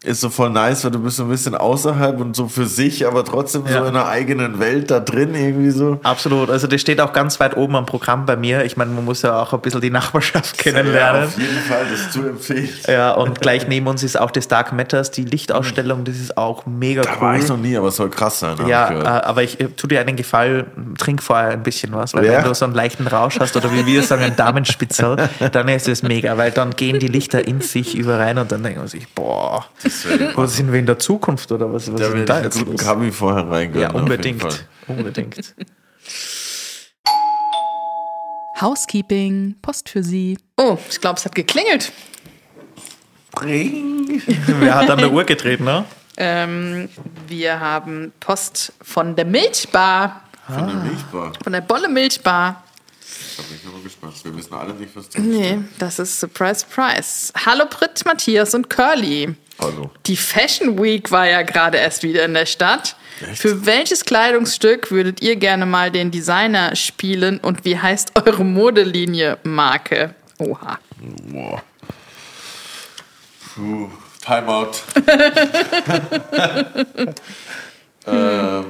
ist 0.05 0.21
so 0.21 0.29
voll 0.29 0.49
nice, 0.49 0.83
weil 0.83 0.91
du 0.91 0.99
bist 0.99 1.17
so 1.17 1.23
ein 1.23 1.29
bisschen 1.29 1.55
außerhalb 1.55 2.19
und 2.19 2.35
so 2.35 2.47
für 2.47 2.65
sich, 2.65 3.05
aber 3.07 3.23
trotzdem 3.25 3.63
so 3.67 3.73
Ja. 3.73 3.79
in 3.81 3.87
einer 3.95 4.07
eigenen 4.07 4.59
Welt 4.59 4.91
da 4.91 4.99
drin 4.99 5.33
irgendwie 5.35 5.71
so. 5.71 5.99
Absolut, 6.03 6.49
also 6.49 6.67
das 6.67 6.81
steht 6.81 7.01
auch 7.01 7.11
ganz 7.13 7.39
weit 7.39 7.57
oben 7.57 7.75
am 7.75 7.85
Programm 7.85 8.25
bei 8.25 8.35
mir. 8.35 8.63
Ich 8.65 8.77
meine, 8.77 8.91
man 8.91 9.03
muss 9.05 9.21
ja 9.23 9.41
auch 9.41 9.53
ein 9.53 9.59
bisschen 9.61 9.81
die 9.81 9.89
Nachbarschaft 9.91 10.57
Ja, 10.65 10.71
kennenlernen. 10.71 11.23
auf 11.25 11.37
jeden 11.37 11.57
Fall, 11.59 11.85
das 11.91 12.11
zu 12.11 12.21
empfehlen. 12.27 12.69
Ja, 12.87 13.11
und 13.13 13.41
gleich 13.41 13.67
neben 13.67 13.87
uns 13.87 14.03
ist 14.03 14.19
auch 14.19 14.31
das 14.31 14.47
Dark 14.47 14.71
Matters, 14.73 15.11
die 15.11 15.23
Lichtausstellung, 15.25 16.03
das 16.03 16.15
ist 16.17 16.37
auch 16.37 16.65
mega 16.65 17.01
Da 17.01 17.19
war 17.21 17.35
ich 17.35 17.43
cool. 17.43 17.49
noch 17.49 17.57
nie, 17.57 17.75
aber 17.77 17.87
es 17.87 17.95
soll 17.95 18.09
krass 18.09 18.39
sein. 18.39 18.57
Ja, 18.67 18.91
ich 18.91 19.03
äh, 19.03 19.07
aber 19.07 19.43
ich 19.43 19.59
äh, 19.59 19.65
tu 19.69 19.87
dir 19.87 19.99
einen 20.01 20.15
Gefallen, 20.15 20.65
trink 20.97 21.21
vorher 21.23 21.49
ein 21.49 21.63
bisschen 21.63 21.91
was, 21.93 22.13
weil 22.13 22.25
Ja. 22.25 22.37
wenn 22.37 22.43
du 22.45 22.53
so 22.53 22.65
einen 22.65 22.75
leichten 22.75 23.07
Rausch 23.07 23.39
hast 23.39 23.55
oder 23.57 23.71
wie 23.73 23.85
wir 23.85 24.03
sagen, 24.03 24.23
einen 24.23 24.35
Damenspitzel, 24.35 25.17
dann 25.51 25.67
ist 25.69 25.87
es 25.87 26.03
mega, 26.03 26.37
weil 26.37 26.51
dann 26.51 26.71
gehen 26.75 26.99
die 26.99 27.07
Lichter 27.07 27.47
in 27.47 27.61
sich 27.61 27.95
über 27.95 28.19
rein 28.19 28.37
und 28.37 28.51
dann 28.51 28.63
denkt 28.63 28.77
man 28.79 28.87
sich, 28.87 29.07
boah, 29.13 29.65
wo 30.35 30.45
sind 30.47 30.71
wir 30.71 30.79
in 30.79 30.85
der 30.85 30.99
Zukunft 30.99 31.51
oder 31.51 31.71
was, 31.71 31.91
was 31.91 31.99
Da 31.99 32.05
ist 32.07 32.09
denn 32.09 32.13
will 32.13 32.19
ich 32.21 32.25
da 32.27 32.41
jetzt 32.41 32.57
guten 32.59 32.71
los? 32.73 32.81
Kabi 32.81 33.11
vorher 33.11 33.49
reingehen. 33.49 33.81
Ja, 33.81 33.91
unbedingt, 33.91 34.65
unbedingt. 34.87 35.55
Housekeeping, 38.61 39.55
Post 39.61 39.89
für 39.89 40.01
Sie. 40.03 40.37
Oh, 40.57 40.77
ich 40.89 41.01
glaube, 41.01 41.17
es 41.17 41.25
hat 41.25 41.35
geklingelt. 41.35 41.91
Wer 43.41 44.75
hat 44.75 44.89
an 44.89 44.97
der 44.99 45.11
Uhr 45.11 45.25
gedreht, 45.25 45.59
ne? 45.59 45.83
Ähm, 46.15 46.87
wir 47.27 47.59
haben 47.59 48.13
Post 48.21 48.71
von 48.81 49.13
der 49.17 49.25
Milchbar, 49.25 50.21
Von 50.47 50.67
der 50.67 50.75
Milchbar. 50.77 51.33
von 51.43 51.51
der 51.51 51.59
Bolle 51.61 51.89
Milchbar. 51.89 52.63
Da 53.37 53.43
bin 53.43 53.59
ich 53.61 53.67
aber 53.67 53.83
gespannt. 53.83 54.13
Wir 54.23 54.35
wissen 54.35 54.53
alle 54.53 54.73
nicht, 54.73 54.95
was 54.95 55.09
drin 55.09 55.29
Nee, 55.29 55.57
das 55.77 55.99
ist 55.99 56.19
Surprise, 56.19 56.61
Surprise. 56.61 57.33
Hallo 57.45 57.65
Brit, 57.69 58.03
Matthias 58.05 58.53
und 58.53 58.69
Curly. 58.69 59.35
Hallo. 59.59 59.91
Die 60.05 60.15
Fashion 60.15 60.81
Week 60.81 61.11
war 61.11 61.27
ja 61.27 61.41
gerade 61.41 61.77
erst 61.77 62.03
wieder 62.03 62.23
in 62.23 62.33
der 62.33 62.45
Stadt. 62.45 62.95
Für 63.33 63.65
welches 63.65 64.05
Kleidungsstück 64.05 64.91
würdet 64.91 65.21
ihr 65.21 65.35
gerne 65.37 65.65
mal 65.65 65.91
den 65.91 66.11
Designer 66.11 66.75
spielen 66.75 67.39
und 67.39 67.65
wie 67.65 67.77
heißt 67.77 68.11
eure 68.15 68.43
Modelinie 68.43 69.37
Marke? 69.43 70.15
Oha. 70.39 70.79
Boah. 71.29 71.63
Puh, 73.53 73.89
Timeout. 74.21 74.71
ähm. 78.07 78.65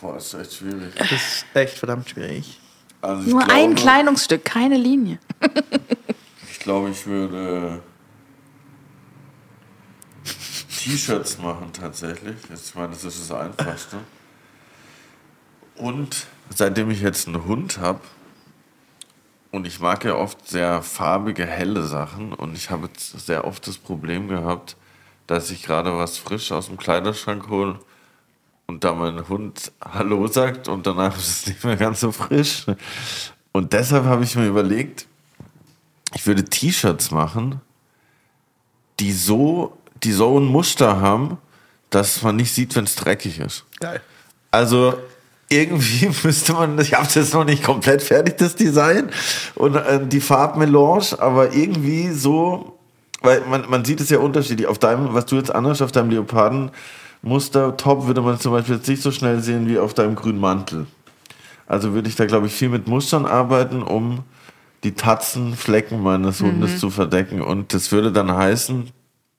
Boah, 0.00 0.16
ist 0.16 0.34
echt 0.34 0.54
schwierig. 0.54 0.94
Das 0.96 1.10
ist 1.10 1.46
echt 1.54 1.78
verdammt 1.78 2.08
schwierig. 2.08 2.60
Also 3.00 3.30
Nur 3.30 3.40
glaube, 3.40 3.54
ein 3.54 3.74
Kleidungsstück, 3.74 4.44
keine 4.44 4.76
Linie. 4.76 5.18
Ich 6.50 6.60
glaube, 6.60 6.90
ich 6.90 7.06
würde 7.06 7.82
T-Shirts 10.78 11.38
machen 11.38 11.72
tatsächlich. 11.72 12.36
Ich 12.52 12.74
meine, 12.74 12.90
das 12.90 13.04
ist 13.04 13.30
das 13.30 13.36
Einfachste. 13.36 13.98
Und 15.76 16.26
seitdem 16.50 16.90
ich 16.90 17.00
jetzt 17.00 17.28
einen 17.28 17.44
Hund 17.44 17.78
habe, 17.78 18.00
und 19.50 19.66
ich 19.66 19.80
mag 19.80 20.04
ja 20.04 20.14
oft 20.14 20.48
sehr 20.48 20.82
farbige, 20.82 21.46
helle 21.46 21.82
Sachen, 21.84 22.32
und 22.32 22.54
ich 22.56 22.70
habe 22.70 22.86
jetzt 22.86 23.26
sehr 23.26 23.44
oft 23.44 23.66
das 23.66 23.78
Problem 23.78 24.28
gehabt, 24.28 24.76
dass 25.26 25.50
ich 25.50 25.62
gerade 25.62 25.96
was 25.96 26.18
frisch 26.18 26.52
aus 26.52 26.66
dem 26.66 26.76
Kleiderschrank 26.76 27.48
hole 27.48 27.78
und 28.68 28.84
da 28.84 28.92
mein 28.92 29.26
Hund 29.28 29.72
Hallo 29.82 30.26
sagt 30.26 30.68
und 30.68 30.86
danach 30.86 31.16
ist 31.16 31.28
es 31.28 31.46
nicht 31.46 31.64
mehr 31.64 31.76
ganz 31.76 32.00
so 32.00 32.12
frisch. 32.12 32.66
Und 33.52 33.72
deshalb 33.72 34.04
habe 34.04 34.22
ich 34.24 34.36
mir 34.36 34.46
überlegt, 34.46 35.06
ich 36.14 36.26
würde 36.26 36.44
T-Shirts 36.44 37.10
machen, 37.10 37.62
die 39.00 39.12
so, 39.12 39.76
die 40.04 40.12
so 40.12 40.38
ein 40.38 40.44
Muster 40.44 41.00
haben, 41.00 41.38
dass 41.88 42.22
man 42.22 42.36
nicht 42.36 42.52
sieht, 42.52 42.76
wenn 42.76 42.84
es 42.84 42.94
dreckig 42.94 43.38
ist. 43.40 43.64
Geil. 43.80 44.02
Also 44.50 44.98
irgendwie 45.48 46.10
müsste 46.22 46.52
man, 46.52 46.78
ich 46.78 46.92
habe 46.92 47.06
es 47.06 47.14
jetzt 47.14 47.32
noch 47.32 47.44
nicht 47.44 47.64
komplett 47.64 48.02
fertig, 48.02 48.36
das 48.36 48.54
Design 48.54 49.10
und 49.54 49.76
äh, 49.76 50.06
die 50.06 50.20
Farbmelange, 50.20 51.18
aber 51.18 51.54
irgendwie 51.54 52.10
so, 52.10 52.78
weil 53.22 53.40
man, 53.46 53.68
man 53.70 53.86
sieht 53.86 54.02
es 54.02 54.10
ja 54.10 54.18
unterschiedlich. 54.18 54.66
Auf 54.66 54.78
deinem, 54.78 55.14
was 55.14 55.24
du 55.24 55.36
jetzt 55.36 55.54
anhast, 55.54 55.80
auf 55.80 55.90
deinem 55.90 56.10
Leopardenmuster 56.10 56.76
Top 57.22 58.06
würde 58.06 58.20
man 58.20 58.38
zum 58.38 58.52
Beispiel 58.52 58.76
jetzt 58.76 58.88
nicht 58.88 59.02
so 59.02 59.10
schnell 59.10 59.40
sehen 59.40 59.68
wie 59.68 59.78
auf 59.78 59.94
deinem 59.94 60.14
grünen 60.14 60.40
Mantel. 60.40 60.86
Also 61.66 61.92
würde 61.92 62.08
ich 62.08 62.16
da, 62.16 62.26
glaube 62.26 62.46
ich, 62.46 62.52
viel 62.54 62.68
mit 62.68 62.88
Mustern 62.88 63.26
arbeiten, 63.26 63.82
um 63.82 64.24
die 64.84 64.92
Tatzenflecken 64.92 66.02
meines 66.02 66.40
Hundes 66.40 66.78
zu 66.78 66.90
verdecken. 66.90 67.42
Und 67.42 67.74
das 67.74 67.92
würde 67.92 68.12
dann 68.12 68.34
heißen 68.34 68.90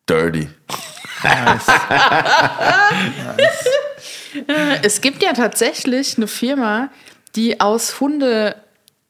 Dirty. 0.07 0.47
Es 4.83 5.01
gibt 5.01 5.23
ja 5.23 5.33
tatsächlich 5.33 6.17
eine 6.17 6.27
Firma, 6.27 6.89
die 7.35 7.59
aus 7.59 7.99
Hunde 7.99 8.55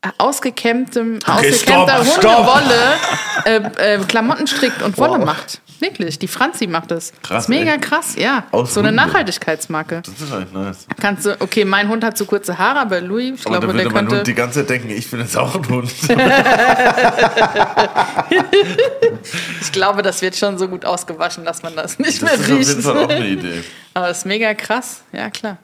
äh, 0.01 0.09
ausgekämmtem, 0.17 1.19
ausgekämmter 1.25 2.05
stopp, 2.05 2.23
stopp. 2.23 2.37
Hundewolle 2.37 2.93
äh, 3.45 3.95
äh, 3.95 3.99
Klamotten 4.05 4.47
strickt 4.47 4.81
und 4.81 4.97
Wolle 4.97 5.19
macht. 5.19 5.61
Wirklich, 5.79 6.19
die 6.19 6.27
Franzi 6.27 6.67
macht 6.67 6.91
das. 6.91 7.11
Krass, 7.23 7.29
das 7.29 7.43
ist 7.45 7.49
mega 7.49 7.71
echt? 7.73 7.81
krass, 7.83 8.15
ja. 8.17 8.43
Aus 8.51 8.73
so 8.73 8.81
eine 8.81 8.89
Hunde. 8.89 9.03
Nachhaltigkeitsmarke. 9.03 10.01
Das 10.05 10.21
ist 10.21 10.33
eigentlich 10.33 10.51
nice. 10.53 10.87
Kannst 10.99 11.25
du, 11.25 11.39
okay, 11.39 11.63
mein 11.65 11.87
Hund 11.87 12.03
hat 12.03 12.17
zu 12.17 12.25
kurze 12.25 12.57
Haare, 12.57 12.79
aber 12.79 12.99
Louis, 13.01 13.39
ich 13.39 13.45
Aber 13.47 13.59
glaube, 13.59 13.67
dann 13.67 13.77
der 13.77 13.87
könnte. 13.87 14.17
Hund 14.17 14.27
die 14.27 14.33
ganze 14.33 14.59
Zeit 14.59 14.69
denken, 14.69 14.89
ich 14.89 15.09
bin 15.09 15.19
jetzt 15.21 15.37
auch 15.37 15.55
ein 15.55 15.67
Hund. 15.69 15.91
Ich 19.61 19.71
glaube, 19.71 20.01
das 20.01 20.21
wird 20.21 20.35
schon 20.35 20.57
so 20.57 20.67
gut 20.67 20.85
ausgewaschen, 20.85 21.45
dass 21.45 21.61
man 21.63 21.75
das 21.75 21.99
nicht 21.99 22.21
Das 22.21 22.33
ist 22.33 22.39
mehr 22.39 22.39
auf 22.39 22.47
jeden 22.47 22.57
riecht. 22.75 22.81
Fall 22.81 22.97
auch 22.97 23.09
eine 23.09 23.27
Idee. 23.27 23.63
Aber 23.93 24.07
das 24.07 24.19
ist 24.19 24.25
mega 24.25 24.53
krass, 24.53 25.01
ja 25.11 25.29
klar. 25.29 25.57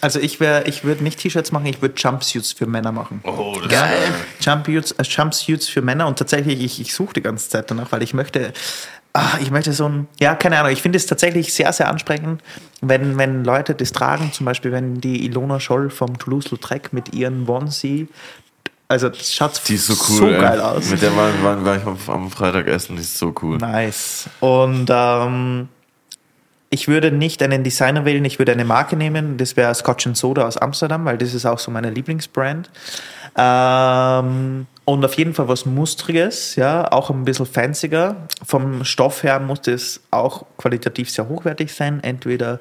Also 0.00 0.18
ich 0.18 0.40
wäre, 0.40 0.64
ich 0.66 0.82
würde 0.84 1.02
nicht 1.04 1.18
T-Shirts 1.20 1.52
machen, 1.52 1.66
ich 1.66 1.82
würde 1.82 1.94
Jumpsuits 1.96 2.52
für 2.52 2.66
Männer 2.66 2.90
machen. 2.92 3.20
Oh, 3.24 3.56
das 3.62 3.70
Geil. 3.70 3.98
Jumpsuits, 4.40 4.92
äh, 4.92 5.02
Jumpsuits 5.02 5.68
für 5.68 5.82
Männer 5.82 6.06
und 6.06 6.18
tatsächlich, 6.18 6.62
ich, 6.62 6.80
ich 6.80 6.94
suche 6.94 7.14
die 7.14 7.22
ganze 7.22 7.48
Zeit 7.50 7.70
danach, 7.70 7.92
weil 7.92 8.02
ich 8.02 8.14
möchte, 8.14 8.52
ah, 9.18 9.38
ich 9.40 9.50
möchte 9.50 9.72
so 9.72 9.88
ein, 9.88 10.08
ja, 10.20 10.34
keine 10.34 10.58
Ahnung, 10.58 10.72
ich 10.72 10.82
finde 10.82 10.96
es 10.96 11.06
tatsächlich 11.06 11.52
sehr, 11.52 11.72
sehr 11.72 11.88
ansprechend, 11.88 12.42
wenn, 12.80 13.18
wenn 13.18 13.44
Leute 13.44 13.74
das 13.74 13.92
tragen, 13.92 14.32
zum 14.32 14.46
Beispiel 14.46 14.72
wenn 14.72 15.00
die 15.00 15.24
Ilona 15.26 15.60
Scholl 15.60 15.90
vom 15.90 16.18
Toulouse-Lautrec 16.18 16.92
mit 16.92 17.14
ihren 17.14 17.48
Onesie, 17.48 18.08
also 18.90 19.10
das 19.10 19.34
schaut 19.34 19.60
Die 19.68 19.74
ist 19.74 19.86
so 19.86 19.94
cool. 20.08 20.16
so 20.16 20.28
ey. 20.28 20.40
geil 20.40 20.60
aus. 20.60 20.88
Mit 20.90 21.02
der 21.02 21.14
war, 21.14 21.30
war, 21.42 21.62
war 21.62 21.76
ich 21.76 21.82
am 22.08 22.30
Freitag 22.30 22.66
essen, 22.68 22.96
die 22.96 23.02
ist 23.02 23.18
so 23.18 23.34
cool. 23.42 23.58
Nice. 23.58 24.30
Und 24.40 24.86
ähm, 24.88 25.68
ich 26.70 26.88
würde 26.88 27.12
nicht 27.12 27.42
einen 27.42 27.64
Designer 27.64 28.06
wählen, 28.06 28.24
ich 28.24 28.38
würde 28.38 28.52
eine 28.52 28.64
Marke 28.64 28.96
nehmen. 28.96 29.36
Das 29.36 29.58
wäre 29.58 29.74
Scotch 29.74 30.06
and 30.06 30.16
Soda 30.16 30.46
aus 30.46 30.56
Amsterdam, 30.56 31.04
weil 31.04 31.18
das 31.18 31.34
ist 31.34 31.44
auch 31.44 31.58
so 31.58 31.70
meine 31.70 31.90
Lieblingsbrand. 31.90 32.70
Ähm, 33.36 34.66
und 34.88 35.04
auf 35.04 35.12
jeden 35.18 35.34
Fall 35.34 35.48
was 35.48 35.66
Mustriges, 35.66 36.56
ja, 36.56 36.90
auch 36.90 37.10
ein 37.10 37.22
bisschen 37.26 37.44
fancier. 37.44 38.16
Vom 38.42 38.86
Stoff 38.86 39.22
her 39.22 39.38
muss 39.38 39.60
das 39.60 40.00
auch 40.10 40.46
qualitativ 40.56 41.10
sehr 41.10 41.28
hochwertig 41.28 41.74
sein. 41.74 42.02
Entweder 42.02 42.58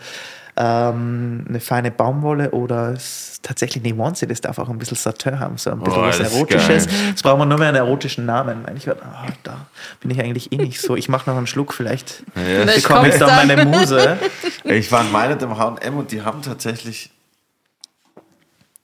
ähm, 0.58 1.45
eine 1.48 1.62
feine 1.62 1.90
Baumwolle 1.90 2.52
oder 2.52 2.91
es, 2.91 3.40
tatsächlich 3.41 3.86
eine 3.86 3.95
Onesie, 3.95 4.28
das 4.28 4.41
darf 4.41 4.60
auch 4.60 4.68
ein 4.68 4.78
bisschen 4.78 4.98
Satin 4.98 5.40
haben, 5.40 5.58
so 5.58 5.72
ein 5.72 5.80
bisschen 5.80 6.02
Oh, 6.02 6.06
was 6.06 6.18
das 6.18 6.28
ist 6.28 6.36
Erotisches. 6.36 6.88
Jetzt 7.08 7.24
brauchen 7.24 7.40
wir 7.40 7.45
nur 7.45 7.60
mehr 7.60 7.70
einen 7.70 7.78
erotischen 7.78 8.26
Namen. 8.26 8.66
Ich 8.76 8.88
werd, 8.88 9.02
ah, 9.04 9.28
da 9.44 9.68
bin 10.02 10.12
ich 10.12 10.20
eigentlich 10.20 10.52
eh 10.52 10.58
nicht 10.58 10.82
so. 10.82 10.98
Ich 10.98 11.08
mache 11.08 11.30
noch 11.30 11.38
einen 11.38 11.48
Schluck, 11.48 11.74
vielleicht 11.74 12.24
Vielleicht 12.34 12.84
bekomme 12.84 13.08
ich 13.08 13.16
dann. 13.16 13.48
meine 13.48 13.64
Muse. 13.66 14.18
Ich 14.66 14.91
war 14.91 14.99
in 14.99 15.14
Meinet 15.14 15.41
im 15.44 15.58
H&M 15.58 15.95
und 15.98 16.12
die 16.12 16.24
haben 16.24 16.41
tatsächlich 16.41 17.10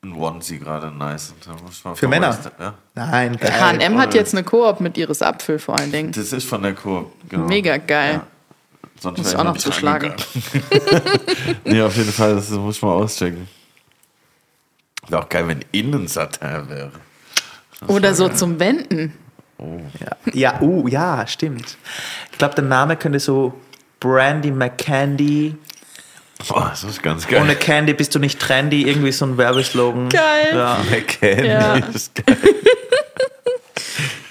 ein 0.03 0.13
Onesie 0.15 0.59
gerade 0.59 0.91
nice. 0.91 1.31
Und 1.31 1.47
da 1.47 1.61
muss 1.63 1.83
man 1.83 1.95
Für 1.95 2.07
mal 2.07 2.19
Männer? 2.19 2.29
was- 2.29 2.51
Ja. 2.59 2.73
Nein, 2.95 3.37
geil. 3.37 3.51
H&M 3.61 3.97
hat 3.97 4.13
jetzt 4.13 4.33
eine 4.33 4.43
Koop 4.43 4.79
mit 4.79 4.97
Iris 4.97 5.21
Apfel 5.21 5.59
vor 5.59 5.79
allen 5.79 5.91
Dingen. 5.91 6.11
Das 6.11 6.33
ist 6.33 6.47
von 6.47 6.61
der 6.61 6.73
Coop. 6.73 7.11
Genau. 7.29 7.45
Mega 7.45 7.77
geil. 7.77 8.13
Ja. 8.15 8.27
Sonst 8.99 9.17
Muss 9.17 9.31
ich 9.33 9.37
auch 9.37 9.43
noch 9.43 9.57
zuschlagen. 9.57 10.13
nee, 11.65 11.81
auf 11.81 11.95
jeden 11.97 12.11
Fall, 12.11 12.35
das 12.35 12.49
muss 12.51 12.81
man 12.81 12.91
auschecken. 12.91 13.47
Wäre 15.09 15.23
auch 15.23 15.29
geil, 15.29 15.47
wenn 15.47 15.65
innen 15.71 16.07
Satin 16.07 16.69
wäre. 16.69 16.91
Oder 17.87 18.13
so 18.15 18.29
zum 18.29 18.59
Wenden. 18.59 19.13
Ja, 19.99 20.31
ja, 20.33 20.61
uh, 20.61 20.87
ja, 20.87 21.27
stimmt. 21.27 21.77
Ich 22.31 22.37
glaube, 22.37 22.55
der 22.55 22.63
Name 22.63 22.95
könnte 22.95 23.19
so 23.19 23.53
Brandy 23.99 24.51
McCandy. 24.51 25.55
Boah, 26.47 26.67
das 26.71 26.83
ist 26.83 27.01
ganz 27.01 27.27
geil. 27.27 27.41
Ohne 27.41 27.55
Candy 27.55 27.93
bist 27.93 28.13
du 28.15 28.19
nicht 28.19 28.39
trendy. 28.39 28.83
Irgendwie 28.87 29.11
so 29.11 29.25
ein 29.25 29.37
Werbeslogan. 29.37 30.09
Geil. 30.09 30.49
Ja. 30.53 30.77
McCandy 30.89 31.47
Ja. 31.47 31.75
ist 31.75 32.13
geil. 32.15 32.37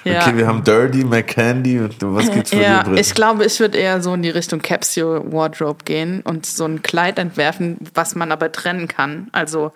Ja. 0.04 0.22
Okay, 0.26 0.36
wir 0.36 0.48
haben 0.48 0.64
Dirty, 0.64 1.04
McCandy 1.04 1.78
und 1.78 1.94
was 2.00 2.28
gibt's 2.28 2.50
für 2.50 2.56
Ja, 2.60 2.82
dir, 2.82 2.90
Britt? 2.90 2.98
ich 3.06 3.14
glaube, 3.14 3.44
ich 3.44 3.60
würde 3.60 3.78
eher 3.78 4.02
so 4.02 4.12
in 4.14 4.22
die 4.22 4.30
Richtung 4.30 4.60
Capsule 4.60 5.22
Wardrobe 5.32 5.84
gehen 5.84 6.22
und 6.22 6.44
so 6.44 6.64
ein 6.64 6.82
Kleid 6.82 7.20
entwerfen, 7.20 7.78
was 7.94 8.16
man 8.16 8.32
aber 8.32 8.50
trennen 8.50 8.88
kann. 8.88 9.28
Also 9.30 9.72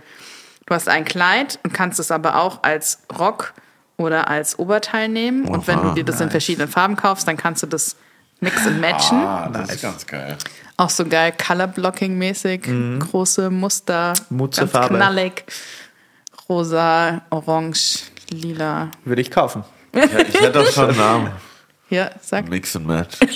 du 0.67 0.75
hast 0.75 0.89
ein 0.89 1.05
Kleid 1.05 1.61
und 1.63 1.73
kannst 1.73 2.01
es 2.01 2.11
aber 2.11 2.41
auch 2.41 2.65
als 2.65 3.03
Rock 3.17 3.55
oder 3.99 4.27
als 4.29 4.59
Oberteil 4.59 5.09
nehmen. 5.09 5.47
Und 5.47 5.69
wenn 5.69 5.81
du 5.81 5.91
dir 5.93 6.03
das 6.05 6.21
in 6.21 6.29
verschiedenen 6.31 6.67
Farben 6.69 6.97
kaufst, 6.97 7.29
dann 7.29 7.37
kannst 7.37 7.63
du 7.63 7.69
das 7.69 7.95
mix 8.41 8.67
and 8.67 8.81
matchen. 8.81 9.19
Ah, 9.19 9.49
das 9.53 9.75
ist 9.75 9.83
ganz 9.83 10.05
geil. 10.09 10.37
Auch 10.79 10.91
so 10.91 11.07
geil 11.07 11.33
Color 11.33 11.69
Blocking 11.69 12.19
mäßig, 12.19 12.69
große 12.99 13.49
Muster, 13.51 14.09
ganz 14.09 14.31
Mutzerfarbe. 14.31 14.97
knallig, 14.97 15.45
rosa, 16.49 17.23
orange, 17.31 18.03
lila. 18.31 18.91
Würde 19.05 19.23
ich 19.23 19.31
kaufen. 19.31 19.65
Ja, 19.95 20.03
ich 20.03 20.39
hätte 20.41 20.61
auch 20.61 20.67
schon 20.67 20.91
einen 20.91 20.99
Namen. 20.99 21.31
Ja, 21.89 22.11
sag. 22.21 22.49
Mix 22.49 22.75
and 22.75 22.85
Match. 22.89 23.17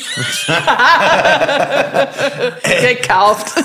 Gekauft. 2.64 3.54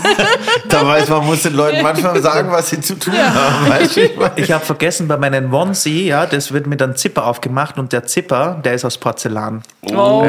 Da 0.70 0.86
weiß 0.86 1.10
man, 1.10 1.26
muss 1.26 1.44
den 1.44 1.54
Leuten 1.54 1.82
manchmal 1.82 2.22
sagen, 2.22 2.52
was 2.52 2.70
sie 2.70 2.80
zu 2.82 2.96
tun 2.96 3.14
haben. 3.18 3.70
Weißt 3.70 3.96
du? 3.98 4.02
ich 4.36 4.52
habe 4.52 4.66
vergessen, 4.66 5.08
bei 5.08 5.16
meinen 5.18 5.54
Onesie, 5.54 6.08
ja, 6.08 6.26
das 6.26 6.52
wird 6.52 6.68
mit 6.68 6.82
einem 6.82 6.96
Zipper 6.96 7.26
aufgemacht 7.26 7.78
und 7.78 7.94
der 7.94 8.06
Zipper, 8.06 8.60
der 8.64 8.74
ist 8.74 8.84
aus 8.86 8.98
Porzellan. 8.98 9.62
Oh. 9.84 10.24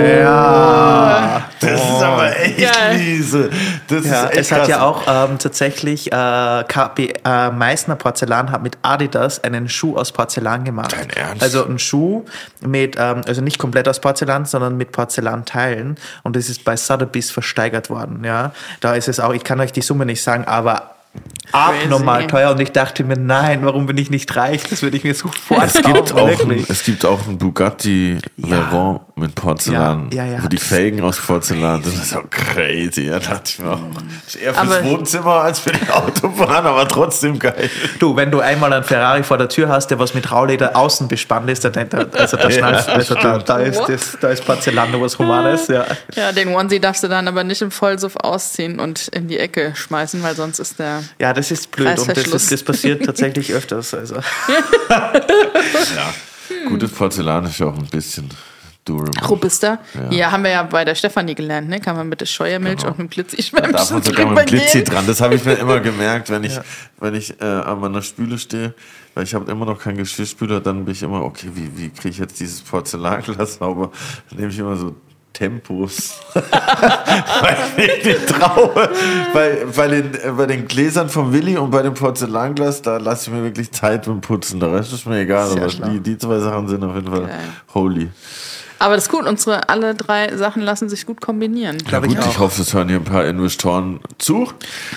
Das 1.61 1.81
ist 1.81 2.03
aber 2.03 2.39
echt 2.39 2.59
Geil. 2.59 2.99
miese. 2.99 3.51
Das 3.89 4.05
Ja, 4.05 4.25
ist 4.25 4.31
echt 4.31 4.39
es 4.41 4.53
hat 4.53 4.59
krass. 4.61 4.69
ja 4.69 4.83
auch 4.83 5.03
ähm, 5.31 5.39
tatsächlich 5.39 6.13
äh, 6.13 6.65
KP, 6.69 7.15
äh, 7.25 7.51
Meißner 7.51 7.97
Porzellan 7.97 8.51
hat 8.53 8.63
mit 8.63 8.79
Adidas 8.83 9.43
einen 9.43 9.69
Schuh 9.69 9.97
aus 9.97 10.13
Porzellan 10.13 10.65
gemacht. 10.65 10.93
Dein 10.97 11.11
Ernst? 11.11 11.43
Also 11.43 11.65
ein 11.67 11.79
Schuh 11.79 12.25
mit, 12.61 12.97
ähm, 12.99 13.23
also 13.27 13.41
nicht 13.41 13.59
komplett 13.59 13.89
aus 13.89 14.01
Porzellan, 14.01 14.46
sondern 14.47 14.77
mit 14.77 14.93
Porzellanteilen. 14.93 15.97
Und 16.23 16.37
das 16.37 16.49
ist 16.49 16.65
bei 16.65 16.77
Sotheby's 16.77 17.31
versteigert 17.31 17.91
worden. 17.91 18.25
Ja, 18.25 18.53
da 18.81 18.95
ist 18.95 19.09
es 19.09 19.21
auch. 19.21 19.33
Ich 19.33 19.45
kann 19.45 19.61
euch 19.61 19.73
die 19.73 19.83
Summe 19.83 20.07
nicht 20.07 20.23
sagen, 20.23 20.45
aber 20.45 20.96
abnormal 21.53 22.27
teuer. 22.27 22.51
Und 22.51 22.61
ich 22.61 22.73
dachte 22.73 23.05
mir, 23.05 23.17
nein, 23.17 23.65
warum 23.65 23.87
bin 23.87 23.97
ich 23.99 24.11
nicht 24.11 24.35
reich? 24.37 24.63
Das 24.69 24.83
würde 24.83 24.97
ich 24.97 25.05
mir 25.05 25.15
sofort 25.15 25.65
es 25.65 25.75
gibt, 25.75 26.13
auch 26.15 26.41
ein, 26.41 26.67
es 26.69 26.83
gibt 26.85 27.05
auch 27.05 27.27
einen 27.27 27.39
Bugatti 27.39 28.19
Veyron 28.37 29.01
mit 29.15 29.35
Porzellan, 29.35 30.11
Ja, 30.13 30.25
ja, 30.27 30.33
ja. 30.35 30.45
wo 30.45 30.49
die 30.49 30.59
Felgen 30.59 31.01
aus 31.03 31.19
Porzellan 31.19 31.83
sind. 31.83 31.97
Das 31.97 32.03
ist 32.05 32.11
so 32.11 32.21
crazy. 32.29 33.07
Da 33.07 33.19
dachte 33.19 33.43
ich 33.47 33.59
mir 33.59 33.71
auch, 33.73 33.79
das 34.25 34.35
ist 34.35 34.43
eher 34.43 34.53
fürs 34.55 34.77
Aber- 34.79 34.85
Wohnzimmer 34.85 35.33
als 35.41 35.61
für 35.61 35.71
die 35.73 35.89
Autobahn, 35.91 36.67
aber 36.67 36.87
trotzdem 36.89 37.39
geil. 37.39 37.71
Du, 37.99 38.15
wenn 38.17 38.31
du 38.31 38.41
einmal 38.41 38.73
einen 38.73 38.85
Ferrari 38.85 39.23
vor 39.23 39.39
der 39.39 39.49
Tür 39.49 39.69
hast, 39.69 39.87
der 39.89 39.99
was 39.99 40.13
mit 40.13 40.31
Rauleder 40.31 40.77
außen 40.77 41.09
bespannt 41.09 41.49
ist, 41.49 41.65
dann, 41.65 41.73
dann, 41.89 42.11
also 42.13 42.37
da, 42.37 42.51
schnallst, 42.51 42.89
also 42.91 43.15
da, 43.15 43.39
da, 43.39 43.59
ist, 43.59 43.81
das, 43.89 44.19
da 44.21 44.29
ist 44.29 44.45
Porzellan 44.45 44.91
nur 44.91 45.01
was 45.01 45.19
Humanes. 45.19 45.69
Ja. 45.69 45.87
Ja, 46.15 46.33
den 46.33 46.49
Onesie 46.55 46.81
darfst 46.81 47.03
du 47.03 47.09
dann 47.09 47.27
aber 47.29 47.45
nicht 47.45 47.63
im 47.63 47.71
Vollsuff 47.71 48.17
ausziehen 48.17 48.79
und 48.79 49.09
in 49.09 49.29
die 49.29 49.39
Ecke 49.39 49.73
schmeißen, 49.75 50.23
weil 50.23 50.35
sonst 50.35 50.59
ist 50.59 50.79
der. 50.79 51.03
Ja, 51.19 51.33
das 51.33 51.51
ist 51.51 51.71
blöd 51.71 51.99
und 51.99 52.17
das, 52.17 52.27
ist, 52.27 52.53
das 52.53 52.63
passiert 52.63 53.05
tatsächlich 53.07 53.53
öfters. 53.53 53.95
Also. 53.95 54.17
Gutes 56.69 56.91
Porzellan 56.93 57.45
ist 57.45 57.59
ja 57.59 57.67
auch 57.67 57.79
ein 57.79 57.87
bisschen 57.87 58.29
durable. 58.87 59.27
Robuster. 59.27 59.79
Ja. 60.11 60.31
haben 60.31 60.45
wir 60.45 60.51
ja 60.51 60.63
bei 60.63 60.85
der 60.85 60.95
Stefanie 60.95 61.35
gelernt, 61.35 61.69
ne? 61.69 61.81
Kann 61.81 61.97
man 61.97 62.09
mit 62.09 62.21
der 62.21 62.27
Scheuermilch 62.27 62.85
und 62.85 62.99
mit 62.99 63.11
Glitzi-Schwämmchen 63.11 63.73
Da 63.73 63.79
darf 63.79 63.91
man 63.91 64.03
sogar 64.03 64.27
mit 64.31 64.47
Glitzi 64.47 64.85
dran. 64.85 65.07
Das 65.07 65.21
habe 65.21 65.35
ich 65.35 65.45
mir 65.45 65.55
immer 65.55 65.81
gemerkt, 65.81 66.31
wenn 66.31 66.45
ich, 66.45 66.59
wenn 66.99 67.15
ich 67.15 67.41
äh, 67.41 67.45
an 67.45 67.81
meiner 67.81 68.03
Spüle 68.03 68.39
stehe, 68.39 68.75
weil 69.15 69.25
ich 69.25 69.35
habe 69.35 69.51
immer 69.51 69.67
noch 69.67 69.79
keinen 69.79 69.99
Geschirrspüler, 69.99 70.61
dann 70.61 70.85
bin 70.85 70.93
ich 70.93 71.03
immer, 71.03 71.23
okay, 71.23 71.49
wie, 71.55 71.77
wie 71.77 71.91
kriege 71.91 72.11
ich 72.11 72.19
jetzt 72.19 72.41
dieses 72.41 72.63
Porzellanglas 72.63 73.55
sauber? 73.59 73.91
Dann 74.31 74.39
nehme 74.39 74.53
ich 74.53 74.59
immer 74.59 74.77
so 74.77 74.95
Tempos, 75.37 76.15
weil 76.33 77.57
ich 77.77 78.07
nicht 78.07 78.27
traue. 78.27 78.89
Bei, 79.35 79.67
bei, 79.77 79.89
den, 79.89 80.15
äh, 80.15 80.31
bei 80.35 80.47
den 80.47 80.67
Gläsern 80.67 81.11
von 81.11 81.31
Willi 81.31 81.59
und 81.59 81.71
bei 81.71 81.83
dem 81.83 81.93
Porzellanglas, 81.93 82.81
da 82.81 82.97
lasse 82.97 83.29
ich 83.29 83.37
mir 83.37 83.43
wirklich 83.43 83.71
Zeit 83.71 84.07
beim 84.07 84.23
Putzen. 84.23 84.61
Der 84.61 84.73
Rest 84.73 84.95
ist 84.95 85.07
mir 85.07 85.21
egal, 85.21 85.51
aber 85.51 85.67
die, 85.67 86.01
die 86.01 86.17
zwei 86.17 86.39
Sachen 86.39 86.69
sind 86.69 86.83
auf 86.83 86.95
jeden 86.95 87.09
Fall 87.09 87.27
Geil. 87.27 87.39
holy. 87.75 88.09
Aber 88.79 88.95
das 88.95 89.05
ist 89.05 89.11
gut, 89.11 89.27
unsere 89.27 89.69
alle 89.69 89.95
drei 89.95 90.37
Sachen 90.37 90.63
lassen 90.63 90.89
sich 90.89 91.07
gut 91.07 91.21
kombinieren. 91.21 91.79
Ja, 91.91 92.01
gut, 92.01 92.19
ich, 92.19 92.39
hoffe, 92.39 92.61
es 92.61 92.75
hören 92.75 92.89
hier 92.89 92.99
ein 92.99 93.05
paar 93.05 93.25
Investoren 93.25 94.01
zu. 94.19 94.53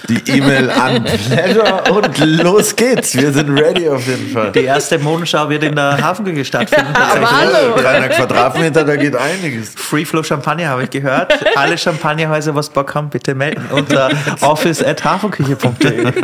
Die 0.09 0.21
E-Mail 0.29 0.69
an 0.69 1.03
Pleasure 1.27 1.83
und 1.91 2.17
los 2.17 2.75
geht's. 2.75 3.15
Wir 3.15 3.31
sind 3.31 3.57
ready 3.57 3.87
auf 3.87 4.05
jeden 4.05 4.31
Fall. 4.31 4.51
Die 4.51 4.63
erste 4.63 4.99
Modenschau 4.99 5.49
wird 5.49 5.63
in 5.63 5.75
der 5.75 6.01
Hafenküche 6.01 6.43
stattfinden. 6.43 6.93
Aber 6.93 7.31
hallo. 7.31 7.75
300 7.77 8.11
Quadratmeter, 8.11 8.83
da 8.83 8.95
geht 8.97 9.15
einiges. 9.15 9.73
Free 9.75 10.03
Flow 10.05 10.23
Champagner 10.23 10.67
habe 10.69 10.83
ich 10.83 10.89
gehört. 10.89 11.33
Alle 11.55 11.77
Champagnerhäuser, 11.77 12.53
was 12.55 12.69
Bock 12.69 12.93
haben, 12.95 13.09
bitte 13.09 13.33
melden 13.33 13.65
unter 13.71 14.09
office.hafenküche.de. 14.41 16.11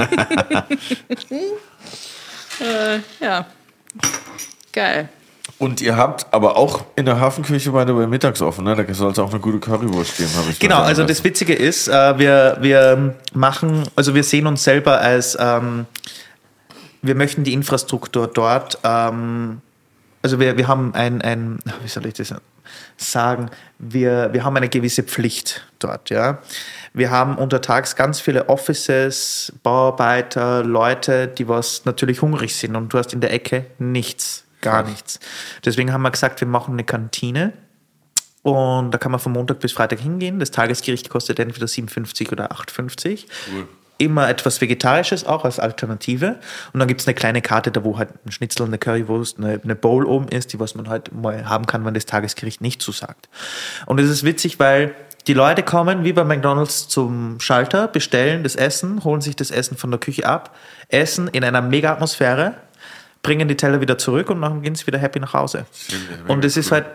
Äh, 2.58 3.00
ja. 3.20 3.46
Geil. 4.72 5.10
Und 5.58 5.80
ihr 5.80 5.96
habt 5.96 6.34
aber 6.34 6.58
auch 6.58 6.84
in 6.98 7.06
der 7.06 7.20
Hafenküche 7.20 7.72
beide 7.72 7.94
bei 7.94 8.08
mittags 8.08 8.42
offen, 8.42 8.66
ne? 8.66 8.76
Da 8.76 8.94
soll 8.94 9.12
es 9.12 9.20
auch 9.20 9.32
eine 9.32 9.40
gute 9.40 9.60
Currywurst 9.60 10.18
geben, 10.18 10.30
habe 10.36 10.50
ich 10.50 10.60
Genau, 10.60 10.82
also 10.82 11.06
das 11.06 11.24
Witzige 11.24 11.54
ist, 11.54 11.88
äh, 11.88 12.20
wir, 12.20 12.58
wir 12.60 13.16
machen, 13.34 13.84
also 13.96 14.14
wir 14.16 14.24
sehen 14.24 14.48
uns 14.48 14.66
selber 14.66 15.00
als, 15.00 15.38
ähm, 15.40 15.86
wir 17.02 17.16
möchten 17.16 17.46
die 17.46 17.54
Infrastruktur 17.54 18.28
dort, 18.28 18.80
ähm, 18.84 19.62
also 20.22 20.40
wir, 20.42 20.58
wir 20.58 20.68
haben 20.68 20.94
ein, 20.94 21.22
ein, 21.22 21.60
wie 21.84 21.88
soll 21.88 22.06
ich 22.06 22.16
das 22.16 22.34
sagen, 22.98 23.50
wir, 23.80 24.34
wir 24.34 24.44
haben 24.44 24.58
eine 24.58 24.70
gewisse 24.70 25.04
Pflicht 25.04 25.66
dort, 25.80 26.10
ja. 26.10 26.40
Wir 26.94 27.12
haben 27.12 27.38
untertags 27.38 27.96
ganz 27.96 28.20
viele 28.20 28.50
Offices, 28.50 29.54
Bauarbeiter, 29.64 30.64
Leute, 30.64 31.28
die 31.28 31.48
was 31.48 31.86
natürlich 31.86 32.22
hungrig 32.22 32.56
sind 32.56 32.76
und 32.76 32.94
du 32.94 32.98
hast 32.98 33.14
in 33.14 33.22
der 33.22 33.34
Ecke 33.34 33.66
nichts, 33.80 34.45
gar 34.66 34.84
nichts. 34.84 35.20
Deswegen 35.64 35.94
haben 35.94 36.02
wir 36.02 36.12
gesagt, 36.12 36.42
wir 36.42 36.48
machen 36.48 36.74
eine 36.74 36.84
Kantine. 36.84 37.54
Und 38.44 38.92
da 38.92 39.00
kann 39.00 39.12
man 39.12 39.20
von 39.20 39.32
Montag 39.32 39.60
bis 39.60 39.72
Freitag 39.72 40.00
hingehen. 40.00 40.40
Das 40.40 40.52
Tagesgericht 40.52 41.10
kostet 41.10 41.40
entweder 41.40 41.66
7,50 41.66 42.32
oder 42.32 42.52
8,50. 42.52 43.26
Immer 43.98 44.30
etwas 44.30 44.62
Vegetarisches 44.62 45.26
auch 45.26 45.46
als 45.46 45.58
Alternative. 45.58 46.40
Und 46.72 46.80
dann 46.80 46.88
gibt 46.88 47.02
es 47.02 47.08
eine 47.08 47.16
kleine 47.16 47.42
Karte, 47.42 47.72
da 47.72 47.84
wo 47.84 47.98
halt 47.98 48.10
ein 48.24 48.32
Schnitzel, 48.32 48.68
eine 48.68 48.78
Currywurst, 48.78 49.40
eine, 49.40 49.60
eine 49.64 49.76
Bowl 49.76 50.06
oben 50.06 50.28
ist, 50.28 50.54
die 50.54 50.60
was 50.60 50.76
man 50.76 50.90
halt 50.90 51.12
mal 51.12 51.50
haben 51.50 51.66
kann, 51.66 51.86
wenn 51.86 51.96
das 51.96 52.06
Tagesgericht 52.06 52.62
nicht 52.62 52.84
zusagt. 52.84 53.30
Und 53.88 54.00
es 54.00 54.10
ist 54.10 54.24
witzig, 54.24 54.60
weil 54.60 54.94
die 55.28 55.34
Leute 55.34 55.64
kommen 55.64 56.04
wie 56.04 56.14
bei 56.14 56.24
McDonalds 56.24 56.88
zum 56.88 57.40
Schalter, 57.40 57.88
bestellen 57.88 58.44
das 58.44 58.56
Essen, 58.56 59.04
holen 59.04 59.22
sich 59.22 59.36
das 59.36 59.50
Essen 59.50 59.76
von 59.76 59.90
der 59.90 60.00
Küche 60.00 60.28
ab, 60.28 60.56
essen 60.90 61.28
in 61.30 61.44
einer 61.44 61.64
mega 61.64 61.92
Atmosphäre, 61.92 62.54
bringen 63.26 63.48
die 63.48 63.58
Teller 63.58 63.82
wieder 63.82 63.98
zurück 63.98 64.30
und 64.30 64.40
dann 64.42 64.62
gehen 64.62 64.76
sie 64.76 64.86
wieder 64.86 65.00
happy 65.00 65.20
nach 65.20 65.34
Hause. 65.34 65.66
Und 66.28 66.46
es 66.46 66.58
ist 66.58 66.72
halt 66.72 66.86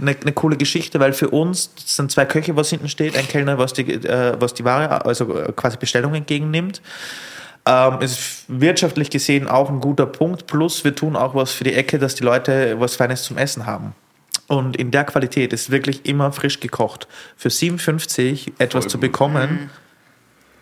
eine, 0.00 0.16
eine 0.20 0.32
coole 0.32 0.56
Geschichte, 0.56 1.00
weil 1.00 1.12
für 1.12 1.30
uns 1.30 1.74
das 1.74 1.96
sind 1.96 2.12
zwei 2.12 2.24
Köche, 2.26 2.54
was 2.54 2.70
hinten 2.70 2.88
steht, 2.88 3.16
ein 3.16 3.26
Kellner, 3.26 3.58
was 3.58 3.72
die, 3.72 3.82
äh, 3.92 4.36
was 4.38 4.54
die 4.54 4.64
Ware, 4.64 5.04
also 5.04 5.36
äh, 5.36 5.52
quasi 5.52 5.76
Bestellung 5.76 6.14
entgegennimmt. 6.14 6.80
Ähm, 7.66 8.00
ist 8.02 8.44
wirtschaftlich 8.46 9.10
gesehen 9.10 9.48
auch 9.48 9.68
ein 9.68 9.80
guter 9.80 10.06
Punkt. 10.06 10.46
Plus 10.46 10.84
wir 10.84 10.94
tun 10.94 11.16
auch 11.16 11.34
was 11.34 11.50
für 11.50 11.64
die 11.64 11.74
Ecke, 11.74 11.98
dass 11.98 12.14
die 12.14 12.22
Leute 12.22 12.76
was 12.78 12.94
Feines 12.94 13.24
zum 13.24 13.36
Essen 13.36 13.66
haben. 13.66 13.94
Und 14.46 14.76
in 14.76 14.92
der 14.92 15.02
Qualität 15.02 15.52
ist 15.52 15.70
wirklich 15.70 16.06
immer 16.06 16.30
frisch 16.30 16.60
gekocht. 16.60 17.08
Für 17.36 17.50
57 17.50 18.52
etwas 18.58 18.86
zu 18.86 19.00
bekommen, 19.00 19.70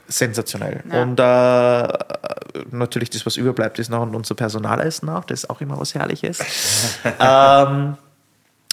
sensationell. 0.08 0.82
Und 0.90 1.18
äh, 1.18 1.88
natürlich 2.70 3.10
das, 3.10 3.24
was 3.26 3.36
überbleibt, 3.36 3.78
ist 3.78 3.90
noch 3.90 4.02
unser 4.02 4.34
Personalessen 4.34 5.08
auch. 5.08 5.24
Das 5.24 5.44
ist 5.44 5.50
auch 5.50 5.60
immer 5.60 5.78
was 5.78 5.94
Herrliches. 5.94 6.40
ähm, 7.20 7.96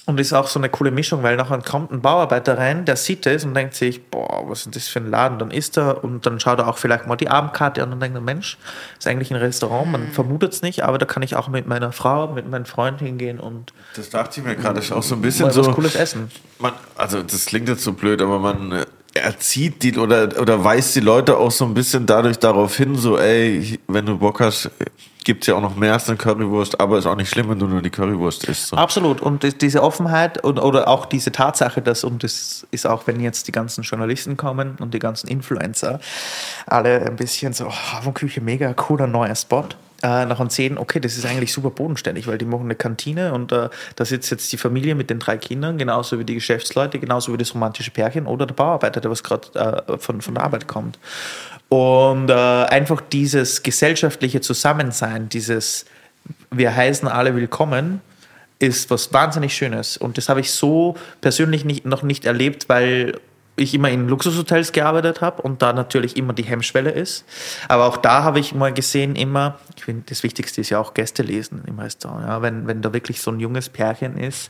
und 0.10 0.20
ist 0.20 0.34
auch 0.34 0.48
so 0.48 0.60
eine 0.60 0.70
coole 0.70 0.90
Mischung, 0.90 1.22
weil 1.22 1.36
nachher 1.36 1.62
kommt 1.62 1.92
ein 1.92 2.02
Bauarbeiter 2.02 2.58
rein, 2.58 2.84
der 2.84 2.96
sieht 2.96 3.28
das 3.28 3.46
und 3.46 3.54
denkt 3.54 3.76
sich, 3.76 4.10
boah, 4.10 4.44
was 4.48 4.60
ist 4.60 4.66
denn 4.66 4.72
das 4.72 4.88
für 4.88 5.00
ein 5.00 5.10
Laden? 5.10 5.38
Dann 5.38 5.52
isst 5.52 5.78
er 5.78 6.04
und 6.04 6.26
dann 6.26 6.40
schaut 6.40 6.58
er 6.58 6.68
auch 6.68 6.80
vielleicht 6.80 7.06
mal 7.06 7.16
die 7.16 7.30
Abendkarte 7.30 7.84
an 7.84 7.94
und 7.94 8.00
denkt, 8.00 8.20
Mensch, 8.20 8.58
ist 8.98 9.08
eigentlich 9.08 9.30
ein 9.30 9.38
Restaurant, 9.38 9.92
man 9.92 10.08
vermutet 10.08 10.54
es 10.54 10.64
nicht, 10.64 10.84
aber 10.84 10.98
da 10.98 11.06
kann 11.06 11.22
ich 11.22 11.36
auch 11.36 11.48
mit 11.48 11.68
meiner 11.68 11.92
Frau, 11.92 12.28
mit 12.28 12.50
meinem 12.50 12.66
Freund 12.66 13.00
hingehen 13.00 13.40
und 13.40 13.72
Das 13.96 14.10
dachte 14.10 14.40
ich 14.40 14.46
mir 14.48 14.56
gerade 14.56 14.80
ist 14.80 14.92
auch 14.92 15.04
so 15.04 15.14
ein 15.14 15.22
bisschen 15.22 15.46
mal 15.46 15.54
so. 15.54 15.62
Cooles 15.72 15.96
essen. 15.96 16.32
Man, 16.58 16.74
also 16.98 17.22
das 17.22 17.46
klingt 17.46 17.70
jetzt 17.70 17.84
so 17.84 17.94
blöd, 17.94 18.20
aber 18.24 18.40
man 18.40 18.84
erzieht 19.22 19.84
die 19.84 19.98
oder, 19.98 20.40
oder 20.40 20.64
weist 20.64 20.96
die 20.96 21.00
Leute 21.00 21.38
auch 21.38 21.52
so 21.52 21.66
ein 21.66 21.74
bisschen 21.74 22.06
dadurch 22.06 22.40
darauf 22.40 22.76
hin, 22.76 22.96
so 22.96 23.18
ey, 23.18 23.80
wenn 23.88 24.06
du 24.06 24.18
Bock 24.18 24.40
hast, 24.40 24.66
äh, 24.66 24.86
gibt's 25.24 25.48
ja 25.48 25.56
auch 25.56 25.62
noch 25.62 25.76
mehr 25.76 25.94
als 25.94 26.08
eine 26.08 26.18
Currywurst, 26.18 26.80
aber 26.80 26.98
ist 26.98 27.06
auch 27.06 27.16
nicht 27.16 27.30
schlimm, 27.30 27.50
wenn 27.50 27.60
du 27.60 27.68
nur 27.68 27.82
die 27.82 27.90
Currywurst 27.90 28.46
isst. 28.46 28.68
So. 28.68 28.78
Absolut. 28.78 29.22
Und 29.22 29.62
diese 29.62 29.84
Offenheit 29.84 30.44
und, 30.44 30.60
oder 30.60 30.88
auch 30.88 31.06
diese 31.06 31.32
Tatsache, 31.32 31.82
dass, 31.82 32.04
und 32.04 32.24
das 32.24 32.66
ist 32.72 32.88
auch, 32.88 33.06
wenn 33.06 33.20
jetzt 33.20 33.48
die 33.48 33.52
ganzen 33.52 33.84
Journalisten 33.84 34.38
kommen 34.38 34.78
und 34.80 34.94
die 34.94 35.00
ganzen 35.00 35.28
Influencer, 35.28 36.00
alle 36.66 37.06
ein 37.06 37.16
bisschen 37.16 37.54
so, 37.54 37.68
oh, 37.68 37.72
Hafenküche, 37.72 38.42
mega 38.42 38.74
cooler 38.74 39.08
neuer 39.08 39.36
Spot. 39.36 39.66
Äh, 40.02 40.26
nachher 40.26 40.50
sehen, 40.50 40.78
okay, 40.78 41.02
das 41.02 41.18
ist 41.18 41.26
eigentlich 41.26 41.52
super 41.52 41.72
bodenständig, 41.72 42.26
weil 42.28 42.38
die 42.38 42.46
machen 42.46 42.64
eine 42.64 42.76
Kantine 42.76 43.34
und 43.34 43.52
äh, 43.52 43.68
da 43.98 44.06
sitzt 44.06 44.32
jetzt 44.32 44.50
die 44.54 44.58
Familie 44.58 44.96
mit 44.96 45.10
den 45.10 45.20
drei 45.20 45.38
Kindern, 45.38 45.78
genauso 45.78 46.18
wie 46.20 46.24
die 46.24 46.36
Geschäftsleute, 46.36 47.00
genauso 47.00 47.34
wie 47.34 47.38
das 47.38 47.54
romantische 47.54 47.92
Pärchen 47.92 48.26
oder 48.26 48.46
der 48.46 48.54
Bauarbeiter, 48.54 49.02
der 49.02 49.12
was 49.12 49.24
gerade 49.24 49.86
äh, 49.90 49.98
von, 49.98 50.22
von 50.22 50.36
der 50.36 50.44
Arbeit 50.44 50.68
kommt. 50.68 50.98
Und 51.68 52.30
äh, 52.30 52.34
einfach 52.34 53.02
dieses 53.02 53.62
gesellschaftliche 53.62 54.40
Zusammensein, 54.40 55.28
dieses 55.28 55.86
wir 56.52 56.76
heißen 56.76 57.08
alle 57.08 57.36
willkommen, 57.36 58.02
ist 58.60 58.90
was 58.90 59.12
wahnsinnig 59.14 59.56
Schönes. 59.56 59.98
Und 59.98 60.18
das 60.18 60.30
habe 60.30 60.42
ich 60.42 60.52
so 60.52 60.96
persönlich 61.22 61.66
nicht, 61.66 61.86
noch 61.86 62.04
nicht 62.04 62.26
erlebt, 62.26 62.68
weil 62.70 63.20
ich 63.60 63.74
immer 63.74 63.90
in 63.90 64.08
Luxushotels 64.08 64.72
gearbeitet 64.72 65.22
habe 65.22 65.42
und 65.42 65.62
da 65.62 65.74
natürlich 65.74 66.18
immer 66.18 66.34
die 66.34 66.44
Hemmschwelle 66.44 66.92
ist. 66.92 67.26
Aber 67.68 67.86
auch 67.86 67.98
da 67.98 68.24
habe 68.24 68.40
ich 68.40 68.54
mal 68.54 68.74
gesehen, 68.74 69.16
immer, 69.16 69.60
ich 69.76 69.86
finde, 69.86 70.04
das 70.08 70.24
Wichtigste 70.24 70.62
ist 70.62 70.70
ja 70.70 70.80
auch 70.80 70.94
Gäste 70.94 71.24
lesen 71.24 71.64
im 71.68 71.80
Restaurant. 71.80 72.26
Ja, 72.28 72.42
wenn, 72.42 72.68
wenn 72.68 72.82
da 72.82 72.94
wirklich 72.94 73.22
so 73.22 73.32
ein 73.32 73.40
junges 73.40 73.70
Pärchen 73.70 74.18
ist, 74.18 74.50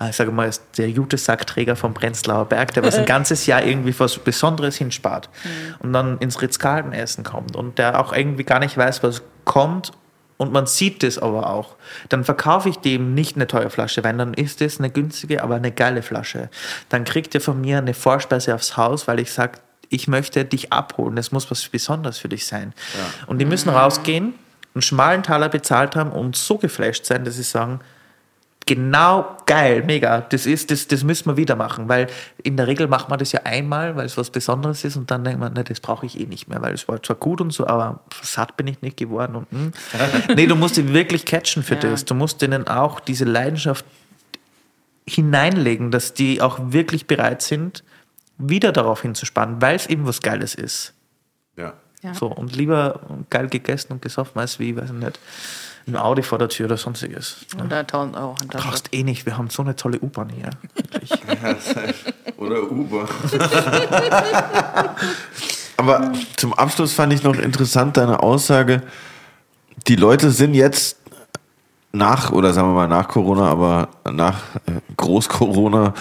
äh, 0.00 0.10
ich 0.10 0.16
sage 0.16 0.32
mal, 0.32 0.48
ist 0.48 0.62
der 0.78 0.90
Jute-Sackträger 0.90 1.76
vom 1.76 1.94
Prenzlauer 1.94 2.46
Berg, 2.46 2.74
der 2.74 2.82
was 2.84 2.96
ein 2.96 3.04
ganzes 3.06 3.46
Jahr 3.46 3.62
irgendwie 3.62 3.98
was 3.98 4.18
Besonderes 4.18 4.76
hinspart 4.76 5.28
und 5.80 5.92
dann 5.92 6.18
ins 6.18 6.40
Ritz-Carlton 6.40 6.92
essen 6.92 7.24
kommt 7.24 7.56
und 7.56 7.78
der 7.78 8.00
auch 8.00 8.12
irgendwie 8.12 8.44
gar 8.44 8.58
nicht 8.58 8.76
weiß, 8.76 9.02
was 9.02 9.22
kommt 9.44 9.92
und 10.36 10.52
man 10.52 10.66
sieht 10.66 11.02
das 11.02 11.18
aber 11.18 11.50
auch, 11.50 11.76
dann 12.08 12.24
verkaufe 12.24 12.68
ich 12.68 12.76
dem 12.76 13.14
nicht 13.14 13.36
eine 13.36 13.46
teure 13.46 13.70
Flasche 13.70 14.04
Wein, 14.04 14.18
dann 14.18 14.34
ist 14.34 14.60
das 14.60 14.78
eine 14.78 14.90
günstige, 14.90 15.42
aber 15.42 15.56
eine 15.56 15.72
geile 15.72 16.02
Flasche. 16.02 16.50
Dann 16.88 17.04
kriegt 17.04 17.34
ihr 17.34 17.40
von 17.40 17.60
mir 17.60 17.78
eine 17.78 17.94
Vorspeise 17.94 18.54
aufs 18.54 18.76
Haus, 18.76 19.08
weil 19.08 19.20
ich 19.20 19.32
sage, 19.32 19.58
ich 19.88 20.08
möchte 20.08 20.44
dich 20.44 20.72
abholen, 20.72 21.16
das 21.16 21.32
muss 21.32 21.50
was 21.50 21.66
Besonderes 21.68 22.18
für 22.18 22.28
dich 22.28 22.46
sein. 22.46 22.74
Und 23.26 23.38
die 23.38 23.44
müssen 23.44 23.68
rausgehen, 23.68 24.34
einen 24.74 24.82
schmalen 24.82 25.22
Taler 25.22 25.48
bezahlt 25.48 25.96
haben 25.96 26.10
und 26.12 26.36
so 26.36 26.58
geflasht 26.58 27.06
sein, 27.06 27.24
dass 27.24 27.36
sie 27.36 27.42
sagen, 27.42 27.80
genau 28.66 29.36
geil, 29.46 29.84
mega. 29.86 30.20
Das 30.20 30.44
ist, 30.44 30.70
das, 30.70 30.88
das 30.88 31.04
müssen 31.04 31.26
wir 31.26 31.36
wieder 31.36 31.54
machen, 31.54 31.88
weil 31.88 32.08
in 32.42 32.56
der 32.56 32.66
Regel 32.66 32.88
macht 32.88 33.08
man 33.08 33.18
das 33.18 33.32
ja 33.32 33.40
einmal, 33.44 33.96
weil 33.96 34.06
es 34.06 34.16
was 34.16 34.30
Besonderes 34.30 34.84
ist 34.84 34.96
und 34.96 35.10
dann 35.10 35.22
denkt 35.24 35.40
man, 35.40 35.52
ne, 35.52 35.62
das 35.64 35.80
brauche 35.80 36.04
ich 36.04 36.20
eh 36.20 36.26
nicht 36.26 36.48
mehr, 36.48 36.60
weil 36.60 36.74
es 36.74 36.88
war 36.88 37.00
zwar 37.02 37.16
gut 37.16 37.40
und 37.40 37.52
so, 37.52 37.66
aber 37.66 38.00
satt 38.22 38.56
bin 38.56 38.66
ich 38.66 38.82
nicht 38.82 38.96
geworden 38.96 39.36
und 39.36 39.46
hm. 39.50 39.72
nee, 40.36 40.46
du 40.46 40.56
musst 40.56 40.76
die 40.76 40.92
wirklich 40.92 41.24
catchen 41.24 41.62
für 41.62 41.76
das. 41.76 42.04
Du 42.04 42.14
musst 42.14 42.42
denen 42.42 42.66
auch 42.66 42.98
diese 42.98 43.24
Leidenschaft 43.24 43.84
hineinlegen, 45.08 45.92
dass 45.92 46.14
die 46.14 46.42
auch 46.42 46.58
wirklich 46.60 47.06
bereit 47.06 47.42
sind, 47.42 47.84
wieder 48.36 48.72
darauf 48.72 49.02
hinzuspannen, 49.02 49.62
weil 49.62 49.76
es 49.76 49.86
eben 49.86 50.06
was 50.06 50.20
Geiles 50.20 50.54
ist. 50.56 50.92
Ja. 51.56 51.74
Ja. 52.02 52.14
So, 52.14 52.26
und 52.26 52.54
lieber 52.54 53.00
geil 53.30 53.48
gegessen 53.48 53.92
und 53.92 54.02
gesoffen 54.02 54.40
als 54.40 54.58
wie, 54.58 54.76
weiß 54.76 54.90
ich 54.90 54.96
nicht, 54.96 55.18
ein 55.86 55.96
Audi 55.96 56.22
vor 56.22 56.38
der 56.38 56.48
Tür 56.48 56.66
oder 56.66 56.76
sonstiges. 56.76 57.46
Oder 57.64 57.78
1000 57.78 58.16
Euro 58.16 58.34
Handtasche. 58.40 58.68
Brauchst 58.68 58.92
eh 58.92 59.04
nicht, 59.04 59.24
wir 59.24 59.38
haben 59.38 59.50
so 59.50 59.62
eine 59.62 59.76
tolle 59.76 60.00
U-Bahn 60.00 60.30
hier. 60.30 60.50
Oder 62.36 62.70
Uber. 62.70 63.08
Aber 65.76 66.12
zum 66.36 66.54
Abschluss 66.54 66.92
fand 66.92 67.12
ich 67.12 67.22
noch 67.22 67.36
interessant 67.36 67.96
deine 67.96 68.20
Aussage, 68.22 68.82
die 69.86 69.96
Leute 69.96 70.30
sind 70.30 70.54
jetzt 70.54 70.96
nach, 71.92 72.32
oder 72.32 72.52
sagen 72.52 72.68
wir 72.68 72.74
mal 72.74 72.88
nach 72.88 73.08
Corona, 73.08 73.50
aber 73.50 73.88
nach 74.10 74.38
äh, 74.66 74.80
Groß-Corona 74.96 75.94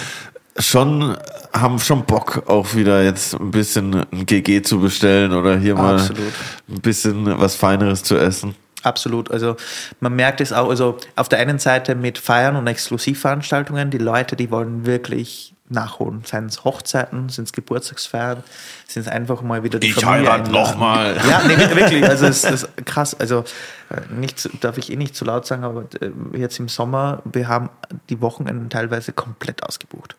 schon, 0.57 1.16
haben 1.53 1.80
schon 1.80 2.06
Bock 2.06 2.44
auch 2.48 2.74
wieder 2.74 3.03
jetzt 3.03 3.34
ein 3.36 3.52
bisschen 3.52 4.06
ein 4.12 4.26
GG 4.26 4.62
zu 4.64 4.80
bestellen 4.80 5.34
oder 5.34 5.57
hier 5.57 5.76
mal 5.76 5.95
Absolut. 5.95 6.34
ein 6.70 6.82
bisschen 6.82 7.40
was 7.40 7.56
Feineres 7.56 8.03
zu 8.03 8.18
essen. 8.18 8.56
Absolut. 8.86 9.32
Also 9.32 9.56
man 9.99 10.16
merkt 10.16 10.41
es 10.41 10.53
auch, 10.53 10.70
also 10.70 10.98
auf 11.16 11.28
der 11.28 11.40
einen 11.40 11.57
Seite 11.57 11.95
mit 11.95 12.20
Feiern 12.20 12.56
und 12.56 12.68
Exklusivveranstaltungen, 12.68 13.90
die 13.90 13.98
Leute, 13.98 14.36
die 14.36 14.52
wollen 14.52 14.86
wirklich 14.86 15.55
nachholen. 15.68 16.22
Seien 16.26 16.46
es 16.46 16.64
Hochzeiten, 16.64 17.30
sind 17.30 17.46
es 17.46 17.54
Geburtstagsfeiern, 17.54 18.44
sind 18.88 19.04
es 19.04 19.08
einfach 19.08 19.42
mal 19.42 19.64
wieder 19.64 19.80
die 19.80 19.88
Ich 19.88 19.96
Familie 19.96 20.30
heirat 20.30 20.48
einladen. 20.48 20.54
nochmal. 20.72 21.18
Ja, 21.28 21.42
nee, 21.48 21.58
wirklich. 21.58 22.08
Also 22.08 22.28
es 22.28 22.44
ist 22.44 22.70
krass. 22.86 23.20
Also 23.20 23.44
äh, 23.90 24.14
nicht, 24.14 24.48
darf 24.64 24.78
ich 24.78 24.92
eh 24.92 24.96
nicht 24.96 25.16
zu 25.16 25.26
laut 25.26 25.48
sagen, 25.48 25.64
aber 25.64 25.86
äh, 26.02 26.38
jetzt 26.38 26.60
im 26.60 26.68
Sommer, 26.68 27.24
wir 27.26 27.48
haben 27.48 27.70
die 28.10 28.22
Wochenenden 28.22 28.70
teilweise 28.70 29.12
komplett 29.12 29.64
ausgebucht. 29.64 30.16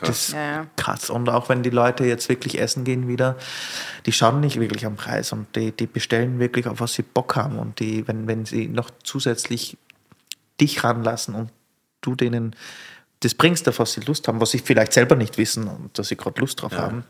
Das 0.00 0.08
ist 0.28 0.32
Ja, 0.32 0.40
ja. 0.40 0.66
krass. 0.76 1.10
Und 1.10 1.28
auch 1.28 1.48
wenn 1.48 1.62
die 1.62 1.70
Leute 1.70 2.04
jetzt 2.04 2.28
wirklich 2.28 2.58
essen 2.60 2.82
gehen 2.82 3.06
wieder, 3.06 3.36
die 4.04 4.12
schauen 4.12 4.40
nicht 4.40 4.58
wirklich 4.58 4.84
am 4.84 4.96
Preis 4.96 5.32
und 5.32 5.46
die, 5.54 5.70
die 5.70 5.86
bestellen 5.86 6.40
wirklich 6.40 6.66
auf 6.66 6.80
was 6.80 6.94
sie 6.94 7.02
Bock 7.02 7.36
haben. 7.36 7.58
Und 7.58 7.78
die, 7.78 8.08
wenn, 8.08 8.26
wenn 8.26 8.46
sie 8.46 8.66
noch 8.66 8.90
zusätzlich 9.04 9.76
dich 10.60 10.82
ranlassen 10.82 11.36
und 11.36 11.50
du 12.00 12.16
denen 12.16 12.56
das 13.20 13.34
bringst, 13.34 13.68
auf 13.68 13.78
was 13.78 13.92
sie 13.92 14.00
Lust 14.00 14.28
haben, 14.28 14.40
was 14.40 14.50
sie 14.50 14.58
vielleicht 14.58 14.92
selber 14.92 15.16
nicht 15.16 15.38
wissen 15.38 15.66
und 15.68 15.98
dass 15.98 16.08
sie 16.08 16.16
gerade 16.16 16.40
Lust 16.40 16.62
drauf 16.62 16.72
haben, 16.72 17.04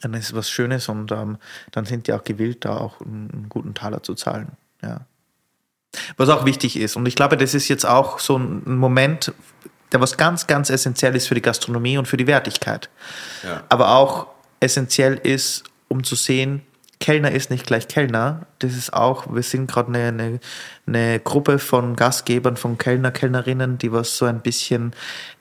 dann 0.00 0.14
ist 0.14 0.26
es 0.26 0.34
was 0.34 0.48
Schönes 0.50 0.88
und 0.88 1.10
ähm, 1.12 1.38
dann 1.72 1.84
sind 1.84 2.06
die 2.06 2.12
auch 2.12 2.24
gewillt, 2.24 2.64
da 2.64 2.76
auch 2.76 3.00
einen, 3.00 3.46
guten 3.48 3.74
Taler 3.74 4.02
zu 4.02 4.14
zahlen. 4.14 4.52
Ja. 4.82 5.00
Was 6.16 6.28
auch 6.28 6.44
wichtig 6.44 6.76
ist, 6.76 6.96
und 6.96 7.06
ich 7.06 7.16
glaube, 7.16 7.36
das 7.36 7.54
ist 7.54 7.68
jetzt 7.68 7.84
auch 7.84 8.18
so 8.20 8.38
ein 8.38 8.62
ein 8.66 8.76
Moment, 8.76 9.32
der 9.92 10.00
was 10.00 10.16
ganz, 10.16 10.46
ganz 10.46 10.70
essentiell 10.70 11.16
ist 11.16 11.28
für 11.28 11.34
die 11.34 11.42
Gastronomie 11.42 11.98
und 11.98 12.06
für 12.06 12.16
die 12.16 12.26
Wertigkeit. 12.26 12.88
Ja. 13.42 13.64
Aber 13.68 13.94
auch 13.96 14.26
essentiell 14.60 15.14
ist, 15.14 15.64
um 15.88 16.04
zu 16.04 16.14
sehen, 16.14 16.62
Kellner 17.00 17.30
ist 17.30 17.50
nicht 17.50 17.66
gleich 17.66 17.88
Kellner. 17.88 18.46
Das 18.58 18.74
ist 18.74 18.92
auch, 18.92 19.32
wir 19.32 19.42
sind 19.42 19.70
gerade 19.70 19.88
eine, 19.88 20.08
eine, 20.08 20.40
eine 20.86 21.20
Gruppe 21.20 21.58
von 21.58 21.96
Gastgebern, 21.96 22.56
von 22.56 22.78
Kellner, 22.78 23.10
Kellnerinnen, 23.10 23.78
die 23.78 23.92
was 23.92 24.16
so 24.16 24.24
ein 24.24 24.40
bisschen 24.40 24.92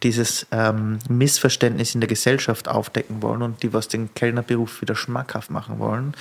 dieses 0.03 0.45
ähm, 0.51 0.99
Missverständnis 1.09 1.95
in 1.95 2.01
der 2.01 2.07
Gesellschaft 2.07 2.67
aufdecken 2.67 3.21
wollen 3.21 3.41
und 3.41 3.63
die 3.63 3.73
was 3.73 3.87
den 3.87 4.13
Kellnerberuf 4.13 4.81
wieder 4.81 4.95
schmackhaft 4.95 5.49
machen 5.49 5.79
wollen. 5.79 6.13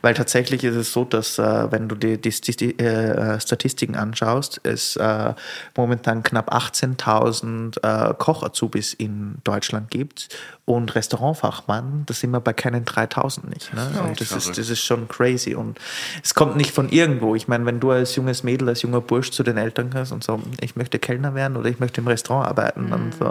Weil 0.00 0.14
tatsächlich 0.14 0.64
ist 0.64 0.76
es 0.76 0.92
so, 0.92 1.04
dass 1.04 1.38
äh, 1.38 1.70
wenn 1.70 1.88
du 1.88 1.94
dir 1.94 2.16
die, 2.16 2.30
die, 2.30 2.56
die 2.56 2.78
äh, 2.78 3.40
Statistiken 3.40 3.96
anschaust, 3.96 4.60
es 4.62 4.96
äh, 4.96 5.34
momentan 5.76 6.22
knapp 6.22 6.52
18.000 6.52 7.82
äh, 7.82 8.14
Koch-Azubis 8.14 8.94
in 8.94 9.36
Deutschland 9.44 9.90
gibt 9.90 10.28
und 10.64 10.94
Restaurantfachmann, 10.94 12.04
da 12.06 12.14
sind 12.14 12.30
wir 12.30 12.40
bei 12.40 12.52
keinen 12.52 12.84
3.000 12.84 13.48
nicht. 13.48 13.72
Ne? 13.74 13.88
und 14.02 14.20
das 14.20 14.32
ist, 14.32 14.56
das 14.56 14.68
ist 14.68 14.84
schon 14.84 15.08
crazy 15.08 15.54
und 15.54 15.78
es 16.22 16.34
kommt 16.38 16.54
nicht 16.54 16.70
von 16.70 16.88
irgendwo. 16.88 17.34
Ich 17.34 17.48
meine, 17.48 17.66
wenn 17.66 17.80
du 17.80 17.90
als 17.90 18.14
junges 18.14 18.44
Mädel, 18.44 18.68
als 18.68 18.82
junger 18.82 19.00
Bursch 19.00 19.32
zu 19.32 19.42
den 19.42 19.56
Eltern 19.56 19.90
kannst 19.90 20.12
und 20.12 20.22
so, 20.22 20.40
ich 20.60 20.76
möchte 20.76 21.00
Kellner 21.00 21.34
werden 21.34 21.56
oder 21.56 21.68
ich 21.68 21.80
möchte 21.80 22.00
im 22.00 22.06
Restaurant 22.06 22.46
arbeiten, 22.46 22.90
dann 22.90 23.10
so, 23.10 23.30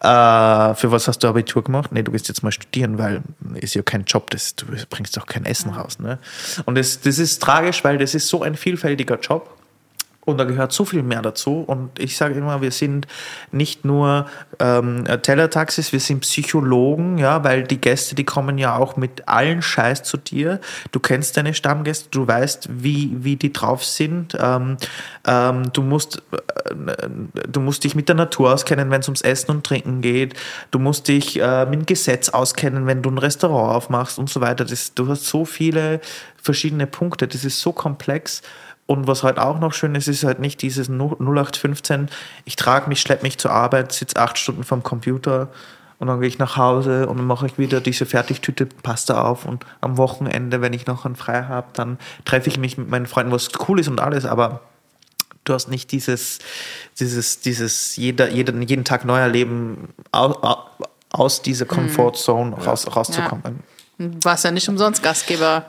äh, 0.00 0.74
für 0.74 0.90
was 0.90 1.08
hast 1.08 1.18
du 1.18 1.28
Abitur 1.28 1.62
gemacht? 1.62 1.92
Nee, 1.92 2.02
du 2.02 2.10
gehst 2.10 2.26
jetzt 2.28 2.42
mal 2.42 2.50
studieren, 2.50 2.96
weil 2.96 3.20
ist 3.56 3.74
ja 3.74 3.82
kein 3.82 4.04
Job, 4.04 4.30
das, 4.30 4.56
du 4.56 4.64
bringst 4.88 5.14
doch 5.18 5.26
kein 5.26 5.44
Essen 5.44 5.72
raus. 5.72 5.98
Ne? 5.98 6.18
Und 6.64 6.78
das, 6.78 7.02
das 7.02 7.18
ist 7.18 7.42
tragisch, 7.42 7.84
weil 7.84 7.98
das 7.98 8.14
ist 8.14 8.28
so 8.28 8.42
ein 8.42 8.54
vielfältiger 8.54 9.18
Job. 9.18 9.57
Und 10.28 10.36
da 10.36 10.44
gehört 10.44 10.72
so 10.72 10.84
viel 10.84 11.02
mehr 11.02 11.22
dazu. 11.22 11.64
Und 11.66 11.98
ich 11.98 12.18
sage 12.18 12.34
immer, 12.34 12.60
wir 12.60 12.70
sind 12.70 13.06
nicht 13.50 13.86
nur 13.86 14.26
ähm, 14.58 15.04
Tellertaxis, 15.22 15.90
wir 15.90 16.00
sind 16.00 16.20
Psychologen, 16.20 17.16
ja, 17.16 17.44
weil 17.44 17.62
die 17.62 17.80
Gäste, 17.80 18.14
die 18.14 18.24
kommen 18.24 18.58
ja 18.58 18.76
auch 18.76 18.98
mit 18.98 19.26
allen 19.26 19.62
Scheiß 19.62 20.02
zu 20.02 20.18
dir. 20.18 20.60
Du 20.92 21.00
kennst 21.00 21.38
deine 21.38 21.54
Stammgäste, 21.54 22.10
du 22.10 22.28
weißt, 22.28 22.68
wie, 22.70 23.16
wie 23.20 23.36
die 23.36 23.54
drauf 23.54 23.82
sind. 23.82 24.36
Ähm, 24.38 24.76
ähm, 25.26 25.72
du, 25.72 25.80
musst, 25.80 26.22
äh, 26.32 27.08
du 27.48 27.60
musst 27.60 27.84
dich 27.84 27.94
mit 27.94 28.10
der 28.10 28.16
Natur 28.16 28.52
auskennen, 28.52 28.90
wenn 28.90 29.00
es 29.00 29.08
ums 29.08 29.22
Essen 29.22 29.50
und 29.50 29.64
Trinken 29.64 30.02
geht. 30.02 30.34
Du 30.70 30.78
musst 30.78 31.08
dich 31.08 31.40
äh, 31.40 31.64
mit 31.64 31.80
dem 31.80 31.86
Gesetz 31.86 32.28
auskennen, 32.28 32.86
wenn 32.86 33.00
du 33.00 33.08
ein 33.10 33.16
Restaurant 33.16 33.76
aufmachst 33.76 34.18
und 34.18 34.28
so 34.28 34.42
weiter. 34.42 34.66
Das, 34.66 34.92
du 34.92 35.08
hast 35.08 35.24
so 35.24 35.46
viele 35.46 36.02
verschiedene 36.36 36.86
Punkte. 36.86 37.26
Das 37.28 37.46
ist 37.46 37.60
so 37.60 37.72
komplex. 37.72 38.42
Und 38.88 39.06
was 39.06 39.22
halt 39.22 39.38
auch 39.38 39.60
noch 39.60 39.74
schön 39.74 39.94
ist, 39.94 40.08
ist 40.08 40.24
halt 40.24 40.38
nicht 40.38 40.62
dieses 40.62 40.88
0815, 40.88 42.08
ich 42.46 42.56
trage 42.56 42.88
mich, 42.88 43.02
schleppe 43.02 43.22
mich 43.22 43.36
zur 43.36 43.50
Arbeit, 43.50 43.92
sitze 43.92 44.16
acht 44.16 44.38
Stunden 44.38 44.64
vom 44.64 44.82
Computer 44.82 45.48
und 45.98 46.06
dann 46.06 46.20
gehe 46.20 46.28
ich 46.28 46.38
nach 46.38 46.56
Hause 46.56 47.06
und 47.06 47.18
dann 47.18 47.26
mache 47.26 47.44
ich 47.44 47.58
wieder 47.58 47.82
diese 47.82 48.06
Fertigtüte 48.06 48.64
Pasta 48.64 49.22
auf 49.22 49.44
und 49.44 49.66
am 49.82 49.98
Wochenende, 49.98 50.62
wenn 50.62 50.72
ich 50.72 50.86
noch 50.86 51.04
einen 51.04 51.16
frei 51.16 51.42
habe, 51.42 51.66
dann 51.74 51.98
treffe 52.24 52.48
ich 52.48 52.56
mich 52.56 52.78
mit 52.78 52.88
meinen 52.88 53.04
Freunden, 53.04 53.30
was 53.30 53.50
cool 53.68 53.78
ist 53.78 53.88
und 53.88 54.00
alles, 54.00 54.24
aber 54.24 54.62
du 55.44 55.52
hast 55.52 55.68
nicht 55.68 55.92
dieses, 55.92 56.38
dieses, 56.98 57.40
dieses 57.40 57.94
jeder, 57.96 58.30
jeden, 58.30 58.62
jeden 58.62 58.84
Tag 58.86 59.04
neu 59.04 59.18
erleben, 59.18 59.92
aus, 60.12 60.34
aus 61.10 61.42
dieser 61.42 61.66
Comfortzone 61.66 62.56
raus, 62.56 62.86
rauszukommen. 62.96 63.60
Du 63.98 64.18
warst 64.22 64.46
ja 64.46 64.50
nicht 64.50 64.70
umsonst 64.70 65.02
Gastgeber 65.02 65.66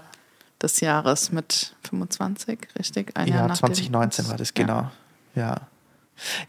des 0.61 0.79
Jahres 0.81 1.31
mit 1.31 1.75
25, 1.89 2.59
richtig? 2.77 3.11
Ein 3.15 3.27
Ja, 3.27 3.47
nach 3.47 3.57
dem- 3.57 3.73
2019 3.73 4.29
war 4.29 4.37
das, 4.37 4.49
Ja. 4.57 4.65
genau. 4.65 4.91
Ja. 5.35 5.55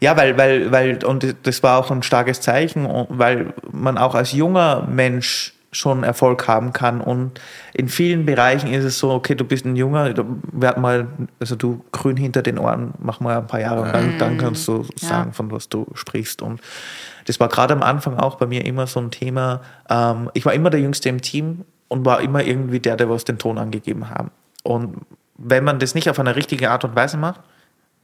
Ja, 0.01 0.17
weil, 0.17 0.37
weil, 0.37 0.71
weil, 0.71 1.03
und 1.05 1.35
das 1.43 1.63
war 1.63 1.77
auch 1.79 1.91
ein 1.91 2.03
starkes 2.03 2.41
Zeichen, 2.41 2.85
weil 3.09 3.53
man 3.71 3.97
auch 3.97 4.15
als 4.15 4.33
junger 4.33 4.85
Mensch 4.87 5.53
schon 5.73 6.03
Erfolg 6.03 6.49
haben 6.49 6.73
kann. 6.73 6.99
Und 6.99 7.39
in 7.73 7.87
vielen 7.87 8.25
Bereichen 8.25 8.73
ist 8.73 8.83
es 8.83 8.99
so, 8.99 9.11
okay, 9.11 9.35
du 9.35 9.45
bist 9.45 9.63
ein 9.63 9.77
Junger, 9.77 10.13
werd 10.51 10.77
mal, 10.77 11.07
also 11.39 11.55
du 11.55 11.85
grün 11.93 12.17
hinter 12.17 12.41
den 12.41 12.59
Ohren, 12.59 12.93
mach 12.99 13.21
mal 13.21 13.37
ein 13.37 13.47
paar 13.47 13.61
Jahre 13.61 13.83
und 13.83 13.93
dann, 13.93 14.17
dann 14.17 14.37
kannst 14.37 14.67
du 14.67 14.85
sagen, 14.97 15.31
von 15.31 15.49
was 15.49 15.69
du 15.69 15.87
sprichst. 15.93 16.41
Und 16.41 16.59
das 17.27 17.39
war 17.39 17.47
gerade 17.47 17.73
am 17.73 17.81
Anfang 17.83 18.17
auch 18.17 18.35
bei 18.35 18.47
mir 18.47 18.65
immer 18.65 18.85
so 18.87 18.99
ein 18.99 19.11
Thema. 19.11 19.61
Ähm, 19.89 20.29
ich 20.33 20.45
war 20.45 20.51
immer 20.53 20.69
der 20.69 20.81
Jüngste 20.81 21.07
im 21.07 21.21
Team 21.21 21.63
und 21.91 22.05
war 22.05 22.21
immer 22.21 22.41
irgendwie 22.41 22.79
der, 22.79 22.95
der 22.95 23.09
was 23.09 23.25
den 23.25 23.37
Ton 23.37 23.57
angegeben 23.57 24.09
haben. 24.09 24.31
Und 24.63 25.01
wenn 25.37 25.65
man 25.65 25.77
das 25.77 25.93
nicht 25.93 26.09
auf 26.09 26.19
eine 26.21 26.37
richtige 26.37 26.71
Art 26.71 26.85
und 26.85 26.95
Weise 26.95 27.17
macht, 27.17 27.41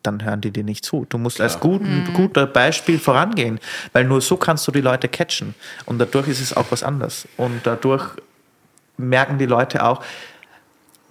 dann 0.04 0.26
hören 0.26 0.42
die 0.42 0.52
dir 0.52 0.66
nicht 0.66 0.84
zu. 0.84 1.06
Du 1.08 1.18
musst 1.18 1.40
als 1.40 1.62
gut, 1.62 1.82
guter 2.14 2.48
Beispiel 2.48 3.00
vorangehen, 3.00 3.62
weil 3.94 4.04
nur 4.04 4.20
so 4.20 4.36
kannst 4.36 4.68
du 4.68 4.74
die 4.74 4.82
Leute 4.82 5.08
catchen. 5.08 5.56
Und 5.86 6.00
dadurch 6.00 6.28
ist 6.28 6.42
es 6.42 6.56
auch 6.56 6.66
was 6.70 6.84
anderes. 6.84 7.30
Und 7.38 7.62
dadurch 7.64 8.04
merken 8.98 9.38
die 9.38 9.46
Leute 9.46 9.86
auch, 9.86 10.04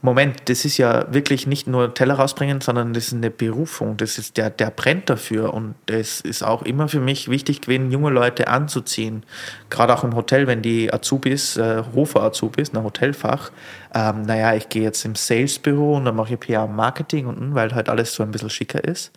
Moment, 0.02 0.48
das 0.48 0.64
ist 0.64 0.76
ja 0.76 1.12
wirklich 1.12 1.46
nicht 1.46 1.66
nur 1.66 1.94
Teller 1.94 2.14
rausbringen, 2.14 2.60
sondern 2.60 2.92
das 2.92 3.08
ist 3.08 3.14
eine 3.14 3.30
Berufung. 3.30 3.96
Das 3.96 4.18
ist 4.18 4.36
der, 4.36 4.50
der 4.50 4.70
brennt 4.70 5.08
dafür. 5.08 5.54
Und 5.54 5.74
es 5.86 6.20
ist 6.20 6.42
auch 6.42 6.62
immer 6.62 6.88
für 6.88 7.00
mich 7.00 7.28
wichtig 7.30 7.62
gewesen, 7.62 7.90
junge 7.90 8.10
Leute 8.10 8.48
anzuziehen. 8.48 9.24
Gerade 9.70 9.94
auch 9.94 10.04
im 10.04 10.14
Hotel, 10.14 10.46
wenn 10.46 10.60
die 10.60 10.92
Azubis, 10.92 11.56
äh, 11.56 11.82
Hofer-Azubis, 11.94 12.74
ein 12.74 12.82
Hotelfach, 12.84 13.50
ähm, 13.94 14.22
naja, 14.22 14.54
ich 14.54 14.68
gehe 14.68 14.82
jetzt 14.82 15.04
im 15.06 15.14
Salesbüro 15.14 15.96
und 15.96 16.04
dann 16.04 16.14
mache 16.14 16.34
ich 16.34 16.40
PR 16.40 16.66
Marketing 16.66 17.26
und 17.26 17.54
weil 17.54 17.74
halt 17.74 17.88
alles 17.88 18.12
so 18.12 18.22
ein 18.22 18.30
bisschen 18.30 18.50
schicker 18.50 18.84
ist. 18.84 19.12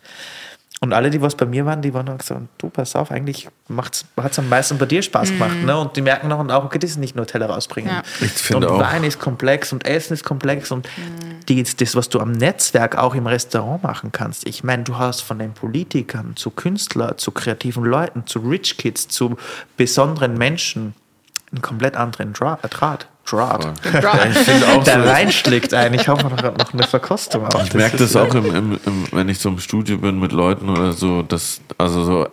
Und 0.82 0.94
alle, 0.94 1.10
die 1.10 1.20
was 1.20 1.34
bei 1.34 1.44
mir 1.44 1.66
waren, 1.66 1.82
die 1.82 1.92
waren 1.92 2.06
dann 2.06 2.16
gesagt, 2.16 2.40
du, 2.56 2.70
pass 2.70 2.96
auf, 2.96 3.10
eigentlich 3.10 3.48
hat 3.76 4.04
es 4.32 4.38
am 4.38 4.48
meisten 4.48 4.78
bei 4.78 4.86
dir 4.86 5.02
Spaß 5.02 5.28
gemacht. 5.32 5.56
Ne? 5.62 5.76
Und 5.76 5.94
die 5.94 6.00
merken 6.00 6.28
noch 6.28 6.38
und 6.38 6.50
auch, 6.50 6.64
okay, 6.64 6.78
das 6.78 6.92
ist 6.92 6.96
nicht 6.96 7.14
nur 7.14 7.26
Teller 7.26 7.50
rausbringen. 7.50 7.90
Ja. 7.90 8.02
Ich 8.22 8.30
finde 8.32 8.66
und 8.68 8.74
auch- 8.76 8.80
Wein 8.80 9.04
ist 9.04 9.18
komplex 9.18 9.74
und 9.74 9.84
Essen 9.84 10.14
ist 10.14 10.24
komplex 10.24 10.70
und 10.70 10.88
die, 11.50 11.62
das, 11.62 11.96
was 11.96 12.08
du 12.08 12.18
am 12.18 12.32
Netzwerk 12.32 12.96
auch 12.96 13.14
im 13.14 13.26
Restaurant 13.26 13.82
machen 13.82 14.10
kannst. 14.10 14.46
Ich 14.46 14.64
meine, 14.64 14.84
du 14.84 14.96
hast 14.96 15.20
von 15.20 15.38
den 15.38 15.52
Politikern 15.52 16.34
zu 16.36 16.50
Künstlern, 16.50 17.18
zu 17.18 17.30
kreativen 17.30 17.84
Leuten, 17.84 18.26
zu 18.26 18.38
Rich 18.38 18.78
Kids, 18.78 19.06
zu 19.08 19.36
besonderen 19.76 20.38
Menschen 20.38 20.94
einen 21.52 21.62
komplett 21.62 21.96
anderen 21.96 22.32
Dra 22.32 22.58
Draht. 22.68 23.06
Draht. 23.26 23.66
Auch 24.74 24.84
Der 24.84 25.02
so, 25.02 25.08
reinschlägt 25.08 25.72
ein. 25.74 25.94
Ich 25.94 26.08
hoffe 26.08 26.26
noch, 26.26 26.42
noch 26.42 26.72
eine 26.72 26.82
Verkostung 26.82 27.46
auf. 27.46 27.64
Ich 27.64 27.74
merke 27.74 27.96
das 27.96 28.16
auch, 28.16 28.34
im, 28.34 28.46
im, 28.46 28.80
im, 28.84 29.06
wenn 29.12 29.28
ich 29.28 29.38
so 29.38 29.50
im 29.50 29.58
Studio 29.60 29.98
bin 29.98 30.18
mit 30.18 30.32
Leuten 30.32 30.68
oder 30.68 30.92
so, 30.92 31.22
dass, 31.22 31.60
also 31.78 32.02
so, 32.02 32.28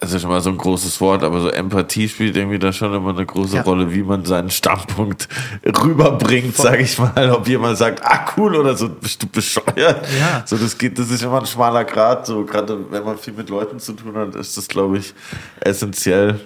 es 0.00 0.12
ist 0.12 0.22
schon 0.22 0.30
mal 0.30 0.40
so 0.40 0.50
ein 0.50 0.58
großes 0.58 1.00
Wort, 1.00 1.24
aber 1.24 1.40
so 1.40 1.48
Empathie 1.48 2.08
spielt 2.08 2.36
irgendwie 2.36 2.58
da 2.58 2.72
schon 2.72 2.94
immer 2.94 3.10
eine 3.10 3.26
große 3.26 3.56
Ja. 3.56 3.62
Rolle, 3.62 3.92
wie 3.92 4.02
man 4.02 4.24
seinen 4.24 4.50
Standpunkt 4.50 5.28
rüberbringt, 5.64 6.56
sage 6.56 6.82
ich 6.82 6.98
mal. 6.98 7.30
Ob 7.32 7.48
jemand 7.48 7.78
sagt, 7.78 8.00
ah 8.04 8.26
cool 8.36 8.54
oder 8.54 8.76
so, 8.76 8.88
bist 8.88 9.22
du 9.22 9.26
bescheuert? 9.26 10.06
Ja. 10.20 10.42
So, 10.44 10.56
das 10.56 10.78
geht, 10.78 10.98
das 10.98 11.10
ist 11.10 11.22
immer 11.22 11.40
ein 11.40 11.46
schmaler 11.46 11.84
Grad. 11.84 12.26
So, 12.26 12.44
gerade 12.44 12.78
wenn 12.90 13.04
man 13.04 13.18
viel 13.18 13.32
mit 13.32 13.48
Leuten 13.48 13.80
zu 13.80 13.94
tun 13.94 14.14
hat, 14.16 14.34
ist 14.36 14.56
das, 14.56 14.68
glaube 14.68 14.98
ich, 14.98 15.14
essentiell, 15.60 16.38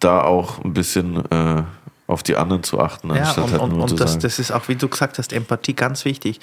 da 0.00 0.22
auch 0.22 0.62
ein 0.64 0.74
bisschen 0.74 1.24
äh, 1.30 1.62
auf 2.06 2.22
die 2.22 2.36
anderen 2.36 2.62
zu 2.62 2.80
achten, 2.80 3.08
Ja, 3.14 3.22
anstatt 3.22 3.44
und, 3.44 3.52
halt 3.52 3.62
und, 3.62 3.76
nur 3.76 3.86
zu 3.86 3.94
und 3.94 4.00
das, 4.00 4.12
sagen. 4.12 4.22
das 4.22 4.38
ist 4.38 4.50
auch, 4.50 4.68
wie 4.68 4.76
du 4.76 4.88
gesagt 4.88 5.18
hast, 5.18 5.32
Empathie 5.32 5.74
ganz 5.74 6.04
wichtig. 6.04 6.40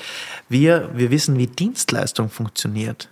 Wir, 0.49 0.89
wir 0.93 1.09
wissen, 1.11 1.37
wie 1.37 1.47
Dienstleistung 1.47 2.29
funktioniert. 2.29 3.09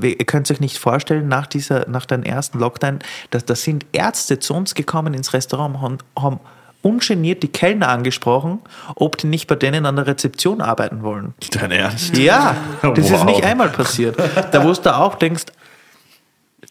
Ihr 0.00 0.16
könnt 0.24 0.50
euch 0.50 0.60
nicht 0.60 0.78
vorstellen, 0.78 1.28
nach, 1.28 1.46
dieser, 1.46 1.86
nach 1.88 2.06
dem 2.06 2.22
ersten 2.22 2.58
Lockdown, 2.58 3.00
dass 3.30 3.44
da 3.44 3.54
sind 3.54 3.84
Ärzte 3.92 4.38
zu 4.38 4.54
uns 4.54 4.74
gekommen 4.74 5.12
ins 5.12 5.34
Restaurant 5.34 5.76
und 5.82 6.04
haben 6.18 6.40
ungeniert 6.80 7.42
die 7.42 7.48
Kellner 7.48 7.88
angesprochen, 7.88 8.60
ob 8.96 9.16
die 9.18 9.26
nicht 9.26 9.46
bei 9.48 9.54
denen 9.54 9.84
an 9.86 9.96
der 9.96 10.06
Rezeption 10.06 10.60
arbeiten 10.60 11.02
wollen. 11.02 11.34
Dein 11.52 11.70
Ernst? 11.72 12.16
Ja, 12.16 12.56
das 12.82 12.98
ist 12.98 13.12
Wow. 13.12 13.24
nicht 13.24 13.44
einmal 13.44 13.68
passiert. 13.68 14.16
Da 14.50 14.64
wo 14.64 14.72
du 14.72 14.96
auch 14.96 15.14
denkst, 15.16 15.44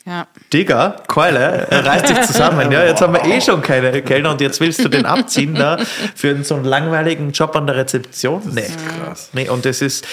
Ja. 0.05 0.27
Digga, 0.51 1.03
Keule, 1.07 1.67
er 1.69 1.85
reißt 1.85 2.07
sich 2.07 2.21
zusammen. 2.21 2.71
Ja, 2.71 2.83
jetzt 2.83 3.01
haben 3.01 3.13
wir 3.13 3.23
eh 3.23 3.39
schon 3.39 3.61
keine 3.61 4.01
Kellner 4.01 4.31
und 4.31 4.41
jetzt 4.41 4.59
willst 4.59 4.83
du 4.83 4.89
den 4.89 5.05
abziehen 5.05 5.53
da 5.53 5.77
für 6.15 6.43
so 6.43 6.55
einen 6.55 6.65
langweiligen 6.65 7.31
Job 7.31 7.55
an 7.55 7.67
der 7.67 7.75
Rezeption? 7.75 8.41
Nee. 8.51 8.67
krass. 8.99 9.29
Nee, 9.33 9.47
und 9.49 9.65
das 9.65 9.81
ist, 9.81 10.07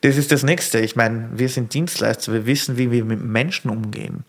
das 0.00 0.16
ist 0.16 0.32
das 0.32 0.42
Nächste. 0.42 0.80
Ich 0.80 0.96
meine, 0.96 1.28
wir 1.32 1.48
sind 1.48 1.72
Dienstleister, 1.74 2.32
wir 2.32 2.46
wissen, 2.46 2.76
wie 2.76 2.90
wir 2.90 3.04
mit 3.04 3.22
Menschen 3.22 3.70
umgehen. 3.70 4.24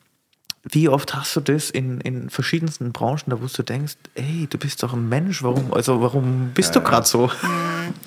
Wie 0.68 0.90
oft 0.90 1.14
hast 1.14 1.36
du 1.36 1.42
das 1.42 1.70
in, 1.70 2.02
in 2.02 2.30
verschiedensten 2.30 2.92
Branchen, 2.92 3.30
da 3.30 3.40
wo 3.40 3.46
du 3.46 3.64
denkst, 3.64 3.94
ey, 4.16 4.48
du 4.50 4.58
bist 4.58 4.82
doch 4.82 4.94
ein 4.94 5.08
Mensch, 5.08 5.44
warum, 5.44 5.72
also 5.74 6.02
warum 6.02 6.52
bist 6.56 6.76
du 6.76 6.82
gerade 6.82 7.06
so? 7.06 7.30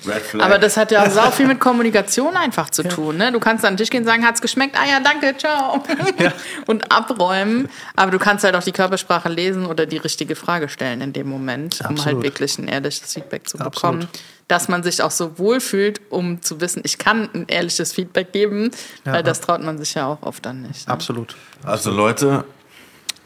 Flag. 0.01 0.43
Aber 0.43 0.57
das 0.57 0.77
hat 0.77 0.91
ja 0.91 1.03
auch 1.25 1.33
viel 1.33 1.47
mit 1.47 1.59
Kommunikation 1.59 2.35
einfach 2.35 2.69
zu 2.69 2.83
tun. 2.83 3.17
Ne? 3.17 3.31
Du 3.31 3.39
kannst 3.39 3.63
an 3.65 3.73
den 3.73 3.77
Tisch 3.77 3.89
gehen 3.89 4.01
und 4.01 4.07
sagen, 4.07 4.25
hat's 4.25 4.41
geschmeckt? 4.41 4.75
Ah 4.77 4.85
ja, 4.85 4.99
danke, 4.99 5.37
ciao. 5.37 5.83
Und 6.67 6.91
abräumen. 6.91 7.69
Aber 7.95 8.11
du 8.11 8.19
kannst 8.19 8.43
halt 8.43 8.55
auch 8.55 8.63
die 8.63 8.71
Körpersprache 8.71 9.29
lesen 9.29 9.65
oder 9.65 9.85
die 9.85 9.97
richtige 9.97 10.35
Frage 10.35 10.69
stellen 10.69 11.01
in 11.01 11.13
dem 11.13 11.29
Moment, 11.29 11.79
um 11.81 11.91
Absolut. 11.91 12.05
halt 12.05 12.23
wirklich 12.23 12.57
ein 12.57 12.67
ehrliches 12.67 13.13
Feedback 13.13 13.47
zu 13.47 13.57
Absolut. 13.59 14.07
Dass 14.49 14.67
man 14.67 14.83
sich 14.83 15.01
auch 15.01 15.11
so 15.11 15.39
wohlfühlt, 15.39 16.01
um 16.09 16.41
zu 16.41 16.59
wissen, 16.59 16.81
ich 16.83 16.97
kann 16.97 17.29
ein 17.33 17.45
ehrliches 17.47 17.93
Feedback 17.93 18.33
geben, 18.33 18.71
weil 19.05 19.23
das 19.23 19.39
traut 19.39 19.61
man 19.63 19.77
sich 19.77 19.93
ja 19.93 20.07
auch 20.07 20.21
oft 20.23 20.45
dann 20.45 20.63
nicht. 20.63 20.87
Ne? 20.87 20.93
Absolut. 20.93 21.37
Also 21.63 21.91
Leute, 21.91 22.43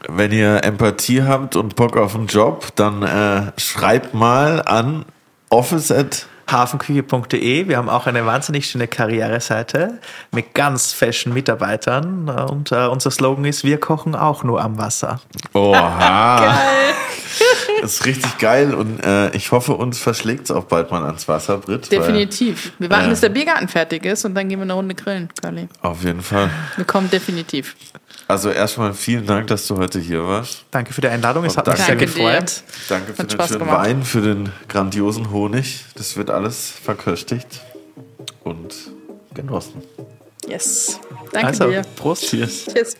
wenn 0.08 0.30
ihr 0.30 0.62
Empathie 0.62 1.22
habt 1.22 1.56
und 1.56 1.74
Bock 1.74 1.96
auf 1.96 2.14
einen 2.14 2.28
Job, 2.28 2.68
dann 2.76 3.02
äh, 3.02 3.52
schreibt 3.58 4.14
mal 4.14 4.62
an 4.62 5.04
office 5.48 5.90
at 5.90 6.26
hafenküche.de. 6.50 7.68
Wir 7.68 7.76
haben 7.76 7.88
auch 7.88 8.06
eine 8.06 8.24
wahnsinnig 8.26 8.66
schöne 8.66 8.86
Karriereseite 8.88 9.98
mit 10.32 10.54
ganz 10.54 10.92
fashion 10.92 11.32
Mitarbeitern. 11.34 12.28
Und 12.28 12.72
äh, 12.72 12.86
unser 12.86 13.10
Slogan 13.10 13.44
ist, 13.44 13.64
wir 13.64 13.78
kochen 13.80 14.14
auch 14.14 14.44
nur 14.44 14.60
am 14.62 14.78
Wasser. 14.78 15.20
Oha. 15.52 16.54
Das 17.80 17.94
ist 17.94 18.06
richtig 18.06 18.38
geil 18.38 18.72
und 18.72 19.04
äh, 19.04 19.28
ich 19.36 19.50
hoffe, 19.52 19.74
uns 19.74 19.98
verschlägt 19.98 20.44
es 20.44 20.50
auch 20.52 20.64
bald 20.64 20.90
mal 20.90 21.04
ans 21.04 21.26
Wasser, 21.28 21.58
Britt. 21.58 21.90
weil- 21.90 21.98
Definitiv. 21.98 22.72
Wir 22.78 22.88
warten, 22.88 23.06
Äh. 23.06 23.10
bis 23.10 23.20
der 23.20 23.28
Biergarten 23.28 23.68
fertig 23.68 24.04
ist 24.06 24.24
und 24.24 24.34
dann 24.34 24.48
gehen 24.48 24.58
wir 24.60 24.62
eine 24.62 24.72
Runde 24.72 24.94
grillen, 24.94 25.28
Curly. 25.42 25.68
Auf 25.82 26.02
jeden 26.04 26.22
Fall. 26.22 26.48
Wir 26.76 26.84
kommen 26.86 27.10
definitiv. 27.10 27.74
Also 28.26 28.50
erstmal 28.50 28.94
vielen 28.94 29.26
Dank, 29.26 29.48
dass 29.48 29.66
du 29.66 29.76
heute 29.76 30.00
hier 30.00 30.24
warst. 30.24 30.64
Danke 30.70 30.92
für 30.92 31.00
die 31.02 31.08
Einladung. 31.08 31.44
Es 31.44 31.56
hat 31.56 31.66
mich 31.66 31.76
Danke 31.76 31.84
sehr 31.84 31.96
gefreut. 31.96 32.62
Danke 32.88 33.12
für 33.12 33.18
Hat 33.18 33.30
den 33.30 33.34
Spaß 33.34 33.48
schönen 33.48 33.60
gemacht. 33.60 33.78
Wein, 33.86 34.02
für 34.02 34.20
den 34.22 34.50
grandiosen 34.68 35.30
Honig. 35.30 35.84
Das 35.94 36.16
wird 36.16 36.30
alles 36.30 36.70
verköstigt 36.70 37.60
und 38.42 38.74
genossen. 39.34 39.82
Yes. 40.48 41.00
Danke 41.32 41.48
Also, 41.48 41.68
dir. 41.68 41.82
Prost. 41.96 42.28
Cheers. 42.28 42.66
Tschüss. 42.66 42.96